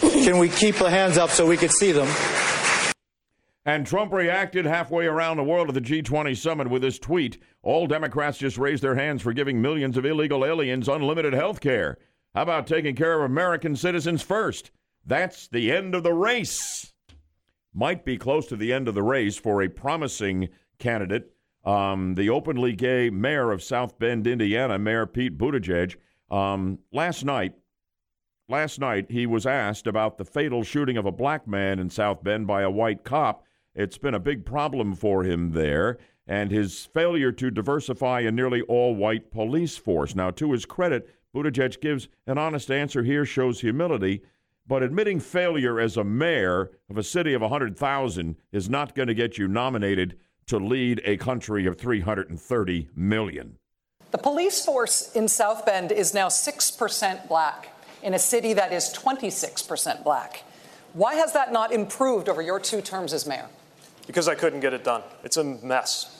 Can 0.00 0.38
we 0.38 0.48
keep 0.48 0.76
the 0.76 0.90
hands 0.90 1.18
up 1.18 1.30
so 1.30 1.44
we 1.46 1.56
can 1.56 1.68
see 1.68 1.90
them? 1.92 2.08
And 3.68 3.86
Trump 3.86 4.14
reacted 4.14 4.64
halfway 4.64 5.04
around 5.04 5.36
the 5.36 5.44
world 5.44 5.68
at 5.68 5.74
the 5.74 5.82
G20 5.82 6.34
summit 6.38 6.70
with 6.70 6.80
this 6.80 6.98
tweet 6.98 7.36
All 7.62 7.86
Democrats 7.86 8.38
just 8.38 8.56
raised 8.56 8.82
their 8.82 8.94
hands 8.94 9.20
for 9.20 9.34
giving 9.34 9.60
millions 9.60 9.98
of 9.98 10.06
illegal 10.06 10.42
aliens 10.42 10.88
unlimited 10.88 11.34
health 11.34 11.60
care. 11.60 11.98
How 12.34 12.44
about 12.44 12.66
taking 12.66 12.96
care 12.96 13.22
of 13.22 13.30
American 13.30 13.76
citizens 13.76 14.22
first? 14.22 14.70
That's 15.04 15.48
the 15.48 15.70
end 15.70 15.94
of 15.94 16.02
the 16.02 16.14
race. 16.14 16.94
Might 17.74 18.06
be 18.06 18.16
close 18.16 18.46
to 18.46 18.56
the 18.56 18.72
end 18.72 18.88
of 18.88 18.94
the 18.94 19.02
race 19.02 19.36
for 19.36 19.60
a 19.60 19.68
promising 19.68 20.48
candidate, 20.78 21.30
um, 21.62 22.14
the 22.14 22.30
openly 22.30 22.72
gay 22.72 23.10
mayor 23.10 23.52
of 23.52 23.62
South 23.62 23.98
Bend, 23.98 24.26
Indiana, 24.26 24.78
Mayor 24.78 25.04
Pete 25.04 25.36
Buttigieg. 25.36 25.96
Um, 26.30 26.78
last 26.90 27.22
night, 27.22 27.52
last 28.48 28.80
night 28.80 29.10
he 29.10 29.26
was 29.26 29.44
asked 29.44 29.86
about 29.86 30.16
the 30.16 30.24
fatal 30.24 30.62
shooting 30.62 30.96
of 30.96 31.04
a 31.04 31.12
black 31.12 31.46
man 31.46 31.78
in 31.78 31.90
South 31.90 32.24
Bend 32.24 32.46
by 32.46 32.62
a 32.62 32.70
white 32.70 33.04
cop. 33.04 33.44
It's 33.74 33.98
been 33.98 34.14
a 34.14 34.20
big 34.20 34.44
problem 34.44 34.94
for 34.94 35.24
him 35.24 35.52
there, 35.52 35.98
and 36.26 36.50
his 36.50 36.86
failure 36.86 37.32
to 37.32 37.50
diversify 37.50 38.20
a 38.20 38.32
nearly 38.32 38.62
all 38.62 38.94
white 38.94 39.30
police 39.30 39.76
force. 39.76 40.14
Now, 40.14 40.30
to 40.32 40.52
his 40.52 40.64
credit, 40.66 41.08
Buttigieg 41.34 41.80
gives 41.80 42.08
an 42.26 42.38
honest 42.38 42.70
answer 42.70 43.02
here, 43.02 43.24
shows 43.24 43.60
humility, 43.60 44.22
but 44.66 44.82
admitting 44.82 45.20
failure 45.20 45.80
as 45.80 45.96
a 45.96 46.04
mayor 46.04 46.70
of 46.90 46.98
a 46.98 47.02
city 47.02 47.32
of 47.32 47.40
100,000 47.40 48.36
is 48.52 48.68
not 48.68 48.94
going 48.94 49.08
to 49.08 49.14
get 49.14 49.38
you 49.38 49.48
nominated 49.48 50.18
to 50.46 50.58
lead 50.58 51.00
a 51.04 51.16
country 51.16 51.66
of 51.66 51.78
330 51.78 52.88
million. 52.94 53.58
The 54.10 54.18
police 54.18 54.64
force 54.64 55.12
in 55.14 55.28
South 55.28 55.64
Bend 55.64 55.92
is 55.92 56.14
now 56.14 56.28
6% 56.28 57.28
black 57.28 57.74
in 58.02 58.14
a 58.14 58.18
city 58.18 58.54
that 58.54 58.72
is 58.72 58.92
26% 58.94 60.02
black. 60.02 60.44
Why 60.94 61.14
has 61.14 61.32
that 61.34 61.52
not 61.52 61.72
improved 61.72 62.28
over 62.28 62.40
your 62.40 62.58
two 62.58 62.80
terms 62.80 63.12
as 63.12 63.26
mayor? 63.26 63.48
Because 64.08 64.26
I 64.26 64.34
couldn't 64.34 64.58
get 64.60 64.74
it 64.74 64.82
done. 64.82 65.02
It's 65.22 65.36
a 65.36 65.44
mess. 65.44 66.16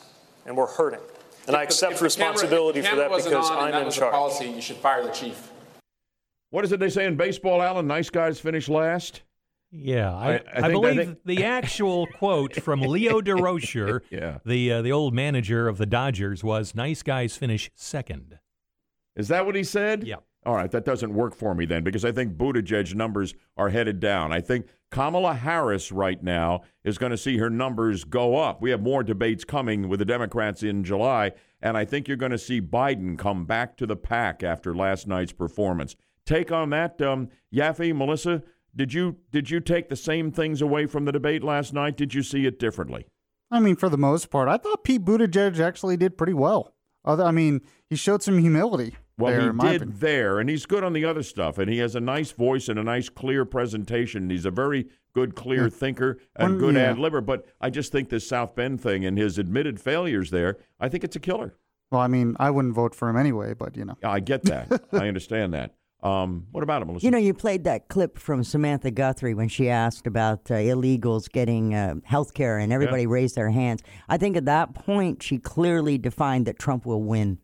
and 0.47 0.57
we're 0.57 0.67
hurting. 0.67 1.01
And 1.47 1.55
I 1.57 1.63
accept 1.65 1.95
If 1.95 1.99
the 1.99 2.09
camera- 2.09 2.31
responsibility 2.33 2.79
if 2.79 2.85
the 2.85 2.91
for 2.91 2.97
camera 2.97 3.05
that 3.05 3.11
wasn't 3.11 3.35
because 3.35 3.51
on 3.51 3.59
I'm 3.59 3.71
that 3.73 3.79
in 3.81 3.85
was 3.87 3.97
charge. 3.97 4.13
policy, 4.13 4.47
you 4.49 4.61
should 4.63 4.77
fire 4.77 5.03
the 5.03 5.11
chief. 5.11 5.51
What 6.51 6.65
is 6.65 6.73
it 6.73 6.81
they 6.81 6.89
say 6.89 7.05
in 7.05 7.17
baseball, 7.17 7.61
Alan? 7.63 7.87
Nice 7.87 8.09
guys 8.09 8.41
finish 8.41 8.69
last. 8.69 9.23
Yeah, 9.71 10.15
I, 10.15 10.27
I- 10.27 10.29
I 10.29 10.35
I, 10.35 10.39
think- 10.39 10.65
I 10.65 10.69
believe 10.71 10.97
think- 10.97 11.19
the 11.27 11.45
actual 11.45 12.07
quote 12.19 12.55
from 12.57 12.81
Leo 12.81 13.21
Durocher, 13.21 14.01
Yeah. 14.11 14.39
the 14.47 14.73
uh, 14.73 14.83
the 14.83 14.93
old 14.93 15.13
manager 15.13 15.69
of 15.69 15.77
the 15.77 15.85
Dodgers, 15.87 16.43
was 16.43 16.75
"Nice 16.75 17.03
guys 17.03 17.37
finish 17.37 17.71
second. 17.75 18.39
Is 19.17 19.29
that 19.29 19.45
what 19.45 19.55
he 19.55 19.65
said? 19.65 20.07
Yeah. 20.07 20.17
All 20.47 20.55
right, 20.55 20.71
that 20.71 20.85
doesn't 20.87 21.13
work 21.13 21.35
for 21.35 21.55
me 21.55 21.67
then 21.67 21.83
because 21.85 22.05
I 22.07 22.13
think 22.13 22.37
Buttigieg 22.39 22.95
numbers 22.95 23.35
are 23.59 23.69
headed 23.69 24.01
down. 24.01 24.33
I 24.33 24.41
think 24.41 24.67
Kamala 24.91 25.35
Harris 25.35 25.93
right 25.93 26.23
now 26.23 26.63
is 26.83 26.99
going 26.99 27.11
to 27.11 27.19
see 27.19 27.39
her 27.39 27.51
numbers 27.51 28.05
go 28.05 28.37
up. 28.37 28.63
We 28.63 28.71
have 28.71 28.81
more 28.81 29.03
debates 29.03 29.45
coming 29.45 29.89
with 29.89 29.99
the 29.99 30.05
Democrats 30.05 30.63
in 30.63 30.83
July, 30.83 31.33
and 31.61 31.77
I 31.77 31.85
think 31.85 32.09
you're 32.09 32.17
going 32.17 32.33
to 32.33 32.39
see 32.39 32.61
Biden 32.61 33.19
come 33.19 33.45
back 33.45 33.77
to 33.79 33.87
the 33.87 33.97
pack 33.97 34.43
after 34.43 34.75
last 34.75 35.07
night's 35.07 35.33
performance. 35.33 35.95
Take 36.25 36.51
on 36.51 36.71
that, 36.71 37.01
um, 37.03 37.29
Yaffee, 37.55 37.95
Melissa. 37.95 38.43
Did 38.75 38.93
you 38.93 39.17
did 39.31 39.51
you 39.51 39.61
take 39.61 39.89
the 39.89 39.97
same 39.97 40.31
things 40.31 40.63
away 40.63 40.87
from 40.87 41.05
the 41.05 41.13
debate 41.13 41.43
last 41.43 41.73
night? 41.73 41.97
Did 41.97 42.15
you 42.15 42.23
see 42.23 42.47
it 42.47 42.59
differently? 42.59 43.07
I 43.51 43.61
mean, 43.61 43.77
for 43.77 43.89
the 43.89 43.99
most 43.99 44.31
part, 44.31 44.49
I 44.49 44.59
thought 44.59 44.85
Pete 44.85 45.05
Buttigieg 45.05 45.59
actually 45.59 45.97
did 45.97 46.19
pretty 46.19 46.35
well. 46.35 46.75
Other, 47.05 47.25
I 47.25 47.31
mean, 47.31 47.63
he 47.89 47.97
showed 47.97 48.23
some 48.23 48.39
humility. 48.39 48.95
Well, 49.19 49.33
there, 49.33 49.41
he 49.53 49.59
did 49.59 49.83
opinion. 49.83 49.99
there, 49.99 50.39
and 50.39 50.49
he's 50.49 50.65
good 50.65 50.85
on 50.85 50.93
the 50.93 51.05
other 51.05 51.23
stuff, 51.23 51.59
and 51.59 51.71
he 51.71 51.79
has 51.79 51.95
a 51.97 52.01
nice 52.01 52.31
voice 52.33 52.69
and 52.69 52.79
a 52.79 52.85
nice, 52.85 53.09
clear 53.09 53.45
presentation. 53.45 54.31
He's 54.31 54.45
a 54.47 54.51
very 54.51 54.87
good, 55.15 55.35
clear 55.35 55.65
Yeah. 55.65 55.69
thinker 55.71 56.19
and 56.37 56.53
One- 56.53 56.59
good 56.59 56.75
yeah. 56.77 56.91
ad 56.93 56.97
libber. 56.99 57.25
But 57.25 57.47
I 57.61 57.71
just 57.71 57.91
think 57.93 58.09
this 58.09 58.27
South 58.29 58.55
Bend 58.55 58.81
thing 58.81 59.05
and 59.05 59.19
his 59.19 59.39
admitted 59.39 59.81
failures 59.81 60.31
there, 60.31 60.57
I 60.81 60.89
think 60.89 61.03
it's 61.05 61.17
a 61.17 61.21
killer. 61.21 61.57
Well, 61.91 62.01
I 62.01 62.07
mean, 62.07 62.37
I 62.39 62.51
wouldn't 62.51 62.75
vote 62.75 62.95
for 62.95 63.09
him 63.09 63.17
anyway, 63.17 63.55
but 63.55 63.77
you 63.77 63.85
know. 63.85 63.97
I 64.05 64.21
get 64.21 64.45
that. 64.45 64.83
I 64.93 65.09
understand 65.09 65.53
that. 65.55 65.75
Um, 66.01 66.47
what 66.53 66.63
about 66.63 66.83
him, 66.83 66.89
Melissa? 66.89 67.05
You 67.07 67.11
know, 67.11 67.19
you 67.19 67.35
played 67.35 67.65
that 67.65 67.89
clip 67.89 68.19
from 68.19 68.45
Samantha 68.45 68.93
Guthrie 68.93 69.35
when 69.35 69.49
she 69.49 69.69
asked 69.69 70.07
about 70.07 70.49
uh, 70.49 70.55
illegals 70.55 71.29
getting 71.29 71.75
uh, 71.75 71.97
health 72.05 72.35
care 72.35 72.59
and 72.59 72.73
everybody 72.73 73.07
raised 73.09 73.35
their 73.35 73.51
hands. 73.51 73.83
I 74.09 74.17
think 74.17 74.37
at 74.37 74.45
that 74.45 74.75
point, 74.75 75.25
she 75.25 75.39
clearly 75.39 75.99
defined 75.99 76.47
that 76.47 76.57
Trump 76.59 76.87
will 76.87 77.03
win. 77.03 77.39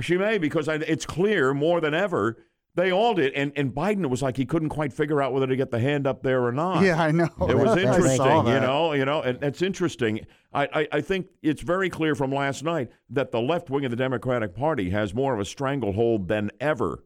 She 0.00 0.16
may 0.16 0.38
because 0.38 0.68
I, 0.68 0.74
it's 0.74 1.06
clear 1.06 1.54
more 1.54 1.80
than 1.80 1.94
ever 1.94 2.36
they 2.76 2.92
all 2.92 3.14
did, 3.14 3.32
and 3.32 3.52
and 3.56 3.72
Biden 3.74 4.08
was 4.10 4.20
like 4.20 4.36
he 4.36 4.44
couldn't 4.44 4.68
quite 4.68 4.92
figure 4.92 5.22
out 5.22 5.32
whether 5.32 5.46
to 5.46 5.56
get 5.56 5.70
the 5.70 5.80
hand 5.80 6.06
up 6.06 6.22
there 6.22 6.44
or 6.44 6.52
not. 6.52 6.82
Yeah, 6.82 7.02
I 7.02 7.10
know. 7.10 7.30
It 7.48 7.56
was 7.56 7.76
interesting, 7.78 8.46
you 8.46 8.60
know, 8.60 8.92
you 8.92 9.06
know, 9.06 9.22
and 9.22 9.42
it's 9.42 9.62
interesting. 9.62 10.26
I, 10.52 10.68
I, 10.72 10.88
I 10.92 11.00
think 11.00 11.28
it's 11.42 11.62
very 11.62 11.88
clear 11.88 12.14
from 12.14 12.30
last 12.32 12.62
night 12.62 12.90
that 13.08 13.30
the 13.30 13.40
left 13.40 13.70
wing 13.70 13.86
of 13.86 13.90
the 13.90 13.96
Democratic 13.96 14.54
Party 14.54 14.90
has 14.90 15.14
more 15.14 15.32
of 15.32 15.40
a 15.40 15.44
stranglehold 15.46 16.28
than 16.28 16.50
ever 16.60 17.02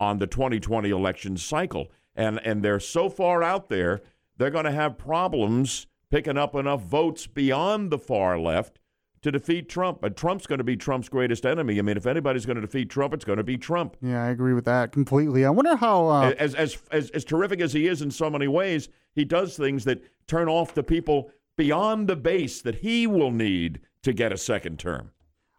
on 0.00 0.18
the 0.18 0.26
2020 0.26 0.88
election 0.88 1.36
cycle, 1.36 1.92
and 2.16 2.40
and 2.42 2.64
they're 2.64 2.80
so 2.80 3.10
far 3.10 3.42
out 3.42 3.68
there, 3.68 4.00
they're 4.38 4.50
going 4.50 4.64
to 4.64 4.72
have 4.72 4.96
problems 4.96 5.86
picking 6.10 6.38
up 6.38 6.54
enough 6.54 6.82
votes 6.82 7.26
beyond 7.26 7.90
the 7.90 7.98
far 7.98 8.38
left 8.38 8.78
to 9.24 9.32
defeat 9.32 9.68
Trump. 9.68 10.00
But 10.00 10.16
Trump's 10.16 10.46
going 10.46 10.58
to 10.58 10.64
be 10.64 10.76
Trump's 10.76 11.08
greatest 11.08 11.44
enemy. 11.44 11.78
I 11.78 11.82
mean, 11.82 11.96
if 11.96 12.06
anybody's 12.06 12.46
going 12.46 12.56
to 12.56 12.62
defeat 12.62 12.88
Trump, 12.88 13.12
it's 13.12 13.24
going 13.24 13.38
to 13.38 13.42
be 13.44 13.58
Trump. 13.58 13.96
Yeah, 14.00 14.24
I 14.24 14.28
agree 14.28 14.54
with 14.54 14.64
that 14.66 14.92
completely. 14.92 15.44
I 15.44 15.50
wonder 15.50 15.76
how. 15.76 16.06
Uh, 16.06 16.34
As, 16.38 16.54
as 16.54 16.78
as 16.92 17.10
as 17.10 17.24
terrific 17.24 17.60
as 17.60 17.72
he 17.72 17.88
is 17.88 18.00
in 18.00 18.10
so 18.10 18.30
many 18.30 18.46
ways, 18.48 18.88
he 19.14 19.24
does 19.24 19.56
things 19.56 19.84
that 19.84 20.02
turn 20.28 20.48
off 20.48 20.74
the 20.74 20.82
people 20.82 21.30
beyond 21.56 22.08
the 22.08 22.16
base 22.16 22.62
that 22.62 22.76
he 22.76 23.06
will 23.06 23.30
need 23.30 23.80
to 24.02 24.12
get 24.12 24.32
a 24.32 24.36
second 24.36 24.78
term. 24.78 25.10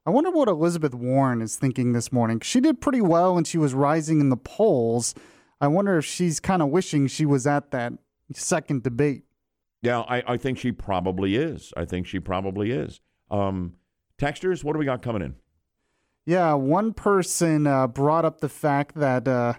I 0.05 0.11
wonder 0.11 0.29
what 0.29 0.47
Elizabeth 0.47 0.93
Warren 0.93 1.41
is 1.41 1.55
thinking 1.55 1.93
this 1.93 2.11
morning. 2.11 2.39
She 2.41 2.59
did 2.59 2.79
pretty 2.79 3.01
well 3.01 3.35
when 3.35 3.43
she 3.43 3.57
was 3.57 3.73
rising 3.73 4.21
in 4.21 4.29
the 4.29 4.37
polls. 4.37 5.15
I 5.59 5.67
wonder 5.67 5.97
if 5.97 6.05
she's 6.05 6.39
kind 6.39 6.61
of 6.61 6.69
wishing 6.69 7.07
she 7.07 7.25
was 7.25 7.47
at 7.47 7.71
that 7.71 7.93
second 8.33 8.83
debate. 8.83 9.23
Yeah, 9.81 10.01
I, 10.01 10.23
I 10.33 10.37
think 10.37 10.57
she 10.59 10.71
probably 10.71 11.35
is. 11.35 11.73
I 11.77 11.85
think 11.85 12.05
she 12.05 12.19
probably 12.19 12.71
is. 12.71 12.99
Um, 13.31 13.73
texters, 14.19 14.63
what 14.63 14.73
do 14.73 14.79
we 14.79 14.85
got 14.85 15.01
coming 15.01 15.21
in? 15.21 15.35
Yeah, 16.25 16.53
one 16.53 16.93
person 16.93 17.67
uh, 17.67 17.87
brought 17.87 18.25
up 18.25 18.41
the 18.41 18.49
fact 18.49 18.95
that 18.95 19.27
uh, 19.27 19.53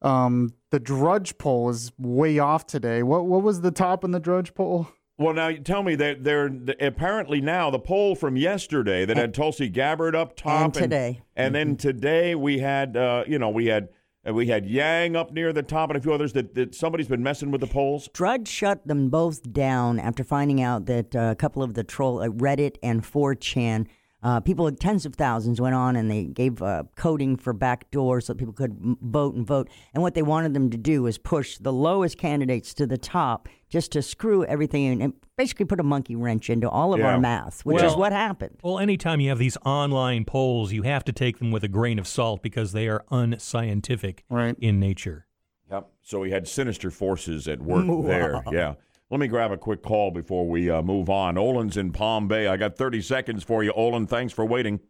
um, 0.00 0.54
the 0.70 0.80
Drudge 0.80 1.38
poll 1.38 1.70
is 1.70 1.92
way 1.98 2.38
off 2.38 2.66
today. 2.66 3.02
What 3.02 3.26
what 3.26 3.42
was 3.42 3.60
the 3.60 3.70
top 3.70 4.02
in 4.04 4.10
the 4.10 4.18
Drudge 4.20 4.54
poll? 4.54 4.88
Well, 5.18 5.34
now 5.34 5.48
you 5.48 5.58
tell 5.58 5.82
me 5.84 5.94
that 5.96 6.24
they're 6.24 6.50
apparently 6.80 7.40
now 7.40 7.70
the 7.70 7.78
poll 7.78 8.16
from 8.16 8.36
yesterday 8.36 9.04
that 9.04 9.16
had 9.16 9.32
Tulsi 9.34 9.68
Gabbard 9.68 10.16
up 10.16 10.34
top, 10.34 10.64
And 10.64 10.74
today. 10.74 11.20
and, 11.36 11.54
then 11.54 11.76
today 11.76 12.34
we 12.34 12.58
had 12.58 12.96
uh, 12.96 13.22
you 13.28 13.38
know 13.38 13.50
we 13.50 13.66
had 13.66 13.90
uh, 14.26 14.32
we 14.32 14.46
had 14.46 14.66
Yang 14.66 15.16
up 15.16 15.32
near 15.32 15.52
the 15.52 15.62
top 15.62 15.90
and 15.90 15.96
a 15.96 16.00
few 16.00 16.12
others 16.12 16.32
that, 16.34 16.54
that 16.54 16.74
somebody's 16.74 17.08
been 17.08 17.22
messing 17.22 17.50
with 17.50 17.60
the 17.60 17.66
polls. 17.66 18.08
Drudge 18.12 18.48
shut 18.48 18.86
them 18.86 19.08
both 19.08 19.52
down 19.52 19.98
after 19.98 20.24
finding 20.24 20.62
out 20.62 20.86
that 20.86 21.14
uh, 21.14 21.30
a 21.32 21.34
couple 21.34 21.62
of 21.62 21.74
the 21.74 21.84
troll 21.84 22.20
uh, 22.20 22.28
Reddit 22.28 22.76
and 22.82 23.02
4chan 23.02 23.86
uh, 24.22 24.40
people, 24.40 24.70
tens 24.72 25.04
of 25.06 25.14
thousands, 25.14 25.60
went 25.60 25.74
on 25.74 25.96
and 25.96 26.10
they 26.10 26.24
gave 26.24 26.62
uh, 26.62 26.84
coding 26.96 27.36
for 27.36 27.52
backdoor 27.52 28.20
so 28.20 28.32
that 28.32 28.38
people 28.38 28.52
could 28.54 28.70
m- 28.82 28.96
vote 29.02 29.34
and 29.34 29.46
vote. 29.46 29.68
And 29.94 30.02
what 30.02 30.14
they 30.14 30.22
wanted 30.22 30.54
them 30.54 30.70
to 30.70 30.76
do 30.78 31.02
was 31.02 31.18
push 31.18 31.58
the 31.58 31.72
lowest 31.72 32.18
candidates 32.18 32.72
to 32.74 32.86
the 32.86 32.98
top 32.98 33.48
just 33.68 33.90
to 33.92 34.02
screw 34.02 34.44
everything 34.44 34.84
in 34.84 35.02
and 35.02 35.12
basically 35.36 35.64
put 35.64 35.80
a 35.80 35.82
monkey 35.82 36.14
wrench 36.14 36.50
into 36.50 36.68
all 36.68 36.92
of 36.94 37.00
Yeah. 37.00 37.14
our 37.14 37.18
math, 37.20 37.64
which 37.64 37.82
is 37.82 37.96
what 37.96 38.12
happened. 38.12 38.58
Well, 38.62 38.78
anytime 38.78 39.18
you 39.20 39.30
have 39.30 39.38
these 39.38 39.56
online 39.64 40.24
polls, 40.24 40.72
you 40.72 40.82
have 40.82 41.04
to 41.06 41.12
take 41.12 41.38
them 41.38 41.50
with 41.50 41.64
a 41.64 41.68
grain 41.68 41.98
of 41.98 42.06
salt 42.06 42.42
because 42.42 42.72
they 42.72 42.86
are 42.88 43.04
unscientific 43.10 44.24
in 44.30 44.78
nature. 44.78 45.26
Yep. 45.70 45.88
So 46.02 46.20
we 46.20 46.30
had 46.30 46.46
sinister 46.46 46.90
forces 46.90 47.48
at 47.48 47.60
work 47.62 47.86
there. 48.06 48.42
Yeah. 48.52 48.74
Let 49.12 49.20
me 49.20 49.28
grab 49.28 49.52
a 49.52 49.58
quick 49.58 49.82
call 49.82 50.10
before 50.10 50.48
we 50.48 50.70
uh, 50.70 50.80
move 50.80 51.10
on. 51.10 51.36
Olin's 51.36 51.76
in 51.76 51.92
Palm 51.92 52.28
Bay. 52.28 52.46
I 52.46 52.56
got 52.56 52.78
30 52.78 53.02
seconds 53.02 53.44
for 53.44 53.62
you, 53.62 53.70
Olin. 53.72 54.06
Thanks 54.06 54.32
for 54.32 54.42
waiting. 54.42 54.80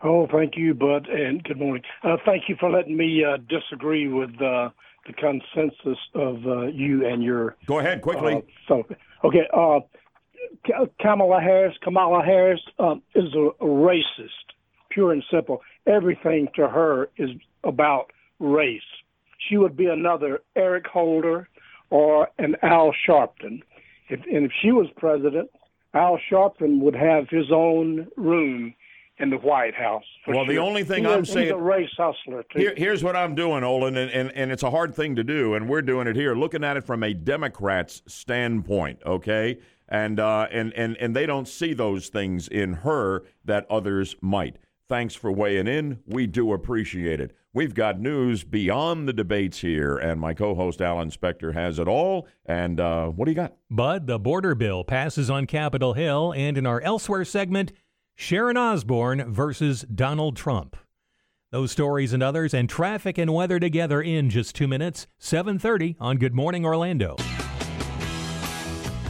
Oh, 0.00 0.28
thank 0.30 0.56
you, 0.56 0.74
Bud, 0.74 1.08
and 1.08 1.42
good 1.42 1.58
morning. 1.58 1.82
Uh, 2.04 2.18
thank 2.24 2.44
you 2.48 2.54
for 2.60 2.70
letting 2.70 2.96
me 2.96 3.24
uh, 3.24 3.38
disagree 3.48 4.06
with 4.06 4.30
uh, 4.40 4.70
the 5.08 5.12
consensus 5.14 5.98
of 6.14 6.46
uh, 6.46 6.66
you 6.66 7.04
and 7.04 7.20
your. 7.20 7.56
Go 7.66 7.80
ahead, 7.80 8.00
quickly. 8.00 8.34
Uh, 8.34 8.40
so, 8.68 8.86
okay, 9.24 9.48
uh, 9.52 9.80
Kamala 11.00 11.40
Harris, 11.40 11.74
Kamala 11.82 12.22
Harris 12.24 12.60
um, 12.78 13.02
is 13.16 13.34
a 13.34 13.64
racist, 13.64 14.54
pure 14.88 15.10
and 15.10 15.24
simple. 15.32 15.62
Everything 15.84 16.46
to 16.54 16.68
her 16.68 17.08
is 17.16 17.30
about 17.64 18.12
race. 18.38 18.82
She 19.48 19.56
would 19.56 19.76
be 19.76 19.86
another 19.86 20.42
Eric 20.54 20.86
Holder 20.86 21.48
or 21.90 22.28
an 22.38 22.56
Al 22.62 22.92
Sharpton. 23.08 23.62
If, 24.08 24.20
and 24.32 24.46
if 24.46 24.52
she 24.62 24.72
was 24.72 24.86
president, 24.96 25.50
Al 25.94 26.18
Sharpton 26.30 26.80
would 26.80 26.94
have 26.94 27.28
his 27.28 27.50
own 27.52 28.08
room 28.16 28.74
in 29.20 29.30
the 29.30 29.36
White 29.36 29.74
House. 29.74 30.04
for 30.24 30.32
Well, 30.34 30.46
the 30.46 30.58
only 30.58 30.84
thing 30.84 31.04
He 31.04 31.10
I'm 31.10 31.22
is- 31.22 31.30
saying- 31.32 31.46
he's 31.46 31.52
a 31.52 31.56
race 31.56 31.90
hustler 31.96 32.44
too. 32.52 32.58
Here, 32.60 32.74
here's 32.76 33.02
what 33.02 33.16
I'm 33.16 33.34
doing, 33.34 33.64
Olin, 33.64 33.96
and, 33.96 34.10
and, 34.12 34.30
and 34.32 34.52
it's 34.52 34.62
a 34.62 34.70
hard 34.70 34.94
thing 34.94 35.16
to 35.16 35.24
do, 35.24 35.54
and 35.54 35.68
we're 35.68 35.82
doing 35.82 36.06
it 36.06 36.14
here, 36.14 36.34
looking 36.36 36.62
at 36.62 36.76
it 36.76 36.84
from 36.84 37.02
a 37.02 37.12
Democrat's 37.14 38.02
standpoint, 38.06 39.00
okay? 39.04 39.58
And, 39.88 40.20
uh, 40.20 40.46
and, 40.52 40.72
and, 40.74 40.96
and 40.98 41.16
they 41.16 41.26
don't 41.26 41.48
see 41.48 41.72
those 41.74 42.08
things 42.10 42.46
in 42.46 42.74
her 42.74 43.24
that 43.44 43.66
others 43.68 44.14
might. 44.20 44.56
Thanks 44.88 45.14
for 45.14 45.30
weighing 45.30 45.66
in. 45.66 45.98
We 46.06 46.26
do 46.26 46.52
appreciate 46.52 47.20
it. 47.20 47.36
We've 47.52 47.74
got 47.74 48.00
news 48.00 48.44
beyond 48.44 49.06
the 49.06 49.12
debates 49.12 49.58
here, 49.58 49.98
and 49.98 50.20
my 50.20 50.32
co 50.32 50.54
host 50.54 50.80
Alan 50.80 51.10
Spector 51.10 51.52
has 51.54 51.78
it 51.78 51.88
all. 51.88 52.26
And 52.46 52.80
uh, 52.80 53.08
what 53.08 53.26
do 53.26 53.30
you 53.30 53.34
got? 53.34 53.54
Bud, 53.70 54.06
the 54.06 54.18
border 54.18 54.54
bill 54.54 54.84
passes 54.84 55.28
on 55.28 55.46
Capitol 55.46 55.92
Hill, 55.92 56.32
and 56.34 56.56
in 56.56 56.66
our 56.66 56.80
elsewhere 56.80 57.24
segment, 57.24 57.72
Sharon 58.14 58.56
Osbourne 58.56 59.32
versus 59.32 59.82
Donald 59.82 60.36
Trump. 60.36 60.76
Those 61.50 61.72
stories 61.72 62.12
and 62.12 62.22
others, 62.22 62.54
and 62.54 62.68
traffic 62.68 63.18
and 63.18 63.34
weather 63.34 63.58
together 63.58 64.00
in 64.00 64.30
just 64.30 64.54
two 64.54 64.68
minutes. 64.68 65.06
7:30 65.18 65.96
on 66.00 66.16
Good 66.16 66.34
Morning 66.34 66.64
Orlando. 66.64 67.16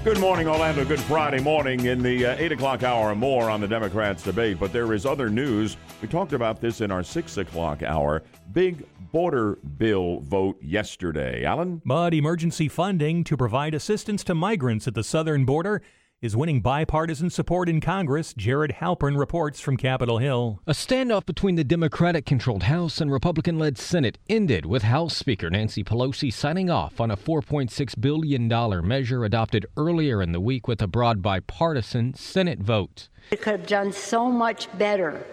Good 0.09 0.21
morning, 0.21 0.49
Orlando. 0.49 0.87
Good 0.87 1.01
Friday 1.01 1.39
morning 1.39 1.85
in 1.85 2.03
the 2.03 2.25
uh, 2.25 2.37
8 2.39 2.53
o'clock 2.53 2.83
hour 2.83 3.11
or 3.11 3.15
more 3.15 3.51
on 3.51 3.61
the 3.61 3.69
Democrats' 3.69 4.23
debate. 4.23 4.59
But 4.59 4.73
there 4.73 4.95
is 4.95 5.05
other 5.05 5.29
news. 5.29 5.77
We 6.01 6.09
talked 6.09 6.33
about 6.33 6.63
this 6.63 6.81
in 6.81 6.91
our 6.91 7.03
6 7.03 7.37
o'clock 7.37 7.83
hour. 7.83 8.23
Big 8.53 8.87
border 9.13 9.59
bill 9.77 10.21
vote 10.21 10.57
yesterday. 10.63 11.45
Alan? 11.45 11.83
But 11.85 12.15
emergency 12.15 12.69
funding 12.69 13.23
to 13.25 13.37
provide 13.37 13.75
assistance 13.75 14.25
to 14.25 14.35
migrants 14.35 14.89
at 14.89 14.95
the 14.95 15.05
southern 15.05 15.45
border 15.45 15.83
is 16.21 16.35
winning 16.37 16.61
bipartisan 16.61 17.31
support 17.31 17.69
in 17.69 17.81
Congress. 17.81 18.35
Jared 18.35 18.75
Halpern 18.81 19.17
reports 19.17 19.61
from 19.61 19.77
Capitol 19.77 20.19
Hill. 20.19 20.61
A 20.67 20.73
standoff 20.73 21.25
between 21.25 21.55
the 21.55 21.63
Democratic 21.63 22.27
controlled 22.27 22.65
House 22.65 23.01
and 23.01 23.13
Republican 23.13 23.57
led 23.57 23.79
Senate 23.79 24.19
ended 24.29 24.67
with 24.67 24.83
House 24.83 25.17
Speaker 25.17 25.49
Nancy 25.49 25.85
Pelosi 25.85 26.33
signing 26.33 26.71
off 26.71 27.01
on 27.01 27.13
a 27.13 27.17
$4.6 27.17 28.01
billion 28.01 28.49
measure 28.89 29.25
adopted 29.25 29.67
earlier 29.77 30.21
in 30.21 30.33
the 30.33 30.41
week 30.41 30.67
with 30.67 30.83
a 30.83 30.89
broad 30.89 31.23
bipartisan 31.23 32.15
Senate 32.15 32.59
vote. 32.59 33.09
It 33.31 33.41
could 33.41 33.61
have 33.61 33.69
done 33.69 33.93
so 33.93 34.29
much 34.29 34.77
better, 34.77 35.25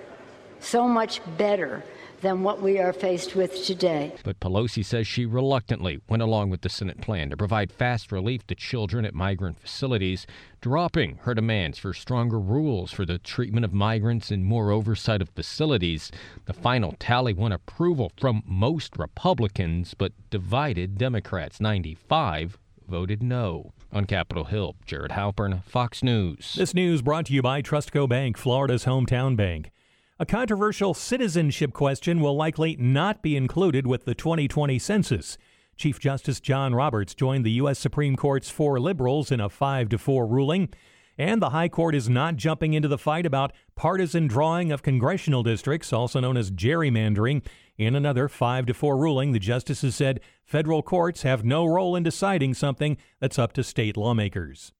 so 0.60 0.88
much 0.88 1.20
better 1.36 1.84
than 2.26 2.42
what 2.42 2.62
we 2.62 2.80
are 2.80 2.92
faced 2.92 3.36
with 3.36 3.64
today. 3.64 4.14
But 4.24 4.40
Pelosi 4.40 4.84
says 4.84 5.08
she 5.08 5.26
reluctantly 5.26 6.02
went 6.10 6.24
along 6.24 6.50
with 6.50 6.62
the 6.62 6.70
Senate 6.70 7.00
plan 7.00 7.30
to 7.30 7.38
provide 7.38 7.72
fast 7.72 8.12
relief 8.12 8.48
to 8.48 8.56
children 8.56 9.06
at 9.06 9.14
migrant 9.14 9.60
facilities, 9.60 10.26
dropping 10.60 11.18
her 11.18 11.36
demands 11.36 11.78
for 11.78 11.94
stronger 11.94 12.40
rules 12.40 12.92
for 12.92 13.06
the 13.06 13.20
treatment 13.20 13.64
of 13.64 13.74
migrants 13.74 14.32
and 14.32 14.44
more 14.44 14.72
oversight 14.72 15.22
of 15.22 15.30
facilities. 15.30 16.12
The 16.46 16.54
final 16.54 16.96
tally 16.98 17.34
won 17.34 17.52
approval 17.52 18.12
from 18.18 18.42
most 18.46 18.98
Republicans, 18.98 19.94
but 19.94 20.12
divided 20.32 20.98
Democrats. 20.98 21.62
95 21.62 22.58
voted 22.88 23.22
no. 23.22 23.72
On 23.92 24.06
Capitol 24.06 24.46
Hill, 24.46 24.76
Jared 24.86 25.12
Halpern, 25.12 25.64
Fox 25.64 26.04
News. 26.04 26.56
This 26.58 26.74
news 26.74 27.02
brought 27.02 27.28
to 27.28 27.34
you 27.34 27.42
by 27.42 27.62
Trustco 27.62 28.10
Bank, 28.10 28.38
Florida's 28.38 28.86
hometown 28.86 29.38
bank. 29.38 29.72
A 30.18 30.26
controversial 30.26 30.93
citizenship 30.93 31.74
question 31.74 32.22
will 32.22 32.38
likely 32.38 32.78
not 32.78 33.22
be 33.22 33.36
included 33.36 33.86
with 33.86 34.05
the 34.05 34.16
2020 34.16 34.80
census. 34.80 35.38
Chief 35.76 35.99
Justice 35.99 36.39
John 36.39 36.74
Roberts 36.74 37.13
joined 37.13 37.45
the 37.45 37.51
U.S. 37.51 37.80
Supreme 37.80 38.16
Court's 38.16 38.49
four 38.49 38.80
liberals 38.80 39.30
in 39.30 39.41
a 39.41 39.49
5 39.49 39.89
to 39.89 39.97
4 39.97 40.26
ruling. 40.26 40.70
And 41.18 41.41
the 41.41 41.49
High 41.49 41.68
Court 41.68 41.93
is 41.93 42.07
not 42.07 42.38
jumping 42.38 42.74
into 42.74 42.88
the 42.88 42.97
fight 42.97 43.26
about 43.26 43.51
partisan 43.76 44.28
drawing 44.28 44.72
of 44.72 44.84
congressional 44.84 45.43
districts, 45.43 45.91
also 45.91 46.22
known 46.22 46.38
as 46.38 46.49
gerrymandering. 46.49 47.45
In 47.78 47.93
another 47.93 48.30
5 48.30 48.68
to 48.68 48.74
4 48.74 48.95
ruling, 48.95 49.34
the 49.34 49.39
justices 49.39 49.97
said 49.97 50.22
federal 50.45 50.82
courts 50.82 51.24
have 51.24 51.43
no 51.43 51.66
role 51.66 51.93
in 51.93 52.03
deciding 52.03 52.53
something 52.53 52.95
that's 53.20 53.38
up 53.38 53.51
to 53.51 53.66
state 53.66 53.97
lawmakers. 53.97 54.72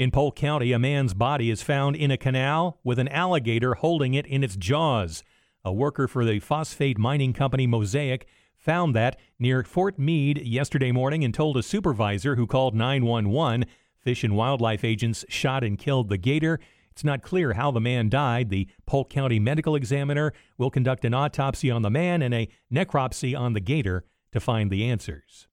In 0.00 0.10
Polk 0.10 0.34
County, 0.34 0.72
a 0.72 0.78
man's 0.78 1.12
body 1.12 1.50
is 1.50 1.60
found 1.60 1.94
in 1.94 2.10
a 2.10 2.16
canal 2.16 2.80
with 2.82 2.98
an 2.98 3.08
alligator 3.08 3.74
holding 3.74 4.14
it 4.14 4.24
in 4.24 4.42
its 4.42 4.56
jaws. 4.56 5.22
A 5.62 5.74
worker 5.74 6.08
for 6.08 6.24
the 6.24 6.40
phosphate 6.40 6.96
mining 6.96 7.34
company 7.34 7.66
Mosaic 7.66 8.26
found 8.56 8.96
that 8.96 9.20
near 9.38 9.62
Fort 9.62 9.98
Meade 9.98 10.40
yesterday 10.40 10.90
morning 10.90 11.22
and 11.22 11.34
told 11.34 11.58
a 11.58 11.62
supervisor 11.62 12.36
who 12.36 12.46
called 12.46 12.74
911. 12.74 13.66
Fish 13.98 14.24
and 14.24 14.34
wildlife 14.34 14.84
agents 14.84 15.26
shot 15.28 15.62
and 15.62 15.78
killed 15.78 16.08
the 16.08 16.16
gator. 16.16 16.58
It's 16.90 17.04
not 17.04 17.20
clear 17.20 17.52
how 17.52 17.70
the 17.70 17.78
man 17.78 18.08
died. 18.08 18.48
The 18.48 18.68
Polk 18.86 19.10
County 19.10 19.38
medical 19.38 19.74
examiner 19.74 20.32
will 20.56 20.70
conduct 20.70 21.04
an 21.04 21.12
autopsy 21.12 21.70
on 21.70 21.82
the 21.82 21.90
man 21.90 22.22
and 22.22 22.32
a 22.32 22.48
necropsy 22.72 23.38
on 23.38 23.52
the 23.52 23.60
gator 23.60 24.06
to 24.32 24.40
find 24.40 24.70
the 24.70 24.82
answers. 24.82 25.46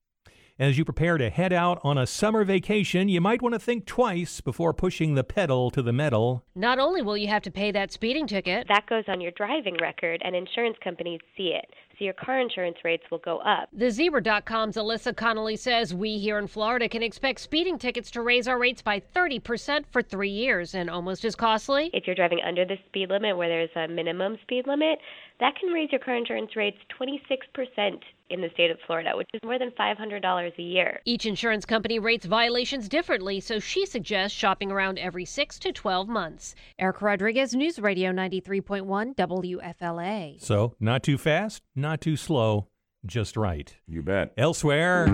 As 0.59 0.75
you 0.75 0.85
prepare 0.85 1.19
to 1.19 1.29
head 1.29 1.53
out 1.53 1.79
on 1.83 1.99
a 1.99 2.07
summer 2.07 2.43
vacation, 2.43 3.09
you 3.09 3.21
might 3.21 3.43
want 3.43 3.53
to 3.53 3.59
think 3.59 3.85
twice 3.85 4.41
before 4.41 4.73
pushing 4.73 5.13
the 5.13 5.23
pedal 5.23 5.69
to 5.69 5.83
the 5.83 5.93
metal. 5.93 6.43
Not 6.55 6.79
only 6.79 7.03
will 7.03 7.15
you 7.15 7.27
have 7.27 7.43
to 7.43 7.51
pay 7.51 7.71
that 7.73 7.91
speeding 7.91 8.25
ticket, 8.25 8.65
that 8.67 8.87
goes 8.87 9.03
on 9.07 9.21
your 9.21 9.33
driving 9.33 9.77
record, 9.79 10.19
and 10.25 10.35
insurance 10.35 10.77
companies 10.83 11.19
see 11.37 11.49
it. 11.49 11.69
So 11.99 12.05
your 12.05 12.15
car 12.15 12.39
insurance 12.39 12.77
rates 12.83 13.03
will 13.11 13.19
go 13.19 13.37
up. 13.37 13.69
The 13.71 13.91
Zebra.com's 13.91 14.77
Alyssa 14.77 15.15
Connolly 15.15 15.57
says 15.57 15.93
we 15.93 16.17
here 16.17 16.39
in 16.39 16.47
Florida 16.47 16.89
can 16.89 17.03
expect 17.03 17.39
speeding 17.39 17.77
tickets 17.77 18.09
to 18.11 18.21
raise 18.23 18.47
our 18.47 18.57
rates 18.57 18.81
by 18.81 18.99
30% 18.99 19.85
for 19.91 20.01
three 20.01 20.29
years 20.29 20.73
and 20.73 20.89
almost 20.89 21.23
as 21.23 21.35
costly. 21.35 21.91
If 21.93 22.07
you're 22.07 22.15
driving 22.15 22.41
under 22.43 22.65
the 22.65 22.77
speed 22.87 23.09
limit 23.09 23.37
where 23.37 23.47
there's 23.47 23.69
a 23.75 23.93
minimum 23.93 24.39
speed 24.41 24.65
limit, 24.65 24.97
that 25.39 25.53
can 25.59 25.69
raise 25.69 25.91
your 25.91 26.01
car 26.01 26.15
insurance 26.15 26.55
rates 26.55 26.77
26% 26.99 27.99
in 28.29 28.41
the 28.41 28.49
state 28.53 28.71
of 28.71 28.77
Florida, 28.85 29.11
which 29.15 29.29
is 29.33 29.41
more 29.43 29.57
than 29.57 29.71
$500 29.71 30.57
a 30.57 30.61
year. 30.61 31.01
Each 31.05 31.25
insurance 31.25 31.65
company 31.65 31.99
rates 31.99 32.25
violations 32.25 32.89
differently, 32.89 33.39
so 33.39 33.59
she 33.59 33.85
suggests 33.85 34.37
shopping 34.37 34.71
around 34.71 34.99
every 34.99 35.25
6 35.25 35.59
to 35.59 35.71
12 35.71 36.07
months. 36.07 36.55
Eric 36.79 37.01
Rodriguez, 37.01 37.53
News 37.55 37.79
Radio 37.79 38.11
93.1 38.11 39.15
WFLA. 39.15 40.41
So, 40.41 40.75
not 40.79 41.03
too 41.03 41.17
fast, 41.17 41.63
not 41.75 42.01
too 42.01 42.15
slow, 42.15 42.67
just 43.05 43.37
right. 43.37 43.75
You 43.87 44.01
bet. 44.01 44.33
Elsewhere. 44.37 45.07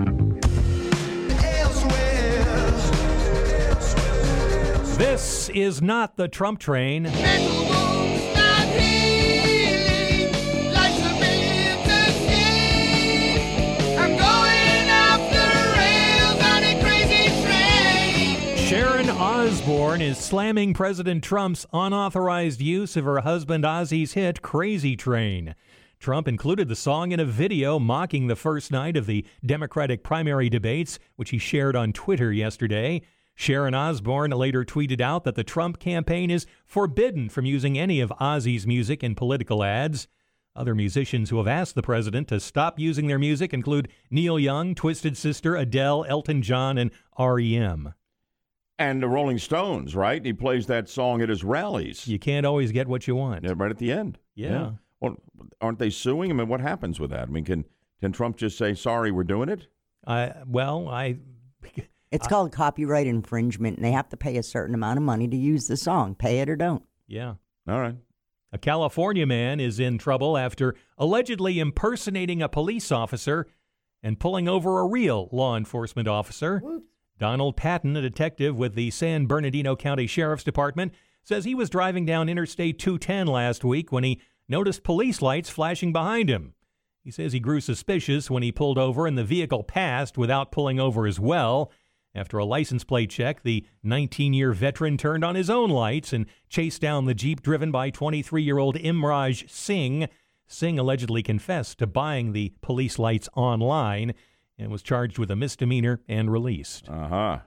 This 4.96 5.48
is 5.50 5.82
not 5.82 6.16
the 6.16 6.28
Trump 6.28 6.60
train. 6.60 7.06
Is 20.00 20.18
slamming 20.18 20.74
President 20.74 21.22
Trump's 21.22 21.66
unauthorized 21.72 22.60
use 22.60 22.96
of 22.96 23.04
her 23.04 23.20
husband 23.20 23.64
Ozzy's 23.64 24.14
hit 24.14 24.42
Crazy 24.42 24.96
Train. 24.96 25.54
Trump 26.00 26.26
included 26.26 26.68
the 26.68 26.74
song 26.74 27.12
in 27.12 27.20
a 27.20 27.24
video 27.24 27.78
mocking 27.78 28.26
the 28.26 28.34
first 28.34 28.72
night 28.72 28.96
of 28.96 29.06
the 29.06 29.24
Democratic 29.46 30.02
primary 30.02 30.50
debates, 30.50 30.98
which 31.14 31.30
he 31.30 31.38
shared 31.38 31.76
on 31.76 31.92
Twitter 31.92 32.32
yesterday. 32.32 33.02
Sharon 33.36 33.74
Osbourne 33.74 34.32
later 34.32 34.64
tweeted 34.64 35.00
out 35.00 35.22
that 35.24 35.36
the 35.36 35.44
Trump 35.44 35.78
campaign 35.78 36.28
is 36.28 36.44
forbidden 36.66 37.28
from 37.28 37.46
using 37.46 37.78
any 37.78 38.00
of 38.00 38.12
Ozzy's 38.20 38.66
music 38.66 39.04
in 39.04 39.14
political 39.14 39.62
ads. 39.62 40.08
Other 40.56 40.74
musicians 40.74 41.30
who 41.30 41.38
have 41.38 41.48
asked 41.48 41.76
the 41.76 41.82
president 41.82 42.28
to 42.28 42.40
stop 42.40 42.80
using 42.80 43.06
their 43.06 43.18
music 43.18 43.54
include 43.54 43.88
Neil 44.10 44.40
Young, 44.40 44.74
Twisted 44.74 45.16
Sister, 45.16 45.54
Adele, 45.54 46.04
Elton 46.08 46.42
John, 46.42 46.78
and 46.78 46.90
REM. 47.18 47.94
And 48.78 49.02
the 49.02 49.08
Rolling 49.08 49.38
Stones, 49.38 49.94
right? 49.94 50.24
He 50.24 50.32
plays 50.32 50.66
that 50.66 50.88
song 50.88 51.22
at 51.22 51.28
his 51.28 51.44
rallies. 51.44 52.08
You 52.08 52.18
can't 52.18 52.44
always 52.44 52.72
get 52.72 52.88
what 52.88 53.06
you 53.06 53.14
want. 53.14 53.44
Yeah, 53.44 53.52
right 53.56 53.70
at 53.70 53.78
the 53.78 53.92
end. 53.92 54.18
Yeah. 54.34 54.72
Well, 55.00 55.16
aren't 55.60 55.78
they 55.78 55.90
suing? 55.90 56.30
I 56.30 56.34
mean, 56.34 56.48
what 56.48 56.60
happens 56.60 56.98
with 56.98 57.10
that? 57.10 57.28
I 57.28 57.30
mean, 57.30 57.44
can 57.44 57.64
can 58.00 58.10
Trump 58.10 58.36
just 58.36 58.58
say, 58.58 58.74
"Sorry, 58.74 59.12
we're 59.12 59.24
doing 59.24 59.48
it"? 59.48 59.68
I 60.06 60.32
well, 60.46 60.88
I. 60.88 61.18
It's 62.10 62.28
called 62.28 62.52
copyright 62.52 63.08
infringement, 63.08 63.76
and 63.76 63.84
they 63.84 63.90
have 63.90 64.08
to 64.10 64.16
pay 64.16 64.36
a 64.36 64.42
certain 64.44 64.72
amount 64.72 64.98
of 64.98 65.02
money 65.02 65.26
to 65.26 65.36
use 65.36 65.66
the 65.66 65.76
song. 65.76 66.14
Pay 66.14 66.38
it 66.38 66.48
or 66.48 66.54
don't. 66.54 66.84
Yeah. 67.08 67.34
All 67.66 67.80
right. 67.80 67.96
A 68.52 68.58
California 68.58 69.26
man 69.26 69.58
is 69.58 69.80
in 69.80 69.98
trouble 69.98 70.38
after 70.38 70.76
allegedly 70.96 71.58
impersonating 71.58 72.40
a 72.40 72.48
police 72.48 72.92
officer 72.92 73.48
and 74.00 74.20
pulling 74.20 74.46
over 74.46 74.78
a 74.78 74.86
real 74.86 75.28
law 75.32 75.56
enforcement 75.56 76.06
officer. 76.06 76.62
Donald 77.18 77.56
Patton, 77.56 77.96
a 77.96 78.02
detective 78.02 78.56
with 78.56 78.74
the 78.74 78.90
San 78.90 79.26
Bernardino 79.26 79.76
County 79.76 80.06
Sheriff's 80.06 80.44
Department, 80.44 80.92
says 81.22 81.44
he 81.44 81.54
was 81.54 81.70
driving 81.70 82.04
down 82.04 82.28
Interstate 82.28 82.78
210 82.78 83.26
last 83.26 83.64
week 83.64 83.92
when 83.92 84.04
he 84.04 84.20
noticed 84.48 84.84
police 84.84 85.22
lights 85.22 85.48
flashing 85.48 85.92
behind 85.92 86.28
him. 86.28 86.54
He 87.02 87.10
says 87.10 87.32
he 87.32 87.40
grew 87.40 87.60
suspicious 87.60 88.30
when 88.30 88.42
he 88.42 88.50
pulled 88.50 88.78
over 88.78 89.06
and 89.06 89.16
the 89.16 89.24
vehicle 89.24 89.62
passed 89.62 90.18
without 90.18 90.50
pulling 90.50 90.80
over 90.80 91.06
as 91.06 91.20
well. 91.20 91.70
After 92.14 92.38
a 92.38 92.44
license 92.44 92.84
plate 92.84 93.10
check, 93.10 93.42
the 93.42 93.66
19 93.82 94.32
year 94.32 94.52
veteran 94.52 94.96
turned 94.96 95.24
on 95.24 95.34
his 95.34 95.50
own 95.50 95.68
lights 95.68 96.12
and 96.12 96.26
chased 96.48 96.80
down 96.80 97.04
the 97.04 97.14
Jeep 97.14 97.42
driven 97.42 97.70
by 97.70 97.90
23 97.90 98.42
year 98.42 98.58
old 98.58 98.76
Imraj 98.76 99.48
Singh. 99.50 100.08
Singh 100.46 100.78
allegedly 100.78 101.22
confessed 101.22 101.78
to 101.78 101.86
buying 101.86 102.32
the 102.32 102.52
police 102.60 102.98
lights 102.98 103.28
online 103.34 104.14
and 104.58 104.70
was 104.70 104.82
charged 104.82 105.18
with 105.18 105.30
a 105.30 105.36
misdemeanor 105.36 106.00
and 106.08 106.30
released. 106.30 106.88
Uh 106.88 107.08
huh. 107.08 107.38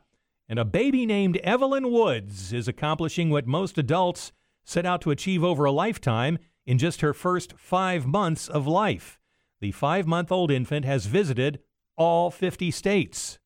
And 0.49 0.59
a 0.59 0.65
baby 0.65 1.05
named 1.05 1.37
Evelyn 1.37 1.91
Woods 1.91 2.53
is 2.53 2.67
accomplishing 2.67 3.29
what 3.29 3.47
most 3.47 3.77
adults 3.77 4.31
set 4.63 4.85
out 4.85 5.01
to 5.01 5.11
achieve 5.11 5.43
over 5.43 5.65
a 5.65 5.71
lifetime 5.71 6.37
in 6.65 6.77
just 6.77 7.01
her 7.01 7.13
first 7.13 7.53
five 7.57 8.05
months 8.05 8.47
of 8.47 8.67
life. 8.67 9.19
The 9.59 9.71
five 9.71 10.05
month 10.05 10.31
old 10.31 10.51
infant 10.51 10.85
has 10.85 11.05
visited 11.05 11.59
all 11.95 12.29
50 12.29 12.71
states. 12.71 13.39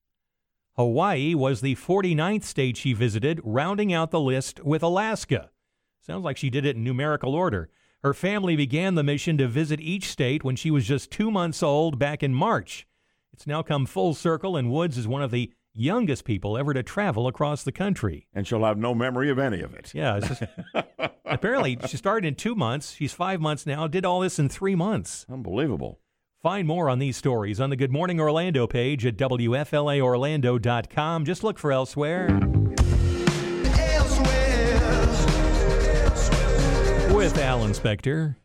Hawaii 0.76 1.36
was 1.36 1.62
the 1.62 1.76
49th 1.76 2.44
state 2.44 2.78
she 2.78 2.94
visited, 2.94 3.40
rounding 3.44 3.94
out 3.94 4.12
the 4.12 4.20
list 4.20 4.64
with 4.64 4.84
Alaska. 4.84 5.52
Sounds 6.00 6.24
like 6.24 6.38
she 6.38 6.50
did 6.50 6.66
it 6.66 6.76
in 6.76 6.84
numerical 6.84 7.36
order. 7.36 7.70
Her 8.04 8.14
family 8.14 8.56
began 8.56 8.96
the 8.96 9.04
mission 9.04 9.38
to 9.38 9.48
visit 9.48 9.80
each 9.80 10.10
state 10.10 10.44
when 10.44 10.56
she 10.56 10.72
was 10.72 10.88
just 10.88 11.12
two 11.12 11.30
months 11.30 11.62
old 11.62 12.00
back 12.00 12.24
in 12.24 12.34
March. 12.34 12.88
It's 13.34 13.48
now 13.48 13.64
come 13.64 13.86
full 13.86 14.14
circle, 14.14 14.56
and 14.58 14.70
Woods 14.72 14.98
is 14.98 15.08
one 15.08 15.22
of 15.22 15.32
the 15.32 15.52
youngest 15.74 16.26
people 16.26 16.58
ever 16.58 16.74
to 16.74 16.84
travel 16.84 17.28
across 17.28 17.64
the 17.64 17.72
country. 17.72 18.28
And 18.34 18.46
she'll 18.46 18.66
have 18.66 18.78
no 18.78 18.94
memory 18.94 19.30
of 19.30 19.40
any 19.40 19.62
of 19.62 19.74
it. 19.74 19.94
Yeah. 19.94 20.20
Just, 20.20 20.44
apparently, 21.26 21.78
she 21.88 21.96
started 21.98 22.28
in 22.28 22.36
two 22.36 22.56
months. 22.56 22.92
She's 22.94 23.14
five 23.14 23.40
months 23.40 23.66
now, 23.66 23.88
did 23.88 24.06
all 24.06 24.20
this 24.20 24.38
in 24.38 24.50
three 24.50 24.76
months. 24.76 25.26
Unbelievable. 25.32 26.00
Find 26.42 26.68
more 26.68 26.90
on 26.90 27.00
these 27.00 27.16
stories 27.18 27.62
on 27.62 27.70
the 27.70 27.76
Good 27.76 27.92
Morning 27.92 28.20
Orlando 28.20 28.66
page 28.66 29.06
at 29.06 29.16
WFLAOrlando.com. 29.16 31.26
Just 31.26 31.44
look 31.44 31.60
for 31.60 31.72
elsewhere. 31.72 32.30
elsewhere. 33.78 35.08
With 37.16 37.38
Alan 37.38 37.74
Spector. 37.74 38.38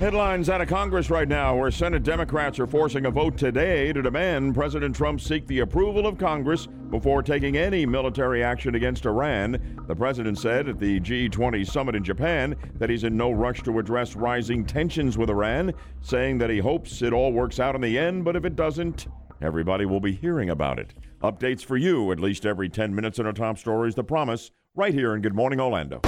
Headlines 0.00 0.48
out 0.48 0.62
of 0.62 0.68
Congress 0.68 1.10
right 1.10 1.28
now, 1.28 1.54
where 1.54 1.70
Senate 1.70 2.02
Democrats 2.02 2.58
are 2.58 2.66
forcing 2.66 3.04
a 3.04 3.10
vote 3.10 3.36
today 3.36 3.92
to 3.92 4.00
demand 4.00 4.54
President 4.54 4.96
Trump 4.96 5.20
seek 5.20 5.46
the 5.46 5.58
approval 5.58 6.06
of 6.06 6.16
Congress 6.16 6.66
before 6.88 7.22
taking 7.22 7.58
any 7.58 7.84
military 7.84 8.42
action 8.42 8.76
against 8.76 9.04
Iran. 9.04 9.84
The 9.86 9.94
president 9.94 10.38
said 10.38 10.70
at 10.70 10.78
the 10.78 11.00
G20 11.00 11.70
summit 11.70 11.94
in 11.94 12.02
Japan 12.02 12.56
that 12.78 12.88
he's 12.88 13.04
in 13.04 13.14
no 13.14 13.30
rush 13.30 13.62
to 13.64 13.78
address 13.78 14.16
rising 14.16 14.64
tensions 14.64 15.18
with 15.18 15.28
Iran, 15.28 15.74
saying 16.00 16.38
that 16.38 16.48
he 16.48 16.60
hopes 16.60 17.02
it 17.02 17.12
all 17.12 17.34
works 17.34 17.60
out 17.60 17.74
in 17.74 17.82
the 17.82 17.98
end, 17.98 18.24
but 18.24 18.36
if 18.36 18.46
it 18.46 18.56
doesn't, 18.56 19.06
everybody 19.42 19.84
will 19.84 20.00
be 20.00 20.12
hearing 20.12 20.48
about 20.48 20.78
it. 20.78 20.94
Updates 21.22 21.62
for 21.62 21.76
you 21.76 22.12
at 22.12 22.18
least 22.18 22.46
every 22.46 22.70
10 22.70 22.94
minutes 22.94 23.18
in 23.18 23.26
our 23.26 23.32
top 23.34 23.58
stories, 23.58 23.94
The 23.94 24.02
Promise, 24.02 24.52
right 24.74 24.94
here 24.94 25.14
in 25.14 25.20
Good 25.20 25.34
Morning 25.34 25.60
Orlando. 25.60 26.00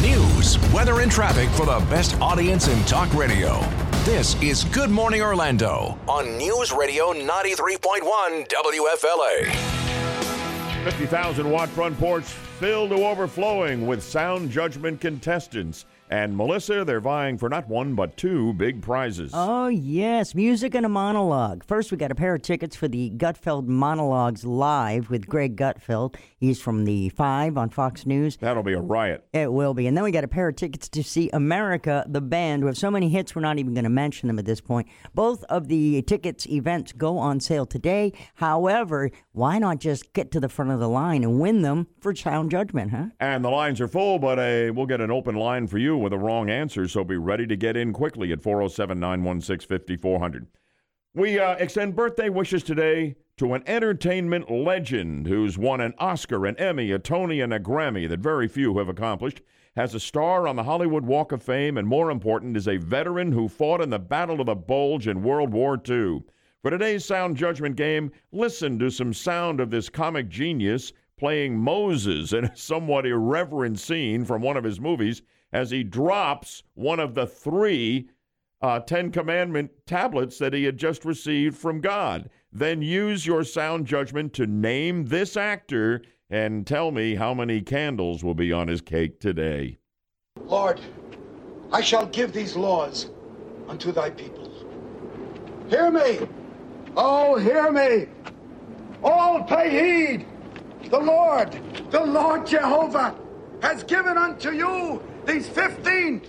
News, 0.00 0.58
weather, 0.72 1.02
and 1.02 1.12
traffic 1.12 1.50
for 1.50 1.66
the 1.66 1.84
best 1.90 2.18
audience 2.18 2.66
in 2.66 2.82
talk 2.84 3.12
radio. 3.12 3.60
This 4.04 4.40
is 4.42 4.64
Good 4.64 4.88
Morning 4.88 5.20
Orlando 5.20 5.98
on 6.08 6.38
News 6.38 6.72
Radio 6.72 7.12
93.1 7.12 8.48
WFLA. 8.48 9.52
50,000 10.84 11.50
watt 11.50 11.68
front 11.68 11.98
porch 11.98 12.24
filled 12.24 12.90
to 12.90 13.06
overflowing 13.06 13.86
with 13.86 14.02
sound 14.02 14.50
judgment 14.50 14.98
contestants. 14.98 15.84
And 16.08 16.36
Melissa, 16.36 16.84
they're 16.84 17.00
vying 17.00 17.36
for 17.36 17.48
not 17.48 17.68
one, 17.68 17.94
but 17.94 18.16
two 18.16 18.52
big 18.52 18.80
prizes. 18.80 19.32
Oh, 19.34 19.66
yes. 19.66 20.34
Music 20.36 20.74
and 20.76 20.86
a 20.86 20.88
monologue. 20.88 21.64
First, 21.64 21.90
we 21.90 21.96
got 21.96 22.12
a 22.12 22.14
pair 22.14 22.34
of 22.36 22.42
tickets 22.42 22.76
for 22.76 22.86
the 22.86 23.10
Gutfeld 23.10 23.66
Monologues 23.66 24.44
Live 24.44 25.10
with 25.10 25.26
Greg 25.26 25.56
Gutfeld. 25.56 26.14
He's 26.36 26.60
from 26.60 26.84
the 26.84 27.08
Five 27.08 27.58
on 27.58 27.70
Fox 27.70 28.06
News. 28.06 28.36
That'll 28.36 28.62
be 28.62 28.74
a 28.74 28.80
riot. 28.80 29.26
It 29.32 29.52
will 29.52 29.74
be. 29.74 29.88
And 29.88 29.96
then 29.96 30.04
we 30.04 30.12
got 30.12 30.22
a 30.22 30.28
pair 30.28 30.48
of 30.48 30.54
tickets 30.54 30.88
to 30.90 31.02
see 31.02 31.28
America, 31.32 32.04
the 32.08 32.20
band. 32.20 32.62
We 32.62 32.68
have 32.68 32.78
so 32.78 32.90
many 32.90 33.08
hits, 33.08 33.34
we're 33.34 33.42
not 33.42 33.58
even 33.58 33.74
going 33.74 33.84
to 33.84 33.90
mention 33.90 34.28
them 34.28 34.38
at 34.38 34.44
this 34.44 34.60
point. 34.60 34.86
Both 35.14 35.42
of 35.44 35.66
the 35.66 36.02
tickets 36.02 36.46
events 36.46 36.92
go 36.92 37.18
on 37.18 37.40
sale 37.40 37.66
today. 37.66 38.12
However, 38.34 39.10
why 39.32 39.58
not 39.58 39.80
just 39.80 40.12
get 40.12 40.30
to 40.32 40.40
the 40.40 40.48
front 40.48 40.70
of 40.70 40.78
the 40.78 40.88
line 40.88 41.24
and 41.24 41.40
win 41.40 41.62
them 41.62 41.88
for 42.00 42.14
sound 42.14 42.52
judgment, 42.52 42.92
huh? 42.92 43.06
And 43.18 43.44
the 43.44 43.50
lines 43.50 43.80
are 43.80 43.88
full, 43.88 44.20
but 44.20 44.38
uh, 44.38 44.72
we'll 44.72 44.86
get 44.86 45.00
an 45.00 45.10
open 45.10 45.34
line 45.34 45.66
for 45.66 45.78
you 45.78 45.95
with 45.98 46.12
a 46.12 46.18
wrong 46.18 46.50
answer, 46.50 46.86
so 46.88 47.04
be 47.04 47.16
ready 47.16 47.46
to 47.46 47.56
get 47.56 47.76
in 47.76 47.92
quickly 47.92 48.32
at 48.32 48.42
407 48.42 48.98
916 48.98 49.68
5400. 49.68 50.46
We 51.14 51.38
uh, 51.38 51.54
extend 51.54 51.96
birthday 51.96 52.28
wishes 52.28 52.62
today 52.62 53.16
to 53.38 53.54
an 53.54 53.62
entertainment 53.66 54.50
legend 54.50 55.26
who's 55.26 55.56
won 55.56 55.80
an 55.80 55.94
Oscar, 55.98 56.46
an 56.46 56.56
Emmy, 56.56 56.90
a 56.92 56.98
Tony, 56.98 57.40
and 57.40 57.52
a 57.52 57.60
Grammy 57.60 58.08
that 58.08 58.20
very 58.20 58.48
few 58.48 58.78
have 58.78 58.88
accomplished, 58.88 59.40
has 59.76 59.94
a 59.94 60.00
star 60.00 60.48
on 60.48 60.56
the 60.56 60.64
Hollywood 60.64 61.04
Walk 61.04 61.32
of 61.32 61.42
Fame, 61.42 61.76
and 61.76 61.86
more 61.86 62.10
important, 62.10 62.56
is 62.56 62.66
a 62.66 62.78
veteran 62.78 63.32
who 63.32 63.48
fought 63.48 63.80
in 63.80 63.90
the 63.90 63.98
Battle 63.98 64.40
of 64.40 64.46
the 64.46 64.54
Bulge 64.54 65.06
in 65.08 65.22
World 65.22 65.52
War 65.52 65.80
II. 65.88 66.22
For 66.62 66.70
today's 66.70 67.04
sound 67.04 67.36
judgment 67.36 67.76
game, 67.76 68.10
listen 68.32 68.78
to 68.78 68.90
some 68.90 69.12
sound 69.12 69.60
of 69.60 69.70
this 69.70 69.88
comic 69.88 70.28
genius 70.28 70.92
playing 71.18 71.58
Moses 71.58 72.32
in 72.32 72.44
a 72.46 72.56
somewhat 72.56 73.06
irreverent 73.06 73.78
scene 73.78 74.24
from 74.24 74.42
one 74.42 74.56
of 74.56 74.64
his 74.64 74.80
movies 74.80 75.22
as 75.52 75.70
he 75.70 75.82
drops 75.82 76.62
one 76.74 77.00
of 77.00 77.14
the 77.14 77.26
three 77.26 78.08
uh, 78.62 78.80
Ten 78.80 79.10
Commandment 79.10 79.70
tablets 79.86 80.38
that 80.38 80.52
he 80.52 80.64
had 80.64 80.76
just 80.76 81.04
received 81.04 81.56
from 81.56 81.80
God. 81.80 82.30
Then 82.52 82.82
use 82.82 83.26
your 83.26 83.44
sound 83.44 83.86
judgment 83.86 84.32
to 84.34 84.46
name 84.46 85.06
this 85.06 85.36
actor 85.36 86.02
and 86.30 86.66
tell 86.66 86.90
me 86.90 87.14
how 87.14 87.34
many 87.34 87.60
candles 87.60 88.24
will 88.24 88.34
be 88.34 88.52
on 88.52 88.68
his 88.68 88.80
cake 88.80 89.20
today. 89.20 89.78
Lord, 90.40 90.80
I 91.72 91.80
shall 91.80 92.06
give 92.06 92.32
these 92.32 92.56
laws 92.56 93.10
unto 93.68 93.92
thy 93.92 94.10
people. 94.10 94.50
Hear 95.68 95.90
me! 95.90 96.26
Oh, 96.96 97.36
hear 97.36 97.70
me! 97.70 98.06
All 99.02 99.42
pay 99.44 99.70
heed! 99.70 100.26
The 100.90 100.98
Lord, 100.98 101.52
the 101.90 102.04
Lord 102.04 102.46
Jehovah, 102.46 103.16
has 103.60 103.82
given 103.82 104.16
unto 104.16 104.50
you 104.52 105.02
these 105.26 105.48
15, 105.48 106.22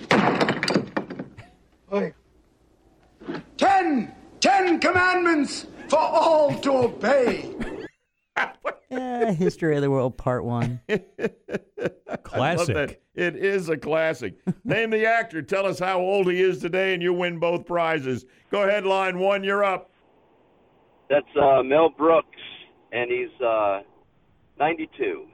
wait, 1.92 2.14
10, 3.58 4.16
10 4.40 4.80
commandments 4.80 5.68
for 5.88 6.00
all 6.00 6.60
to 6.60 6.72
obey. 6.72 7.54
Eh, 8.90 9.34
History 9.34 9.76
of 9.76 9.82
the 9.82 9.92
World 9.92 10.18
Part 10.18 10.46
1. 10.46 10.80
Classic. 12.24 13.02
It 13.16 13.36
is 13.36 13.68
a 13.68 13.76
classic. 13.76 14.36
Name 14.64 14.92
the 14.92 15.06
actor. 15.06 15.42
Tell 15.42 15.66
us 15.66 15.78
how 15.80 16.00
old 16.00 16.32
he 16.32 16.42
is 16.42 16.60
today, 16.60 16.94
and 16.94 17.04
you 17.04 17.14
win 17.14 17.38
both 17.40 17.66
prizes. 17.66 18.26
Go 18.50 18.64
ahead, 18.64 18.86
line 18.86 19.20
one. 19.20 19.44
You're 19.44 19.64
up. 19.64 19.92
That's 21.10 21.26
uh, 21.36 21.64
Mel 21.64 21.90
Brooks, 21.90 22.28
and 22.94 23.12
he's 23.12 23.42
uh, 23.42 23.82
92. 24.60 25.26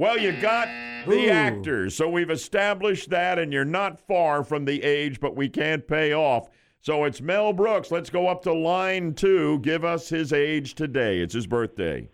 Well, 0.00 0.16
you 0.16 0.32
got 0.32 0.66
the 1.06 1.26
Ooh. 1.26 1.30
actor. 1.30 1.90
So 1.90 2.08
we've 2.08 2.30
established 2.30 3.10
that, 3.10 3.38
and 3.38 3.52
you're 3.52 3.66
not 3.66 4.00
far 4.00 4.42
from 4.42 4.64
the 4.64 4.82
age, 4.82 5.20
but 5.20 5.36
we 5.36 5.46
can't 5.46 5.86
pay 5.86 6.14
off. 6.14 6.48
So 6.80 7.04
it's 7.04 7.20
Mel 7.20 7.52
Brooks. 7.52 7.90
Let's 7.90 8.08
go 8.08 8.26
up 8.26 8.42
to 8.44 8.52
line 8.54 9.12
two. 9.12 9.58
Give 9.58 9.84
us 9.84 10.08
his 10.08 10.32
age 10.32 10.74
today. 10.74 11.20
It's 11.20 11.34
his 11.34 11.46
birthday. 11.46 12.08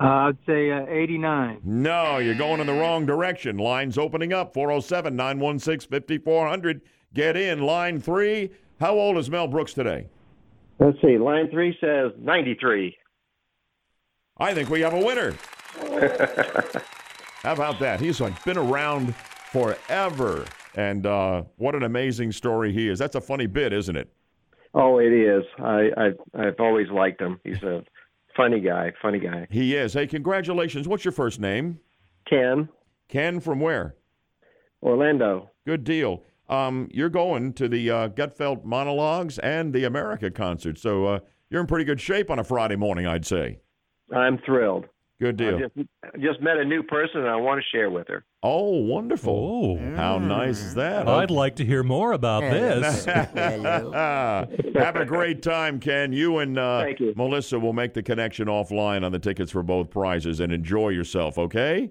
Uh, 0.00 0.30
I'd 0.30 0.38
say 0.46 0.70
uh, 0.70 0.86
89. 0.88 1.60
No, 1.62 2.16
you're 2.16 2.34
going 2.34 2.58
in 2.58 2.66
the 2.66 2.72
wrong 2.72 3.04
direction. 3.04 3.58
Line's 3.58 3.98
opening 3.98 4.32
up 4.32 4.54
407 4.54 5.14
916 5.14 5.90
5400. 5.90 6.80
Get 7.12 7.36
in. 7.36 7.60
Line 7.60 8.00
three. 8.00 8.50
How 8.80 8.94
old 8.94 9.18
is 9.18 9.28
Mel 9.28 9.46
Brooks 9.46 9.74
today? 9.74 10.06
Let's 10.78 10.96
see. 11.02 11.18
Line 11.18 11.50
three 11.50 11.76
says 11.82 12.12
93. 12.18 12.96
I 14.38 14.54
think 14.54 14.70
we 14.70 14.80
have 14.80 14.94
a 14.94 15.04
winner. 15.04 15.34
How 17.42 17.52
about 17.52 17.78
that? 17.80 18.00
He's 18.00 18.20
like 18.20 18.42
been 18.44 18.58
around 18.58 19.14
forever. 19.14 20.44
And 20.74 21.06
uh, 21.06 21.44
what 21.56 21.74
an 21.74 21.82
amazing 21.82 22.32
story 22.32 22.72
he 22.72 22.88
is. 22.88 22.98
That's 22.98 23.16
a 23.16 23.20
funny 23.20 23.46
bit, 23.46 23.72
isn't 23.72 23.96
it? 23.96 24.12
Oh, 24.74 24.98
it 24.98 25.12
is. 25.12 25.44
I, 25.58 25.90
I 25.96 26.10
I've 26.34 26.60
always 26.60 26.88
liked 26.90 27.20
him. 27.20 27.40
He's 27.42 27.62
a 27.62 27.84
funny 28.36 28.60
guy. 28.60 28.92
Funny 29.00 29.18
guy. 29.18 29.46
He 29.50 29.74
is. 29.74 29.94
Hey, 29.94 30.06
congratulations. 30.06 30.86
What's 30.86 31.04
your 31.04 31.12
first 31.12 31.40
name? 31.40 31.80
Ken. 32.28 32.68
Ken 33.08 33.40
from 33.40 33.60
where? 33.60 33.96
Orlando. 34.82 35.50
Good 35.66 35.84
deal. 35.84 36.22
Um, 36.48 36.88
you're 36.92 37.08
going 37.10 37.52
to 37.54 37.68
the 37.68 37.90
uh, 37.90 38.08
Gutfeld 38.08 38.64
monologues 38.64 39.38
and 39.38 39.72
the 39.72 39.84
America 39.84 40.30
concert, 40.30 40.78
so 40.78 41.06
uh, 41.06 41.18
you're 41.50 41.60
in 41.60 41.66
pretty 41.66 41.84
good 41.84 42.00
shape 42.00 42.30
on 42.30 42.38
a 42.38 42.44
Friday 42.44 42.76
morning, 42.76 43.06
I'd 43.06 43.26
say. 43.26 43.58
I'm 44.14 44.38
thrilled. 44.38 44.86
Good 45.20 45.36
deal. 45.36 45.56
I 45.56 45.60
just, 45.62 45.74
just 46.20 46.40
met 46.40 46.58
a 46.58 46.64
new 46.64 46.82
person, 46.84 47.20
and 47.22 47.28
I 47.28 47.34
want 47.34 47.60
to 47.60 47.66
share 47.76 47.90
with 47.90 48.06
her. 48.06 48.24
Oh, 48.44 48.82
wonderful. 48.82 49.78
Oh, 49.82 49.96
How 49.96 50.18
nice 50.18 50.60
is 50.62 50.74
that? 50.74 51.08
I'd 51.08 51.30
like 51.32 51.56
to 51.56 51.64
hear 51.64 51.82
more 51.82 52.12
about 52.12 52.42
this. 52.42 53.04
Have 53.04 54.96
a 54.96 55.04
great 55.04 55.42
time, 55.42 55.80
Ken. 55.80 56.12
You 56.12 56.38
and 56.38 56.56
uh, 56.58 56.84
you. 56.98 57.14
Melissa 57.16 57.58
will 57.58 57.72
make 57.72 57.94
the 57.94 58.02
connection 58.02 58.46
offline 58.46 59.04
on 59.04 59.10
the 59.12 59.18
tickets 59.18 59.50
for 59.50 59.62
both 59.64 59.90
prizes 59.90 60.38
and 60.40 60.52
enjoy 60.52 60.90
yourself, 60.90 61.36
okay? 61.36 61.90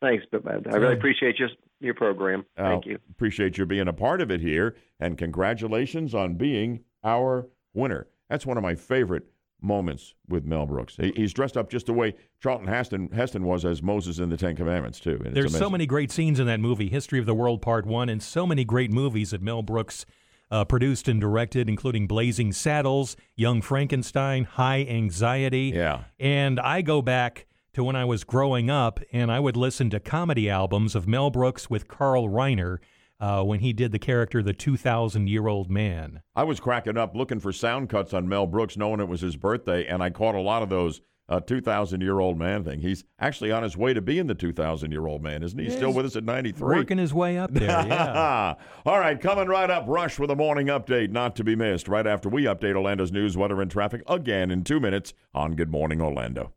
Thanks, 0.00 0.24
but 0.30 0.42
I 0.46 0.76
really 0.76 0.94
appreciate 0.94 1.36
just 1.36 1.54
your 1.80 1.94
program. 1.94 2.44
Thank 2.56 2.86
Uh, 2.86 2.90
you. 2.90 2.98
Appreciate 3.10 3.58
you 3.58 3.66
being 3.66 3.88
a 3.88 3.92
part 3.92 4.20
of 4.20 4.30
it 4.30 4.40
here, 4.40 4.76
and 5.00 5.18
congratulations 5.18 6.14
on 6.14 6.34
being 6.36 6.80
our 7.04 7.48
winner. 7.74 8.06
That's 8.30 8.46
one 8.46 8.56
of 8.56 8.62
my 8.62 8.74
favorite 8.74 9.24
moments 9.60 10.14
with 10.28 10.44
Mel 10.44 10.66
Brooks. 10.66 10.96
He, 10.96 11.12
he's 11.16 11.32
dressed 11.32 11.56
up 11.56 11.70
just 11.70 11.86
the 11.86 11.92
way 11.92 12.14
Charlton 12.40 12.68
Heston, 12.68 13.10
Heston 13.10 13.44
was 13.44 13.64
as 13.64 13.82
Moses 13.82 14.18
in 14.18 14.28
the 14.28 14.36
Ten 14.36 14.56
Commandments, 14.56 15.00
too. 15.00 15.20
and 15.24 15.34
There's 15.34 15.56
so 15.56 15.70
many 15.70 15.86
great 15.86 16.10
scenes 16.12 16.38
in 16.38 16.46
that 16.46 16.60
movie, 16.60 16.88
History 16.88 17.18
of 17.18 17.26
the 17.26 17.34
World 17.34 17.62
Part 17.62 17.86
1, 17.86 18.08
and 18.08 18.22
so 18.22 18.46
many 18.46 18.64
great 18.64 18.90
movies 18.92 19.30
that 19.30 19.42
Mel 19.42 19.62
Brooks 19.62 20.06
uh, 20.50 20.64
produced 20.64 21.08
and 21.08 21.20
directed, 21.20 21.68
including 21.68 22.06
Blazing 22.06 22.52
Saddles, 22.52 23.16
Young 23.34 23.62
Frankenstein, 23.62 24.44
High 24.44 24.86
Anxiety. 24.88 25.72
Yeah. 25.74 26.04
And 26.20 26.60
I 26.60 26.82
go 26.82 27.02
back 27.02 27.46
to 27.72 27.82
when 27.84 27.96
I 27.96 28.04
was 28.04 28.24
growing 28.24 28.70
up, 28.70 29.00
and 29.12 29.30
I 29.30 29.40
would 29.40 29.56
listen 29.56 29.90
to 29.90 30.00
comedy 30.00 30.48
albums 30.48 30.94
of 30.94 31.08
Mel 31.08 31.30
Brooks 31.30 31.68
with 31.68 31.88
Carl 31.88 32.28
Reiner 32.28 32.78
uh, 33.20 33.42
when 33.42 33.60
he 33.60 33.72
did 33.72 33.92
the 33.92 33.98
character 33.98 34.42
The 34.42 34.52
2,000 34.52 35.28
Year 35.28 35.46
Old 35.46 35.70
Man. 35.70 36.22
I 36.34 36.44
was 36.44 36.60
cracking 36.60 36.96
up 36.96 37.14
looking 37.14 37.40
for 37.40 37.52
sound 37.52 37.88
cuts 37.88 38.12
on 38.12 38.28
Mel 38.28 38.46
Brooks, 38.46 38.76
knowing 38.76 39.00
it 39.00 39.08
was 39.08 39.20
his 39.20 39.36
birthday, 39.36 39.86
and 39.86 40.02
I 40.02 40.10
caught 40.10 40.34
a 40.34 40.40
lot 40.40 40.62
of 40.62 40.68
those 40.68 41.00
uh, 41.28 41.40
2,000 41.40 42.00
year 42.00 42.20
old 42.20 42.38
man 42.38 42.64
thing. 42.64 42.80
He's 42.80 43.04
actually 43.18 43.50
on 43.50 43.62
his 43.62 43.76
way 43.76 43.92
to 43.94 44.00
being 44.00 44.26
the 44.26 44.34
2,000 44.34 44.92
year 44.92 45.06
old 45.06 45.22
man, 45.22 45.42
isn't 45.42 45.58
he? 45.58 45.66
He's 45.66 45.74
still 45.74 45.92
with 45.92 46.06
us 46.06 46.16
at 46.16 46.24
93. 46.24 46.76
Working 46.76 46.98
his 46.98 47.12
way 47.12 47.38
up 47.38 47.52
there, 47.52 47.64
yeah. 47.64 48.54
All 48.86 48.98
right, 48.98 49.20
coming 49.20 49.48
right 49.48 49.70
up, 49.70 49.84
Rush 49.88 50.18
with 50.18 50.30
a 50.30 50.36
morning 50.36 50.68
update, 50.68 51.10
not 51.10 51.36
to 51.36 51.44
be 51.44 51.56
missed, 51.56 51.88
right 51.88 52.06
after 52.06 52.28
we 52.28 52.44
update 52.44 52.76
Orlando's 52.76 53.12
news, 53.12 53.36
weather, 53.36 53.60
and 53.60 53.70
traffic 53.70 54.02
again 54.06 54.50
in 54.50 54.62
two 54.62 54.80
minutes 54.80 55.14
on 55.34 55.54
Good 55.54 55.70
Morning 55.70 56.00
Orlando. 56.00 56.52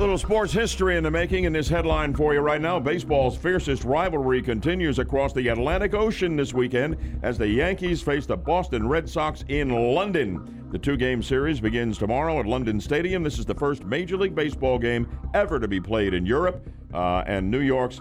Little 0.00 0.16
sports 0.16 0.50
history 0.54 0.96
in 0.96 1.04
the 1.04 1.10
making 1.10 1.44
in 1.44 1.52
this 1.52 1.68
headline 1.68 2.14
for 2.14 2.32
you 2.32 2.40
right 2.40 2.62
now. 2.62 2.80
Baseball's 2.80 3.36
fiercest 3.36 3.84
rivalry 3.84 4.40
continues 4.40 4.98
across 4.98 5.34
the 5.34 5.48
Atlantic 5.48 5.92
Ocean 5.92 6.36
this 6.36 6.54
weekend 6.54 6.96
as 7.22 7.36
the 7.36 7.46
Yankees 7.46 8.00
face 8.00 8.24
the 8.24 8.34
Boston 8.34 8.88
Red 8.88 9.06
Sox 9.06 9.44
in 9.48 9.68
London. 9.68 10.66
The 10.72 10.78
two 10.78 10.96
game 10.96 11.22
series 11.22 11.60
begins 11.60 11.98
tomorrow 11.98 12.40
at 12.40 12.46
London 12.46 12.80
Stadium. 12.80 13.22
This 13.22 13.38
is 13.38 13.44
the 13.44 13.54
first 13.54 13.84
Major 13.84 14.16
League 14.16 14.34
Baseball 14.34 14.78
game 14.78 15.06
ever 15.34 15.60
to 15.60 15.68
be 15.68 15.82
played 15.82 16.14
in 16.14 16.24
Europe. 16.24 16.66
Uh, 16.94 17.22
and 17.26 17.50
New 17.50 17.60
York's 17.60 18.00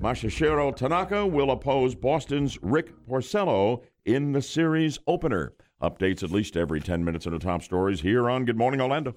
Masahiro 0.00 0.74
Tanaka 0.74 1.26
will 1.26 1.50
oppose 1.50 1.94
Boston's 1.94 2.58
Rick 2.62 2.94
Porcello 3.06 3.82
in 4.06 4.32
the 4.32 4.40
series 4.40 4.98
opener. 5.06 5.52
Updates 5.82 6.22
at 6.22 6.30
least 6.30 6.56
every 6.56 6.80
10 6.80 7.04
minutes 7.04 7.26
in 7.26 7.34
the 7.34 7.38
top 7.38 7.62
stories 7.62 8.00
here 8.00 8.30
on 8.30 8.46
Good 8.46 8.56
Morning 8.56 8.80
Orlando. 8.80 9.14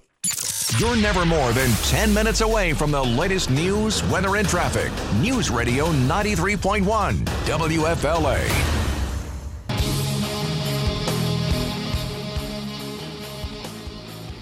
You're 0.75 0.97
never 0.97 1.25
more 1.25 1.53
than 1.53 1.71
10 1.83 2.13
minutes 2.13 2.41
away 2.41 2.73
from 2.73 2.91
the 2.91 3.01
latest 3.01 3.49
news, 3.49 4.03
weather, 4.09 4.35
and 4.35 4.47
traffic. 4.47 4.91
News 5.21 5.49
Radio 5.49 5.87
93.1 5.87 7.23
WFLA. 7.45 8.76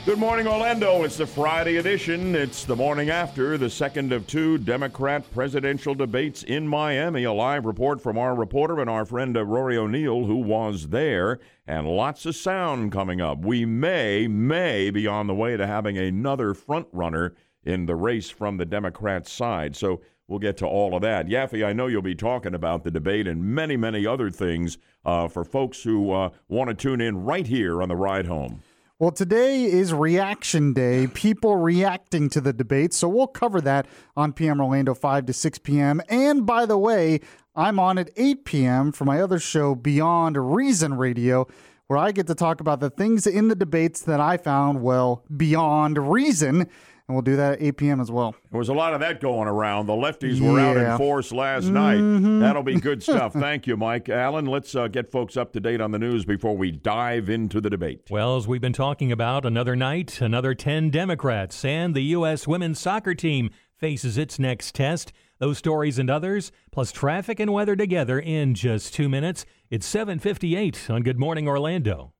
Good 0.05 0.19
morning, 0.19 0.45
Orlando. 0.45 1.01
It's 1.01 1.17
the 1.17 1.25
Friday 1.25 1.77
edition. 1.77 2.35
It's 2.35 2.63
the 2.63 2.75
morning 2.75 3.09
after 3.09 3.57
the 3.57 3.71
second 3.71 4.13
of 4.13 4.27
two 4.27 4.59
Democrat 4.59 5.23
presidential 5.33 5.95
debates 5.95 6.43
in 6.43 6.67
Miami. 6.67 7.23
A 7.23 7.33
live 7.33 7.65
report 7.65 7.99
from 7.99 8.15
our 8.15 8.35
reporter 8.35 8.79
and 8.79 8.87
our 8.87 9.03
friend 9.03 9.35
uh, 9.35 9.43
Rory 9.43 9.77
O'Neill, 9.77 10.27
who 10.27 10.35
was 10.35 10.89
there, 10.89 11.39
and 11.65 11.87
lots 11.87 12.27
of 12.27 12.35
sound 12.35 12.91
coming 12.91 13.19
up. 13.19 13.39
We 13.39 13.65
may, 13.65 14.27
may 14.27 14.91
be 14.91 15.07
on 15.07 15.25
the 15.25 15.33
way 15.33 15.57
to 15.57 15.65
having 15.65 15.97
another 15.97 16.53
front 16.53 16.87
runner 16.91 17.33
in 17.63 17.87
the 17.87 17.95
race 17.95 18.29
from 18.29 18.57
the 18.57 18.65
Democrat 18.65 19.27
side. 19.27 19.75
So 19.75 20.01
we'll 20.27 20.37
get 20.37 20.55
to 20.57 20.67
all 20.67 20.95
of 20.95 21.01
that. 21.01 21.25
Yaffee, 21.25 21.65
I 21.65 21.73
know 21.73 21.87
you'll 21.87 22.03
be 22.03 22.13
talking 22.13 22.53
about 22.53 22.83
the 22.83 22.91
debate 22.91 23.27
and 23.27 23.43
many, 23.43 23.75
many 23.75 24.05
other 24.05 24.29
things 24.29 24.77
uh, 25.03 25.27
for 25.27 25.43
folks 25.43 25.81
who 25.81 26.11
uh, 26.11 26.29
want 26.47 26.67
to 26.67 26.75
tune 26.75 27.01
in 27.01 27.25
right 27.25 27.47
here 27.47 27.81
on 27.81 27.89
the 27.89 27.95
ride 27.95 28.27
home. 28.27 28.61
Well, 28.97 29.11
today 29.11 29.65
is 29.65 29.93
reaction 29.93 30.71
day, 30.71 31.07
people 31.07 31.57
reacting 31.57 32.29
to 32.29 32.39
the 32.39 32.53
debate. 32.53 32.93
So 32.93 33.09
we'll 33.09 33.27
cover 33.27 33.59
that 33.59 33.87
on 34.15 34.31
PM 34.31 34.61
Orlando 34.61 34.93
5 34.93 35.25
to 35.25 35.33
6 35.33 35.57
p.m. 35.57 36.01
And 36.07 36.45
by 36.45 36.65
the 36.65 36.77
way, 36.77 37.19
I'm 37.57 37.77
on 37.77 37.97
at 37.97 38.09
8 38.15 38.45
p.m. 38.45 38.93
for 38.93 39.03
my 39.03 39.19
other 39.21 39.37
show, 39.37 39.75
Beyond 39.75 40.55
Reason 40.55 40.93
Radio, 40.93 41.45
where 41.87 41.99
I 41.99 42.13
get 42.13 42.27
to 42.27 42.35
talk 42.35 42.61
about 42.61 42.79
the 42.79 42.89
things 42.89 43.27
in 43.27 43.49
the 43.49 43.55
debates 43.55 44.01
that 44.03 44.21
I 44.21 44.37
found, 44.37 44.81
well, 44.81 45.25
beyond 45.35 45.97
reason 46.09 46.69
and 47.07 47.15
we'll 47.15 47.21
do 47.21 47.35
that 47.35 47.53
at 47.53 47.61
8 47.61 47.77
p.m. 47.77 48.01
as 48.01 48.09
well. 48.09 48.35
There 48.51 48.57
was 48.57 48.69
a 48.69 48.73
lot 48.73 48.93
of 48.93 48.99
that 49.01 49.21
going 49.21 49.47
around. 49.47 49.85
The 49.85 49.93
lefties 49.93 50.39
were 50.39 50.59
out 50.59 50.77
in 50.77 50.97
force 50.97 51.31
last 51.31 51.65
mm-hmm. 51.65 52.39
night. 52.39 52.39
That'll 52.39 52.63
be 52.63 52.79
good 52.79 53.03
stuff. 53.03 53.33
Thank 53.33 53.67
you, 53.67 53.77
Mike. 53.77 54.09
Alan, 54.09 54.45
let's 54.45 54.75
uh, 54.75 54.87
get 54.87 55.11
folks 55.11 55.37
up 55.37 55.53
to 55.53 55.59
date 55.59 55.81
on 55.81 55.91
the 55.91 55.99
news 55.99 56.25
before 56.25 56.57
we 56.57 56.71
dive 56.71 57.29
into 57.29 57.61
the 57.61 57.69
debate. 57.69 58.01
Well, 58.09 58.37
as 58.37 58.47
we've 58.47 58.61
been 58.61 58.73
talking 58.73 59.11
about, 59.11 59.45
another 59.45 59.75
night, 59.75 60.19
another 60.19 60.55
10 60.55 60.89
Democrats, 60.89 61.63
and 61.63 61.93
the 61.93 62.01
U.S. 62.01 62.47
women's 62.47 62.79
soccer 62.79 63.13
team 63.13 63.51
faces 63.77 64.17
its 64.17 64.39
next 64.39 64.73
test. 64.73 65.13
Those 65.37 65.57
stories 65.57 65.99
and 65.99 66.09
others, 66.09 66.51
plus 66.71 66.91
traffic 66.91 67.39
and 67.39 67.51
weather 67.51 67.75
together 67.75 68.19
in 68.19 68.55
just 68.55 68.93
two 68.93 69.09
minutes. 69.09 69.45
It's 69.69 69.85
758 69.85 70.89
on 70.89 71.03
Good 71.03 71.19
Morning 71.19 71.47
Orlando. 71.47 72.13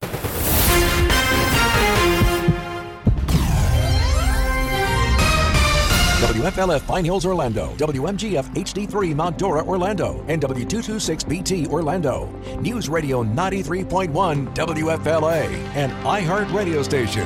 WFLF 6.35 6.85
Pine 6.85 7.05
Hills, 7.05 7.25
Orlando, 7.25 7.73
WMGF 7.77 8.43
HD3 8.55 9.15
Mount 9.15 9.37
Dora, 9.37 9.63
Orlando, 9.63 10.21
and 10.27 10.41
W226BT, 10.41 11.69
Orlando. 11.69 12.27
News 12.59 12.89
Radio 12.89 13.23
93.1 13.23 14.53
WFLA, 14.53 15.45
and 15.75 15.93
iHeart 16.03 16.53
radio 16.53 16.83
station. 16.83 17.25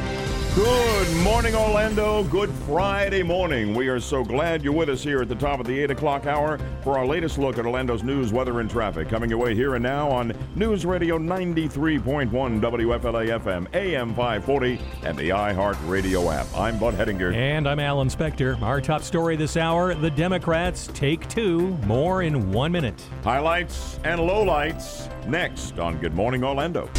Good 0.60 1.16
morning, 1.24 1.56
Orlando. 1.56 2.26
Good 2.26 2.50
Friday 2.68 3.24
morning. 3.24 3.74
We 3.74 3.88
are 3.88 4.02
so 4.02 4.26
glad 4.26 4.62
you're 4.62 4.74
with 4.74 4.90
us 4.90 5.02
here 5.02 5.22
at 5.22 5.30
the 5.30 5.36
top 5.36 5.62
of 5.62 5.66
the 5.66 5.80
8 5.80 5.92
o'clock 5.92 6.26
hour 6.26 6.60
for 6.84 6.98
our 6.98 7.06
latest 7.06 7.38
look 7.38 7.58
at 7.58 7.66
Orlando's 7.66 8.04
news, 8.04 8.34
weather, 8.34 8.60
and 8.60 8.70
traffic. 8.70 9.08
Coming 9.08 9.30
your 9.30 9.40
way 9.40 9.56
here 9.56 9.76
and 9.76 9.84
now 9.84 10.10
on 10.12 10.34
News 10.56 10.86
Radio 10.86 11.18
93.1 11.18 12.30
WFLA 12.30 13.40
FM, 13.40 13.74
AM 13.74 14.10
540, 14.10 14.82
and 15.04 15.18
the 15.18 15.30
iHeart 15.30 15.78
Radio 15.88 16.30
app. 16.30 16.46
I'm 16.54 16.78
Bud 16.78 16.94
Hedinger. 16.94 17.34
And 17.34 17.66
I'm 17.66 17.80
Alan 17.80 18.10
Spector. 18.10 18.62
Our 18.62 18.82
top 18.82 19.02
story 19.02 19.38
this 19.38 19.56
hour 19.56 19.96
the 19.96 20.12
Democrats 20.12 20.88
take 20.94 21.26
two. 21.30 21.70
More 21.86 22.24
in 22.24 22.52
one 22.52 22.74
minute. 22.74 23.02
Highlights 23.24 23.98
and 24.04 24.20
lowlights 24.20 25.08
next 25.26 25.80
on 25.80 26.00
Good 26.00 26.16
Morning 26.16 26.44
Orlando. 26.44 26.90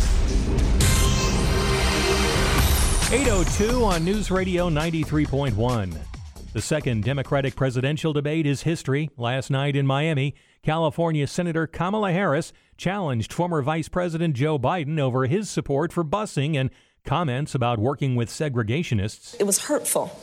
802 3.12 3.84
on 3.84 4.04
News 4.04 4.30
Radio 4.30 4.70
93.1. 4.70 5.98
The 6.52 6.62
second 6.62 7.02
Democratic 7.02 7.56
presidential 7.56 8.12
debate 8.12 8.46
is 8.46 8.62
history. 8.62 9.10
Last 9.16 9.50
night 9.50 9.74
in 9.74 9.84
Miami, 9.84 10.36
California 10.62 11.26
Senator 11.26 11.66
Kamala 11.66 12.12
Harris 12.12 12.52
challenged 12.76 13.32
former 13.32 13.62
Vice 13.62 13.88
President 13.88 14.36
Joe 14.36 14.60
Biden 14.60 15.00
over 15.00 15.26
his 15.26 15.50
support 15.50 15.92
for 15.92 16.04
busing 16.04 16.54
and 16.54 16.70
comments 17.04 17.52
about 17.52 17.80
working 17.80 18.14
with 18.14 18.28
segregationists. 18.28 19.34
It 19.40 19.44
was 19.44 19.64
hurtful 19.64 20.16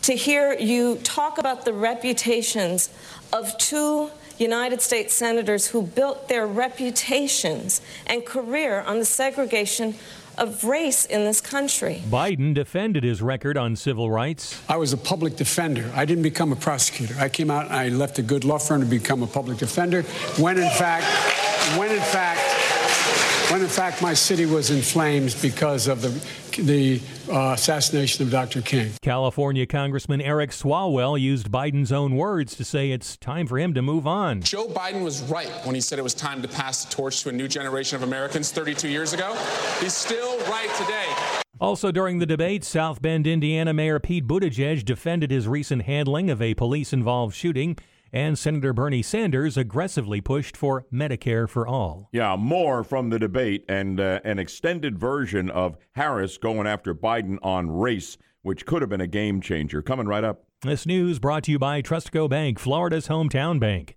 to 0.00 0.14
hear 0.14 0.54
you 0.54 0.96
talk 1.04 1.36
about 1.36 1.66
the 1.66 1.74
reputations 1.74 2.88
of 3.34 3.56
two 3.58 4.10
United 4.38 4.80
States 4.80 5.12
senators 5.12 5.66
who 5.66 5.82
built 5.82 6.26
their 6.28 6.46
reputations 6.46 7.82
and 8.06 8.24
career 8.24 8.80
on 8.80 8.98
the 8.98 9.04
segregation 9.04 9.94
of 10.40 10.64
race 10.64 11.04
in 11.04 11.24
this 11.24 11.40
country. 11.40 12.02
Biden 12.08 12.54
defended 12.54 13.04
his 13.04 13.20
record 13.20 13.56
on 13.58 13.76
civil 13.76 14.10
rights. 14.10 14.60
I 14.68 14.76
was 14.78 14.92
a 14.92 14.96
public 14.96 15.36
defender. 15.36 15.92
I 15.94 16.06
didn't 16.06 16.22
become 16.22 16.50
a 16.50 16.56
prosecutor. 16.56 17.14
I 17.18 17.28
came 17.28 17.50
out 17.50 17.66
and 17.66 17.74
I 17.74 17.90
left 17.90 18.18
a 18.18 18.22
good 18.22 18.44
law 18.44 18.58
firm 18.58 18.80
to 18.80 18.86
become 18.86 19.22
a 19.22 19.26
public 19.26 19.58
defender 19.58 20.02
when 20.38 20.58
in 20.58 20.70
fact 20.70 21.06
when 21.76 21.92
in 21.92 22.00
fact 22.00 22.40
when 23.50 23.62
in 23.62 23.68
fact 23.68 24.00
my 24.00 24.14
city 24.14 24.46
was 24.46 24.70
in 24.70 24.80
flames 24.80 25.40
because 25.40 25.88
of 25.88 26.02
the 26.02 26.10
the 26.62 27.00
uh, 27.30 27.52
assassination 27.52 28.24
of 28.24 28.30
Dr. 28.30 28.60
King. 28.60 28.90
California 29.02 29.66
Congressman 29.66 30.20
Eric 30.20 30.50
Swalwell 30.50 31.18
used 31.18 31.50
Biden's 31.50 31.92
own 31.92 32.16
words 32.16 32.56
to 32.56 32.64
say 32.64 32.90
it's 32.90 33.16
time 33.16 33.46
for 33.46 33.58
him 33.58 33.72
to 33.74 33.82
move 33.82 34.06
on. 34.06 34.42
Joe 34.42 34.66
Biden 34.66 35.02
was 35.02 35.22
right 35.22 35.50
when 35.64 35.74
he 35.74 35.80
said 35.80 35.98
it 35.98 36.02
was 36.02 36.14
time 36.14 36.42
to 36.42 36.48
pass 36.48 36.84
the 36.84 36.92
torch 36.92 37.22
to 37.22 37.28
a 37.28 37.32
new 37.32 37.48
generation 37.48 37.96
of 37.96 38.02
Americans 38.02 38.50
32 38.50 38.88
years 38.88 39.12
ago. 39.12 39.34
He's 39.80 39.94
still 39.94 40.38
right 40.50 40.70
today. 40.76 41.06
Also 41.60 41.92
during 41.92 42.18
the 42.18 42.26
debate, 42.26 42.64
South 42.64 43.00
Bend, 43.00 43.26
Indiana 43.26 43.72
Mayor 43.72 44.00
Pete 44.00 44.26
Buttigieg 44.26 44.84
defended 44.84 45.30
his 45.30 45.46
recent 45.46 45.82
handling 45.82 46.30
of 46.30 46.42
a 46.42 46.54
police 46.54 46.92
involved 46.92 47.34
shooting 47.34 47.76
and 48.12 48.38
Senator 48.38 48.72
Bernie 48.72 49.02
Sanders 49.02 49.56
aggressively 49.56 50.20
pushed 50.20 50.56
for 50.56 50.84
Medicare 50.92 51.48
for 51.48 51.66
all. 51.66 52.08
Yeah, 52.12 52.36
more 52.36 52.82
from 52.82 53.10
the 53.10 53.18
debate 53.18 53.64
and 53.68 54.00
uh, 54.00 54.20
an 54.24 54.38
extended 54.38 54.98
version 54.98 55.50
of 55.50 55.76
Harris 55.92 56.38
going 56.38 56.66
after 56.66 56.94
Biden 56.94 57.38
on 57.42 57.70
race, 57.70 58.18
which 58.42 58.66
could 58.66 58.82
have 58.82 58.88
been 58.88 59.00
a 59.00 59.06
game 59.06 59.40
changer. 59.40 59.82
Coming 59.82 60.06
right 60.06 60.24
up. 60.24 60.44
This 60.62 60.86
news 60.86 61.18
brought 61.18 61.44
to 61.44 61.52
you 61.52 61.58
by 61.58 61.80
Trustco 61.82 62.28
Bank, 62.28 62.58
Florida's 62.58 63.08
hometown 63.08 63.58
bank. 63.58 63.96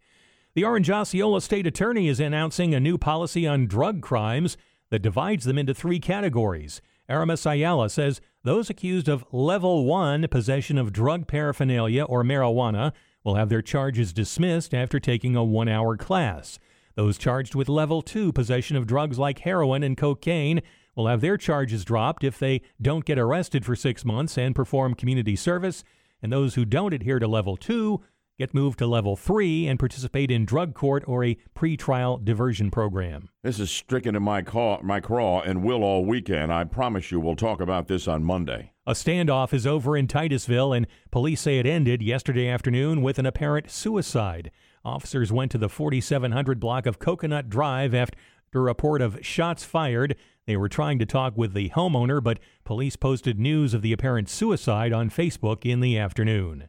The 0.55 0.63
Orange 0.63 0.89
Osceola 0.89 1.41
State 1.41 1.65
Attorney 1.65 2.07
is 2.07 2.19
announcing 2.19 2.73
a 2.73 2.79
new 2.79 2.97
policy 2.97 3.47
on 3.47 3.67
drug 3.67 4.01
crimes 4.01 4.55
that 4.91 5.01
divides 5.01 5.45
them 5.45 5.57
into 5.57 5.73
three 5.73 5.99
categories. 5.99 6.81
Aramis 7.09 7.45
Ayala 7.45 7.89
says 7.89 8.21
those 8.43 8.69
accused 8.69 9.09
of 9.09 9.25
level 9.31 9.85
one 9.85 10.27
possession 10.27 10.77
of 10.77 10.93
drug 10.93 11.27
paraphernalia 11.27 12.03
or 12.03 12.23
marijuana 12.23 12.93
will 13.23 13.35
have 13.35 13.49
their 13.49 13.61
charges 13.61 14.13
dismissed 14.13 14.73
after 14.73 14.99
taking 14.99 15.35
a 15.35 15.43
one 15.43 15.67
hour 15.67 15.95
class. 15.97 16.59
Those 16.95 17.17
charged 17.17 17.55
with 17.55 17.69
level 17.69 18.01
two 18.01 18.31
possession 18.31 18.75
of 18.75 18.87
drugs 18.87 19.17
like 19.17 19.39
heroin 19.39 19.83
and 19.83 19.97
cocaine 19.97 20.61
will 20.95 21.07
have 21.07 21.21
their 21.21 21.37
charges 21.37 21.83
dropped 21.83 22.23
if 22.23 22.37
they 22.37 22.61
don't 22.81 23.05
get 23.05 23.17
arrested 23.17 23.65
for 23.65 23.75
six 23.75 24.05
months 24.05 24.37
and 24.37 24.55
perform 24.55 24.93
community 24.93 25.35
service. 25.35 25.83
And 26.21 26.31
those 26.31 26.55
who 26.55 26.65
don't 26.65 26.93
adhere 26.93 27.19
to 27.19 27.27
level 27.27 27.57
two 27.57 28.01
get 28.37 28.53
moved 28.53 28.79
to 28.79 28.87
level 28.87 29.15
three 29.15 29.67
and 29.67 29.79
participate 29.79 30.31
in 30.31 30.45
drug 30.45 30.73
court 30.73 31.03
or 31.07 31.23
a 31.23 31.37
pretrial 31.55 32.23
diversion 32.23 32.71
program. 32.71 33.29
This 33.43 33.59
is 33.59 33.69
stricken 33.69 34.15
in 34.15 34.23
my, 34.23 34.41
call, 34.41 34.79
my 34.81 34.99
craw 34.99 35.41
and 35.41 35.63
will 35.63 35.83
all 35.83 36.05
weekend. 36.05 36.51
I 36.51 36.63
promise 36.63 37.11
you 37.11 37.19
we'll 37.19 37.35
talk 37.35 37.61
about 37.61 37.87
this 37.87 38.07
on 38.07 38.23
Monday. 38.23 38.71
A 38.85 38.91
standoff 38.91 39.53
is 39.53 39.65
over 39.65 39.95
in 39.95 40.07
Titusville, 40.07 40.73
and 40.73 40.87
police 41.09 41.41
say 41.41 41.59
it 41.59 41.65
ended 41.65 42.01
yesterday 42.01 42.49
afternoon 42.49 43.01
with 43.01 43.17
an 43.17 43.25
apparent 43.25 43.71
suicide. 43.71 44.51
Officers 44.83 45.31
went 45.31 45.51
to 45.51 45.57
the 45.57 45.69
4700 45.69 46.59
block 46.59 46.85
of 46.85 46.99
Coconut 46.99 47.49
Drive 47.49 47.93
after 47.93 48.17
a 48.53 48.59
report 48.59 49.01
of 49.01 49.25
shots 49.25 49.63
fired. 49.63 50.17
They 50.45 50.57
were 50.57 50.67
trying 50.67 50.99
to 50.99 51.05
talk 51.05 51.37
with 51.37 51.53
the 51.53 51.69
homeowner, 51.69 52.21
but 52.21 52.39
police 52.65 52.97
posted 52.97 53.39
news 53.39 53.73
of 53.73 53.81
the 53.81 53.93
apparent 53.93 54.27
suicide 54.27 54.91
on 54.91 55.09
Facebook 55.09 55.65
in 55.65 55.79
the 55.79 55.97
afternoon. 55.97 56.67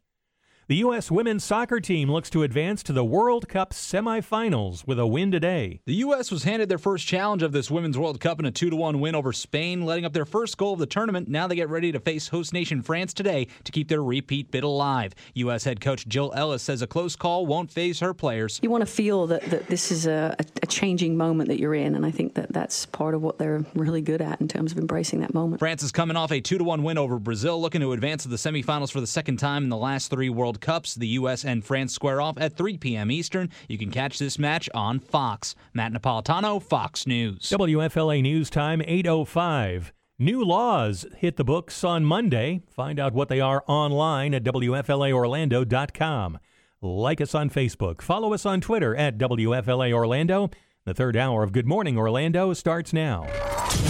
The 0.66 0.76
U.S. 0.76 1.10
women's 1.10 1.44
soccer 1.44 1.78
team 1.78 2.10
looks 2.10 2.30
to 2.30 2.42
advance 2.42 2.82
to 2.84 2.94
the 2.94 3.04
World 3.04 3.50
Cup 3.50 3.74
semifinals 3.74 4.86
with 4.86 4.98
a 4.98 5.06
win 5.06 5.30
today. 5.30 5.82
The 5.84 5.96
U.S. 5.96 6.30
was 6.30 6.44
handed 6.44 6.70
their 6.70 6.78
first 6.78 7.06
challenge 7.06 7.42
of 7.42 7.52
this 7.52 7.70
Women's 7.70 7.98
World 7.98 8.18
Cup 8.18 8.40
in 8.40 8.46
a 8.46 8.50
2 8.50 8.74
1 8.74 8.98
win 8.98 9.14
over 9.14 9.30
Spain, 9.34 9.84
letting 9.84 10.06
up 10.06 10.14
their 10.14 10.24
first 10.24 10.56
goal 10.56 10.72
of 10.72 10.78
the 10.78 10.86
tournament. 10.86 11.28
Now 11.28 11.46
they 11.46 11.54
get 11.54 11.68
ready 11.68 11.92
to 11.92 12.00
face 12.00 12.28
host 12.28 12.54
nation 12.54 12.80
France 12.80 13.12
today 13.12 13.46
to 13.64 13.72
keep 13.72 13.88
their 13.88 14.02
repeat 14.02 14.50
bid 14.50 14.64
alive. 14.64 15.14
U.S. 15.34 15.64
head 15.64 15.82
coach 15.82 16.08
Jill 16.08 16.32
Ellis 16.34 16.62
says 16.62 16.80
a 16.80 16.86
close 16.86 17.14
call 17.14 17.44
won't 17.44 17.70
phase 17.70 18.00
her 18.00 18.14
players. 18.14 18.58
You 18.62 18.70
want 18.70 18.80
to 18.80 18.90
feel 18.90 19.26
that, 19.26 19.42
that 19.50 19.66
this 19.66 19.92
is 19.92 20.06
a, 20.06 20.34
a 20.62 20.66
changing 20.66 21.18
moment 21.18 21.50
that 21.50 21.60
you're 21.60 21.74
in, 21.74 21.94
and 21.94 22.06
I 22.06 22.10
think 22.10 22.36
that 22.36 22.54
that's 22.54 22.86
part 22.86 23.14
of 23.14 23.20
what 23.20 23.36
they're 23.36 23.66
really 23.74 24.00
good 24.00 24.22
at 24.22 24.40
in 24.40 24.48
terms 24.48 24.72
of 24.72 24.78
embracing 24.78 25.20
that 25.20 25.34
moment. 25.34 25.58
France 25.58 25.82
is 25.82 25.92
coming 25.92 26.16
off 26.16 26.32
a 26.32 26.40
2 26.40 26.64
1 26.64 26.82
win 26.82 26.96
over 26.96 27.18
Brazil, 27.18 27.60
looking 27.60 27.82
to 27.82 27.92
advance 27.92 28.22
to 28.22 28.30
the 28.30 28.36
semifinals 28.36 28.90
for 28.90 29.02
the 29.02 29.06
second 29.06 29.36
time 29.36 29.62
in 29.64 29.68
the 29.68 29.76
last 29.76 30.10
three 30.10 30.30
World 30.30 30.53
Cups. 30.60 30.94
The 30.94 31.08
U.S. 31.08 31.44
and 31.44 31.64
France 31.64 31.92
square 31.94 32.20
off 32.20 32.36
at 32.38 32.56
3 32.56 32.78
p.m. 32.78 33.10
Eastern. 33.10 33.50
You 33.68 33.78
can 33.78 33.90
catch 33.90 34.18
this 34.18 34.38
match 34.38 34.68
on 34.74 35.00
Fox. 35.00 35.54
Matt 35.72 35.92
Napolitano, 35.92 36.62
Fox 36.62 37.06
News. 37.06 37.50
WFLA 37.50 38.22
News 38.22 38.50
Time 38.50 38.82
805. 38.84 39.92
New 40.18 40.44
laws 40.44 41.06
hit 41.16 41.36
the 41.36 41.44
books 41.44 41.82
on 41.82 42.04
Monday. 42.04 42.62
Find 42.68 43.00
out 43.00 43.14
what 43.14 43.28
they 43.28 43.40
are 43.40 43.64
online 43.66 44.32
at 44.32 44.44
WFLAOrlando.com. 44.44 46.38
Like 46.80 47.20
us 47.20 47.34
on 47.34 47.50
Facebook. 47.50 48.00
Follow 48.00 48.32
us 48.32 48.46
on 48.46 48.60
Twitter 48.60 48.94
at 48.94 49.18
WFLA 49.18 49.92
Orlando. 49.92 50.50
The 50.84 50.94
third 50.94 51.16
hour 51.16 51.42
of 51.42 51.52
Good 51.52 51.66
Morning 51.66 51.96
Orlando 51.96 52.52
starts 52.52 52.92
now. 52.92 53.26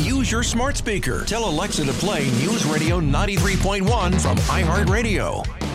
Use 0.01 0.31
your 0.31 0.45
smart 0.45 0.77
speaker. 0.77 1.25
Tell 1.25 1.49
Alexa 1.49 1.85
to 1.85 1.93
play 1.93 2.25
News 2.39 2.65
Radio 2.65 3.01
93.1 3.01 4.21
from 4.21 4.37
iHeartRadio. 4.39 5.74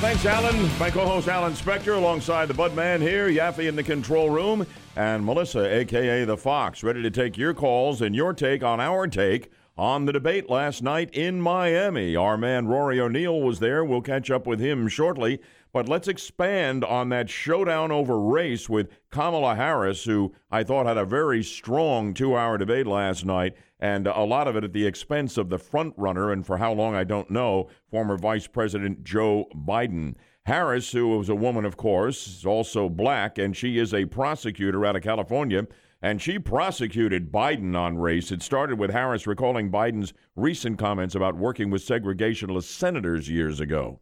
Thanks, 0.00 0.26
Alan. 0.26 0.68
My 0.78 0.90
co-host 0.90 1.28
Alan 1.28 1.54
Spector, 1.54 1.96
alongside 1.96 2.46
the 2.48 2.54
Budman 2.54 3.00
here, 3.00 3.28
Yaffee 3.28 3.68
in 3.68 3.76
the 3.76 3.82
control 3.82 4.28
room, 4.28 4.66
and 4.96 5.24
Melissa, 5.24 5.64
aka 5.74 6.24
the 6.24 6.36
Fox, 6.36 6.82
ready 6.82 7.02
to 7.02 7.10
take 7.10 7.38
your 7.38 7.54
calls 7.54 8.02
and 8.02 8.14
your 8.14 8.34
take 8.34 8.62
on 8.62 8.80
our 8.80 9.06
take 9.06 9.50
on 9.78 10.04
the 10.04 10.12
debate 10.12 10.50
last 10.50 10.82
night 10.82 11.08
in 11.14 11.40
Miami. 11.40 12.14
Our 12.14 12.36
man 12.36 12.66
Rory 12.66 13.00
O'Neill 13.00 13.40
was 13.40 13.60
there. 13.60 13.84
We'll 13.84 14.02
catch 14.02 14.30
up 14.30 14.46
with 14.46 14.60
him 14.60 14.88
shortly. 14.88 15.40
But 15.72 15.88
let's 15.88 16.06
expand 16.06 16.84
on 16.84 17.08
that 17.08 17.28
showdown 17.28 17.90
over 17.90 18.20
race 18.20 18.68
with 18.68 18.90
Kamala 19.10 19.56
Harris, 19.56 20.04
who 20.04 20.32
I 20.50 20.62
thought 20.62 20.86
had 20.86 20.98
a 20.98 21.04
very 21.04 21.42
strong 21.42 22.14
two 22.14 22.36
hour 22.36 22.58
debate 22.58 22.86
last 22.86 23.24
night, 23.24 23.56
and 23.84 24.06
a 24.06 24.22
lot 24.22 24.48
of 24.48 24.56
it 24.56 24.64
at 24.64 24.72
the 24.72 24.86
expense 24.86 25.36
of 25.36 25.50
the 25.50 25.58
front 25.58 25.92
runner, 25.98 26.32
and 26.32 26.46
for 26.46 26.56
how 26.56 26.72
long 26.72 26.94
I 26.94 27.04
don't 27.04 27.30
know, 27.30 27.68
former 27.90 28.16
Vice 28.16 28.46
President 28.46 29.04
Joe 29.04 29.44
Biden. 29.54 30.14
Harris, 30.46 30.90
who 30.90 31.18
was 31.18 31.28
a 31.28 31.34
woman, 31.34 31.66
of 31.66 31.76
course, 31.76 32.26
is 32.26 32.46
also 32.46 32.88
black, 32.88 33.36
and 33.36 33.54
she 33.54 33.76
is 33.76 33.92
a 33.92 34.06
prosecutor 34.06 34.86
out 34.86 34.96
of 34.96 35.02
California 35.02 35.66
and 36.00 36.20
she 36.20 36.38
prosecuted 36.38 37.32
Biden 37.32 37.74
on 37.74 37.96
race. 37.96 38.30
It 38.30 38.42
started 38.42 38.78
with 38.78 38.90
Harris 38.90 39.26
recalling 39.26 39.70
Biden's 39.70 40.12
recent 40.36 40.78
comments 40.78 41.14
about 41.14 41.34
working 41.34 41.70
with 41.70 41.86
segregationist 41.86 42.64
senators 42.64 43.28
years 43.28 43.58
ago. 43.58 44.00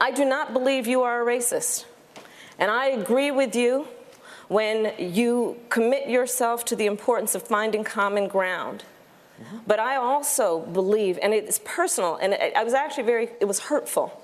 I 0.00 0.10
do 0.10 0.24
not 0.24 0.54
believe 0.54 0.86
you 0.86 1.02
are 1.02 1.22
a 1.22 1.26
racist. 1.26 1.84
And 2.58 2.70
I 2.70 2.86
agree 2.86 3.30
with 3.30 3.54
you 3.54 3.86
when 4.48 4.94
you 4.98 5.60
commit 5.68 6.08
yourself 6.08 6.64
to 6.66 6.76
the 6.76 6.86
importance 6.86 7.34
of 7.34 7.42
finding 7.42 7.84
common 7.84 8.26
ground. 8.26 8.84
But 9.66 9.80
I 9.80 9.96
also 9.96 10.60
believe, 10.60 11.18
and 11.22 11.34
it's 11.34 11.60
personal, 11.64 12.16
and 12.16 12.34
I 12.34 12.62
was 12.62 12.74
actually 12.74 13.04
very, 13.04 13.30
it 13.40 13.46
was 13.46 13.60
hurtful 13.60 14.20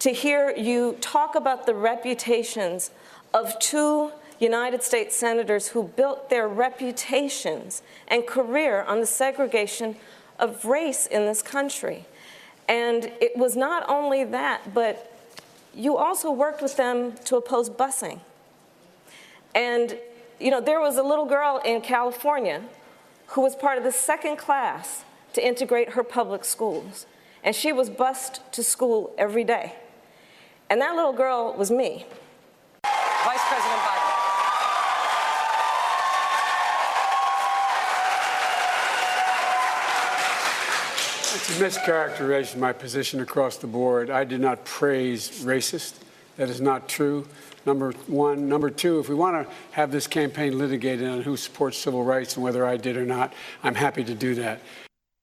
to 0.00 0.10
hear 0.10 0.50
you 0.56 0.96
talk 1.00 1.34
about 1.34 1.66
the 1.66 1.74
reputations 1.74 2.90
of 3.32 3.58
two 3.58 4.10
United 4.38 4.82
States 4.82 5.14
senators 5.14 5.68
who 5.68 5.84
built 5.84 6.30
their 6.30 6.48
reputations 6.48 7.82
and 8.08 8.26
career 8.26 8.82
on 8.82 9.00
the 9.00 9.06
segregation 9.06 9.96
of 10.38 10.64
race 10.64 11.06
in 11.06 11.26
this 11.26 11.42
country. 11.42 12.06
And 12.66 13.12
it 13.20 13.36
was 13.36 13.56
not 13.56 13.86
only 13.88 14.24
that, 14.24 14.72
but 14.72 15.12
you 15.74 15.96
also 15.96 16.30
worked 16.30 16.62
with 16.62 16.76
them 16.76 17.12
to 17.26 17.36
oppose 17.36 17.68
busing. 17.68 18.20
And, 19.54 19.98
you 20.38 20.50
know, 20.50 20.60
there 20.60 20.80
was 20.80 20.96
a 20.96 21.02
little 21.02 21.26
girl 21.26 21.60
in 21.64 21.82
California 21.82 22.62
who 23.30 23.40
was 23.42 23.54
part 23.54 23.78
of 23.78 23.84
the 23.84 23.92
second 23.92 24.36
class 24.36 25.04
to 25.32 25.46
integrate 25.46 25.90
her 25.90 26.02
public 26.02 26.44
schools. 26.44 27.06
And 27.44 27.54
she 27.54 27.72
was 27.72 27.88
bused 27.88 28.40
to 28.52 28.62
school 28.64 29.14
every 29.16 29.44
day. 29.44 29.74
And 30.68 30.80
that 30.80 30.96
little 30.96 31.12
girl 31.12 31.54
was 31.56 31.70
me. 31.70 32.06
Vice 32.82 33.40
President 33.48 33.80
Biden. 33.80 34.10
It's 41.32 41.48
a 41.48 41.62
mischaracterization 41.62 42.54
of 42.54 42.60
my 42.60 42.72
position 42.72 43.20
across 43.20 43.56
the 43.58 43.68
board. 43.68 44.10
I 44.10 44.24
did 44.24 44.40
not 44.40 44.64
praise 44.64 45.44
racist. 45.44 45.94
That 46.40 46.48
is 46.48 46.62
not 46.62 46.88
true. 46.88 47.28
Number 47.66 47.92
one. 48.06 48.48
Number 48.48 48.70
two, 48.70 48.98
if 48.98 49.10
we 49.10 49.14
want 49.14 49.46
to 49.46 49.54
have 49.72 49.92
this 49.92 50.06
campaign 50.06 50.56
litigated 50.56 51.06
on 51.06 51.20
who 51.20 51.36
supports 51.36 51.76
civil 51.76 52.02
rights 52.02 52.36
and 52.36 52.42
whether 52.42 52.64
I 52.64 52.78
did 52.78 52.96
or 52.96 53.04
not, 53.04 53.34
I'm 53.62 53.74
happy 53.74 54.02
to 54.04 54.14
do 54.14 54.34
that. 54.36 54.62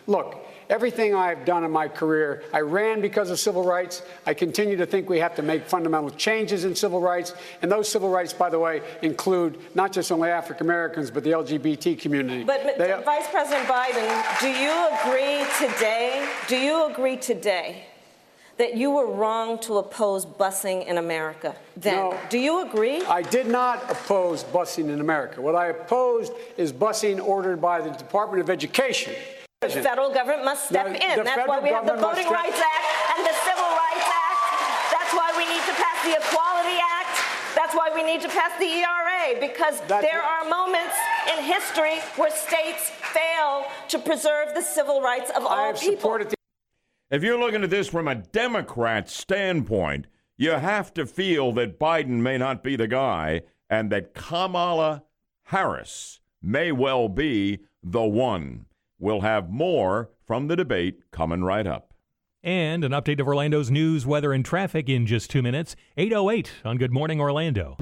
Look, 0.06 0.46
everything 0.70 1.16
I've 1.16 1.44
done 1.44 1.64
in 1.64 1.72
my 1.72 1.88
career, 1.88 2.44
I 2.54 2.60
ran 2.60 3.02
because 3.02 3.32
of 3.32 3.40
civil 3.40 3.64
rights. 3.64 4.04
I 4.28 4.36
continue 4.36 4.78
to 4.78 4.86
think 4.86 5.10
we 5.10 5.18
have 5.18 5.34
to 5.38 5.42
make 5.42 5.66
fundamental 5.66 6.12
changes 6.12 6.66
in 6.66 6.76
civil 6.76 7.02
rights. 7.02 7.34
And 7.64 7.72
those 7.72 7.90
civil 7.90 8.10
rights, 8.12 8.32
by 8.32 8.52
the 8.52 8.60
way, 8.60 8.84
include 9.02 9.58
not 9.74 9.92
just 9.92 10.12
only 10.12 10.30
African 10.30 10.68
Americans, 10.68 11.10
but 11.10 11.24
the 11.24 11.32
LGBT 11.32 12.00
community. 12.00 12.44
But, 12.44 12.62
but 12.64 12.78
They- 12.78 13.02
Vice 13.04 13.28
President 13.32 13.68
Biden, 13.68 14.40
do 14.40 14.50
you 14.50 14.88
agree 15.02 15.48
today? 15.58 16.30
Do 16.48 16.58
you 16.58 16.92
agree 16.92 17.18
today 17.18 17.88
that 18.58 18.76
you 18.76 18.92
were 18.92 19.06
wrong 19.08 19.60
to 19.60 19.78
oppose 19.78 20.26
busing 20.26 20.86
in 20.86 20.98
America? 20.98 21.56
Then, 21.76 21.96
No. 21.96 22.18
do 22.30 22.38
you 22.40 22.62
agree? 22.68 23.04
I 23.06 23.22
did 23.22 23.48
not 23.48 23.90
oppose 23.90 24.44
busing 24.44 24.90
in 24.90 25.00
America. 25.00 25.42
What 25.42 25.56
I 25.56 25.68
opposed 25.68 26.34
is 26.58 26.74
busing 26.74 27.24
ordered 27.26 27.62
by 27.62 27.82
the 27.82 27.92
Department 27.92 28.42
of 28.42 28.50
Education. 28.50 29.14
The 29.62 29.70
federal 29.70 30.14
government 30.14 30.46
must 30.46 30.68
step 30.68 30.88
in. 30.88 31.18
the 31.18 31.24
That's 31.24 31.48
why 31.48 31.60
we 31.60 31.70
have 31.70 31.86
the 31.86 31.96
Voting 31.96 32.30
Rights 32.30 32.60
Act 32.60 32.86
and 33.18 33.26
the 33.26 33.34
Civil 33.48 33.70
Rights 33.84 34.06
Act. 34.06 34.38
That's 34.92 35.14
why 35.14 35.34
we 35.36 35.46
need 35.46 35.64
to 35.66 35.74
pass 35.74 35.98
the 36.06 36.14
Equality 36.22 36.78
Act. 36.78 37.16
That's 37.56 37.74
why 37.76 37.90
we 37.94 38.04
need 38.04 38.22
to 38.22 38.30
pass 38.30 38.52
the 38.60 38.66
ERA 38.66 39.40
because 39.40 39.82
there 39.88 40.22
are 40.22 40.48
moments 40.48 40.96
in 41.36 41.44
history 41.44 41.98
where 42.18 42.30
states 42.30 42.92
fail 43.14 43.66
to 43.90 43.98
preserve 43.98 44.54
the 44.54 44.62
civil 44.62 45.02
rights 45.02 45.32
of 45.32 45.44
all 45.44 45.74
people. 45.74 46.37
If 47.10 47.24
you're 47.24 47.40
looking 47.40 47.64
at 47.64 47.70
this 47.70 47.88
from 47.88 48.10
a 48.10 48.16
Democrat 48.16 49.10
standpoint, 49.10 50.08
you 50.36 50.52
have 50.52 50.94
to 50.96 51.06
feel 51.06 51.54
that 51.54 51.80
Biden 51.80 52.20
may 52.20 52.38
not 52.38 52.66
be 52.66 52.76
the 52.76 52.88
guy 52.88 53.44
and 53.70 53.90
that 53.94 54.14
Kamala 54.14 55.04
Harris 55.44 56.20
may 56.42 56.74
well 56.74 57.08
be 57.08 57.60
the 57.82 58.04
one. 58.04 58.66
We'll 59.00 59.22
have 59.22 59.50
more 59.50 60.10
from 60.26 60.48
the 60.48 60.58
debate 60.58 61.00
coming 61.12 61.46
right 61.46 61.66
up. 61.66 61.94
And 62.44 62.84
an 62.84 62.92
update 62.92 63.22
of 63.22 63.28
Orlando's 63.28 63.72
news, 63.72 64.06
weather, 64.06 64.34
and 64.34 64.44
traffic 64.44 64.90
in 64.90 65.06
just 65.06 65.30
two 65.30 65.42
minutes. 65.42 65.78
808 65.96 66.52
on 66.66 66.78
Good 66.78 66.92
Morning 66.92 67.22
Orlando. 67.22 67.78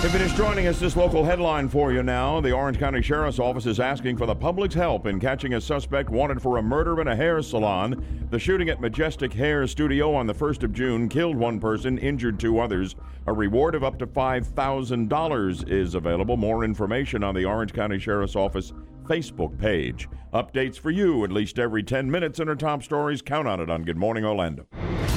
If 0.00 0.14
you're 0.14 0.28
joining 0.28 0.68
us, 0.68 0.78
this 0.78 0.96
local 0.96 1.24
headline 1.24 1.68
for 1.68 1.92
you 1.92 2.04
now. 2.04 2.40
The 2.40 2.52
Orange 2.52 2.78
County 2.78 3.02
Sheriff's 3.02 3.40
Office 3.40 3.66
is 3.66 3.80
asking 3.80 4.16
for 4.16 4.26
the 4.26 4.34
public's 4.34 4.76
help 4.76 5.08
in 5.08 5.18
catching 5.18 5.54
a 5.54 5.60
suspect 5.60 6.08
wanted 6.08 6.40
for 6.40 6.58
a 6.58 6.62
murder 6.62 7.00
in 7.00 7.08
a 7.08 7.16
hair 7.16 7.42
salon. 7.42 8.28
The 8.30 8.38
shooting 8.38 8.68
at 8.68 8.80
Majestic 8.80 9.32
Hair 9.32 9.66
Studio 9.66 10.14
on 10.14 10.28
the 10.28 10.34
1st 10.34 10.62
of 10.62 10.72
June 10.72 11.08
killed 11.08 11.36
one 11.36 11.58
person, 11.58 11.98
injured 11.98 12.38
two 12.38 12.60
others. 12.60 12.94
A 13.26 13.32
reward 13.32 13.74
of 13.74 13.82
up 13.82 13.98
to 13.98 14.06
$5,000 14.06 15.68
is 15.68 15.94
available. 15.96 16.36
More 16.36 16.62
information 16.62 17.24
on 17.24 17.34
the 17.34 17.44
Orange 17.44 17.72
County 17.72 17.98
Sheriff's 17.98 18.36
Office 18.36 18.72
Facebook 19.08 19.58
page. 19.58 20.08
Updates 20.34 20.78
for 20.78 20.90
you 20.90 21.24
at 21.24 21.32
least 21.32 21.58
every 21.58 21.82
10 21.82 22.10
minutes 22.10 22.38
in 22.38 22.48
our 22.48 22.54
top 22.54 22.82
stories. 22.82 23.22
Count 23.22 23.48
on 23.48 23.60
it 23.60 23.70
on 23.70 23.82
Good 23.82 23.96
Morning 23.96 24.24
Orlando. 24.24 24.66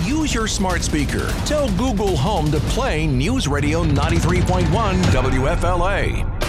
Use 0.05 0.33
your 0.33 0.47
smart 0.47 0.81
speaker. 0.81 1.27
Tell 1.45 1.69
Google 1.77 2.15
Home 2.15 2.49
to 2.51 2.59
play 2.61 3.05
News 3.05 3.47
Radio 3.47 3.83
93.1 3.83 4.63
WFLA. 4.63 6.39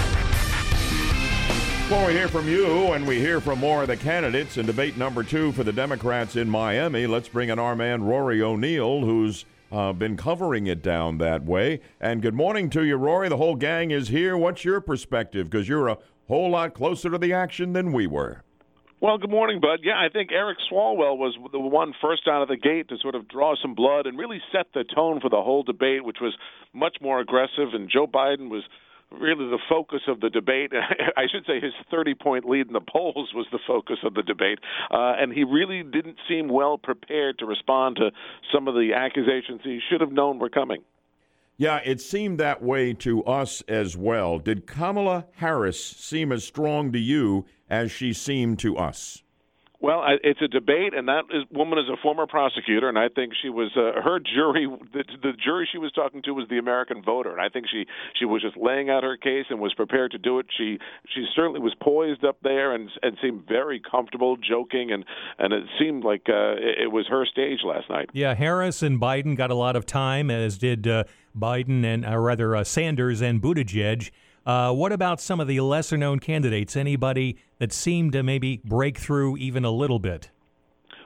Before 1.89 2.07
we 2.07 2.13
hear 2.15 2.29
from 2.29 2.49
you 2.49 2.93
and 2.93 3.07
we 3.07 3.19
hear 3.19 3.41
from 3.41 3.59
more 3.59 3.83
of 3.83 3.89
the 3.89 3.97
candidates 3.99 4.57
in 4.57 4.65
debate 4.65 4.97
number 4.97 5.23
two 5.23 5.53
for 5.53 5.63
the 5.63 5.73
Democrats 5.73 6.37
in 6.37 6.49
Miami, 6.49 7.07
let's 7.07 7.29
bring 7.29 7.51
in 7.51 7.59
our 7.59 7.77
man 7.77 8.05
Rory 8.05 8.41
O'Neill, 8.41 9.01
who's 9.03 9.45
uh, 9.73 9.93
been 9.93 10.17
covering 10.17 10.67
it 10.67 10.83
down 10.83 11.19
that 11.19 11.45
way. 11.45 11.81
And 12.01 12.23
good 12.23 12.35
morning 12.35 12.71
to 12.71 12.85
you, 12.85 12.97
Rory. 12.97 13.29
The 13.29 13.37
whole 13.37 13.57
gang 13.57 13.91
is 13.91 14.09
here. 14.09 14.37
What's 14.37 14.65
your 14.65 14.81
perspective? 14.81 15.51
Because 15.51 15.69
you're 15.69 15.89
a 15.89 15.99
whole 16.33 16.51
lot 16.51 16.73
closer 16.73 17.11
to 17.11 17.19
the 17.19 17.35
action 17.35 17.75
than 17.75 17.93
we 17.93 18.07
were. 18.07 18.43
Well, 19.03 19.19
good 19.19 19.29
morning, 19.29 19.61
Bud. 19.61 19.81
Yeah, 19.83 19.99
I 19.99 20.09
think 20.09 20.31
Eric 20.33 20.57
Swalwell 20.71 21.19
was 21.19 21.37
the 21.53 21.59
one 21.59 21.93
first 22.01 22.23
out 22.27 22.41
of 22.41 22.49
the 22.49 22.57
gate 22.57 22.89
to 22.89 22.97
sort 23.03 23.15
of 23.15 23.29
draw 23.29 23.55
some 23.61 23.75
blood 23.75 24.07
and 24.07 24.17
really 24.17 24.41
set 24.51 24.69
the 24.73 24.83
tone 24.83 25.21
for 25.21 25.29
the 25.29 25.43
whole 25.43 25.63
debate, 25.63 26.05
which 26.05 26.19
was 26.23 26.35
much 26.73 26.97
more 27.03 27.21
aggressive. 27.21 27.75
And 27.75 27.91
Joe 27.91 28.07
Biden 28.07 28.49
was 28.49 28.63
really 29.11 29.45
the 29.51 29.59
focus 29.69 30.01
of 30.09 30.21
the 30.21 30.31
debate. 30.31 30.73
I 31.19 31.25
should 31.31 31.45
say 31.45 31.61
his 31.61 31.75
30 31.91 32.15
point 32.15 32.49
lead 32.49 32.69
in 32.69 32.73
the 32.73 32.81
polls 32.81 33.33
was 33.35 33.47
the 33.53 33.59
focus 33.67 33.99
of 34.03 34.15
the 34.15 34.23
debate. 34.23 34.59
Uh, 34.91 35.13
and 35.19 35.35
he 35.35 35.45
really 35.45 35.83
didn't 35.83 36.17
seem 36.27 36.49
well 36.49 36.79
prepared 36.79 37.41
to 37.41 37.45
respond 37.45 37.97
to 37.97 38.11
some 38.55 38.69
of 38.69 38.75
the 38.75 38.95
accusations 38.97 39.61
he 39.65 39.81
should 39.91 40.01
have 40.01 40.13
known 40.13 40.39
were 40.39 40.49
coming. 40.49 40.83
Yeah, 41.57 41.81
it 41.85 42.01
seemed 42.01 42.41
that 42.41 42.63
way 42.63 42.93
to 42.95 43.23
us 43.25 43.63
as 43.69 43.97
well. 43.97 44.39
Did 44.39 44.67
Kamala 44.67 45.27
Harris 45.37 45.83
seem 45.85 46.33
as 46.33 46.45
strong 46.45 46.93
to 46.93 46.99
you 46.99 47.45
as 47.69 47.93
she 47.93 48.13
seemed 48.13 48.59
to 48.61 48.77
us? 48.77 49.22
Well, 49.83 50.05
it's 50.23 50.41
a 50.41 50.47
debate, 50.47 50.95
and 50.95 51.09
that 51.09 51.25
is, 51.35 51.43
woman 51.51 51.77
is 51.77 51.87
a 51.93 52.01
former 52.01 52.29
prosecutor, 52.29 52.89
and 52.89 52.97
I 52.97 53.09
think 53.09 53.33
she 53.43 53.49
was 53.49 53.73
uh, 53.77 54.01
her 54.01 54.21
jury. 54.21 54.69
The, 54.93 55.03
the 55.21 55.33
jury 55.33 55.69
she 55.71 55.79
was 55.79 55.91
talking 55.91 56.23
to 56.23 56.31
was 56.31 56.47
the 56.49 56.59
American 56.59 57.03
voter, 57.03 57.33
and 57.33 57.41
I 57.41 57.49
think 57.49 57.67
she 57.69 57.87
she 58.17 58.25
was 58.25 58.43
just 58.43 58.57
laying 58.57 58.91
out 58.91 59.03
her 59.03 59.17
case 59.17 59.47
and 59.51 59.59
was 59.59 59.75
prepared 59.75 60.13
to 60.13 60.19
do 60.19 60.39
it. 60.39 60.47
She 60.57 60.79
she 61.13 61.27
certainly 61.35 61.59
was 61.59 61.75
poised 61.83 62.25
up 62.25 62.37
there 62.45 62.73
and 62.73 62.91
and 63.03 63.17
seemed 63.21 63.49
very 63.49 63.81
comfortable, 63.81 64.37
joking, 64.37 64.93
and 64.93 65.05
and 65.41 65.53
it 65.53 65.65
seemed 65.81 66.05
like 66.05 66.29
uh, 66.29 66.55
it, 66.63 66.85
it 66.85 66.93
was 66.93 67.09
her 67.09 67.27
stage 67.27 67.59
last 67.65 67.91
night. 67.91 68.09
Yeah, 68.13 68.35
Harris 68.35 68.85
and 68.85 69.01
Biden 69.01 69.37
got 69.37 69.51
a 69.51 69.57
lot 69.57 69.75
of 69.75 69.85
time, 69.85 70.31
as 70.31 70.59
did 70.59 70.87
uh, 70.87 71.03
Biden 71.37 71.85
and 71.85 72.07
uh, 72.07 72.17
rather 72.19 72.55
uh, 72.55 72.63
Sanders 72.63 73.21
and 73.21 73.43
Buttigieg. 73.43 74.13
Uh, 74.45 74.73
what 74.73 74.93
about 74.93 75.21
some 75.21 75.41
of 75.41 75.47
the 75.47 75.61
lesser 75.61 75.97
known 75.97 76.19
candidates? 76.19 76.77
Anybody 76.77 77.37
that 77.59 77.73
seemed 77.73 78.13
to 78.13 78.23
maybe 78.23 78.61
break 78.65 78.99
through 78.99 79.37
even 79.37 79.65
a 79.65 79.71
little 79.71 79.99
bit? 79.99 80.31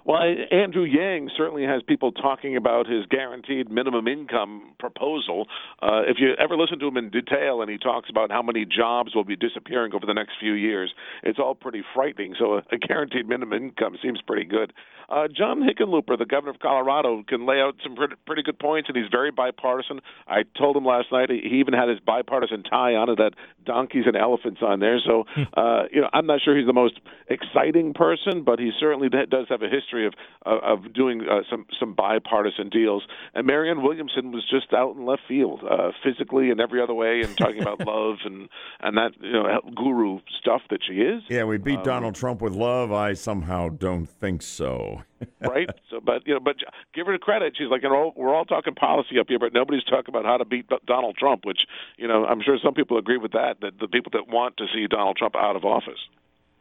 Well, 0.06 0.22
Andrew 0.52 0.84
Yang 0.84 1.30
certainly 1.36 1.64
has 1.64 1.82
people 1.82 2.12
talking 2.12 2.56
about 2.56 2.86
his 2.86 3.06
guaranteed 3.06 3.68
minimum 3.68 4.06
income 4.06 4.74
proposal. 4.78 5.48
Uh, 5.82 6.02
if 6.06 6.18
you 6.20 6.32
ever 6.38 6.56
listen 6.56 6.78
to 6.78 6.86
him 6.86 6.96
in 6.96 7.10
detail 7.10 7.60
and 7.60 7.68
he 7.68 7.76
talks 7.76 8.08
about 8.08 8.30
how 8.30 8.40
many 8.40 8.64
jobs 8.64 9.16
will 9.16 9.24
be 9.24 9.34
disappearing 9.34 9.92
over 9.94 10.06
the 10.06 10.14
next 10.14 10.34
few 10.38 10.52
years, 10.52 10.94
it's 11.24 11.40
all 11.40 11.56
pretty 11.56 11.82
frightening. 11.92 12.36
So 12.38 12.60
a, 12.70 12.78
guaranteed 12.78 13.28
minimum 13.28 13.64
income 13.64 13.96
seems 14.00 14.20
pretty 14.24 14.44
good. 14.44 14.72
Uh, 15.08 15.28
John 15.28 15.62
Hickenlooper, 15.62 16.18
the 16.18 16.26
governor 16.26 16.52
of 16.52 16.60
Colorado, 16.60 17.22
can 17.26 17.46
lay 17.46 17.60
out 17.60 17.76
some 17.82 17.96
pretty, 17.96 18.14
pretty 18.26 18.42
good 18.42 18.58
points, 18.58 18.88
and 18.88 18.96
he's 18.96 19.10
very 19.10 19.30
bipartisan. 19.30 20.00
I 20.26 20.44
told 20.58 20.76
him 20.76 20.84
last 20.84 21.10
night 21.10 21.30
he 21.30 21.58
even 21.58 21.74
had 21.74 21.88
his 21.88 22.00
bipartisan 22.00 22.62
tie 22.62 22.94
on 22.94 23.10
it, 23.10 23.16
that 23.16 23.32
donkeys 23.64 24.04
and 24.06 24.16
elephants 24.16 24.60
on 24.62 24.80
there. 24.80 24.98
So, 25.04 25.24
hmm. 25.34 25.42
uh, 25.56 25.84
you 25.90 26.00
know, 26.00 26.10
I'm 26.12 26.26
not 26.26 26.40
sure 26.44 26.56
he's 26.56 26.66
the 26.66 26.72
most 26.72 27.00
exciting 27.28 27.94
person, 27.94 28.42
but 28.44 28.58
he 28.58 28.70
certainly 28.78 29.08
does 29.08 29.46
have 29.48 29.62
a 29.62 29.68
history 29.68 29.86
history 29.86 30.06
of 30.06 30.14
of 30.46 30.92
doing 30.92 31.22
uh, 31.22 31.40
some 31.50 31.66
some 31.78 31.94
bipartisan 31.94 32.68
deals. 32.68 33.02
And 33.34 33.46
Marianne 33.46 33.82
Williamson 33.82 34.32
was 34.32 34.44
just 34.48 34.72
out 34.72 34.96
in 34.96 35.04
left 35.04 35.22
field, 35.28 35.62
uh, 35.68 35.90
physically 36.04 36.50
and 36.50 36.60
every 36.60 36.80
other 36.82 36.94
way, 36.94 37.20
and 37.22 37.36
talking 37.36 37.60
about 37.60 37.80
love 37.86 38.18
and 38.24 38.48
and 38.80 38.96
that 38.96 39.12
you 39.20 39.32
know 39.32 39.60
guru 39.74 40.20
stuff 40.40 40.62
that 40.70 40.80
she 40.86 40.94
is. 40.94 41.22
Yeah, 41.28 41.44
we 41.44 41.58
beat 41.58 41.78
um, 41.78 41.84
Donald 41.84 42.14
Trump 42.14 42.42
with 42.42 42.52
love. 42.52 42.92
I 42.92 43.14
somehow 43.14 43.68
don't 43.68 44.06
think 44.06 44.42
so. 44.42 44.95
right? 45.40 45.68
So, 45.90 46.00
but 46.00 46.26
you 46.26 46.34
know, 46.34 46.40
but 46.40 46.56
give 46.94 47.06
her 47.06 47.12
the 47.12 47.18
credit. 47.18 47.54
She's 47.56 47.68
like, 47.70 47.82
you 47.82 47.88
know, 47.88 48.12
we're 48.16 48.34
all 48.34 48.44
talking 48.44 48.74
policy 48.74 49.18
up 49.18 49.26
here, 49.28 49.38
but 49.38 49.52
nobody's 49.52 49.84
talking 49.84 50.08
about 50.14 50.24
how 50.24 50.36
to 50.36 50.44
beat 50.44 50.66
Donald 50.86 51.16
Trump. 51.16 51.44
Which 51.44 51.60
you 51.96 52.08
know, 52.08 52.24
I'm 52.24 52.42
sure 52.42 52.58
some 52.62 52.74
people 52.74 52.98
agree 52.98 53.18
with 53.18 53.32
that. 53.32 53.60
That 53.60 53.78
the 53.80 53.88
people 53.88 54.10
that 54.12 54.28
want 54.28 54.56
to 54.58 54.66
see 54.74 54.86
Donald 54.86 55.16
Trump 55.16 55.36
out 55.36 55.56
of 55.56 55.64
office. 55.64 55.98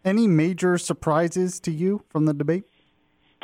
Any 0.04 0.28
major 0.28 0.78
surprises 0.78 1.60
to 1.62 1.72
you 1.72 2.04
from 2.10 2.26
the 2.26 2.34
debate? 2.34 2.66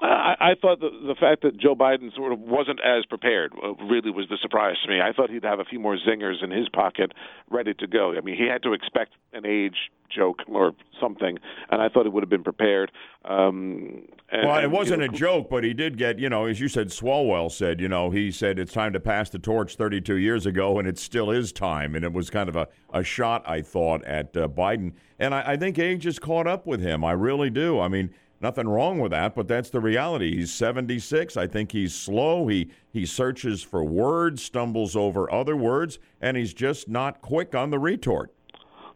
I, 0.02 0.36
I 0.40 0.56
thought 0.60 0.80
the, 0.80 0.90
the 0.90 1.16
fact 1.16 1.44
that 1.44 1.58
Joe 1.58 1.76
Biden 1.76 2.14
sort 2.16 2.34
of 2.34 2.40
wasn't 2.40 2.80
as 2.84 3.06
prepared 3.06 3.54
uh, 3.64 3.74
really 3.86 4.10
was 4.10 4.28
the 4.30 4.38
surprise 4.42 4.76
to 4.84 4.90
me. 4.90 5.00
I 5.00 5.14
thought 5.14 5.30
he'd 5.30 5.44
have 5.44 5.60
a 5.60 5.66
few 5.66 5.80
more 5.80 5.96
zingers 5.98 6.44
in 6.44 6.50
his 6.50 6.68
pocket 6.70 7.12
ready 7.52 7.74
to 7.76 7.88
go. 7.88 8.14
I 8.18 8.22
mean, 8.22 8.36
he 8.36 8.48
had 8.48 8.64
to 8.64 8.74
expect 8.74 9.12
an 9.34 9.46
age 9.46 9.92
joke 10.14 10.40
or 10.48 10.74
something, 11.00 11.38
and 11.70 11.82
I 11.82 11.88
thought 11.88 12.04
he 12.04 12.10
would 12.10 12.24
have 12.24 12.30
been 12.30 12.44
prepared. 12.44 12.92
Um, 13.26 14.08
and, 14.32 14.48
well, 14.48 14.58
it 14.58 14.64
and, 14.66 14.74
wasn't 14.74 15.02
you 15.02 15.08
know, 15.08 15.14
a 15.14 15.18
joke, 15.18 15.50
but 15.50 15.64
he 15.64 15.74
did 15.74 15.98
get, 15.98 16.18
you 16.18 16.30
know, 16.30 16.46
as 16.46 16.60
you 16.60 16.68
said, 16.68 16.88
Swalwell 16.88 17.52
said, 17.52 17.80
you 17.80 17.88
know, 17.88 18.10
he 18.10 18.32
said 18.32 18.58
it's 18.58 18.74
time 18.74 18.94
to 18.94 19.00
pass 19.00 19.30
the 19.30 19.40
torch 19.40 19.76
32 19.76 20.16
years 20.16 20.46
ago, 20.48 20.80
and 20.80 20.88
it 20.88 20.98
still 20.98 21.30
is 21.30 21.52
time. 21.52 21.96
And 21.96 22.04
it 22.04 22.12
was 22.12 22.30
kind 22.30 22.50
of 22.50 22.56
a, 22.56 22.68
a 22.92 23.04
shot, 23.04 23.44
I 23.48 23.62
thought, 23.62 24.04
at 24.06 24.36
uh, 24.36 24.48
Biden. 24.48 24.94
And 25.20 25.36
I, 25.36 25.52
I 25.52 25.58
think 25.58 25.78
age 25.78 26.06
has 26.06 26.18
caught 26.18 26.48
up 26.48 26.66
with 26.66 26.82
him. 26.82 27.04
I 27.04 27.12
really 27.12 27.52
do. 27.52 27.80
I 27.80 27.88
mean, 27.88 28.10
Nothing 28.42 28.68
wrong 28.68 28.98
with 29.00 29.12
that, 29.12 29.36
but 29.36 29.48
that's 29.48 29.70
the 29.70 29.80
reality. 29.80 30.38
He's 30.38 30.52
76. 30.52 31.38
I 31.38 31.46
think 31.46 31.72
he's 31.72 31.94
slow. 31.94 32.48
He 32.48 32.72
he 32.92 33.06
searches 33.06 33.62
for 33.62 33.84
words, 33.84 34.42
stumbles 34.44 34.96
over 34.96 35.32
other 35.32 35.56
words, 35.56 36.00
and 36.20 36.36
he's 36.36 36.54
just 36.54 36.90
not 36.90 37.22
quick 37.22 37.54
on 37.54 37.70
the 37.70 37.80
retort. 37.80 38.34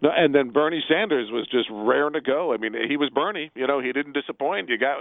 No, 0.02 0.10
and 0.16 0.36
then 0.36 0.50
Bernie 0.50 0.84
Sanders 0.88 1.30
was 1.32 1.48
just 1.48 1.70
raring 1.72 2.14
to 2.14 2.22
go. 2.22 2.54
I 2.54 2.58
mean, 2.58 2.74
he 2.88 2.98
was 2.98 3.10
Bernie. 3.10 3.52
You 3.56 3.68
know, 3.68 3.80
he 3.80 3.92
didn't 3.92 4.14
disappoint. 4.14 4.70
You 4.70 4.78
got, 4.78 4.98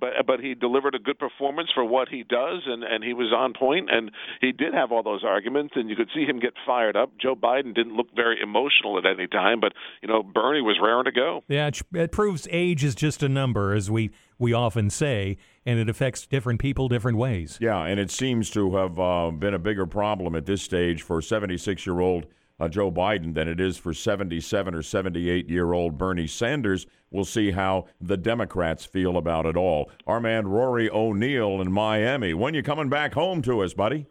but 0.00 0.10
but 0.26 0.40
he 0.40 0.54
delivered 0.54 0.94
a 0.94 0.98
good 0.98 1.18
performance 1.18 1.70
for 1.74 1.84
what 1.84 2.08
he 2.08 2.22
does, 2.22 2.62
and 2.66 2.82
and 2.82 3.04
he 3.04 3.14
was 3.14 3.32
on 3.36 3.52
point, 3.52 3.88
and 3.90 4.10
he 4.40 4.52
did 4.52 4.74
have 4.74 4.92
all 4.92 5.02
those 5.02 5.24
arguments, 5.24 5.74
and 5.76 5.88
you 5.88 5.96
could 5.96 6.08
see 6.14 6.24
him 6.24 6.40
get 6.40 6.54
fired 6.66 6.96
up. 6.96 7.12
Joe 7.20 7.34
Biden 7.34 7.74
didn't 7.74 7.96
look 7.96 8.08
very 8.14 8.40
emotional 8.42 8.98
at 8.98 9.06
any 9.06 9.26
time, 9.26 9.60
but 9.60 9.72
you 10.02 10.08
know, 10.08 10.22
Bernie 10.22 10.62
was 10.62 10.78
raring 10.82 11.04
to 11.04 11.12
go. 11.12 11.42
Yeah, 11.48 11.68
it, 11.68 11.80
it 11.92 12.12
proves 12.12 12.48
age 12.50 12.84
is 12.84 12.94
just 12.94 13.22
a 13.22 13.28
number, 13.28 13.74
as 13.74 13.90
we 13.90 14.10
we 14.38 14.52
often 14.52 14.90
say, 14.90 15.36
and 15.64 15.78
it 15.78 15.88
affects 15.88 16.26
different 16.26 16.60
people 16.60 16.88
different 16.88 17.18
ways. 17.18 17.58
Yeah, 17.60 17.84
and 17.84 18.00
it 18.00 18.10
seems 18.10 18.50
to 18.50 18.76
have 18.76 18.98
uh, 18.98 19.30
been 19.30 19.54
a 19.54 19.58
bigger 19.58 19.86
problem 19.86 20.34
at 20.34 20.46
this 20.46 20.62
stage 20.62 21.02
for 21.02 21.22
76 21.22 21.86
year 21.86 22.00
old 22.00 22.26
uh, 22.62 22.68
Joe 22.68 22.92
Biden 22.92 23.34
than 23.34 23.48
it 23.48 23.58
is 23.58 23.76
for 23.76 23.92
77 23.92 24.72
or 24.74 24.82
78 24.82 25.50
year 25.50 25.72
old 25.72 25.98
Bernie 25.98 26.28
Sanders. 26.28 26.86
We'll 27.10 27.24
see 27.24 27.50
how 27.50 27.86
the 28.00 28.16
Democrats 28.16 28.84
feel 28.84 29.16
about 29.16 29.46
it 29.46 29.56
all. 29.56 29.90
Our 30.06 30.20
man 30.20 30.46
Rory 30.46 30.88
O'Neill 30.88 31.60
in 31.60 31.72
Miami. 31.72 32.34
When 32.34 32.54
you 32.54 32.62
coming 32.62 32.88
back 32.88 33.14
home 33.14 33.42
to 33.42 33.62
us, 33.64 33.74
buddy? 33.74 34.06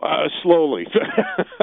Uh, 0.00 0.28
slowly. 0.42 0.86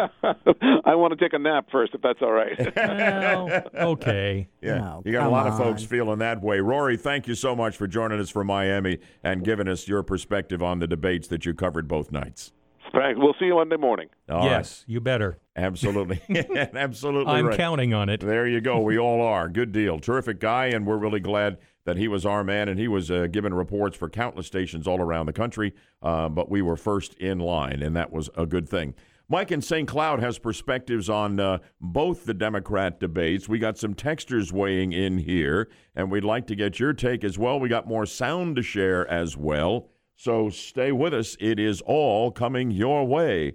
I 0.85 0.93
want 0.93 1.17
to 1.17 1.17
take 1.17 1.33
a 1.33 1.39
nap 1.39 1.69
first, 1.71 1.95
if 1.95 2.01
that's 2.01 2.21
all 2.21 2.33
right. 2.33 2.55
well, 2.75 3.63
okay. 3.73 4.47
Yeah, 4.61 4.95
Oh, 4.95 5.01
you 5.05 5.13
got 5.13 5.21
a 5.21 5.23
come 5.23 5.31
lot 5.31 5.47
of 5.47 5.57
folks 5.57 5.83
feeling 5.83 6.19
that 6.19 6.41
way. 6.43 6.59
Rory, 6.59 6.97
thank 6.97 7.27
you 7.27 7.33
so 7.35 7.55
much 7.55 7.77
for 7.77 7.87
joining 7.87 8.19
us 8.19 8.29
from 8.29 8.47
Miami 8.47 8.99
and 9.23 9.43
giving 9.43 9.67
us 9.67 9.87
your 9.87 10.03
perspective 10.03 10.61
on 10.61 10.79
the 10.79 10.87
debates 10.87 11.29
that 11.29 11.45
you 11.45 11.55
covered 11.55 11.87
both 11.87 12.11
nights. 12.11 12.51
Thanks. 12.93 13.19
We'll 13.21 13.35
see 13.39 13.45
you 13.45 13.55
Monday 13.55 13.77
morning. 13.77 14.07
All 14.29 14.39
right. 14.39 14.45
yes, 14.45 14.83
you 14.87 14.99
better. 14.99 15.39
Absolutely. 15.55 16.21
Absolutely 16.55 17.33
I'm 17.33 17.47
right. 17.47 17.57
counting 17.57 17.93
on 17.93 18.09
it. 18.09 18.21
There 18.21 18.47
you 18.47 18.61
go. 18.61 18.79
We 18.79 18.97
all 18.99 19.21
are. 19.21 19.49
Good 19.49 19.71
deal. 19.71 19.99
Terrific 19.99 20.39
guy, 20.39 20.67
and 20.67 20.85
we're 20.85 20.97
really 20.97 21.19
glad 21.19 21.57
that 21.85 21.97
he 21.97 22.07
was 22.07 22.25
our 22.25 22.43
man, 22.43 22.67
and 22.69 22.79
he 22.79 22.87
was 22.87 23.09
uh, 23.09 23.27
giving 23.31 23.53
reports 23.53 23.95
for 23.95 24.09
countless 24.09 24.47
stations 24.47 24.87
all 24.87 24.99
around 24.99 25.25
the 25.25 25.33
country. 25.33 25.73
Uh, 26.01 26.27
but 26.29 26.49
we 26.49 26.61
were 26.61 26.75
first 26.75 27.13
in 27.15 27.39
line, 27.39 27.81
and 27.81 27.95
that 27.95 28.11
was 28.11 28.29
a 28.35 28.45
good 28.45 28.67
thing. 28.67 28.93
Mike 29.29 29.51
in 29.51 29.61
St. 29.61 29.87
Cloud 29.87 30.21
has 30.21 30.39
perspectives 30.39 31.09
on 31.09 31.37
uh, 31.39 31.57
both 31.81 32.23
the 32.25 32.33
Democrat 32.33 32.97
debates. 32.99 33.49
We 33.49 33.59
got 33.59 33.77
some 33.77 33.93
texters 33.93 34.53
weighing 34.53 34.93
in 34.93 35.17
here, 35.17 35.69
and 35.95 36.09
we'd 36.09 36.23
like 36.23 36.47
to 36.47 36.55
get 36.55 36.79
your 36.79 36.93
take 36.93 37.25
as 37.25 37.37
well. 37.37 37.59
We 37.59 37.67
got 37.67 37.87
more 37.87 38.05
sound 38.05 38.55
to 38.55 38.61
share 38.61 39.05
as 39.09 39.35
well. 39.35 39.89
So 40.19 40.49
stay 40.49 40.91
with 40.91 41.13
us. 41.13 41.37
It 41.39 41.59
is 41.59 41.79
all 41.81 42.31
coming 42.31 42.71
your 42.71 43.05
way. 43.05 43.53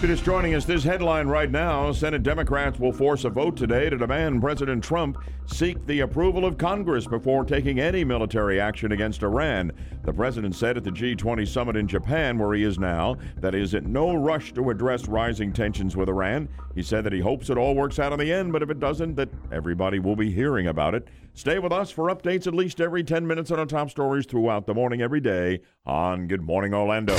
If 0.00 0.04
you're 0.04 0.16
just 0.16 0.24
joining 0.24 0.54
us, 0.54 0.64
this 0.64 0.82
headline 0.82 1.26
right 1.26 1.50
now 1.50 1.92
Senate 1.92 2.22
Democrats 2.22 2.78
will 2.78 2.90
force 2.90 3.24
a 3.24 3.28
vote 3.28 3.54
today 3.54 3.90
to 3.90 3.98
demand 3.98 4.40
President 4.40 4.82
Trump 4.82 5.18
seek 5.44 5.84
the 5.84 6.00
approval 6.00 6.46
of 6.46 6.56
Congress 6.56 7.06
before 7.06 7.44
taking 7.44 7.80
any 7.80 8.02
military 8.02 8.58
action 8.58 8.92
against 8.92 9.22
Iran. 9.22 9.72
The 10.04 10.12
president 10.14 10.54
said 10.54 10.78
at 10.78 10.84
the 10.84 10.90
G20 10.90 11.46
summit 11.46 11.76
in 11.76 11.86
Japan, 11.86 12.38
where 12.38 12.54
he 12.54 12.64
is 12.64 12.78
now, 12.78 13.18
that 13.40 13.52
he 13.52 13.60
is 13.60 13.74
in 13.74 13.92
no 13.92 14.14
rush 14.14 14.54
to 14.54 14.70
address 14.70 15.06
rising 15.06 15.52
tensions 15.52 15.98
with 15.98 16.08
Iran. 16.08 16.48
He 16.74 16.82
said 16.82 17.04
that 17.04 17.12
he 17.12 17.20
hopes 17.20 17.50
it 17.50 17.58
all 17.58 17.74
works 17.74 17.98
out 17.98 18.14
in 18.14 18.18
the 18.18 18.32
end, 18.32 18.54
but 18.54 18.62
if 18.62 18.70
it 18.70 18.80
doesn't, 18.80 19.16
that 19.16 19.28
everybody 19.52 19.98
will 19.98 20.16
be 20.16 20.30
hearing 20.30 20.68
about 20.68 20.94
it. 20.94 21.08
Stay 21.34 21.58
with 21.58 21.72
us 21.72 21.90
for 21.90 22.06
updates 22.06 22.46
at 22.46 22.54
least 22.54 22.80
every 22.80 23.04
10 23.04 23.26
minutes 23.26 23.50
on 23.50 23.58
our 23.58 23.66
top 23.66 23.90
stories 23.90 24.24
throughout 24.24 24.64
the 24.64 24.72
morning, 24.72 25.02
every 25.02 25.20
day 25.20 25.60
on 25.84 26.26
Good 26.26 26.40
Morning 26.40 26.72
Orlando. 26.72 27.18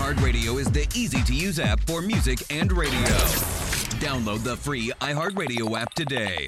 iHeartRadio 0.00 0.58
is 0.58 0.70
the 0.70 0.88
easy 0.94 1.22
to 1.24 1.34
use 1.34 1.60
app 1.60 1.78
for 1.80 2.00
music 2.00 2.38
and 2.50 2.72
radio. 2.72 2.98
Download 4.00 4.42
the 4.42 4.56
free 4.56 4.90
iHeartRadio 5.02 5.78
app 5.78 5.92
today. 5.92 6.46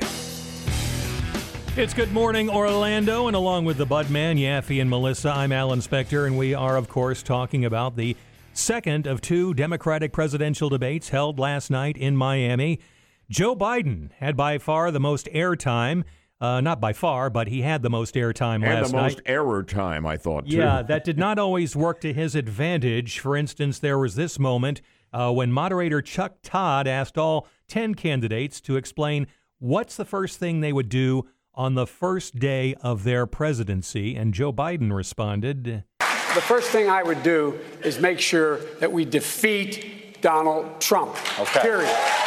It's 1.76 1.92
Good 1.92 2.12
Morning 2.12 2.48
Orlando, 2.48 3.26
and 3.26 3.36
along 3.36 3.66
with 3.66 3.76
the 3.76 3.84
Budman, 3.84 4.40
Yaffee, 4.40 4.80
and 4.80 4.88
Melissa, 4.88 5.28
I'm 5.32 5.52
Alan 5.52 5.80
Spector, 5.80 6.26
and 6.26 6.38
we 6.38 6.54
are, 6.54 6.78
of 6.78 6.88
course, 6.88 7.22
talking 7.22 7.66
about 7.66 7.94
the 7.94 8.16
second 8.54 9.06
of 9.06 9.20
two 9.20 9.52
Democratic 9.52 10.14
presidential 10.14 10.70
debates 10.70 11.10
held 11.10 11.38
last 11.38 11.70
night 11.70 11.98
in 11.98 12.16
Miami. 12.16 12.80
Joe 13.28 13.54
Biden 13.54 14.12
had 14.12 14.34
by 14.34 14.56
far 14.56 14.90
the 14.90 14.98
most 14.98 15.26
airtime. 15.26 16.04
Uh, 16.42 16.60
not 16.60 16.80
by 16.80 16.92
far, 16.92 17.30
but 17.30 17.46
he 17.46 17.62
had 17.62 17.82
the 17.82 17.88
most 17.88 18.16
airtime 18.16 18.56
and 18.56 18.64
last 18.64 18.90
the 18.90 18.96
most 18.96 19.18
night. 19.18 19.22
error 19.26 19.62
time, 19.62 20.04
I 20.04 20.16
thought, 20.16 20.48
too. 20.48 20.56
Yeah, 20.56 20.82
that 20.82 21.04
did 21.04 21.16
not 21.16 21.38
always 21.38 21.76
work 21.76 22.00
to 22.00 22.12
his 22.12 22.34
advantage. 22.34 23.20
For 23.20 23.36
instance, 23.36 23.78
there 23.78 23.96
was 23.96 24.16
this 24.16 24.40
moment 24.40 24.82
uh, 25.12 25.30
when 25.30 25.52
moderator 25.52 26.02
Chuck 26.02 26.38
Todd 26.42 26.88
asked 26.88 27.16
all 27.16 27.46
10 27.68 27.94
candidates 27.94 28.60
to 28.62 28.76
explain 28.76 29.28
what's 29.60 29.94
the 29.96 30.04
first 30.04 30.40
thing 30.40 30.60
they 30.62 30.72
would 30.72 30.88
do 30.88 31.28
on 31.54 31.74
the 31.74 31.86
first 31.86 32.40
day 32.40 32.74
of 32.80 33.04
their 33.04 33.24
presidency. 33.24 34.16
And 34.16 34.34
Joe 34.34 34.52
Biden 34.52 34.92
responded 34.92 35.84
The 36.00 36.40
first 36.40 36.70
thing 36.70 36.90
I 36.90 37.04
would 37.04 37.22
do 37.22 37.56
is 37.84 38.00
make 38.00 38.18
sure 38.18 38.56
that 38.80 38.90
we 38.90 39.04
defeat 39.04 40.20
Donald 40.22 40.80
Trump. 40.80 41.14
Okay. 41.38 41.60
Period. 41.60 42.21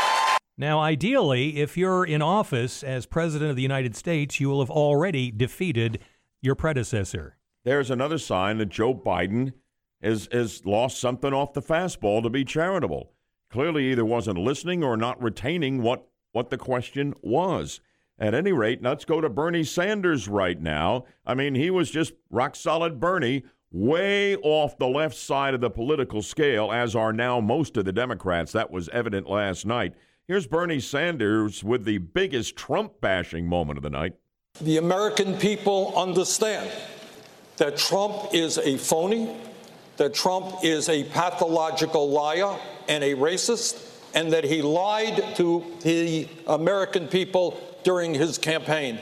Now, 0.58 0.80
ideally, 0.80 1.58
if 1.58 1.76
you're 1.76 2.06
in 2.06 2.22
office 2.22 2.82
as 2.82 3.06
President 3.06 3.50
of 3.50 3.58
the 3.58 3.62
United 3.62 3.94
States, 3.94 4.40
you 4.40 4.48
will 4.48 4.62
have 4.62 4.70
already 4.70 5.30
defeated 5.30 6.00
your 6.42 6.56
predecessor. 6.56 7.36
There's 7.66 7.92
another 7.92 8.18
sign 8.18 8.60
that 8.60 8.70
Joe 8.70 8.94
Biden 8.94 9.52
has, 10.02 10.30
has 10.32 10.66
lost 10.66 11.00
something 11.00 11.34
off 11.34 11.54
the 11.54 11.62
fastball 11.62 12.24
to 12.24 12.30
be 12.30 12.46
charitable. 12.46 13.12
Clearly, 13.50 13.92
either 13.92 14.06
wasn't 14.06 14.38
listening 14.38 14.82
or 14.82 14.96
not 14.96 15.22
retaining 15.22 15.82
what, 15.82 16.08
what 16.32 16.50
the 16.50 16.58
question 16.58 17.14
was. 17.22 17.82
At 18.18 18.34
any 18.34 18.54
rate, 18.54 18.82
let's 18.82 19.04
go 19.04 19.20
to 19.20 19.28
Bernie 19.28 19.66
Sanders 19.66 20.30
right 20.30 20.62
now. 20.62 21.04
I 21.26 21.34
mean, 21.34 21.56
he 21.56 21.70
was 21.70 21.92
just 21.92 22.14
rock 22.30 22.56
solid 22.56 23.02
Bernie, 23.02 23.44
way 23.72 24.38
off 24.38 24.78
the 24.78 24.88
left 24.88 25.18
side 25.18 25.54
of 25.54 25.60
the 25.60 25.70
political 25.70 26.22
scale, 26.22 26.72
as 26.72 26.96
are 26.96 27.12
now 27.12 27.42
most 27.42 27.76
of 27.76 27.84
the 27.84 27.92
Democrats. 27.92 28.54
That 28.54 28.72
was 28.72 28.88
evident 28.90 29.30
last 29.30 29.66
night. 29.66 29.96
Here's 30.28 30.48
Bernie 30.48 30.80
Sanders 30.80 31.64
with 31.64 31.86
the 31.86 32.00
biggest 32.00 32.56
Trump 32.56 33.00
bashing 33.00 33.48
moment 33.48 33.78
of 33.78 33.84
the 33.84 33.92
night. 33.92 34.14
The 34.60 34.78
American 34.78 35.38
people 35.38 35.94
understand 35.96 36.72
that 37.58 37.78
Trump 37.78 38.34
is 38.34 38.58
a 38.58 38.76
phony, 38.80 39.38
that 39.98 40.16
Trump 40.16 40.64
is 40.64 40.90
a 40.90 41.04
pathological 41.04 42.10
liar 42.10 42.58
and 42.88 43.04
a 43.04 43.14
racist, 43.14 43.88
and 44.16 44.34
that 44.34 44.44
he 44.44 44.64
lied 44.64 45.36
to 45.36 45.64
the 45.82 46.28
American 46.48 47.08
people 47.08 47.62
during 47.84 48.16
his 48.16 48.40
campaign. 48.40 48.98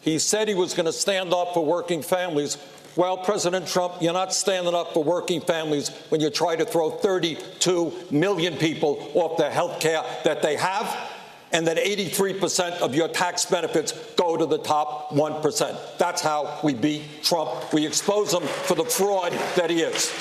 He 0.00 0.20
said 0.20 0.46
he 0.46 0.54
was 0.54 0.72
going 0.72 0.86
to 0.86 0.92
stand 0.92 1.34
up 1.34 1.52
for 1.52 1.66
working 1.66 2.00
families. 2.00 2.58
Well, 2.96 3.18
President 3.18 3.68
Trump, 3.68 3.94
you're 4.00 4.12
not 4.12 4.32
standing 4.32 4.74
up 4.74 4.92
for 4.94 5.04
working 5.04 5.40
families 5.40 5.90
when 6.08 6.20
you 6.20 6.28
try 6.28 6.56
to 6.56 6.64
throw 6.64 6.90
32 6.90 7.92
million 8.10 8.56
people 8.56 9.10
off 9.14 9.36
the 9.36 9.48
health 9.48 9.78
care 9.78 10.02
that 10.24 10.42
they 10.42 10.56
have, 10.56 11.12
and 11.52 11.66
that 11.68 11.76
83% 11.76 12.80
of 12.80 12.94
your 12.94 13.06
tax 13.06 13.44
benefits 13.44 13.92
go 14.16 14.36
to 14.36 14.44
the 14.44 14.58
top 14.58 15.10
1%. 15.10 15.98
That's 15.98 16.20
how 16.20 16.58
we 16.64 16.74
beat 16.74 17.22
Trump. 17.22 17.72
We 17.72 17.86
expose 17.86 18.34
him 18.34 18.42
for 18.42 18.74
the 18.74 18.84
fraud 18.84 19.32
that 19.54 19.70
he 19.70 19.82
is. 19.82 20.12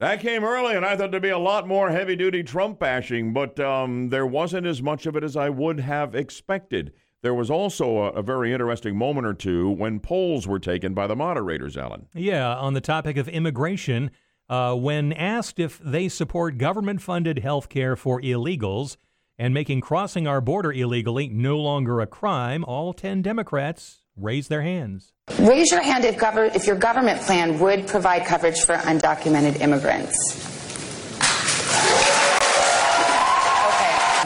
That 0.00 0.20
came 0.20 0.44
early, 0.44 0.76
and 0.76 0.84
I 0.84 0.96
thought 0.96 1.12
there'd 1.12 1.22
be 1.22 1.30
a 1.30 1.38
lot 1.38 1.66
more 1.66 1.88
heavy 1.88 2.14
duty 2.14 2.42
Trump 2.42 2.78
bashing, 2.78 3.32
but 3.32 3.58
um, 3.58 4.10
there 4.10 4.26
wasn't 4.26 4.66
as 4.66 4.82
much 4.82 5.06
of 5.06 5.16
it 5.16 5.24
as 5.24 5.34
I 5.34 5.48
would 5.48 5.80
have 5.80 6.14
expected. 6.14 6.92
There 7.24 7.32
was 7.32 7.50
also 7.50 8.00
a, 8.00 8.08
a, 8.10 8.22
very 8.22 8.52
interesting 8.52 8.98
moment 8.98 9.26
or 9.26 9.32
two 9.32 9.70
when 9.70 9.98
polls 9.98 10.46
were 10.46 10.58
taken 10.58 10.92
by 10.92 11.06
the 11.06 11.16
moderators, 11.16 11.74
Alan. 11.74 12.06
Yeah, 12.12 12.54
on 12.54 12.74
the 12.74 12.82
topic 12.82 13.16
of 13.16 13.30
immigration, 13.30 14.10
uh, 14.50 14.74
when 14.74 15.10
asked 15.14 15.58
if 15.58 15.78
they 15.78 16.10
support 16.10 16.58
government 16.58 17.00
funded 17.00 17.38
health 17.38 17.70
care 17.70 17.96
for 17.96 18.20
illegals 18.20 18.98
and 19.38 19.54
making 19.54 19.80
crossing 19.80 20.26
our 20.26 20.42
border 20.42 20.70
illegally 20.70 21.30
no 21.30 21.56
longer 21.56 22.02
a 22.02 22.06
crime, 22.06 22.62
all 22.62 22.92
10 22.92 23.22
Democrats 23.22 24.02
raised 24.18 24.50
their 24.50 24.60
hands. 24.60 25.14
Raise 25.38 25.70
your 25.70 25.82
hand 25.82 26.04
if, 26.04 26.18
gov- 26.18 26.54
if 26.54 26.66
your 26.66 26.76
government 26.76 27.22
plan 27.22 27.58
would 27.58 27.86
provide 27.86 28.26
coverage 28.26 28.60
for 28.60 28.74
undocumented 28.74 29.62
immigrants. 29.62 30.53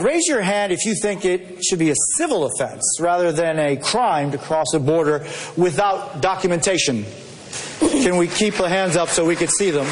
Raise 0.00 0.28
your 0.28 0.42
hand 0.42 0.72
if 0.72 0.84
you 0.84 0.94
think 0.94 1.24
it 1.24 1.64
should 1.64 1.80
be 1.80 1.90
a 1.90 1.94
civil 2.16 2.44
offense 2.44 2.84
rather 3.00 3.32
than 3.32 3.58
a 3.58 3.76
crime 3.76 4.30
to 4.30 4.38
cross 4.38 4.72
a 4.74 4.78
border 4.78 5.26
without 5.56 6.20
documentation. 6.20 7.04
Can 7.80 8.16
we 8.16 8.28
keep 8.28 8.54
the 8.54 8.68
hands 8.68 8.96
up 8.96 9.08
so 9.08 9.26
we 9.26 9.34
could 9.34 9.50
see 9.50 9.70
them? 9.70 9.86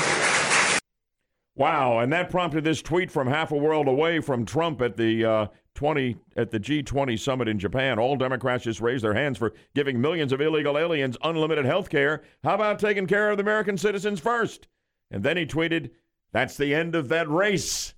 Wow, 1.56 2.00
and 2.00 2.12
that 2.12 2.30
prompted 2.30 2.62
this 2.62 2.82
tweet 2.82 3.10
from 3.10 3.26
half 3.26 3.50
a 3.50 3.56
world 3.56 3.88
away 3.88 4.20
from 4.20 4.44
Trump 4.44 4.80
at 4.80 4.96
the 4.96 5.24
uh, 5.24 5.46
20 5.74 6.16
at 6.36 6.50
the 6.50 6.60
G20 6.60 7.18
summit 7.18 7.48
in 7.48 7.58
Japan. 7.58 7.98
All 7.98 8.14
Democrats 8.16 8.64
just 8.64 8.80
raised 8.80 9.02
their 9.02 9.14
hands 9.14 9.38
for 9.38 9.54
giving 9.74 10.00
millions 10.00 10.32
of 10.32 10.40
illegal 10.40 10.78
aliens 10.78 11.16
unlimited 11.24 11.64
health 11.64 11.88
care. 11.88 12.22
How 12.44 12.54
about 12.54 12.78
taking 12.78 13.06
care 13.06 13.30
of 13.30 13.38
the 13.38 13.42
American 13.42 13.76
citizens 13.76 14.20
first? 14.20 14.68
And 15.10 15.22
then 15.22 15.36
he 15.36 15.46
tweeted, 15.46 15.90
"That's 16.32 16.56
the 16.56 16.74
end 16.74 16.94
of 16.94 17.08
that 17.08 17.28
race." 17.28 17.94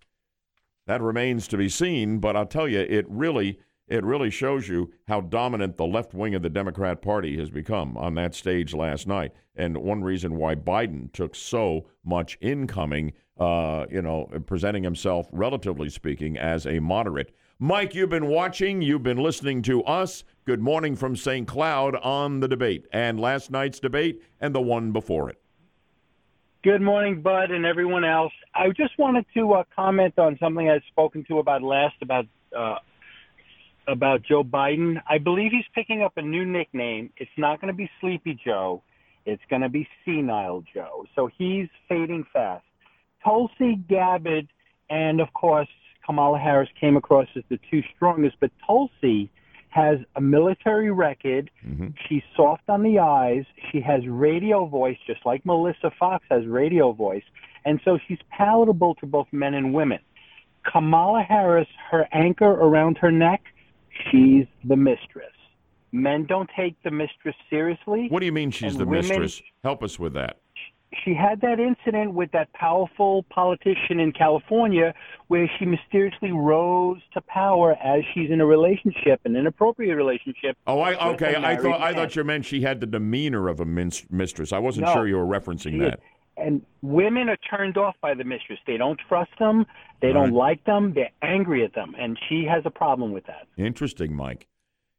That 0.88 1.02
remains 1.02 1.46
to 1.48 1.58
be 1.58 1.68
seen, 1.68 2.18
but 2.18 2.34
I'll 2.34 2.46
tell 2.46 2.66
you, 2.66 2.80
it 2.80 3.04
really 3.10 3.60
it 3.88 4.04
really 4.04 4.30
shows 4.30 4.68
you 4.68 4.90
how 5.06 5.20
dominant 5.20 5.76
the 5.76 5.86
left 5.86 6.14
wing 6.14 6.34
of 6.34 6.40
the 6.40 6.48
Democrat 6.48 7.02
Party 7.02 7.36
has 7.38 7.50
become 7.50 7.94
on 7.98 8.14
that 8.14 8.34
stage 8.34 8.72
last 8.72 9.06
night, 9.06 9.32
and 9.54 9.76
one 9.76 10.02
reason 10.02 10.36
why 10.36 10.54
Biden 10.54 11.12
took 11.12 11.34
so 11.34 11.86
much 12.04 12.38
incoming, 12.40 13.12
uh, 13.38 13.84
you 13.90 14.00
know, 14.00 14.30
presenting 14.46 14.82
himself, 14.82 15.28
relatively 15.30 15.90
speaking, 15.90 16.38
as 16.38 16.66
a 16.66 16.80
moderate. 16.80 17.34
Mike, 17.58 17.94
you've 17.94 18.08
been 18.08 18.28
watching, 18.28 18.80
you've 18.80 19.02
been 19.02 19.18
listening 19.18 19.60
to 19.62 19.84
us. 19.84 20.24
Good 20.46 20.60
morning 20.60 20.96
from 20.96 21.16
St. 21.16 21.46
Cloud 21.46 21.96
on 21.96 22.40
the 22.40 22.48
debate, 22.48 22.86
and 22.94 23.20
last 23.20 23.50
night's 23.50 23.78
debate, 23.78 24.22
and 24.40 24.54
the 24.54 24.62
one 24.62 24.92
before 24.92 25.28
it. 25.28 25.38
Good 26.64 26.82
morning, 26.82 27.22
Bud, 27.22 27.52
and 27.52 27.64
everyone 27.64 28.04
else. 28.04 28.32
I 28.52 28.70
just 28.70 28.98
wanted 28.98 29.24
to 29.34 29.52
uh, 29.52 29.62
comment 29.76 30.18
on 30.18 30.36
something 30.40 30.68
I've 30.68 30.82
spoken 30.88 31.24
to 31.28 31.38
about 31.38 31.62
last 31.62 31.94
about 32.02 32.26
uh, 32.56 32.78
about 33.86 34.24
Joe 34.24 34.42
Biden. 34.42 35.00
I 35.08 35.18
believe 35.18 35.52
he's 35.52 35.68
picking 35.72 36.02
up 36.02 36.14
a 36.16 36.22
new 36.22 36.44
nickname. 36.44 37.10
It's 37.16 37.30
not 37.36 37.60
going 37.60 37.72
to 37.72 37.76
be 37.76 37.88
Sleepy 38.00 38.36
Joe. 38.44 38.82
It's 39.24 39.42
going 39.48 39.62
to 39.62 39.68
be 39.68 39.86
Senile 40.04 40.64
Joe. 40.74 41.04
So 41.14 41.30
he's 41.38 41.68
fading 41.88 42.24
fast. 42.32 42.64
Tulsi 43.22 43.76
Gabbard 43.88 44.48
and, 44.90 45.20
of 45.20 45.32
course, 45.34 45.68
Kamala 46.04 46.40
Harris 46.40 46.68
came 46.80 46.96
across 46.96 47.28
as 47.36 47.44
the 47.50 47.60
two 47.70 47.82
strongest, 47.94 48.34
but 48.40 48.50
Tulsi 48.66 49.30
has 49.70 49.98
a 50.16 50.20
military 50.20 50.90
record. 50.90 51.50
Mm-hmm. 51.66 51.88
She's 52.08 52.22
soft 52.36 52.68
on 52.68 52.82
the 52.82 52.98
eyes. 52.98 53.44
She 53.70 53.80
has 53.80 54.06
radio 54.06 54.66
voice, 54.66 54.96
just 55.06 55.24
like 55.26 55.44
Melissa 55.44 55.90
Fox 55.98 56.24
has 56.30 56.46
radio 56.46 56.92
voice. 56.92 57.24
And 57.64 57.80
so 57.84 57.98
she's 58.06 58.18
palatable 58.30 58.94
to 58.96 59.06
both 59.06 59.26
men 59.32 59.54
and 59.54 59.74
women. 59.74 59.98
Kamala 60.70 61.22
Harris, 61.22 61.68
her 61.90 62.08
anchor 62.12 62.50
around 62.50 62.98
her 62.98 63.12
neck, 63.12 63.42
she's 64.10 64.46
the 64.64 64.76
mistress. 64.76 65.32
Men 65.92 66.26
don't 66.26 66.50
take 66.56 66.76
the 66.82 66.90
mistress 66.90 67.36
seriously. 67.48 68.08
What 68.08 68.20
do 68.20 68.26
you 68.26 68.32
mean 68.32 68.50
she's 68.50 68.76
the 68.76 68.84
women, 68.84 69.08
mistress? 69.08 69.42
Help 69.64 69.82
us 69.82 69.98
with 69.98 70.14
that 70.14 70.38
she 71.04 71.14
had 71.14 71.40
that 71.42 71.60
incident 71.60 72.14
with 72.14 72.30
that 72.32 72.52
powerful 72.52 73.24
politician 73.30 74.00
in 74.00 74.12
California 74.12 74.94
where 75.28 75.50
she 75.58 75.66
mysteriously 75.66 76.32
rose 76.32 77.00
to 77.12 77.20
power 77.22 77.72
as 77.82 78.02
she's 78.14 78.30
in 78.30 78.40
a 78.40 78.46
relationship, 78.46 79.20
an 79.24 79.36
inappropriate 79.36 79.96
relationship. 79.96 80.56
Oh, 80.66 80.80
I 80.80 80.94
okay. 81.12 81.36
I 81.36 81.56
thought 81.56 81.80
I 81.80 81.92
thought 81.92 82.16
you 82.16 82.24
meant 82.24 82.44
she 82.44 82.62
had 82.62 82.80
the 82.80 82.86
demeanor 82.86 83.48
of 83.48 83.60
a 83.60 83.64
mistress. 83.64 84.52
I 84.52 84.58
wasn't 84.58 84.86
no, 84.86 84.94
sure 84.94 85.06
you 85.06 85.16
were 85.16 85.26
referencing 85.26 85.78
that. 85.80 86.00
And 86.36 86.62
women 86.82 87.28
are 87.28 87.36
turned 87.36 87.76
off 87.76 87.96
by 88.00 88.14
the 88.14 88.24
mistress. 88.24 88.60
They 88.66 88.76
don't 88.76 89.00
trust 89.08 89.32
them. 89.40 89.66
They 90.00 90.08
All 90.08 90.14
don't 90.14 90.22
right. 90.24 90.32
like 90.32 90.64
them. 90.64 90.94
They're 90.94 91.10
angry 91.20 91.64
at 91.64 91.74
them, 91.74 91.94
and 91.98 92.16
she 92.28 92.44
has 92.44 92.62
a 92.64 92.70
problem 92.70 93.12
with 93.12 93.26
that. 93.26 93.48
Interesting, 93.56 94.14
Mike. 94.14 94.46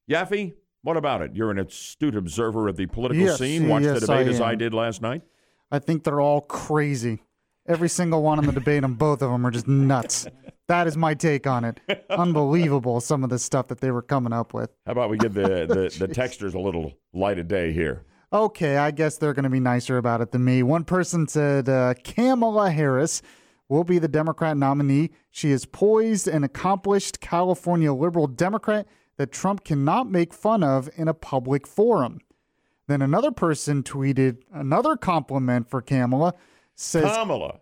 Yaffee, 0.10 0.54
what 0.82 0.98
about 0.98 1.22
it? 1.22 1.36
You're 1.36 1.52
an 1.52 1.60
astute 1.60 2.16
observer 2.16 2.68
of 2.68 2.76
the 2.76 2.88
political 2.88 3.24
yes, 3.24 3.38
scene. 3.38 3.68
Watched 3.68 3.86
yes, 3.86 4.02
the 4.02 4.08
debate 4.08 4.28
I 4.28 4.30
as 4.30 4.42
I 4.42 4.56
did 4.56 4.74
last 4.74 5.02
night. 5.02 5.24
I 5.72 5.80
think 5.80 6.04
they're 6.04 6.22
all 6.22 6.42
crazy. 6.42 7.24
Every 7.68 7.90
single 7.90 8.24
one 8.24 8.40
in 8.40 8.46
the 8.46 8.52
debate 8.52 8.84
and 8.84 8.98
both 8.98 9.22
of 9.22 9.30
them 9.32 9.46
are 9.46 9.52
just 9.52 9.68
nuts. 9.68 10.26
That 10.68 10.88
is 10.88 10.98
my 10.98 11.14
take 11.14 11.48
on 11.48 11.66
it. 11.66 11.80
Unbelievable, 12.10 13.00
some 13.02 13.24
of 13.24 13.30
the 13.30 13.40
stuff 13.40 13.68
that 13.68 13.80
they 13.82 13.92
were 13.92 14.02
coming 14.02 14.34
up 14.34 14.54
with. 14.54 14.72
How 14.86 14.92
about 14.92 15.10
we 15.10 15.18
give 15.18 15.34
the, 15.34 15.66
the, 15.68 16.06
the 16.06 16.08
texters 16.14 16.54
a 16.54 16.60
little 16.60 16.94
light 17.14 17.40
of 17.40 17.48
day 17.48 17.72
here? 17.72 18.06
Okay, 18.32 18.78
I 18.78 18.92
guess 18.92 19.18
they're 19.18 19.34
going 19.34 19.44
to 19.44 19.50
be 19.50 19.60
nicer 19.60 19.98
about 19.98 20.22
it 20.22 20.32
than 20.32 20.46
me. 20.46 20.62
One 20.62 20.84
person 20.84 21.28
said 21.28 21.68
uh, 21.68 21.96
Kamala 22.04 22.70
Harris 22.70 23.24
will 23.68 23.84
be 23.84 23.98
the 23.98 24.08
Democrat 24.08 24.58
nominee. 24.58 25.10
She 25.32 25.52
is 25.52 25.66
poised 25.66 26.28
and 26.28 26.46
accomplished 26.46 27.20
California 27.20 27.94
liberal 27.94 28.28
Democrat 28.28 28.88
that 29.18 29.32
Trump 29.32 29.64
cannot 29.64 30.10
make 30.10 30.34
fun 30.34 30.64
of 30.64 30.90
in 30.96 31.08
a 31.08 31.14
public 31.14 31.66
forum. 31.66 32.20
Then 32.90 33.04
another 33.04 33.30
person 33.30 33.84
tweeted 33.84 34.38
another 34.52 34.98
compliment 34.98 35.70
for 35.70 35.80
Kamala. 35.80 36.34
Says 36.74 37.04
Kamala. 37.04 37.60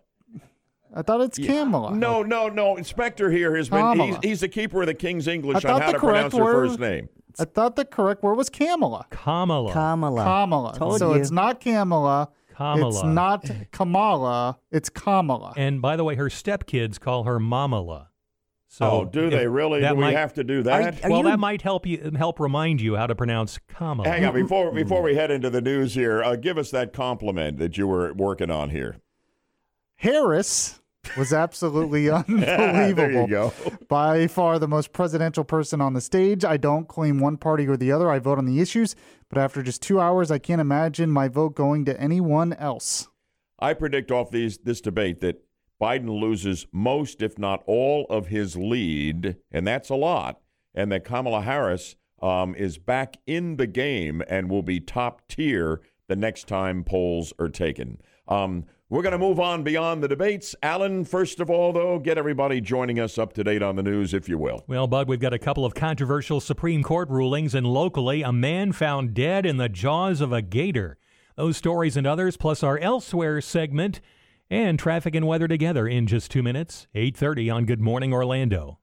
I 0.96 1.02
thought 1.02 1.20
it's 1.20 1.38
Kamala. 1.38 1.94
No, 1.94 2.22
no, 2.22 2.48
no. 2.48 2.76
Inspector 2.76 3.30
here 3.30 3.54
has 3.54 3.68
been. 3.68 4.00
He's, 4.00 4.16
he's 4.22 4.40
the 4.40 4.48
keeper 4.48 4.80
of 4.80 4.86
the 4.86 4.94
King's 4.94 5.28
English 5.28 5.66
on 5.66 5.82
how 5.82 5.92
to 5.92 5.98
correct 5.98 6.30
pronounce 6.30 6.34
her 6.34 6.44
first 6.44 6.80
name. 6.80 7.10
I 7.38 7.44
thought 7.44 7.76
the 7.76 7.84
correct 7.84 8.22
word 8.22 8.36
was 8.36 8.48
Kamala. 8.48 9.06
Kamala. 9.10 9.70
Kamala. 9.70 10.24
Kamala. 10.24 10.78
Told 10.78 10.98
so 10.98 11.14
you. 11.14 11.20
it's 11.20 11.30
not 11.30 11.60
Kamala. 11.60 12.30
Kamala. 12.56 12.88
It's 12.88 13.04
not 13.04 13.50
Kamala. 13.70 14.58
It's 14.72 14.88
Kamala. 14.88 15.52
And 15.58 15.82
by 15.82 15.96
the 15.96 16.04
way, 16.04 16.14
her 16.14 16.30
stepkids 16.30 16.98
call 16.98 17.24
her 17.24 17.38
Momala. 17.38 18.06
So 18.70 18.84
Oh, 18.90 19.04
do 19.06 19.30
they 19.30 19.46
really? 19.48 19.80
that 19.80 19.90
Do 19.90 19.94
we 19.96 20.02
might- 20.02 20.16
have 20.16 20.34
to 20.34 20.44
do 20.44 20.62
that? 20.64 21.02
well, 21.08 21.22
that 21.22 21.38
might 21.38 21.62
help 21.62 21.86
you 21.86 22.10
help 22.16 22.38
remind 22.38 22.80
you 22.82 22.96
how 22.96 23.06
to 23.06 23.14
pronounce 23.14 23.58
comma. 23.68 24.06
Hang 24.06 24.24
on 24.26 24.34
before 24.34 24.70
before 24.72 25.00
we 25.02 25.14
head 25.14 25.30
into 25.30 25.48
the 25.48 25.62
news 25.62 25.94
here. 25.94 26.22
Uh, 26.22 26.36
give 26.36 26.58
us 26.58 26.70
that 26.70 26.92
compliment 26.92 27.58
that 27.58 27.78
you 27.78 27.86
were 27.86 28.12
working 28.12 28.50
on 28.50 28.68
here. 28.70 28.96
Harris 29.96 30.80
was 31.16 31.32
absolutely 31.32 32.10
unbelievable. 32.10 32.94
There 32.94 33.22
you 33.22 33.26
go. 33.26 33.52
By 33.88 34.26
far 34.26 34.58
the 34.58 34.68
most 34.68 34.92
presidential 34.92 35.44
person 35.44 35.80
on 35.80 35.94
the 35.94 36.00
stage. 36.00 36.44
I 36.44 36.56
don't 36.56 36.86
claim 36.86 37.18
one 37.20 37.36
party 37.36 37.66
or 37.66 37.76
the 37.76 37.90
other. 37.92 38.10
I 38.10 38.18
vote 38.18 38.38
on 38.38 38.44
the 38.46 38.60
issues, 38.60 38.94
but 39.28 39.38
after 39.38 39.62
just 39.62 39.82
two 39.82 39.98
hours, 40.00 40.30
I 40.30 40.38
can't 40.38 40.60
imagine 40.60 41.10
my 41.10 41.28
vote 41.28 41.54
going 41.54 41.84
to 41.86 41.98
anyone 42.00 42.52
else. 42.52 43.08
I 43.58 43.72
predict 43.74 44.12
off 44.12 44.30
these 44.30 44.58
this 44.58 44.80
debate 44.80 45.20
that 45.20 45.42
Biden 45.80 46.20
loses 46.20 46.66
most, 46.72 47.22
if 47.22 47.38
not 47.38 47.62
all, 47.66 48.06
of 48.10 48.26
his 48.26 48.56
lead, 48.56 49.36
and 49.52 49.66
that's 49.66 49.90
a 49.90 49.94
lot, 49.94 50.40
and 50.74 50.90
that 50.90 51.04
Kamala 51.04 51.42
Harris 51.42 51.96
um, 52.20 52.54
is 52.54 52.78
back 52.78 53.18
in 53.26 53.56
the 53.56 53.66
game 53.66 54.22
and 54.28 54.50
will 54.50 54.62
be 54.62 54.80
top 54.80 55.26
tier 55.28 55.80
the 56.08 56.16
next 56.16 56.48
time 56.48 56.82
polls 56.82 57.32
are 57.38 57.48
taken. 57.48 58.00
Um, 58.26 58.64
we're 58.90 59.02
going 59.02 59.12
to 59.12 59.18
move 59.18 59.38
on 59.38 59.62
beyond 59.62 60.02
the 60.02 60.08
debates. 60.08 60.56
Alan, 60.62 61.04
first 61.04 61.40
of 61.40 61.50
all, 61.50 61.74
though, 61.74 61.98
get 61.98 62.16
everybody 62.16 62.58
joining 62.60 62.98
us 62.98 63.18
up 63.18 63.34
to 63.34 63.44
date 63.44 63.62
on 63.62 63.76
the 63.76 63.82
news, 63.82 64.14
if 64.14 64.30
you 64.30 64.38
will. 64.38 64.64
Well, 64.66 64.86
Bud, 64.86 65.08
we've 65.08 65.20
got 65.20 65.34
a 65.34 65.38
couple 65.38 65.66
of 65.66 65.74
controversial 65.74 66.40
Supreme 66.40 66.82
Court 66.82 67.10
rulings, 67.10 67.54
and 67.54 67.66
locally, 67.66 68.22
a 68.22 68.32
man 68.32 68.72
found 68.72 69.12
dead 69.12 69.44
in 69.44 69.58
the 69.58 69.68
jaws 69.68 70.22
of 70.22 70.32
a 70.32 70.40
gator. 70.40 70.96
Those 71.36 71.58
stories 71.58 71.98
and 71.98 72.06
others, 72.06 72.38
plus 72.38 72.62
our 72.62 72.78
elsewhere 72.78 73.42
segment, 73.42 74.00
and 74.50 74.78
traffic 74.78 75.14
and 75.14 75.26
weather 75.26 75.48
together 75.48 75.86
in 75.86 76.06
just 76.06 76.30
two 76.30 76.42
minutes. 76.42 76.86
8:30 76.94 77.50
on 77.50 77.64
Good 77.64 77.80
Morning 77.80 78.12
Orlando. 78.12 78.78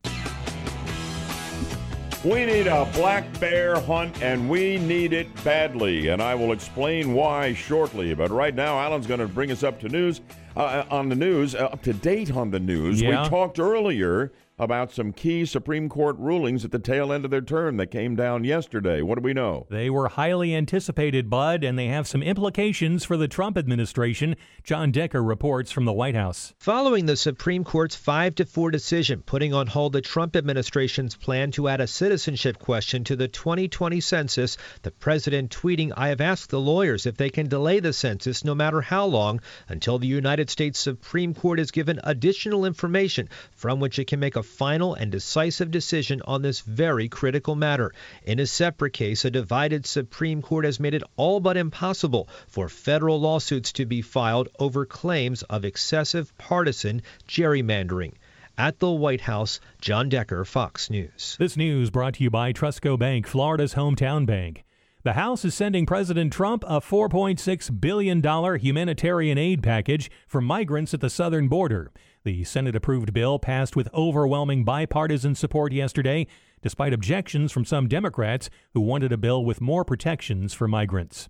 We 2.24 2.44
need 2.44 2.66
a 2.66 2.90
black 2.96 3.40
bear 3.40 3.80
hunt, 3.80 4.24
and 4.24 4.50
we 4.50 4.80
need 4.80 5.14
it 5.14 5.28
badly. 5.44 6.08
And 6.08 6.24
I 6.24 6.34
will 6.34 6.54
explain 6.54 7.14
why 7.14 7.54
shortly. 7.54 8.16
But 8.16 8.32
right 8.32 8.56
now, 8.56 8.80
Alan's 8.80 9.06
going 9.06 9.20
to 9.20 9.28
bring 9.28 9.52
us 9.52 9.62
up 9.62 9.80
to 9.82 9.90
news 9.90 10.22
uh, 10.56 10.86
on 10.90 11.08
the 11.08 11.16
news, 11.16 11.54
uh, 11.54 11.66
up 11.66 11.84
to 11.84 11.94
date 11.94 12.36
on 12.36 12.50
the 12.50 12.60
news. 12.60 13.00
Yeah. 13.00 13.22
We 13.22 13.30
talked 13.30 13.60
earlier 13.60 14.32
about 14.58 14.92
some 14.92 15.12
key 15.12 15.46
Supreme 15.46 15.90
Court 15.90 16.18
rulings 16.18 16.64
at 16.64 16.72
the 16.72 16.80
tail 16.80 17.12
end 17.12 17.26
of 17.26 17.32
their 17.32 17.42
term 17.42 17.76
that 17.78 17.88
came 17.88 18.16
down 18.16 18.46
yesterday. 18.46 19.02
What 19.02 19.16
do 19.16 19.22
we 19.22 19.34
know? 19.34 19.68
They 19.70 19.90
were 19.90 20.08
highly 20.08 20.56
anticipated, 20.56 21.30
Bud, 21.30 21.64
and 21.64 21.78
they 21.78 21.88
have 21.88 22.08
some 22.08 22.24
implications 22.24 23.04
for 23.04 23.18
the 23.18 23.28
Trump 23.28 23.58
administration. 23.58 24.38
John 24.64 24.92
Decker 24.92 25.22
reports 25.22 25.72
from 25.72 25.84
the 25.84 25.92
White 25.92 26.16
House. 26.16 26.54
Following 26.60 27.06
the 27.06 27.18
Supreme 27.18 27.66
Court's 27.66 27.96
5 27.96 28.36
to 28.36 28.46
4 28.46 28.72
decision 28.72 29.22
putting 29.26 29.54
on 29.54 29.68
hold 29.68 29.92
the 29.92 30.02
Trump 30.02 30.36
administration's 30.38 31.16
plan 31.16 31.52
to 31.52 31.68
add 31.68 31.82
a 31.82 31.88
citizenship 31.88 32.58
question 32.58 33.04
to 33.04 33.16
the 33.18 33.28
2020 33.28 34.00
census, 34.00 34.58
the 34.84 34.92
president 34.92 35.52
tweeting, 35.52 35.92
I 35.98 36.10
have 36.10 36.22
asked 36.22 36.50
the 36.50 36.62
lawyers 36.62 37.06
if 37.06 37.18
they 37.18 37.30
can 37.30 37.50
delay 37.50 37.82
the 37.82 37.92
census 37.92 38.46
no 38.46 38.56
matter 38.56 38.80
how 38.80 39.06
long 39.06 39.42
until 39.68 40.00
the 40.00 40.08
United 40.08 40.50
States 40.50 40.80
Supreme 40.80 41.34
Court 41.34 41.60
is 41.60 41.72
given 41.72 42.00
additional 42.04 42.66
information 42.66 43.28
from 43.52 43.82
which 43.82 44.00
it 44.00 44.08
can 44.08 44.20
make 44.20 44.38
a 44.38 44.45
final 44.46 44.94
and 44.94 45.12
decisive 45.12 45.72
decision 45.72 46.22
on 46.26 46.42
this 46.42 46.62
very 46.62 47.10
critical 47.10 47.56
matter. 47.56 47.92
In 48.24 48.40
a 48.40 48.46
separate 48.46 48.94
case, 48.94 49.26
a 49.26 49.32
divided 49.32 49.86
Supreme 49.86 50.42
Court 50.42 50.64
has 50.64 50.80
made 50.80 50.94
it 50.94 51.04
all 51.18 51.40
but 51.40 51.58
impossible 51.58 52.30
for 52.48 52.70
federal 52.70 53.20
lawsuits 53.20 53.74
to 53.74 53.86
be 53.86 54.02
filed 54.02 54.48
over 54.60 54.86
claims 54.86 55.44
of 55.44 55.66
excessive 55.66 56.32
partisan 56.38 57.02
gerrymandering. 57.28 58.14
At 58.58 58.80
the 58.80 58.92
White 58.92 59.22
House, 59.22 59.60
John 59.82 60.08
Decker, 60.08 60.46
Fox 60.46 60.90
News. 60.90 61.36
This 61.38 61.58
news 61.58 61.90
brought 61.90 62.14
to 62.14 62.24
you 62.24 62.30
by 62.30 62.54
Trustco 62.54 62.98
Bank, 62.98 63.28
Florida's 63.28 63.74
hometown 63.74 64.26
bank. 64.26 64.64
The 65.04 65.14
House 65.14 65.46
is 65.46 65.54
sending 65.54 65.86
President 65.86 66.34
Trump 66.34 66.64
a 66.66 66.82
$4.6 66.82 67.80
billion 67.80 68.24
humanitarian 68.60 69.38
aid 69.38 69.62
package 69.62 70.10
for 70.26 70.42
migrants 70.42 70.96
at 70.96 71.00
the 71.00 71.12
southern 71.12 71.48
border. 71.48 71.92
The 72.26 72.44
Senate 72.44 72.76
approved 72.76 73.14
bill 73.14 73.38
passed 73.38 73.76
with 73.76 73.88
overwhelming 73.94 74.64
bipartisan 74.64 75.36
support 75.36 75.72
yesterday, 75.72 76.26
despite 76.64 76.92
objections 76.92 77.52
from 77.52 77.66
some 77.66 77.88
Democrats 77.88 78.50
who 78.74 78.82
wanted 78.82 79.12
a 79.12 79.18
bill 79.18 79.46
with 79.46 79.62
more 79.62 79.86
protections 79.86 80.52
for 80.52 80.68
migrants. 80.68 81.30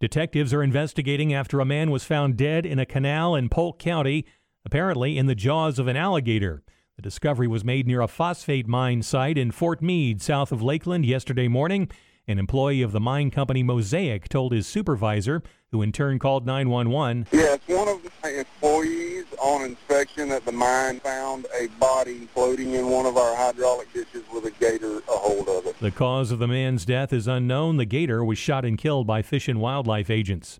Detectives 0.00 0.52
are 0.52 0.64
investigating 0.64 1.32
after 1.32 1.60
a 1.60 1.64
man 1.64 1.92
was 1.92 2.02
found 2.02 2.36
dead 2.36 2.66
in 2.66 2.80
a 2.80 2.84
canal 2.84 3.36
in 3.36 3.48
Polk 3.48 3.78
County, 3.78 4.26
apparently 4.64 5.16
in 5.16 5.26
the 5.26 5.36
jaws 5.36 5.78
of 5.78 5.86
an 5.86 5.96
alligator. 5.96 6.64
The 6.96 7.02
discovery 7.02 7.46
was 7.46 7.64
made 7.64 7.86
near 7.86 8.00
a 8.00 8.08
phosphate 8.08 8.66
mine 8.66 9.02
site 9.02 9.38
in 9.38 9.52
Fort 9.52 9.80
Meade, 9.80 10.20
south 10.20 10.50
of 10.50 10.60
Lakeland, 10.60 11.06
yesterday 11.06 11.46
morning. 11.46 11.88
An 12.28 12.40
employee 12.40 12.82
of 12.82 12.90
the 12.90 12.98
mine 12.98 13.30
company 13.30 13.62
Mosaic 13.62 14.28
told 14.28 14.50
his 14.50 14.66
supervisor, 14.66 15.44
who 15.70 15.80
in 15.80 15.92
turn 15.92 16.18
called 16.18 16.44
911, 16.44 17.28
Yes, 17.30 17.60
one 17.66 17.86
of 17.86 18.00
my 18.24 18.30
employees 18.30 19.26
on 19.40 19.62
inspection 19.62 20.32
at 20.32 20.44
the 20.44 20.50
mine 20.50 20.98
found 20.98 21.46
a 21.56 21.68
body 21.78 22.26
floating 22.34 22.72
in 22.72 22.90
one 22.90 23.06
of 23.06 23.16
our 23.16 23.36
hydraulic 23.36 23.92
dishes 23.92 24.24
with 24.34 24.44
a 24.44 24.50
gator 24.50 24.98
a 24.98 25.12
hold 25.12 25.48
of 25.48 25.66
it. 25.66 25.78
The 25.78 25.92
cause 25.92 26.32
of 26.32 26.40
the 26.40 26.48
man's 26.48 26.84
death 26.84 27.12
is 27.12 27.28
unknown. 27.28 27.76
The 27.76 27.84
gator 27.84 28.24
was 28.24 28.38
shot 28.38 28.64
and 28.64 28.76
killed 28.76 29.06
by 29.06 29.22
Fish 29.22 29.46
and 29.46 29.60
Wildlife 29.60 30.10
agents. 30.10 30.58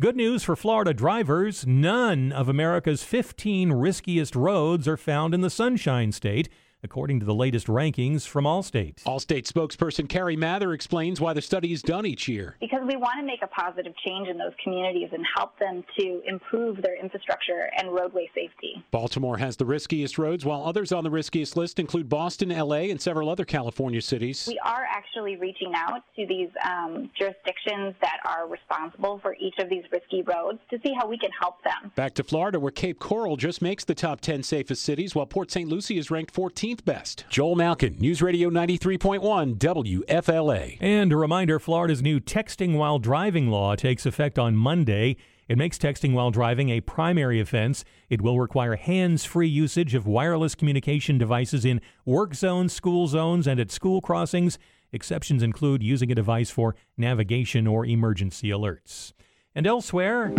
Good 0.00 0.16
news 0.16 0.42
for 0.42 0.56
Florida 0.56 0.94
drivers 0.94 1.66
none 1.66 2.32
of 2.32 2.48
America's 2.48 3.04
15 3.04 3.70
riskiest 3.70 4.34
roads 4.34 4.88
are 4.88 4.96
found 4.96 5.34
in 5.34 5.42
the 5.42 5.50
Sunshine 5.50 6.10
State, 6.10 6.48
according 6.84 7.20
to 7.20 7.26
the 7.26 7.34
latest 7.34 7.68
rankings 7.68 8.26
from 8.26 8.44
Allstate. 8.44 9.02
Allstate 9.04 9.46
spokesperson 9.46 10.08
Carrie 10.08 10.36
Mather 10.36 10.72
explains 10.72 11.20
why 11.20 11.32
the 11.32 11.42
study 11.42 11.72
is 11.72 11.80
done 11.80 12.04
each 12.04 12.26
year. 12.26 12.56
because 12.60 12.80
we 12.86 12.96
want 12.96 13.20
to 13.20 13.24
make 13.24 13.42
a 13.42 13.46
positive 13.46 13.92
change 14.04 14.28
in 14.28 14.36
those 14.36 14.52
communities 14.62 15.08
and 15.12 15.24
help 15.36 15.56
them 15.58 15.84
to 15.98 16.22
improve 16.26 16.82
their 16.82 16.98
infrastructure 17.00 17.70
and 17.76 17.92
roadway 17.92 18.28
safety. 18.34 18.84
Baltimore 18.90 19.38
has 19.38 19.56
the 19.56 19.64
riskiest 19.64 20.18
roads, 20.18 20.44
while 20.44 20.64
others 20.64 20.90
on 20.90 21.04
the 21.04 21.10
riskiest 21.10 21.56
list 21.56 21.78
include 21.78 22.08
Boston, 22.08 22.48
LA, 22.48 22.90
and 22.90 23.00
several 23.00 23.28
other 23.28 23.44
California 23.44 24.02
cities. 24.02 24.46
We 24.48 24.58
are 24.64 24.84
actually 24.84 25.36
reaching 25.36 25.72
out 25.76 26.02
to 26.16 26.26
these 26.26 26.48
um, 26.68 27.10
jurisdictions 27.16 27.94
that 28.00 28.18
are 28.24 28.48
responsible 28.48 29.20
for 29.22 29.36
each 29.40 29.54
of 29.58 29.68
these 29.68 29.84
risky 29.92 30.22
roads 30.22 30.58
to 30.70 30.78
see 30.84 30.92
how 30.98 31.06
we 31.06 31.18
can 31.18 31.30
help 31.40 31.62
them. 31.62 31.92
Back 31.94 32.14
to 32.14 32.24
Florida, 32.24 32.58
where 32.58 32.72
Cape 32.72 32.98
Coral 32.98 33.36
just 33.36 33.62
makes 33.62 33.84
the 33.84 33.94
top 33.94 34.20
10 34.20 34.42
safest 34.42 34.82
cities, 34.82 35.14
while 35.14 35.26
Port 35.26 35.50
St. 35.50 35.68
Lucie 35.68 35.98
is 35.98 36.10
ranked 36.10 36.34
14th 36.34 36.71
best. 36.80 37.24
Joel 37.28 37.56
Malkin, 37.56 37.96
News 37.98 38.22
Radio 38.22 38.48
93.1 38.50 39.56
WFLA. 39.56 40.78
And 40.80 41.12
a 41.12 41.16
reminder 41.16 41.58
Florida's 41.58 42.02
new 42.02 42.20
texting 42.20 42.76
while 42.76 42.98
driving 42.98 43.48
law 43.48 43.74
takes 43.74 44.06
effect 44.06 44.38
on 44.38 44.56
Monday. 44.56 45.16
It 45.48 45.58
makes 45.58 45.76
texting 45.76 46.14
while 46.14 46.30
driving 46.30 46.70
a 46.70 46.80
primary 46.80 47.40
offense. 47.40 47.84
It 48.08 48.22
will 48.22 48.40
require 48.40 48.76
hands 48.76 49.24
free 49.24 49.48
usage 49.48 49.94
of 49.94 50.06
wireless 50.06 50.54
communication 50.54 51.18
devices 51.18 51.64
in 51.64 51.80
work 52.06 52.34
zones, 52.34 52.72
school 52.72 53.06
zones, 53.06 53.46
and 53.46 53.60
at 53.60 53.70
school 53.70 54.00
crossings. 54.00 54.58
Exceptions 54.92 55.42
include 55.42 55.82
using 55.82 56.10
a 56.10 56.14
device 56.14 56.50
for 56.50 56.74
navigation 56.96 57.66
or 57.66 57.84
emergency 57.84 58.48
alerts. 58.48 59.12
And 59.54 59.66
elsewhere. 59.66 60.32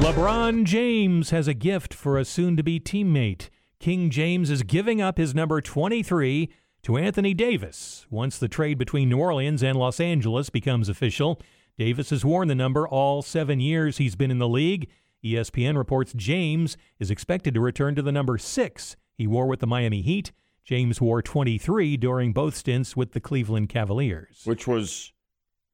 LeBron 0.00 0.64
James 0.64 1.28
has 1.28 1.46
a 1.46 1.52
gift 1.52 1.92
for 1.92 2.16
a 2.16 2.24
soon 2.24 2.56
to 2.56 2.62
be 2.62 2.80
teammate. 2.80 3.50
King 3.78 4.08
James 4.08 4.48
is 4.48 4.62
giving 4.62 5.02
up 5.02 5.18
his 5.18 5.34
number 5.34 5.60
23 5.60 6.48
to 6.84 6.96
Anthony 6.96 7.34
Davis 7.34 8.06
once 8.08 8.38
the 8.38 8.48
trade 8.48 8.78
between 8.78 9.10
New 9.10 9.18
Orleans 9.18 9.62
and 9.62 9.78
Los 9.78 10.00
Angeles 10.00 10.48
becomes 10.48 10.88
official. 10.88 11.38
Davis 11.76 12.08
has 12.08 12.24
worn 12.24 12.48
the 12.48 12.54
number 12.54 12.88
all 12.88 13.20
seven 13.20 13.60
years 13.60 13.98
he's 13.98 14.16
been 14.16 14.30
in 14.30 14.38
the 14.38 14.48
league. 14.48 14.88
ESPN 15.22 15.76
reports 15.76 16.14
James 16.14 16.78
is 16.98 17.10
expected 17.10 17.52
to 17.52 17.60
return 17.60 17.94
to 17.94 18.02
the 18.02 18.10
number 18.10 18.38
six 18.38 18.96
he 19.18 19.26
wore 19.26 19.46
with 19.46 19.60
the 19.60 19.66
Miami 19.66 20.00
Heat. 20.00 20.32
James 20.64 20.98
wore 20.98 21.20
23 21.20 21.98
during 21.98 22.32
both 22.32 22.56
stints 22.56 22.96
with 22.96 23.12
the 23.12 23.20
Cleveland 23.20 23.68
Cavaliers. 23.68 24.40
Which 24.44 24.66
was 24.66 25.12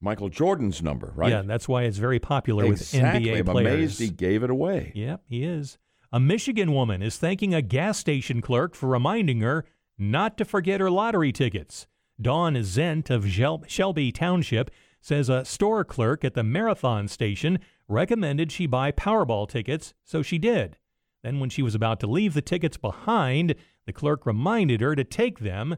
Michael 0.06 0.28
Jordan's 0.28 0.82
number, 0.82 1.12
right? 1.16 1.30
Yeah, 1.30 1.42
that's 1.42 1.68
why 1.68 1.82
it's 1.82 1.98
very 1.98 2.20
popular 2.20 2.64
exactly. 2.64 3.00
with 3.00 3.28
NBA 3.28 3.38
I'm 3.40 3.44
players. 3.44 3.74
amazed 3.74 4.00
he 4.00 4.08
gave 4.08 4.44
it 4.44 4.50
away. 4.50 4.92
Yep, 4.94 5.22
he 5.28 5.44
is. 5.44 5.78
A 6.12 6.20
Michigan 6.20 6.72
woman 6.72 7.02
is 7.02 7.16
thanking 7.16 7.52
a 7.52 7.60
gas 7.60 7.98
station 7.98 8.40
clerk 8.40 8.76
for 8.76 8.86
reminding 8.86 9.40
her 9.40 9.64
not 9.98 10.38
to 10.38 10.44
forget 10.44 10.80
her 10.80 10.92
lottery 10.92 11.32
tickets. 11.32 11.88
Dawn 12.20 12.54
Zent 12.54 13.10
of 13.10 13.28
Shelby 13.28 14.12
Township 14.12 14.70
says 15.00 15.28
a 15.28 15.44
store 15.44 15.84
clerk 15.84 16.24
at 16.24 16.34
the 16.34 16.44
Marathon 16.44 17.08
station 17.08 17.58
recommended 17.88 18.52
she 18.52 18.66
buy 18.66 18.92
Powerball 18.92 19.48
tickets, 19.48 19.92
so 20.04 20.22
she 20.22 20.38
did. 20.38 20.78
Then, 21.24 21.40
when 21.40 21.50
she 21.50 21.62
was 21.62 21.74
about 21.74 21.98
to 22.00 22.06
leave 22.06 22.34
the 22.34 22.42
tickets 22.42 22.76
behind, 22.76 23.56
the 23.86 23.92
clerk 23.92 24.24
reminded 24.24 24.80
her 24.80 24.94
to 24.94 25.02
take 25.02 25.40
them. 25.40 25.76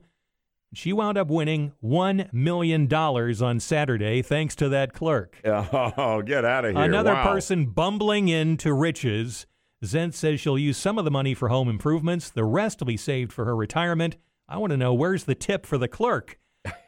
She 0.74 0.93
wound 0.93 1.16
up 1.16 1.28
winning 1.28 1.73
$1 1.82 2.32
million 2.32 2.93
on 2.93 3.61
Saturday 3.61 4.20
thanks 4.23 4.55
to 4.57 4.69
that 4.69 4.93
clerk. 4.93 5.40
Oh, 5.45 6.23
get 6.23 6.45
out 6.45 6.65
of 6.65 6.74
here. 6.77 6.85
Another 6.85 7.15
Wow. 7.15 7.32
person 7.32 7.66
bumbling 7.66 8.28
into 8.28 8.73
riches. 8.74 9.47
Zent 9.85 10.15
says 10.15 10.40
she'll 10.40 10.59
use 10.59 10.77
some 10.77 10.99
of 10.99 11.05
the 11.05 11.11
money 11.11 11.35
for 11.35 11.49
home 11.49 11.69
improvements. 11.69 12.31
The 12.31 12.45
rest 12.45 12.81
will 12.81 12.86
be 12.86 12.97
saved 12.97 13.32
for 13.32 13.45
her 13.45 13.57
retirement. 13.57 14.16
I 14.49 14.59
want 14.59 14.70
to 14.73 14.77
know 14.77 14.93
where's 14.93 15.24
the 15.24 15.35
tip 15.35 15.65
for 15.65 15.78
the 15.78 15.89
clerk 15.89 16.39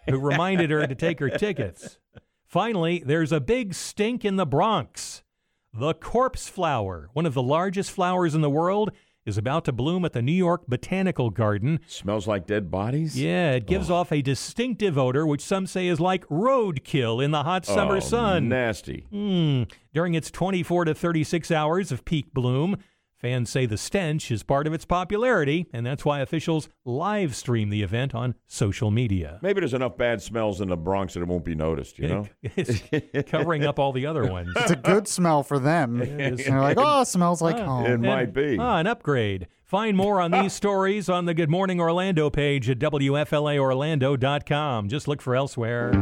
who 0.09 0.19
reminded 0.19 0.71
her 0.71 0.87
to 0.87 0.95
take 0.95 1.21
her 1.21 1.31
tickets. 1.31 1.99
Finally, 2.47 3.03
there's 3.07 3.33
a 3.33 3.41
big 3.41 3.75
stink 3.75 4.25
in 4.25 4.37
the 4.37 4.47
Bronx. 4.47 5.23
The 5.73 5.95
corpse 5.95 6.49
flower, 6.49 7.09
one 7.13 7.27
of 7.27 7.35
the 7.35 7.43
largest 7.43 7.93
flowers 7.93 8.35
in 8.35 8.41
the 8.41 8.51
world, 8.51 8.91
is 9.31 9.39
about 9.39 9.65
to 9.65 9.73
bloom 9.73 10.05
at 10.05 10.13
the 10.13 10.21
New 10.21 10.33
York 10.33 10.67
Botanical 10.69 11.31
Garden. 11.31 11.81
Smells 11.87 12.27
like 12.27 12.47
dead 12.47 12.71
bodies? 12.71 13.19
Yeah, 13.19 13.53
it 13.53 13.67
gives 13.67 13.89
off 13.89 14.13
a 14.13 14.21
distinctive 14.21 14.99
odor, 14.99 15.27
which 15.27 15.41
some 15.41 15.67
say 15.67 15.87
is 15.87 15.99
like 16.01 16.27
roadkill 16.27 17.25
in 17.25 17.31
the 17.31 17.45
hot 17.45 17.65
summer 17.65 17.97
Oh, 17.97 18.01
sun. 18.01 18.49
Nasty. 18.49 19.07
Mm. 19.13 19.71
During 19.95 20.15
its 20.15 20.31
24 20.31 20.85
to 20.87 20.95
36 20.95 21.51
hours 21.51 21.91
of 21.93 22.05
peak 22.05 22.35
bloom, 22.35 22.77
fans 23.21 23.51
say 23.51 23.67
the 23.67 23.77
stench 23.77 24.31
is 24.31 24.43
part 24.43 24.67
of 24.67 24.73
its 24.73 24.87
popularity, 24.87 25.67
and 25.73 25.85
that's 25.87 26.05
why 26.05 26.21
officials 26.21 26.69
live 26.85 27.35
stream 27.37 27.71
the 27.71 27.83
event 27.83 28.15
on 28.15 28.35
social 28.47 28.91
media. 28.91 29.39
Maybe 29.43 29.61
there's 29.61 29.75
enough 29.75 29.97
bad 29.99 30.23
smells 30.23 30.61
in 30.61 30.69
the 30.69 30.77
Bronx 30.77 31.15
that 31.15 31.21
it 31.21 31.29
won't 31.29 31.45
be 31.45 31.55
noticed, 31.55 31.99
you 31.99 32.09
know? 32.09 32.27
It's 32.43 32.83
covering 33.31 33.65
up 33.65 33.79
all 33.79 33.93
the 33.93 34.07
other 34.07 34.27
ones. 34.27 34.51
It's 34.57 34.71
a 34.71 34.77
good 34.77 35.07
smell 35.07 35.43
for 35.43 35.59
them. 35.59 36.01
And 36.01 36.39
they're 36.39 36.59
like, 36.61 36.79
oh, 36.79 37.03
it 37.03 37.07
smells 37.07 37.43
like 37.43 37.59
home. 37.59 37.85
It 37.87 38.01
might 38.01 38.33
be. 38.33 38.57
Ah, 38.59 38.79
an 38.79 38.87
upgrade. 38.87 39.47
Find 39.65 39.95
more 39.97 40.21
on 40.21 40.31
these 40.31 40.53
stories 40.55 41.09
on 41.09 41.25
the 41.27 41.35
Good 41.35 41.51
Morning 41.51 41.81
Orlando 41.81 42.31
page 42.31 42.71
at 42.71 42.79
WFLAOrlando.com. 42.79 44.89
Just 44.89 45.09
look 45.09 45.21
for 45.23 45.35
elsewhere. 45.37 45.93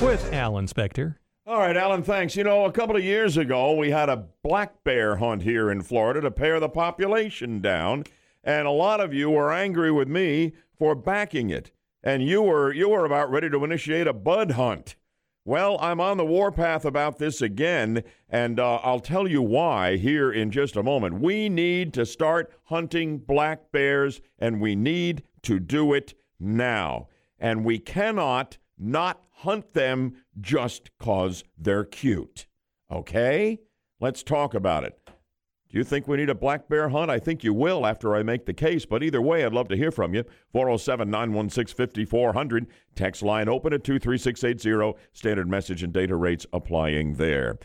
With 0.00 0.32
Alan 0.32 0.66
Spector. 0.66 1.16
All 1.46 1.58
right, 1.58 1.76
Alan, 1.76 2.02
thanks. 2.02 2.36
You 2.36 2.44
know, 2.44 2.64
a 2.64 2.72
couple 2.72 2.96
of 2.96 3.04
years 3.04 3.36
ago, 3.36 3.74
we 3.74 3.90
had 3.90 4.08
a 4.08 4.28
black 4.42 4.82
bear 4.82 5.16
hunt 5.16 5.42
here 5.42 5.70
in 5.70 5.82
Florida 5.82 6.22
to 6.22 6.30
pare 6.30 6.58
the 6.58 6.70
population 6.70 7.60
down, 7.60 8.04
and 8.42 8.66
a 8.66 8.70
lot 8.70 8.98
of 8.98 9.12
you 9.12 9.28
were 9.28 9.52
angry 9.52 9.92
with 9.92 10.08
me 10.08 10.52
for 10.78 10.94
backing 10.94 11.50
it, 11.50 11.70
and 12.02 12.22
you 12.22 12.40
were 12.40 12.72
you 12.72 12.88
were 12.88 13.04
about 13.04 13.30
ready 13.30 13.50
to 13.50 13.62
initiate 13.62 14.06
a 14.06 14.14
bud 14.14 14.52
hunt. 14.52 14.96
Well, 15.44 15.76
I'm 15.82 16.00
on 16.00 16.16
the 16.16 16.24
warpath 16.24 16.86
about 16.86 17.18
this 17.18 17.42
again, 17.42 18.04
and 18.30 18.58
uh, 18.58 18.76
I'll 18.76 18.98
tell 18.98 19.28
you 19.28 19.42
why 19.42 19.98
here 19.98 20.32
in 20.32 20.50
just 20.50 20.76
a 20.76 20.82
moment. 20.82 21.20
We 21.20 21.50
need 21.50 21.92
to 21.92 22.06
start 22.06 22.54
hunting 22.64 23.18
black 23.18 23.70
bears, 23.70 24.22
and 24.38 24.62
we 24.62 24.74
need 24.74 25.22
to 25.42 25.60
do 25.60 25.92
it 25.92 26.14
now. 26.40 27.08
And 27.38 27.66
we 27.66 27.78
cannot 27.78 28.56
not 28.78 29.20
hunt 29.30 29.74
them 29.74 30.23
just 30.40 30.90
because 30.98 31.44
they're 31.56 31.84
cute. 31.84 32.46
Okay? 32.90 33.60
Let's 34.00 34.22
talk 34.22 34.54
about 34.54 34.84
it. 34.84 34.98
Do 35.74 35.78
you 35.78 35.84
think 35.84 36.06
we 36.06 36.18
need 36.18 36.30
a 36.30 36.36
black 36.36 36.68
bear 36.68 36.90
hunt? 36.90 37.10
I 37.10 37.18
think 37.18 37.42
you 37.42 37.52
will 37.52 37.84
after 37.84 38.14
I 38.14 38.22
make 38.22 38.46
the 38.46 38.54
case, 38.54 38.86
but 38.86 39.02
either 39.02 39.20
way, 39.20 39.44
I'd 39.44 39.52
love 39.52 39.66
to 39.68 39.76
hear 39.76 39.90
from 39.90 40.14
you. 40.14 40.22
407 40.52 41.10
916 41.10 41.74
5400. 41.74 42.66
Text 42.94 43.22
line 43.22 43.48
open 43.48 43.72
at 43.72 43.82
23680. 43.82 44.96
Standard 45.12 45.48
message 45.48 45.82
and 45.82 45.92
data 45.92 46.14
rates 46.14 46.46
applying 46.52 47.14
there. 47.14 47.58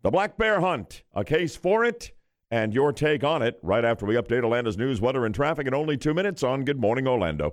The 0.00 0.10
black 0.10 0.38
bear 0.38 0.60
hunt, 0.60 1.02
a 1.14 1.24
case 1.24 1.54
for 1.54 1.84
it, 1.84 2.12
and 2.50 2.72
your 2.72 2.90
take 2.90 3.22
on 3.22 3.42
it 3.42 3.58
right 3.62 3.84
after 3.84 4.06
we 4.06 4.14
update 4.14 4.44
Orlando's 4.44 4.78
news, 4.78 5.02
weather, 5.02 5.26
and 5.26 5.34
traffic 5.34 5.66
in 5.66 5.74
only 5.74 5.98
two 5.98 6.14
minutes 6.14 6.42
on 6.42 6.64
Good 6.64 6.80
Morning 6.80 7.06
Orlando. 7.06 7.50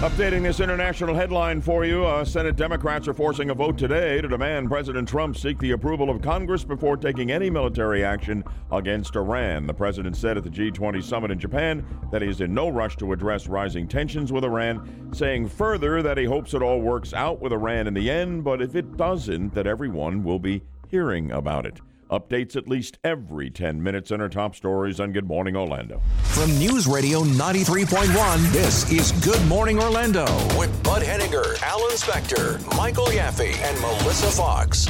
Updating 0.00 0.44
this 0.44 0.60
international 0.60 1.14
headline 1.14 1.60
for 1.60 1.84
you, 1.84 2.06
uh, 2.06 2.24
Senate 2.24 2.56
Democrats 2.56 3.06
are 3.06 3.12
forcing 3.12 3.50
a 3.50 3.54
vote 3.54 3.76
today 3.76 4.22
to 4.22 4.28
demand 4.28 4.70
President 4.70 5.06
Trump 5.06 5.36
seek 5.36 5.58
the 5.58 5.72
approval 5.72 6.08
of 6.08 6.22
Congress 6.22 6.64
before 6.64 6.96
taking 6.96 7.30
any 7.30 7.50
military 7.50 8.02
action 8.02 8.42
against 8.72 9.14
Iran. 9.14 9.66
The 9.66 9.74
president 9.74 10.16
said 10.16 10.38
at 10.38 10.44
the 10.44 10.48
G20 10.48 11.02
summit 11.02 11.30
in 11.30 11.38
Japan 11.38 11.84
that 12.12 12.22
he 12.22 12.28
is 12.28 12.40
in 12.40 12.54
no 12.54 12.70
rush 12.70 12.96
to 12.96 13.12
address 13.12 13.46
rising 13.46 13.86
tensions 13.86 14.32
with 14.32 14.42
Iran, 14.42 15.10
saying 15.12 15.50
further 15.50 16.00
that 16.00 16.16
he 16.16 16.24
hopes 16.24 16.54
it 16.54 16.62
all 16.62 16.80
works 16.80 17.12
out 17.12 17.42
with 17.42 17.52
Iran 17.52 17.86
in 17.86 17.92
the 17.92 18.10
end, 18.10 18.42
but 18.42 18.62
if 18.62 18.74
it 18.74 18.96
doesn't, 18.96 19.52
that 19.52 19.66
everyone 19.66 20.24
will 20.24 20.38
be 20.38 20.62
hearing 20.88 21.30
about 21.30 21.66
it. 21.66 21.78
Updates 22.10 22.56
at 22.56 22.66
least 22.66 22.98
every 23.04 23.50
10 23.50 23.80
minutes 23.80 24.10
in 24.10 24.20
our 24.20 24.28
top 24.28 24.56
stories 24.56 24.98
on 24.98 25.12
Good 25.12 25.28
Morning 25.28 25.56
Orlando. 25.56 26.02
From 26.24 26.50
News 26.58 26.88
Radio 26.88 27.20
93.1, 27.20 28.52
this 28.52 28.90
is 28.90 29.12
Good 29.24 29.44
Morning 29.46 29.78
Orlando 29.78 30.24
with 30.58 30.82
Bud 30.82 31.02
Henninger, 31.02 31.54
Alan 31.62 31.92
Spector, 31.92 32.76
Michael 32.76 33.06
Yaffee, 33.06 33.56
and 33.62 33.80
Melissa 33.80 34.26
Fox. 34.26 34.88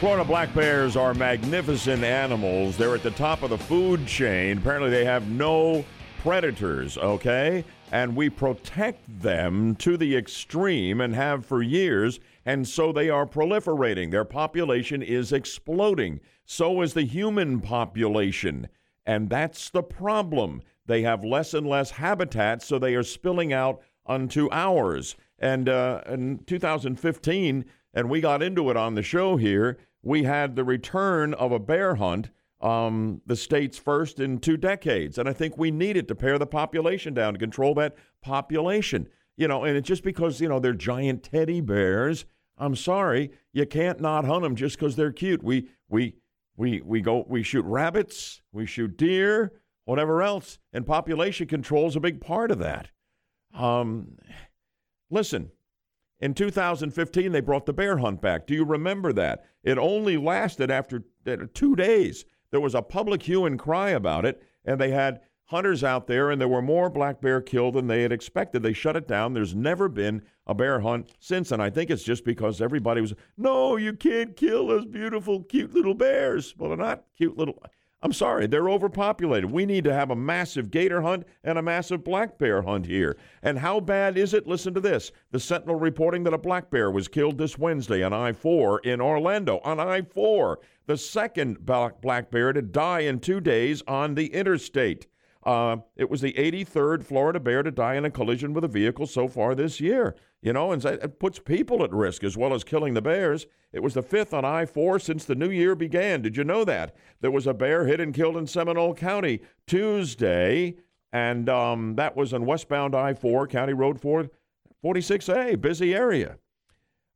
Florida 0.00 0.24
black 0.24 0.54
bears 0.54 0.96
are 0.96 1.12
magnificent 1.12 2.02
animals. 2.02 2.78
They're 2.78 2.94
at 2.94 3.02
the 3.02 3.10
top 3.10 3.42
of 3.42 3.50
the 3.50 3.58
food 3.58 4.06
chain. 4.06 4.56
Apparently, 4.56 4.90
they 4.90 5.04
have 5.04 5.28
no 5.28 5.84
predators, 6.22 6.96
okay? 6.96 7.64
And 7.92 8.16
we 8.16 8.30
protect 8.30 9.00
them 9.20 9.74
to 9.76 9.96
the 9.96 10.16
extreme 10.16 11.00
and 11.00 11.14
have 11.14 11.44
for 11.44 11.62
years, 11.62 12.20
and 12.48 12.66
so 12.66 12.92
they 12.92 13.10
are 13.10 13.26
proliferating. 13.26 14.10
Their 14.10 14.24
population 14.24 15.02
is 15.02 15.34
exploding. 15.34 16.18
So 16.46 16.80
is 16.80 16.94
the 16.94 17.02
human 17.02 17.60
population. 17.60 18.68
And 19.04 19.28
that's 19.28 19.68
the 19.68 19.82
problem. 19.82 20.62
They 20.86 21.02
have 21.02 21.22
less 21.22 21.52
and 21.52 21.66
less 21.66 21.90
habitat, 21.90 22.62
so 22.62 22.78
they 22.78 22.94
are 22.94 23.02
spilling 23.02 23.52
out 23.52 23.82
onto 24.06 24.48
ours. 24.50 25.14
And 25.38 25.68
uh, 25.68 26.00
in 26.06 26.38
2015, 26.46 27.66
and 27.92 28.08
we 28.08 28.22
got 28.22 28.42
into 28.42 28.70
it 28.70 28.78
on 28.78 28.94
the 28.94 29.02
show 29.02 29.36
here, 29.36 29.76
we 30.02 30.22
had 30.22 30.56
the 30.56 30.64
return 30.64 31.34
of 31.34 31.52
a 31.52 31.58
bear 31.58 31.96
hunt, 31.96 32.30
um, 32.62 33.20
the 33.26 33.36
state's 33.36 33.76
first 33.76 34.20
in 34.20 34.38
two 34.38 34.56
decades. 34.56 35.18
And 35.18 35.28
I 35.28 35.34
think 35.34 35.58
we 35.58 35.70
need 35.70 35.98
it 35.98 36.08
to 36.08 36.14
pare 36.14 36.38
the 36.38 36.46
population 36.46 37.12
down, 37.12 37.34
to 37.34 37.38
control 37.38 37.74
that 37.74 37.94
population. 38.22 39.06
You 39.36 39.48
know, 39.48 39.64
and 39.64 39.76
it's 39.76 39.86
just 39.86 40.02
because, 40.02 40.40
you 40.40 40.48
know, 40.48 40.58
they're 40.58 40.72
giant 40.72 41.24
teddy 41.24 41.60
bears. 41.60 42.24
I'm 42.58 42.76
sorry, 42.76 43.30
you 43.52 43.66
can't 43.66 44.00
not 44.00 44.24
hunt 44.24 44.42
them 44.42 44.56
just 44.56 44.78
because 44.78 44.96
they're 44.96 45.12
cute. 45.12 45.42
We, 45.42 45.68
we, 45.88 46.16
we, 46.56 46.80
we 46.80 47.00
go, 47.00 47.24
we 47.28 47.42
shoot 47.42 47.64
rabbits, 47.64 48.42
we 48.52 48.66
shoot 48.66 48.96
deer, 48.96 49.52
whatever 49.84 50.22
else, 50.22 50.58
and 50.72 50.86
population 50.86 51.46
control 51.46 51.86
is 51.86 51.96
a 51.96 52.00
big 52.00 52.20
part 52.20 52.50
of 52.50 52.58
that. 52.58 52.90
Um, 53.54 54.18
listen, 55.10 55.50
in 56.20 56.34
2015, 56.34 57.32
they 57.32 57.40
brought 57.40 57.66
the 57.66 57.72
bear 57.72 57.98
hunt 57.98 58.20
back. 58.20 58.46
Do 58.46 58.54
you 58.54 58.64
remember 58.64 59.12
that? 59.12 59.44
It 59.62 59.78
only 59.78 60.16
lasted 60.16 60.70
after 60.70 61.04
uh, 61.26 61.36
two 61.54 61.76
days. 61.76 62.24
There 62.50 62.60
was 62.60 62.74
a 62.74 62.82
public 62.82 63.22
hue 63.22 63.44
and 63.44 63.58
cry 63.58 63.90
about 63.90 64.24
it, 64.24 64.42
and 64.64 64.80
they 64.80 64.90
had 64.90 65.20
hunters 65.44 65.84
out 65.84 66.06
there, 66.06 66.30
and 66.30 66.40
there 66.40 66.48
were 66.48 66.62
more 66.62 66.90
black 66.90 67.20
bear 67.20 67.40
killed 67.40 67.74
than 67.74 67.86
they 67.86 68.02
had 68.02 68.12
expected. 68.12 68.62
They 68.62 68.72
shut 68.72 68.96
it 68.96 69.08
down. 69.08 69.32
There's 69.32 69.54
never 69.54 69.88
been 69.88 70.22
a 70.48 70.54
bear 70.54 70.80
hunt 70.80 71.10
since, 71.20 71.52
and 71.52 71.62
I 71.62 71.70
think 71.70 71.90
it's 71.90 72.02
just 72.02 72.24
because 72.24 72.60
everybody 72.60 73.00
was, 73.00 73.14
no, 73.36 73.76
you 73.76 73.92
can't 73.92 74.34
kill 74.34 74.68
those 74.68 74.86
beautiful, 74.86 75.42
cute 75.44 75.74
little 75.74 75.94
bears. 75.94 76.54
Well, 76.56 76.70
they're 76.70 76.78
not 76.78 77.04
cute 77.16 77.36
little. 77.36 77.62
I'm 78.00 78.12
sorry, 78.12 78.46
they're 78.46 78.70
overpopulated. 78.70 79.50
We 79.50 79.66
need 79.66 79.82
to 79.84 79.92
have 79.92 80.10
a 80.10 80.16
massive 80.16 80.70
gator 80.70 81.02
hunt 81.02 81.26
and 81.42 81.58
a 81.58 81.62
massive 81.62 82.04
black 82.04 82.38
bear 82.38 82.62
hunt 82.62 82.86
here. 82.86 83.16
And 83.42 83.58
how 83.58 83.80
bad 83.80 84.16
is 84.16 84.34
it? 84.34 84.46
Listen 84.46 84.72
to 84.74 84.80
this. 84.80 85.10
The 85.32 85.40
Sentinel 85.40 85.74
reporting 85.74 86.22
that 86.24 86.32
a 86.32 86.38
black 86.38 86.70
bear 86.70 86.92
was 86.92 87.08
killed 87.08 87.38
this 87.38 87.58
Wednesday 87.58 88.04
on 88.04 88.12
I 88.12 88.32
4 88.32 88.80
in 88.80 89.00
Orlando. 89.00 89.60
On 89.64 89.80
I 89.80 90.02
4, 90.02 90.60
the 90.86 90.96
second 90.96 91.66
black 91.66 92.00
black 92.00 92.30
bear 92.30 92.52
to 92.52 92.62
die 92.62 93.00
in 93.00 93.18
two 93.18 93.40
days 93.40 93.82
on 93.88 94.14
the 94.14 94.32
interstate. 94.32 95.08
Uh, 95.44 95.78
it 95.96 96.10
was 96.10 96.20
the 96.20 96.32
83rd 96.32 97.04
Florida 97.04 97.40
bear 97.40 97.62
to 97.62 97.70
die 97.70 97.94
in 97.94 98.04
a 98.04 98.10
collision 98.10 98.52
with 98.52 98.64
a 98.64 98.68
vehicle 98.68 99.06
so 99.06 99.28
far 99.28 99.54
this 99.54 99.80
year. 99.80 100.16
You 100.42 100.52
know, 100.52 100.70
and 100.72 100.84
it 100.84 101.18
puts 101.18 101.38
people 101.38 101.82
at 101.82 101.92
risk 101.92 102.22
as 102.22 102.36
well 102.36 102.54
as 102.54 102.62
killing 102.62 102.94
the 102.94 103.02
bears. 103.02 103.46
It 103.72 103.82
was 103.82 103.94
the 103.94 104.02
fifth 104.02 104.32
on 104.32 104.44
I 104.44 104.66
4 104.66 104.98
since 104.98 105.24
the 105.24 105.34
new 105.34 105.50
year 105.50 105.74
began. 105.74 106.22
Did 106.22 106.36
you 106.36 106.44
know 106.44 106.64
that? 106.64 106.94
There 107.20 107.30
was 107.30 107.46
a 107.46 107.54
bear 107.54 107.86
hit 107.86 108.00
and 108.00 108.14
killed 108.14 108.36
in 108.36 108.46
Seminole 108.46 108.94
County 108.94 109.40
Tuesday, 109.66 110.76
and 111.12 111.48
um, 111.48 111.96
that 111.96 112.16
was 112.16 112.32
on 112.32 112.46
westbound 112.46 112.94
I 112.94 113.14
4, 113.14 113.46
County 113.48 113.72
Road 113.72 114.00
4, 114.00 114.28
46A, 114.84 115.60
busy 115.60 115.94
area. 115.94 116.38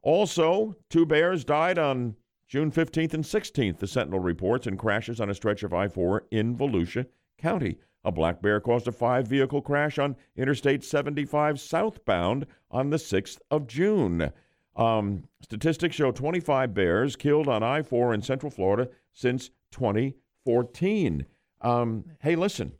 Also, 0.02 0.74
two 0.90 1.06
bears 1.06 1.44
died 1.44 1.78
on 1.78 2.16
June 2.48 2.72
15th 2.72 3.14
and 3.14 3.24
16th, 3.24 3.78
the 3.78 3.86
Sentinel 3.86 4.18
reports, 4.18 4.66
in 4.66 4.76
crashes 4.76 5.20
on 5.20 5.30
a 5.30 5.34
stretch 5.34 5.62
of 5.62 5.72
I 5.72 5.88
4 5.88 6.24
in 6.30 6.56
Volusia 6.56 7.06
County. 7.38 7.78
A 8.04 8.10
black 8.10 8.42
bear 8.42 8.60
caused 8.60 8.88
a 8.88 8.92
five 8.92 9.28
vehicle 9.28 9.62
crash 9.62 9.98
on 9.98 10.16
Interstate 10.36 10.82
75 10.82 11.60
southbound 11.60 12.46
on 12.70 12.90
the 12.90 12.96
6th 12.96 13.38
of 13.50 13.66
June. 13.66 14.32
Um, 14.74 15.24
statistics 15.40 15.94
show 15.94 16.10
25 16.10 16.74
bears 16.74 17.14
killed 17.14 17.46
on 17.46 17.62
I 17.62 17.82
4 17.82 18.14
in 18.14 18.22
Central 18.22 18.50
Florida 18.50 18.88
since 19.12 19.50
2014. 19.70 21.26
Um, 21.60 22.04
hey, 22.20 22.34
listen, 22.34 22.72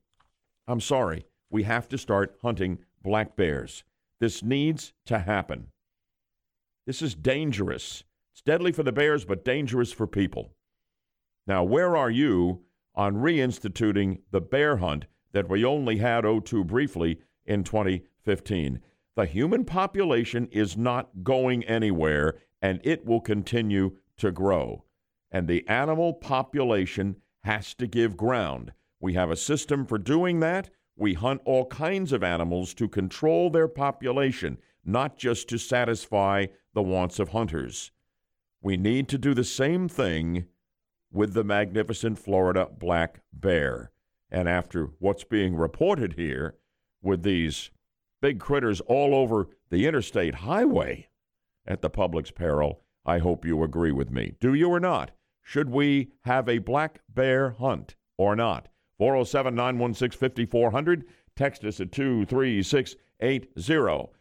I'm 0.66 0.81
sorry. 0.81 1.27
We 1.51 1.65
have 1.65 1.89
to 1.90 1.99
start 1.99 2.36
hunting 2.43 2.78
black 3.03 3.36
bears. 3.36 3.85
This 4.19 4.43
needs 4.43 4.93
to 5.07 5.19
happen. 5.19 5.69
This 6.86 7.03
is 7.03 7.15
dangerous. 7.15 8.05
It's 8.32 8.43
deadly 8.43 8.73
for 8.73 8.82
the 8.82 8.93
bears, 8.93 9.24
but 9.24 9.44
dangerous 9.44 9.93
for 9.93 10.07
people. 10.07 10.53
Now, 11.47 11.62
where 11.62 11.97
are 11.97 12.11
you 12.11 12.62
on 12.94 13.16
reinstituting 13.16 14.20
the 14.31 14.40
bear 14.40 14.77
hunt 14.77 15.06
that 15.32 15.48
we 15.48 15.64
only 15.64 15.98
had 15.98 16.24
O2 16.24 16.66
briefly 16.66 17.20
in 17.47 17.64
2015. 17.64 18.81
The 19.14 19.27
human 19.27 19.64
population 19.64 20.48
is 20.51 20.77
not 20.77 21.23
going 21.23 21.64
anywhere, 21.64 22.36
and 22.60 22.81
it 22.85 23.05
will 23.05 23.20
continue 23.20 23.97
to 24.19 24.31
grow. 24.31 24.85
And 25.31 25.48
the 25.48 25.66
animal 25.69 26.14
population 26.14 27.16
has 27.44 27.74
to 27.74 27.86
give 27.86 28.16
ground. 28.16 28.73
We 29.01 29.14
have 29.14 29.31
a 29.31 29.36
system 29.36 29.86
for 29.86 29.98
doing 29.98 30.40
that. 30.40 30.70
We 30.97 31.14
hunt 31.14 31.40
all 31.44 31.66
kinds 31.66 32.12
of 32.12 32.23
animals 32.23 32.74
to 32.74 32.89
control 32.89 33.51
their 33.51 33.69
population, 33.69 34.59
not 34.85 35.16
just 35.16 35.48
to 35.48 35.59
satisfy 35.59 36.47
the 36.74 36.82
wants 36.82 37.19
of 37.19 37.31
hunters. 37.31 37.90
We 38.60 38.77
need 38.77 39.09
to 39.09 39.19
do 39.19 39.35
the 39.35 39.44
same 39.44 39.89
thing 39.89 40.47
with 41.12 41.34
the 41.34 41.44
magnificent 41.44 42.18
Florida 42.18 42.68
black 42.78 43.20
bear. 43.32 43.90
And 44.30 44.48
after 44.48 44.90
what's 44.98 45.24
being 45.24 45.55
reported 45.55 46.14
here 46.14 46.56
with 47.02 47.22
these 47.22 47.70
big 48.20 48.40
critters 48.40 48.80
all 48.82 49.14
over 49.14 49.48
the 49.70 49.86
interstate 49.86 50.36
highway 50.36 51.09
at 51.66 51.82
the 51.82 51.90
public's 51.90 52.30
peril, 52.30 52.80
I 53.05 53.18
hope 53.18 53.44
you 53.44 53.62
agree 53.62 53.93
with 53.93 54.10
me. 54.10 54.34
Do 54.40 54.55
you 54.55 54.70
or 54.70 54.80
not? 54.80 55.10
Should 55.43 55.70
we 55.70 56.12
have 56.22 56.48
a 56.48 56.59
black 56.59 57.01
bear 57.09 57.51
hunt 57.51 57.97
or 58.16 58.36
not? 58.36 58.68
407 58.98 59.55
916 59.55 60.18
5400. 60.18 61.05
Text 61.34 61.64
us 61.64 61.80
at 61.80 61.93
23680. 61.93 64.12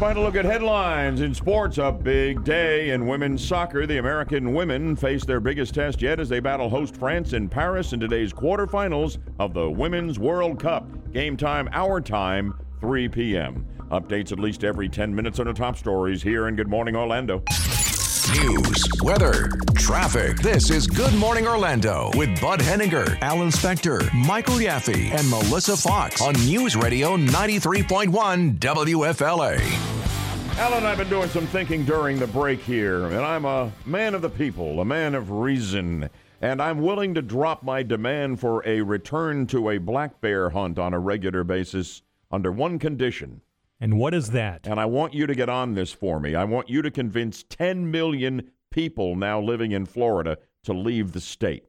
Final 0.00 0.22
look 0.22 0.34
at 0.34 0.46
headlines 0.46 1.20
in 1.20 1.34
sports. 1.34 1.76
A 1.76 1.92
big 1.92 2.42
day 2.42 2.88
in 2.88 3.06
women's 3.06 3.46
soccer. 3.46 3.86
The 3.86 3.98
American 3.98 4.54
women 4.54 4.96
face 4.96 5.26
their 5.26 5.40
biggest 5.40 5.74
test 5.74 6.00
yet 6.00 6.18
as 6.18 6.30
they 6.30 6.40
battle 6.40 6.70
host 6.70 6.96
France 6.96 7.34
in 7.34 7.50
Paris 7.50 7.92
in 7.92 8.00
today's 8.00 8.32
quarterfinals 8.32 9.18
of 9.38 9.52
the 9.52 9.68
Women's 9.68 10.18
World 10.18 10.58
Cup. 10.58 10.88
Game 11.12 11.36
time, 11.36 11.68
our 11.72 12.00
time, 12.00 12.58
3 12.80 13.10
p.m. 13.10 13.66
Updates 13.90 14.32
at 14.32 14.38
least 14.38 14.64
every 14.64 14.88
10 14.88 15.14
minutes 15.14 15.38
on 15.38 15.44
the 15.44 15.52
top 15.52 15.76
stories 15.76 16.22
here 16.22 16.48
in 16.48 16.56
Good 16.56 16.68
Morning 16.68 16.96
Orlando. 16.96 17.44
News, 18.10 18.88
weather, 19.04 19.48
traffic. 19.76 20.38
This 20.38 20.68
is 20.68 20.88
Good 20.88 21.14
Morning 21.14 21.46
Orlando 21.46 22.10
with 22.16 22.40
Bud 22.40 22.60
Henninger, 22.60 23.16
Alan 23.20 23.50
Spector, 23.50 24.12
Michael 24.12 24.56
Yaffee, 24.56 25.12
and 25.12 25.30
Melissa 25.30 25.76
Fox 25.76 26.20
on 26.20 26.32
News 26.44 26.74
Radio 26.74 27.16
93.1 27.16 28.58
WFLA. 28.58 29.60
Alan 30.58 30.84
I 30.84 30.88
have 30.88 30.98
been 30.98 31.08
doing 31.08 31.28
some 31.28 31.46
thinking 31.46 31.84
during 31.84 32.18
the 32.18 32.26
break 32.26 32.60
here, 32.60 33.04
and 33.06 33.20
I'm 33.20 33.44
a 33.44 33.70
man 33.86 34.16
of 34.16 34.22
the 34.22 34.30
people, 34.30 34.80
a 34.80 34.84
man 34.84 35.14
of 35.14 35.30
reason, 35.30 36.10
and 36.40 36.60
I'm 36.60 36.80
willing 36.80 37.14
to 37.14 37.22
drop 37.22 37.62
my 37.62 37.84
demand 37.84 38.40
for 38.40 38.66
a 38.66 38.80
return 38.82 39.46
to 39.48 39.70
a 39.70 39.78
black 39.78 40.20
bear 40.20 40.50
hunt 40.50 40.80
on 40.80 40.94
a 40.94 40.98
regular 40.98 41.44
basis 41.44 42.02
under 42.32 42.50
one 42.50 42.80
condition. 42.80 43.42
And 43.80 43.98
what 43.98 44.12
is 44.12 44.30
that? 44.30 44.66
And 44.66 44.78
I 44.78 44.84
want 44.84 45.14
you 45.14 45.26
to 45.26 45.34
get 45.34 45.48
on 45.48 45.74
this 45.74 45.92
for 45.92 46.20
me. 46.20 46.34
I 46.34 46.44
want 46.44 46.68
you 46.68 46.82
to 46.82 46.90
convince 46.90 47.42
10 47.44 47.90
million 47.90 48.50
people 48.70 49.16
now 49.16 49.40
living 49.40 49.72
in 49.72 49.86
Florida 49.86 50.36
to 50.64 50.72
leave 50.72 51.12
the 51.12 51.20
state. 51.20 51.64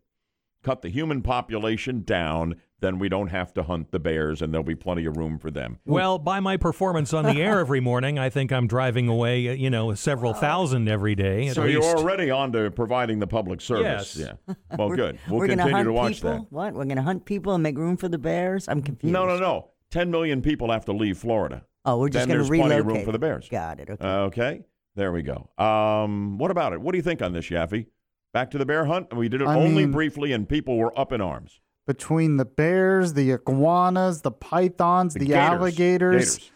Cut 0.63 0.81
the 0.81 0.89
human 0.89 1.23
population 1.23 2.03
down, 2.03 2.55
then 2.81 2.99
we 2.99 3.09
don't 3.09 3.29
have 3.29 3.53
to 3.53 3.63
hunt 3.63 3.91
the 3.91 3.99
bears 3.99 4.41
and 4.41 4.53
there'll 4.53 4.63
be 4.63 4.75
plenty 4.75 5.05
of 5.05 5.17
room 5.17 5.39
for 5.39 5.49
them. 5.49 5.79
Well, 5.85 6.19
by 6.19 6.39
my 6.39 6.57
performance 6.57 7.13
on 7.13 7.25
the 7.25 7.41
air 7.41 7.59
every 7.59 7.79
morning, 7.79 8.19
I 8.19 8.29
think 8.29 8.51
I'm 8.51 8.67
driving 8.67 9.07
away, 9.07 9.55
you 9.55 9.69
know, 9.69 9.95
several 9.95 10.33
thousand 10.33 10.87
every 10.87 11.15
day. 11.15 11.49
so 11.49 11.63
least. 11.63 11.73
you're 11.73 11.97
already 11.97 12.29
on 12.29 12.51
to 12.51 12.69
providing 12.69 13.19
the 13.19 13.27
public 13.27 13.61
service. 13.61 14.15
Yes. 14.15 14.37
Yeah. 14.47 14.55
Well, 14.77 14.89
good. 14.89 15.17
We'll 15.27 15.39
We're 15.39 15.47
gonna 15.47 15.63
continue 15.63 15.75
hunt 15.77 15.87
to 15.87 15.93
watch 15.93 16.13
people? 16.15 16.31
that. 16.31 16.51
What? 16.51 16.73
We're 16.73 16.85
going 16.85 16.97
to 16.97 17.03
hunt 17.03 17.25
people 17.25 17.53
and 17.53 17.63
make 17.63 17.77
room 17.77 17.97
for 17.97 18.09
the 18.09 18.19
bears? 18.19 18.67
I'm 18.67 18.81
confused. 18.81 19.13
No, 19.13 19.25
no, 19.25 19.39
no. 19.39 19.69
10 19.91 20.11
million 20.11 20.41
people 20.41 20.71
have 20.71 20.85
to 20.85 20.93
leave 20.93 21.17
Florida. 21.17 21.63
Oh, 21.85 21.97
we're 21.97 22.09
just 22.09 22.27
then 22.27 22.27
going 22.27 22.43
to 22.43 22.49
there's 22.49 22.59
plenty 22.59 22.75
relocate. 22.75 22.79
of 22.79 22.85
room 22.87 23.05
for 23.05 23.11
the 23.11 23.19
bears. 23.19 23.49
Got 23.49 23.79
it. 23.79 23.89
Okay. 23.89 24.05
Okay, 24.07 24.61
there 24.95 25.11
we 25.11 25.21
go. 25.23 25.49
Um, 25.57 26.37
what 26.37 26.51
about 26.51 26.73
it? 26.73 26.81
What 26.81 26.91
do 26.91 26.97
you 26.97 27.01
think 27.03 27.21
on 27.21 27.33
this, 27.33 27.49
Yaffee? 27.49 27.87
Back 28.33 28.51
to 28.51 28.57
the 28.57 28.65
bear 28.65 28.85
hunt? 28.85 29.13
We 29.15 29.29
did 29.29 29.41
it 29.41 29.47
I 29.47 29.55
only 29.55 29.83
mean- 29.83 29.91
briefly, 29.91 30.31
and 30.31 30.47
people 30.47 30.77
were 30.77 30.97
up 30.97 31.11
in 31.11 31.21
arms. 31.21 31.59
Between 31.87 32.37
the 32.37 32.45
bears, 32.45 33.13
the 33.13 33.31
iguanas, 33.31 34.21
the 34.21 34.31
pythons, 34.31 35.15
the, 35.15 35.25
gators. 35.25 35.35
alligators. 35.35 36.35
Gators. 36.37 36.51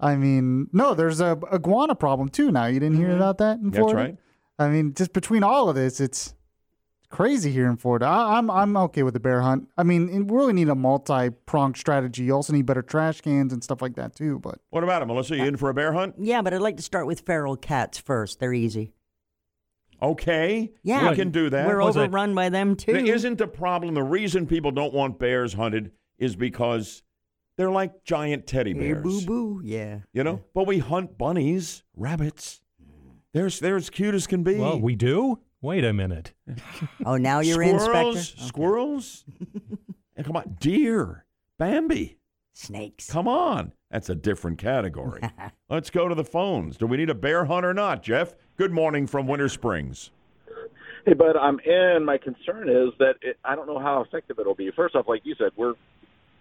I 0.00 0.16
mean, 0.16 0.68
no, 0.72 0.94
there's 0.94 1.20
a 1.20 1.38
iguana 1.52 1.94
problem 1.94 2.30
too 2.30 2.50
now. 2.50 2.64
You 2.64 2.80
didn't 2.80 2.96
hear 2.96 3.14
about 3.14 3.36
that 3.38 3.58
in 3.58 3.70
Florida. 3.70 3.94
That's 3.98 4.08
right. 4.08 4.16
I 4.58 4.68
mean, 4.70 4.94
just 4.94 5.12
between 5.12 5.42
all 5.44 5.68
of 5.68 5.74
this, 5.76 6.00
it's 6.00 6.34
crazy 7.10 7.52
here 7.52 7.68
in 7.68 7.76
Florida. 7.76 8.06
I, 8.06 8.38
I'm 8.38 8.50
I'm 8.50 8.76
okay 8.76 9.02
with 9.02 9.14
the 9.14 9.20
bear 9.20 9.42
hunt. 9.42 9.68
I 9.76 9.82
mean, 9.82 10.26
we 10.26 10.34
really 10.36 10.52
need 10.54 10.68
a 10.68 10.74
multi 10.74 11.30
pronged 11.46 11.76
strategy. 11.76 12.22
You 12.24 12.32
also 12.34 12.52
need 12.52 12.64
better 12.66 12.82
trash 12.82 13.20
cans 13.20 13.52
and 13.52 13.62
stuff 13.62 13.82
like 13.82 13.96
that 13.96 14.16
too. 14.16 14.38
But 14.38 14.58
What 14.70 14.82
about 14.84 15.02
it, 15.02 15.06
Melissa? 15.06 15.36
You 15.36 15.44
in 15.44 15.56
for 15.56 15.68
a 15.68 15.74
bear 15.74 15.92
hunt? 15.92 16.14
Yeah, 16.18 16.40
but 16.42 16.54
I'd 16.54 16.60
like 16.62 16.76
to 16.78 16.82
start 16.82 17.06
with 17.06 17.20
feral 17.20 17.56
cats 17.56 17.98
first. 17.98 18.40
They're 18.40 18.54
easy. 18.54 18.94
Okay, 20.02 20.72
Yeah, 20.82 21.10
we 21.10 21.16
can 21.16 21.30
do 21.30 21.50
that. 21.50 21.66
We're 21.66 21.82
overrun 21.82 22.34
by 22.34 22.48
them 22.48 22.74
too. 22.74 22.94
There 22.94 23.14
isn't 23.14 23.36
the 23.36 23.46
problem. 23.46 23.92
The 23.92 24.02
reason 24.02 24.46
people 24.46 24.70
don't 24.70 24.94
want 24.94 25.18
bears 25.18 25.52
hunted 25.52 25.92
is 26.18 26.36
because 26.36 27.02
they're 27.58 27.70
like 27.70 28.02
giant 28.04 28.46
teddy 28.46 28.72
Hey, 28.72 28.94
bears. 28.94 29.02
boo 29.02 29.20
boo. 29.26 29.60
Yeah. 29.62 29.98
You 30.14 30.24
know, 30.24 30.40
but 30.54 30.66
we 30.66 30.78
hunt 30.78 31.18
bunnies, 31.18 31.82
rabbits. 31.94 32.62
They're 33.34 33.50
they're 33.50 33.76
as 33.76 33.90
cute 33.90 34.14
as 34.14 34.26
can 34.26 34.42
be. 34.42 34.54
Well, 34.56 34.80
we 34.80 34.94
do? 34.96 35.38
Wait 35.62 35.84
a 35.84 35.92
minute. 35.92 36.32
Oh, 37.06 37.16
now 37.16 37.40
you're 37.40 37.62
in, 37.62 37.78
squirrels, 37.78 38.16
Inspector. 38.16 38.46
squirrels. 38.46 39.24
and 40.16 40.26
come 40.26 40.36
on, 40.36 40.56
deer, 40.60 41.24
Bambi, 41.58 42.18
snakes. 42.52 43.10
Come 43.10 43.26
on, 43.26 43.72
that's 43.90 44.10
a 44.10 44.14
different 44.14 44.58
category. 44.58 45.22
Let's 45.70 45.88
go 45.88 46.08
to 46.08 46.14
the 46.14 46.24
phones. 46.24 46.76
Do 46.76 46.86
we 46.86 46.98
need 46.98 47.08
a 47.10 47.14
bear 47.14 47.46
hunt 47.46 47.64
or 47.64 47.72
not, 47.72 48.02
Jeff? 48.02 48.34
Good 48.56 48.72
morning 48.72 49.06
from 49.06 49.26
Winter 49.26 49.48
Springs. 49.48 50.10
Hey, 51.06 51.14
bud, 51.14 51.36
I'm 51.36 51.58
in. 51.60 52.04
My 52.04 52.18
concern 52.18 52.68
is 52.68 52.90
that 52.98 53.14
it, 53.22 53.38
I 53.44 53.54
don't 53.54 53.66
know 53.66 53.78
how 53.78 54.02
effective 54.02 54.38
it'll 54.38 54.54
be. 54.54 54.70
First 54.76 54.94
off, 54.94 55.08
like 55.08 55.22
you 55.24 55.34
said, 55.38 55.52
we're 55.56 55.74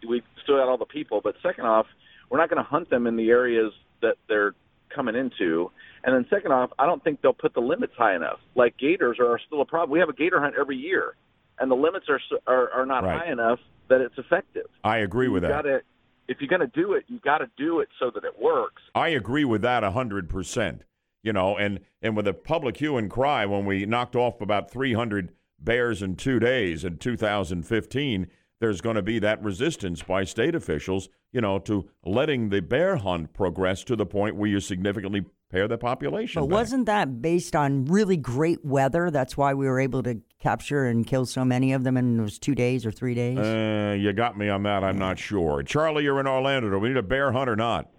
we've 0.07 0.23
still 0.43 0.57
got 0.57 0.67
all 0.67 0.77
the 0.77 0.85
people, 0.85 1.21
but 1.23 1.35
second 1.41 1.65
off, 1.65 1.85
we're 2.29 2.37
not 2.39 2.49
going 2.49 2.61
to 2.61 2.69
hunt 2.69 2.89
them 2.89 3.07
in 3.07 3.15
the 3.15 3.29
areas 3.29 3.71
that 4.01 4.15
they're 4.27 4.53
coming 4.89 5.15
into. 5.15 5.71
And 6.03 6.15
then 6.15 6.25
second 6.29 6.51
off, 6.51 6.71
I 6.79 6.85
don't 6.85 7.03
think 7.03 7.21
they'll 7.21 7.33
put 7.33 7.53
the 7.53 7.59
limits 7.61 7.93
high 7.97 8.15
enough. 8.15 8.39
Like 8.55 8.77
gators 8.77 9.17
are 9.19 9.39
still 9.47 9.61
a 9.61 9.65
problem. 9.65 9.91
We 9.91 9.99
have 9.99 10.09
a 10.09 10.13
gator 10.13 10.39
hunt 10.39 10.55
every 10.59 10.77
year, 10.77 11.15
and 11.59 11.69
the 11.69 11.75
limits 11.75 12.07
are 12.09 12.19
are, 12.47 12.69
are 12.71 12.85
not 12.85 13.03
Right. 13.03 13.19
high 13.25 13.31
enough 13.31 13.59
that 13.89 14.01
it's 14.01 14.17
effective. 14.17 14.65
I 14.83 14.97
agree 14.97 15.27
with 15.27 15.43
you 15.43 15.49
that. 15.49 15.63
Gotta, 15.63 15.81
if 16.27 16.37
you're 16.39 16.47
going 16.47 16.61
to 16.61 16.79
do 16.81 16.93
it, 16.93 17.05
you've 17.07 17.23
got 17.23 17.39
to 17.39 17.49
do 17.57 17.79
it 17.79 17.89
so 17.99 18.11
that 18.13 18.23
it 18.23 18.39
works. 18.39 18.83
I 18.93 19.09
agree 19.09 19.45
with 19.45 19.61
that 19.63 19.83
a 19.83 19.91
hundred 19.91 20.29
percent. 20.29 20.83
You 21.23 21.33
know, 21.33 21.57
and 21.57 21.81
and 22.01 22.15
with 22.15 22.27
a 22.27 22.33
public 22.33 22.77
hue 22.77 22.95
and 22.97 23.09
cry 23.09 23.45
when 23.45 23.65
we 23.65 23.85
knocked 23.85 24.15
off 24.15 24.39
about 24.41 24.71
three 24.71 24.93
hundred 24.93 25.33
bears 25.59 26.01
in 26.01 26.15
two 26.15 26.39
days 26.39 26.85
in 26.85 26.97
2015, 26.97 28.27
there's 28.59 28.81
going 28.81 28.95
to 28.95 29.01
be 29.01 29.19
that 29.19 29.41
resistance 29.43 30.03
by 30.03 30.23
state 30.23 30.55
officials. 30.55 31.09
You 31.31 31.41
know, 31.41 31.59
to 31.59 31.89
letting 32.03 32.49
the 32.49 32.61
bear 32.61 32.97
hunt 32.97 33.33
progress 33.33 33.83
to 33.85 33.95
the 33.95 34.05
point 34.05 34.35
where 34.35 34.49
you 34.49 34.59
significantly 34.59 35.25
pare 35.51 35.67
the 35.67 35.77
population. 35.77 36.41
But 36.41 36.47
back. 36.47 36.55
wasn't 36.55 36.85
that 36.87 37.21
based 37.21 37.55
on 37.55 37.85
really 37.85 38.17
great 38.17 38.63
weather? 38.65 39.11
That's 39.11 39.37
why 39.37 39.53
we 39.53 39.67
were 39.67 39.79
able 39.79 40.03
to 40.03 40.21
capture 40.39 40.85
and 40.85 41.05
kill 41.05 41.25
so 41.25 41.45
many 41.45 41.73
of 41.73 41.83
them 41.83 41.97
in 41.97 42.17
those 42.17 42.39
two 42.39 42.55
days 42.55 42.85
or 42.85 42.91
three 42.91 43.13
days? 43.13 43.37
Uh, 43.37 43.95
you 43.99 44.11
got 44.13 44.37
me 44.37 44.49
on 44.49 44.63
that. 44.63 44.83
I'm 44.83 44.97
not 44.97 45.19
sure. 45.19 45.61
Charlie, 45.63 46.03
you're 46.03 46.19
in 46.19 46.27
Orlando. 46.27 46.69
Do 46.69 46.79
we 46.79 46.89
need 46.89 46.97
a 46.97 47.03
bear 47.03 47.31
hunt 47.31 47.49
or 47.49 47.55
not? 47.55 47.89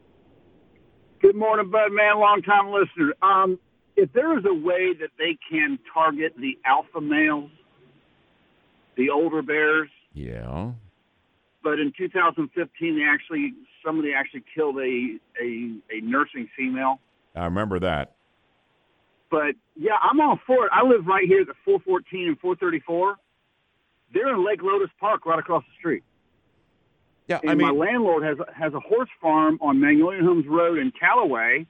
Good 1.21 1.37
morning, 1.37 1.71
Bud 1.71 1.93
Man, 1.93 2.19
long 2.19 2.43
time 2.43 2.73
listener. 2.73 3.13
Um, 3.23 3.59
if 3.97 4.13
there 4.15 4.39
is 4.39 4.45
a 4.47 4.55
way 4.55 4.95
that 4.99 5.11
they 5.19 5.39
can 5.51 5.79
target 5.93 6.33
the 6.39 6.59
alpha 6.65 7.01
males, 7.01 7.51
the 8.97 9.11
older 9.11 9.43
bears, 9.43 9.91
Yeah. 10.13 10.73
but 11.63 11.79
in 11.79 11.93
2015 11.97 12.97
they 12.97 13.05
actually 13.05 13.55
somebody 13.85 14.13
actually 14.15 14.45
killed 14.55 14.77
a 14.79 15.19
a, 15.41 15.77
a 15.91 16.01
nursing 16.03 16.49
female. 16.57 16.99
I 17.35 17.45
remember 17.45 17.79
that. 17.81 18.15
But 19.31 19.55
yeah, 19.77 19.93
I'm 20.03 20.21
all 20.21 20.39
for 20.47 20.67
it. 20.67 20.73
I 20.73 20.83
live 20.85 21.07
right 21.07 21.27
here 21.27 21.43
at 21.43 21.47
the 21.47 21.55
414 21.65 22.29
and 22.29 22.39
434. 22.41 23.15
They're 24.13 24.35
in 24.35 24.45
Lake 24.45 24.61
Lotus 24.63 24.91
Park, 24.99 25.25
right 25.25 25.39
across 25.39 25.63
the 25.63 25.73
street. 25.79 26.03
Yeah, 27.29 27.39
and 27.43 27.51
I 27.51 27.55
mean- 27.55 27.69
my 27.69 27.73
landlord 27.73 28.25
has 28.25 28.39
a, 28.41 28.53
has 28.53 28.75
a 28.75 28.81
horse 28.81 29.09
farm 29.23 29.59
on 29.63 29.79
Magnolia 29.81 30.23
Homes 30.23 30.47
Road 30.49 30.79
in 30.79 30.91
Callaway. 30.99 31.65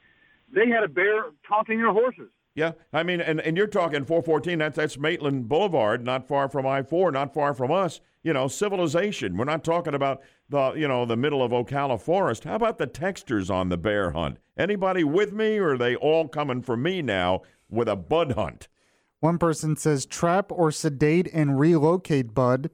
They 0.55 0.69
had 0.69 0.83
a 0.83 0.89
bear 0.89 1.25
taunting 1.47 1.79
their 1.79 1.93
horses. 1.93 2.31
Yeah, 2.55 2.73
I 2.93 3.05
mean, 3.05 3.21
and, 3.21 3.41
and 3.41 3.57
you're 3.57 3.69
talking 3.69 4.05
414. 4.05 4.59
That's 4.59 4.77
that's 4.77 4.99
Maitland 4.99 5.49
Boulevard, 5.49 6.05
not 6.05 6.27
far 6.27 6.49
from 6.49 6.67
I-4, 6.67 7.13
not 7.13 7.33
far 7.33 7.55
from 7.55 7.71
us. 7.71 8.01
You 8.23 8.33
know, 8.33 8.49
civilization. 8.49 9.37
We're 9.37 9.45
not 9.45 9.65
talking 9.65 9.95
about 9.95 10.21
the 10.49 10.73
you 10.73 10.89
know 10.89 11.07
the 11.07 11.17
middle 11.17 11.43
of 11.43 11.53
Ocala 11.53 12.01
Forest. 12.01 12.45
How 12.45 12.57
about 12.57 12.79
the 12.79 12.87
texters 12.87 13.51
on 13.51 13.69
the 13.69 13.77
bear 13.77 14.11
hunt? 14.11 14.39
Anybody 14.59 15.05
with 15.05 15.33
me, 15.33 15.59
or 15.59 15.75
are 15.75 15.79
they 15.79 15.95
all 15.97 16.29
coming 16.29 16.61
for 16.61 16.77
me 16.77 17.03
now 17.03 17.43
with 17.69 17.89
a 17.89 17.97
bud 17.97 18.33
hunt? 18.33 18.69
One 19.21 19.39
person 19.39 19.77
says 19.77 20.07
trap 20.07 20.51
or 20.51 20.73
sedate 20.73 21.29
and 21.33 21.61
relocate 21.61 22.35
Bud. 22.35 22.71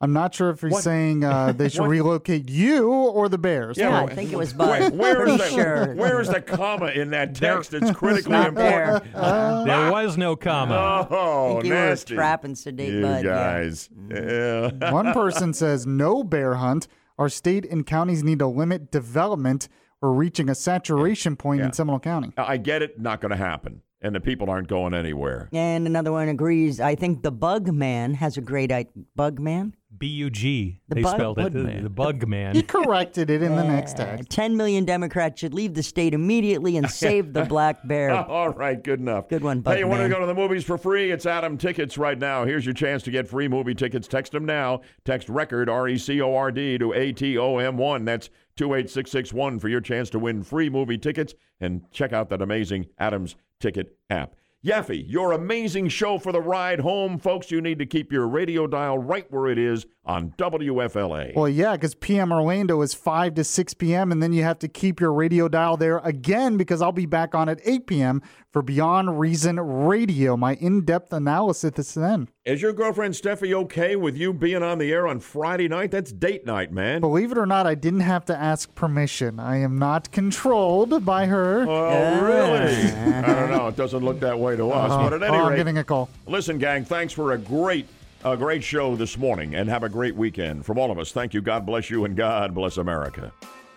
I'm 0.00 0.12
not 0.12 0.32
sure 0.32 0.50
if 0.50 0.60
he's 0.60 0.70
What? 0.70 0.84
saying 0.84 1.24
uh, 1.24 1.52
they 1.52 1.68
should 1.70 1.86
relocate 1.88 2.48
you 2.48 2.88
or 2.92 3.28
the 3.28 3.38
Bears. 3.38 3.76
Yeah, 3.76 4.00
I 4.04 4.14
think 4.14 4.32
it 4.32 4.36
was 4.36 4.54
Where, 4.54 4.90
Bud. 4.90 4.96
where 4.98 5.26
is 5.28 5.38
the 5.38 5.48
sure. 5.48 5.94
where 5.96 6.20
is 6.20 6.28
the 6.28 6.40
comma 6.40 6.86
in 6.86 7.10
that 7.10 7.34
text? 7.34 7.74
It's 7.78 7.90
critically 7.90 8.30
not 8.32 8.54
there. 8.54 8.96
important. 9.04 9.66
there 9.66 9.90
was 9.90 10.16
no 10.16 10.36
comma. 10.36 11.08
Oh, 11.10 11.48
I 11.48 11.52
think 11.54 11.64
you 11.64 11.70
nasty. 11.70 12.14
trap 12.14 12.44
and 12.44 12.56
sedate 12.56 12.92
you 12.92 13.02
Bud. 13.02 13.24
guys. 13.24 13.88
Yeah. 14.08 14.92
One 14.92 15.12
person 15.12 15.52
says 15.52 15.86
no 15.86 16.22
bear 16.22 16.54
hunt. 16.54 16.86
Our 17.18 17.28
state 17.28 17.64
and 17.68 17.84
counties 17.84 18.22
need 18.22 18.38
to 18.38 18.46
limit 18.46 18.92
development. 18.92 19.68
We're 20.00 20.12
reaching 20.12 20.48
a 20.48 20.54
saturation 20.54 21.34
point 21.34 21.58
Yeah. 21.58 21.66
in 21.66 21.72
Seminole 21.72 21.98
County. 21.98 22.32
I 22.36 22.56
get 22.56 22.82
it. 22.82 23.00
Not 23.00 23.20
going 23.20 23.30
to 23.32 23.36
happen, 23.36 23.82
and 24.00 24.14
the 24.14 24.20
people 24.20 24.48
aren't 24.48 24.68
going 24.68 24.94
anywhere. 24.94 25.48
And 25.52 25.88
another 25.88 26.12
one 26.12 26.28
agrees. 26.28 26.78
I 26.78 26.94
think 26.94 27.22
the 27.24 27.32
Bug 27.32 27.66
Man 27.72 28.14
has 28.14 28.36
a 28.36 28.40
great 28.40 28.70
idea. 28.70 28.92
Bug 29.16 29.40
Man? 29.40 29.74
B 29.96 30.06
U 30.06 30.28
G. 30.30 30.80
The 30.88 30.96
They 30.96 31.02
bug- 31.02 31.14
spelled 31.16 31.38
it. 31.38 31.42
Bud 31.44 31.52
The, 31.54 31.64
man. 31.64 31.82
the 31.82 31.88
bug 31.90 32.26
man. 32.28 32.54
He 32.54 32.62
corrected 32.62 33.30
it 33.30 33.42
in 33.42 33.56
the 33.56 33.64
next 33.64 33.96
text. 33.96 34.28
10 34.28 34.56
million 34.56 34.84
Democrats 34.84 35.40
should 35.40 35.54
leave 35.54 35.72
the 35.74 35.82
state 35.82 36.12
immediately 36.12 36.76
and 36.76 36.90
save 36.90 37.32
the 37.32 37.44
black 37.46 37.86
bear. 37.88 38.10
All 38.14 38.50
right, 38.50 38.82
good 38.82 39.00
enough. 39.00 39.28
Good 39.28 39.42
one, 39.42 39.60
Bug 39.60 39.74
Hey, 39.74 39.80
you 39.80 39.86
want 39.88 40.00
to 40.00 40.02
Man. 40.02 40.10
go 40.10 40.20
to 40.20 40.26
the 40.26 40.34
movies 40.34 40.62
for 40.64 40.76
free? 40.76 41.10
It's 41.10 41.24
Atom 41.24 41.56
Tickets 41.56 41.96
right 41.96 42.18
now. 42.18 42.44
Here's 42.44 42.66
your 42.66 42.74
chance 42.74 43.02
to 43.04 43.10
get 43.10 43.26
free 43.26 43.48
movie 43.48 43.74
tickets. 43.74 44.06
Text 44.06 44.32
them 44.32 44.44
now. 44.44 44.82
Text 45.04 45.28
record 45.30 45.68
R 45.70 45.88
E 45.88 45.96
C 45.96 46.20
O 46.20 46.34
R 46.34 46.52
D 46.52 46.76
to 46.78 46.92
A 46.92 47.12
T 47.12 47.38
O 47.38 47.56
M 47.56 47.78
one. 47.78 48.04
That's 48.04 48.28
two 48.56 48.74
eight 48.74 48.90
six 48.90 49.10
six 49.10 49.32
one 49.32 49.58
for 49.58 49.68
your 49.68 49.80
chance 49.80 50.10
to 50.10 50.18
win 50.18 50.42
free 50.42 50.68
movie 50.68 50.98
tickets. 50.98 51.34
And 51.60 51.90
check 51.90 52.12
out 52.12 52.28
that 52.28 52.42
amazing 52.42 52.86
Adams 52.98 53.36
Ticket 53.58 53.96
app. 54.10 54.34
Yaffee, 54.64 55.04
your 55.06 55.30
amazing 55.30 55.88
show 55.88 56.18
for 56.18 56.32
the 56.32 56.40
ride 56.40 56.80
home, 56.80 57.16
folks. 57.16 57.48
You 57.52 57.60
need 57.60 57.78
to 57.78 57.86
keep 57.86 58.10
your 58.10 58.26
radio 58.26 58.66
dial 58.66 58.98
right 58.98 59.24
where 59.30 59.46
it 59.46 59.56
is 59.56 59.86
on 60.04 60.32
WFLA. 60.36 61.36
Well, 61.36 61.48
yeah, 61.48 61.74
because 61.74 61.94
PM 61.94 62.32
Orlando 62.32 62.82
is 62.82 62.92
5 62.92 63.34
to 63.34 63.44
6 63.44 63.74
p.m., 63.74 64.10
and 64.10 64.20
then 64.20 64.32
you 64.32 64.42
have 64.42 64.58
to 64.58 64.66
keep 64.66 64.98
your 64.98 65.12
radio 65.12 65.46
dial 65.46 65.76
there 65.76 65.98
again 65.98 66.56
because 66.56 66.82
I'll 66.82 66.90
be 66.90 67.06
back 67.06 67.36
on 67.36 67.48
at 67.48 67.60
8 67.64 67.86
p.m. 67.86 68.20
for 68.52 68.62
Beyond 68.62 69.20
Reason 69.20 69.60
Radio, 69.60 70.36
my 70.36 70.54
in 70.54 70.84
depth 70.84 71.12
analysis 71.12 71.78
is 71.78 71.94
then. 71.94 72.28
Is 72.46 72.62
your 72.62 72.72
girlfriend 72.72 73.12
Steffi 73.14 73.52
okay 73.52 73.94
with 73.94 74.16
you 74.16 74.32
being 74.32 74.62
on 74.62 74.78
the 74.78 74.90
air 74.90 75.06
on 75.06 75.20
Friday 75.20 75.68
night? 75.68 75.90
That's 75.90 76.12
date 76.12 76.46
night, 76.46 76.72
man. 76.72 77.00
Believe 77.02 77.30
it 77.30 77.36
or 77.36 77.44
not, 77.44 77.66
I 77.66 77.74
didn't 77.74 78.00
have 78.00 78.24
to 78.26 78.36
ask 78.36 78.74
permission. 78.74 79.38
I 79.38 79.58
am 79.58 79.78
not 79.78 80.10
controlled 80.12 81.04
by 81.04 81.26
her. 81.26 81.66
Oh, 81.68 82.24
really? 82.24 82.74
I 82.92 83.34
don't 83.34 83.50
know. 83.50 83.68
It 83.68 83.76
doesn't 83.76 84.02
look 84.02 84.20
that 84.20 84.38
way 84.38 84.56
to 84.56 84.70
us. 84.70 84.90
Uh-huh. 84.92 85.02
But 85.10 85.12
at 85.12 85.22
any 85.24 85.36
Oh, 85.36 85.42
I'm 85.44 85.50
rate, 85.50 85.56
getting 85.56 85.76
a 85.78 85.84
call. 85.84 86.08
listen, 86.26 86.56
gang, 86.58 86.86
thanks 86.86 87.12
for 87.12 87.32
a 87.32 87.38
great, 87.38 87.86
a 88.24 88.34
great 88.34 88.64
show 88.64 88.96
this 88.96 89.18
morning, 89.18 89.54
and 89.56 89.68
have 89.68 89.82
a 89.82 89.90
great 89.90 90.16
weekend. 90.16 90.64
From 90.64 90.78
all 90.78 90.90
of 90.90 90.98
us, 90.98 91.12
thank 91.12 91.34
you. 91.34 91.42
God 91.42 91.66
bless 91.66 91.90
you, 91.90 92.06
and 92.06 92.16
God 92.16 92.54
bless 92.54 92.78
America. 92.78 93.30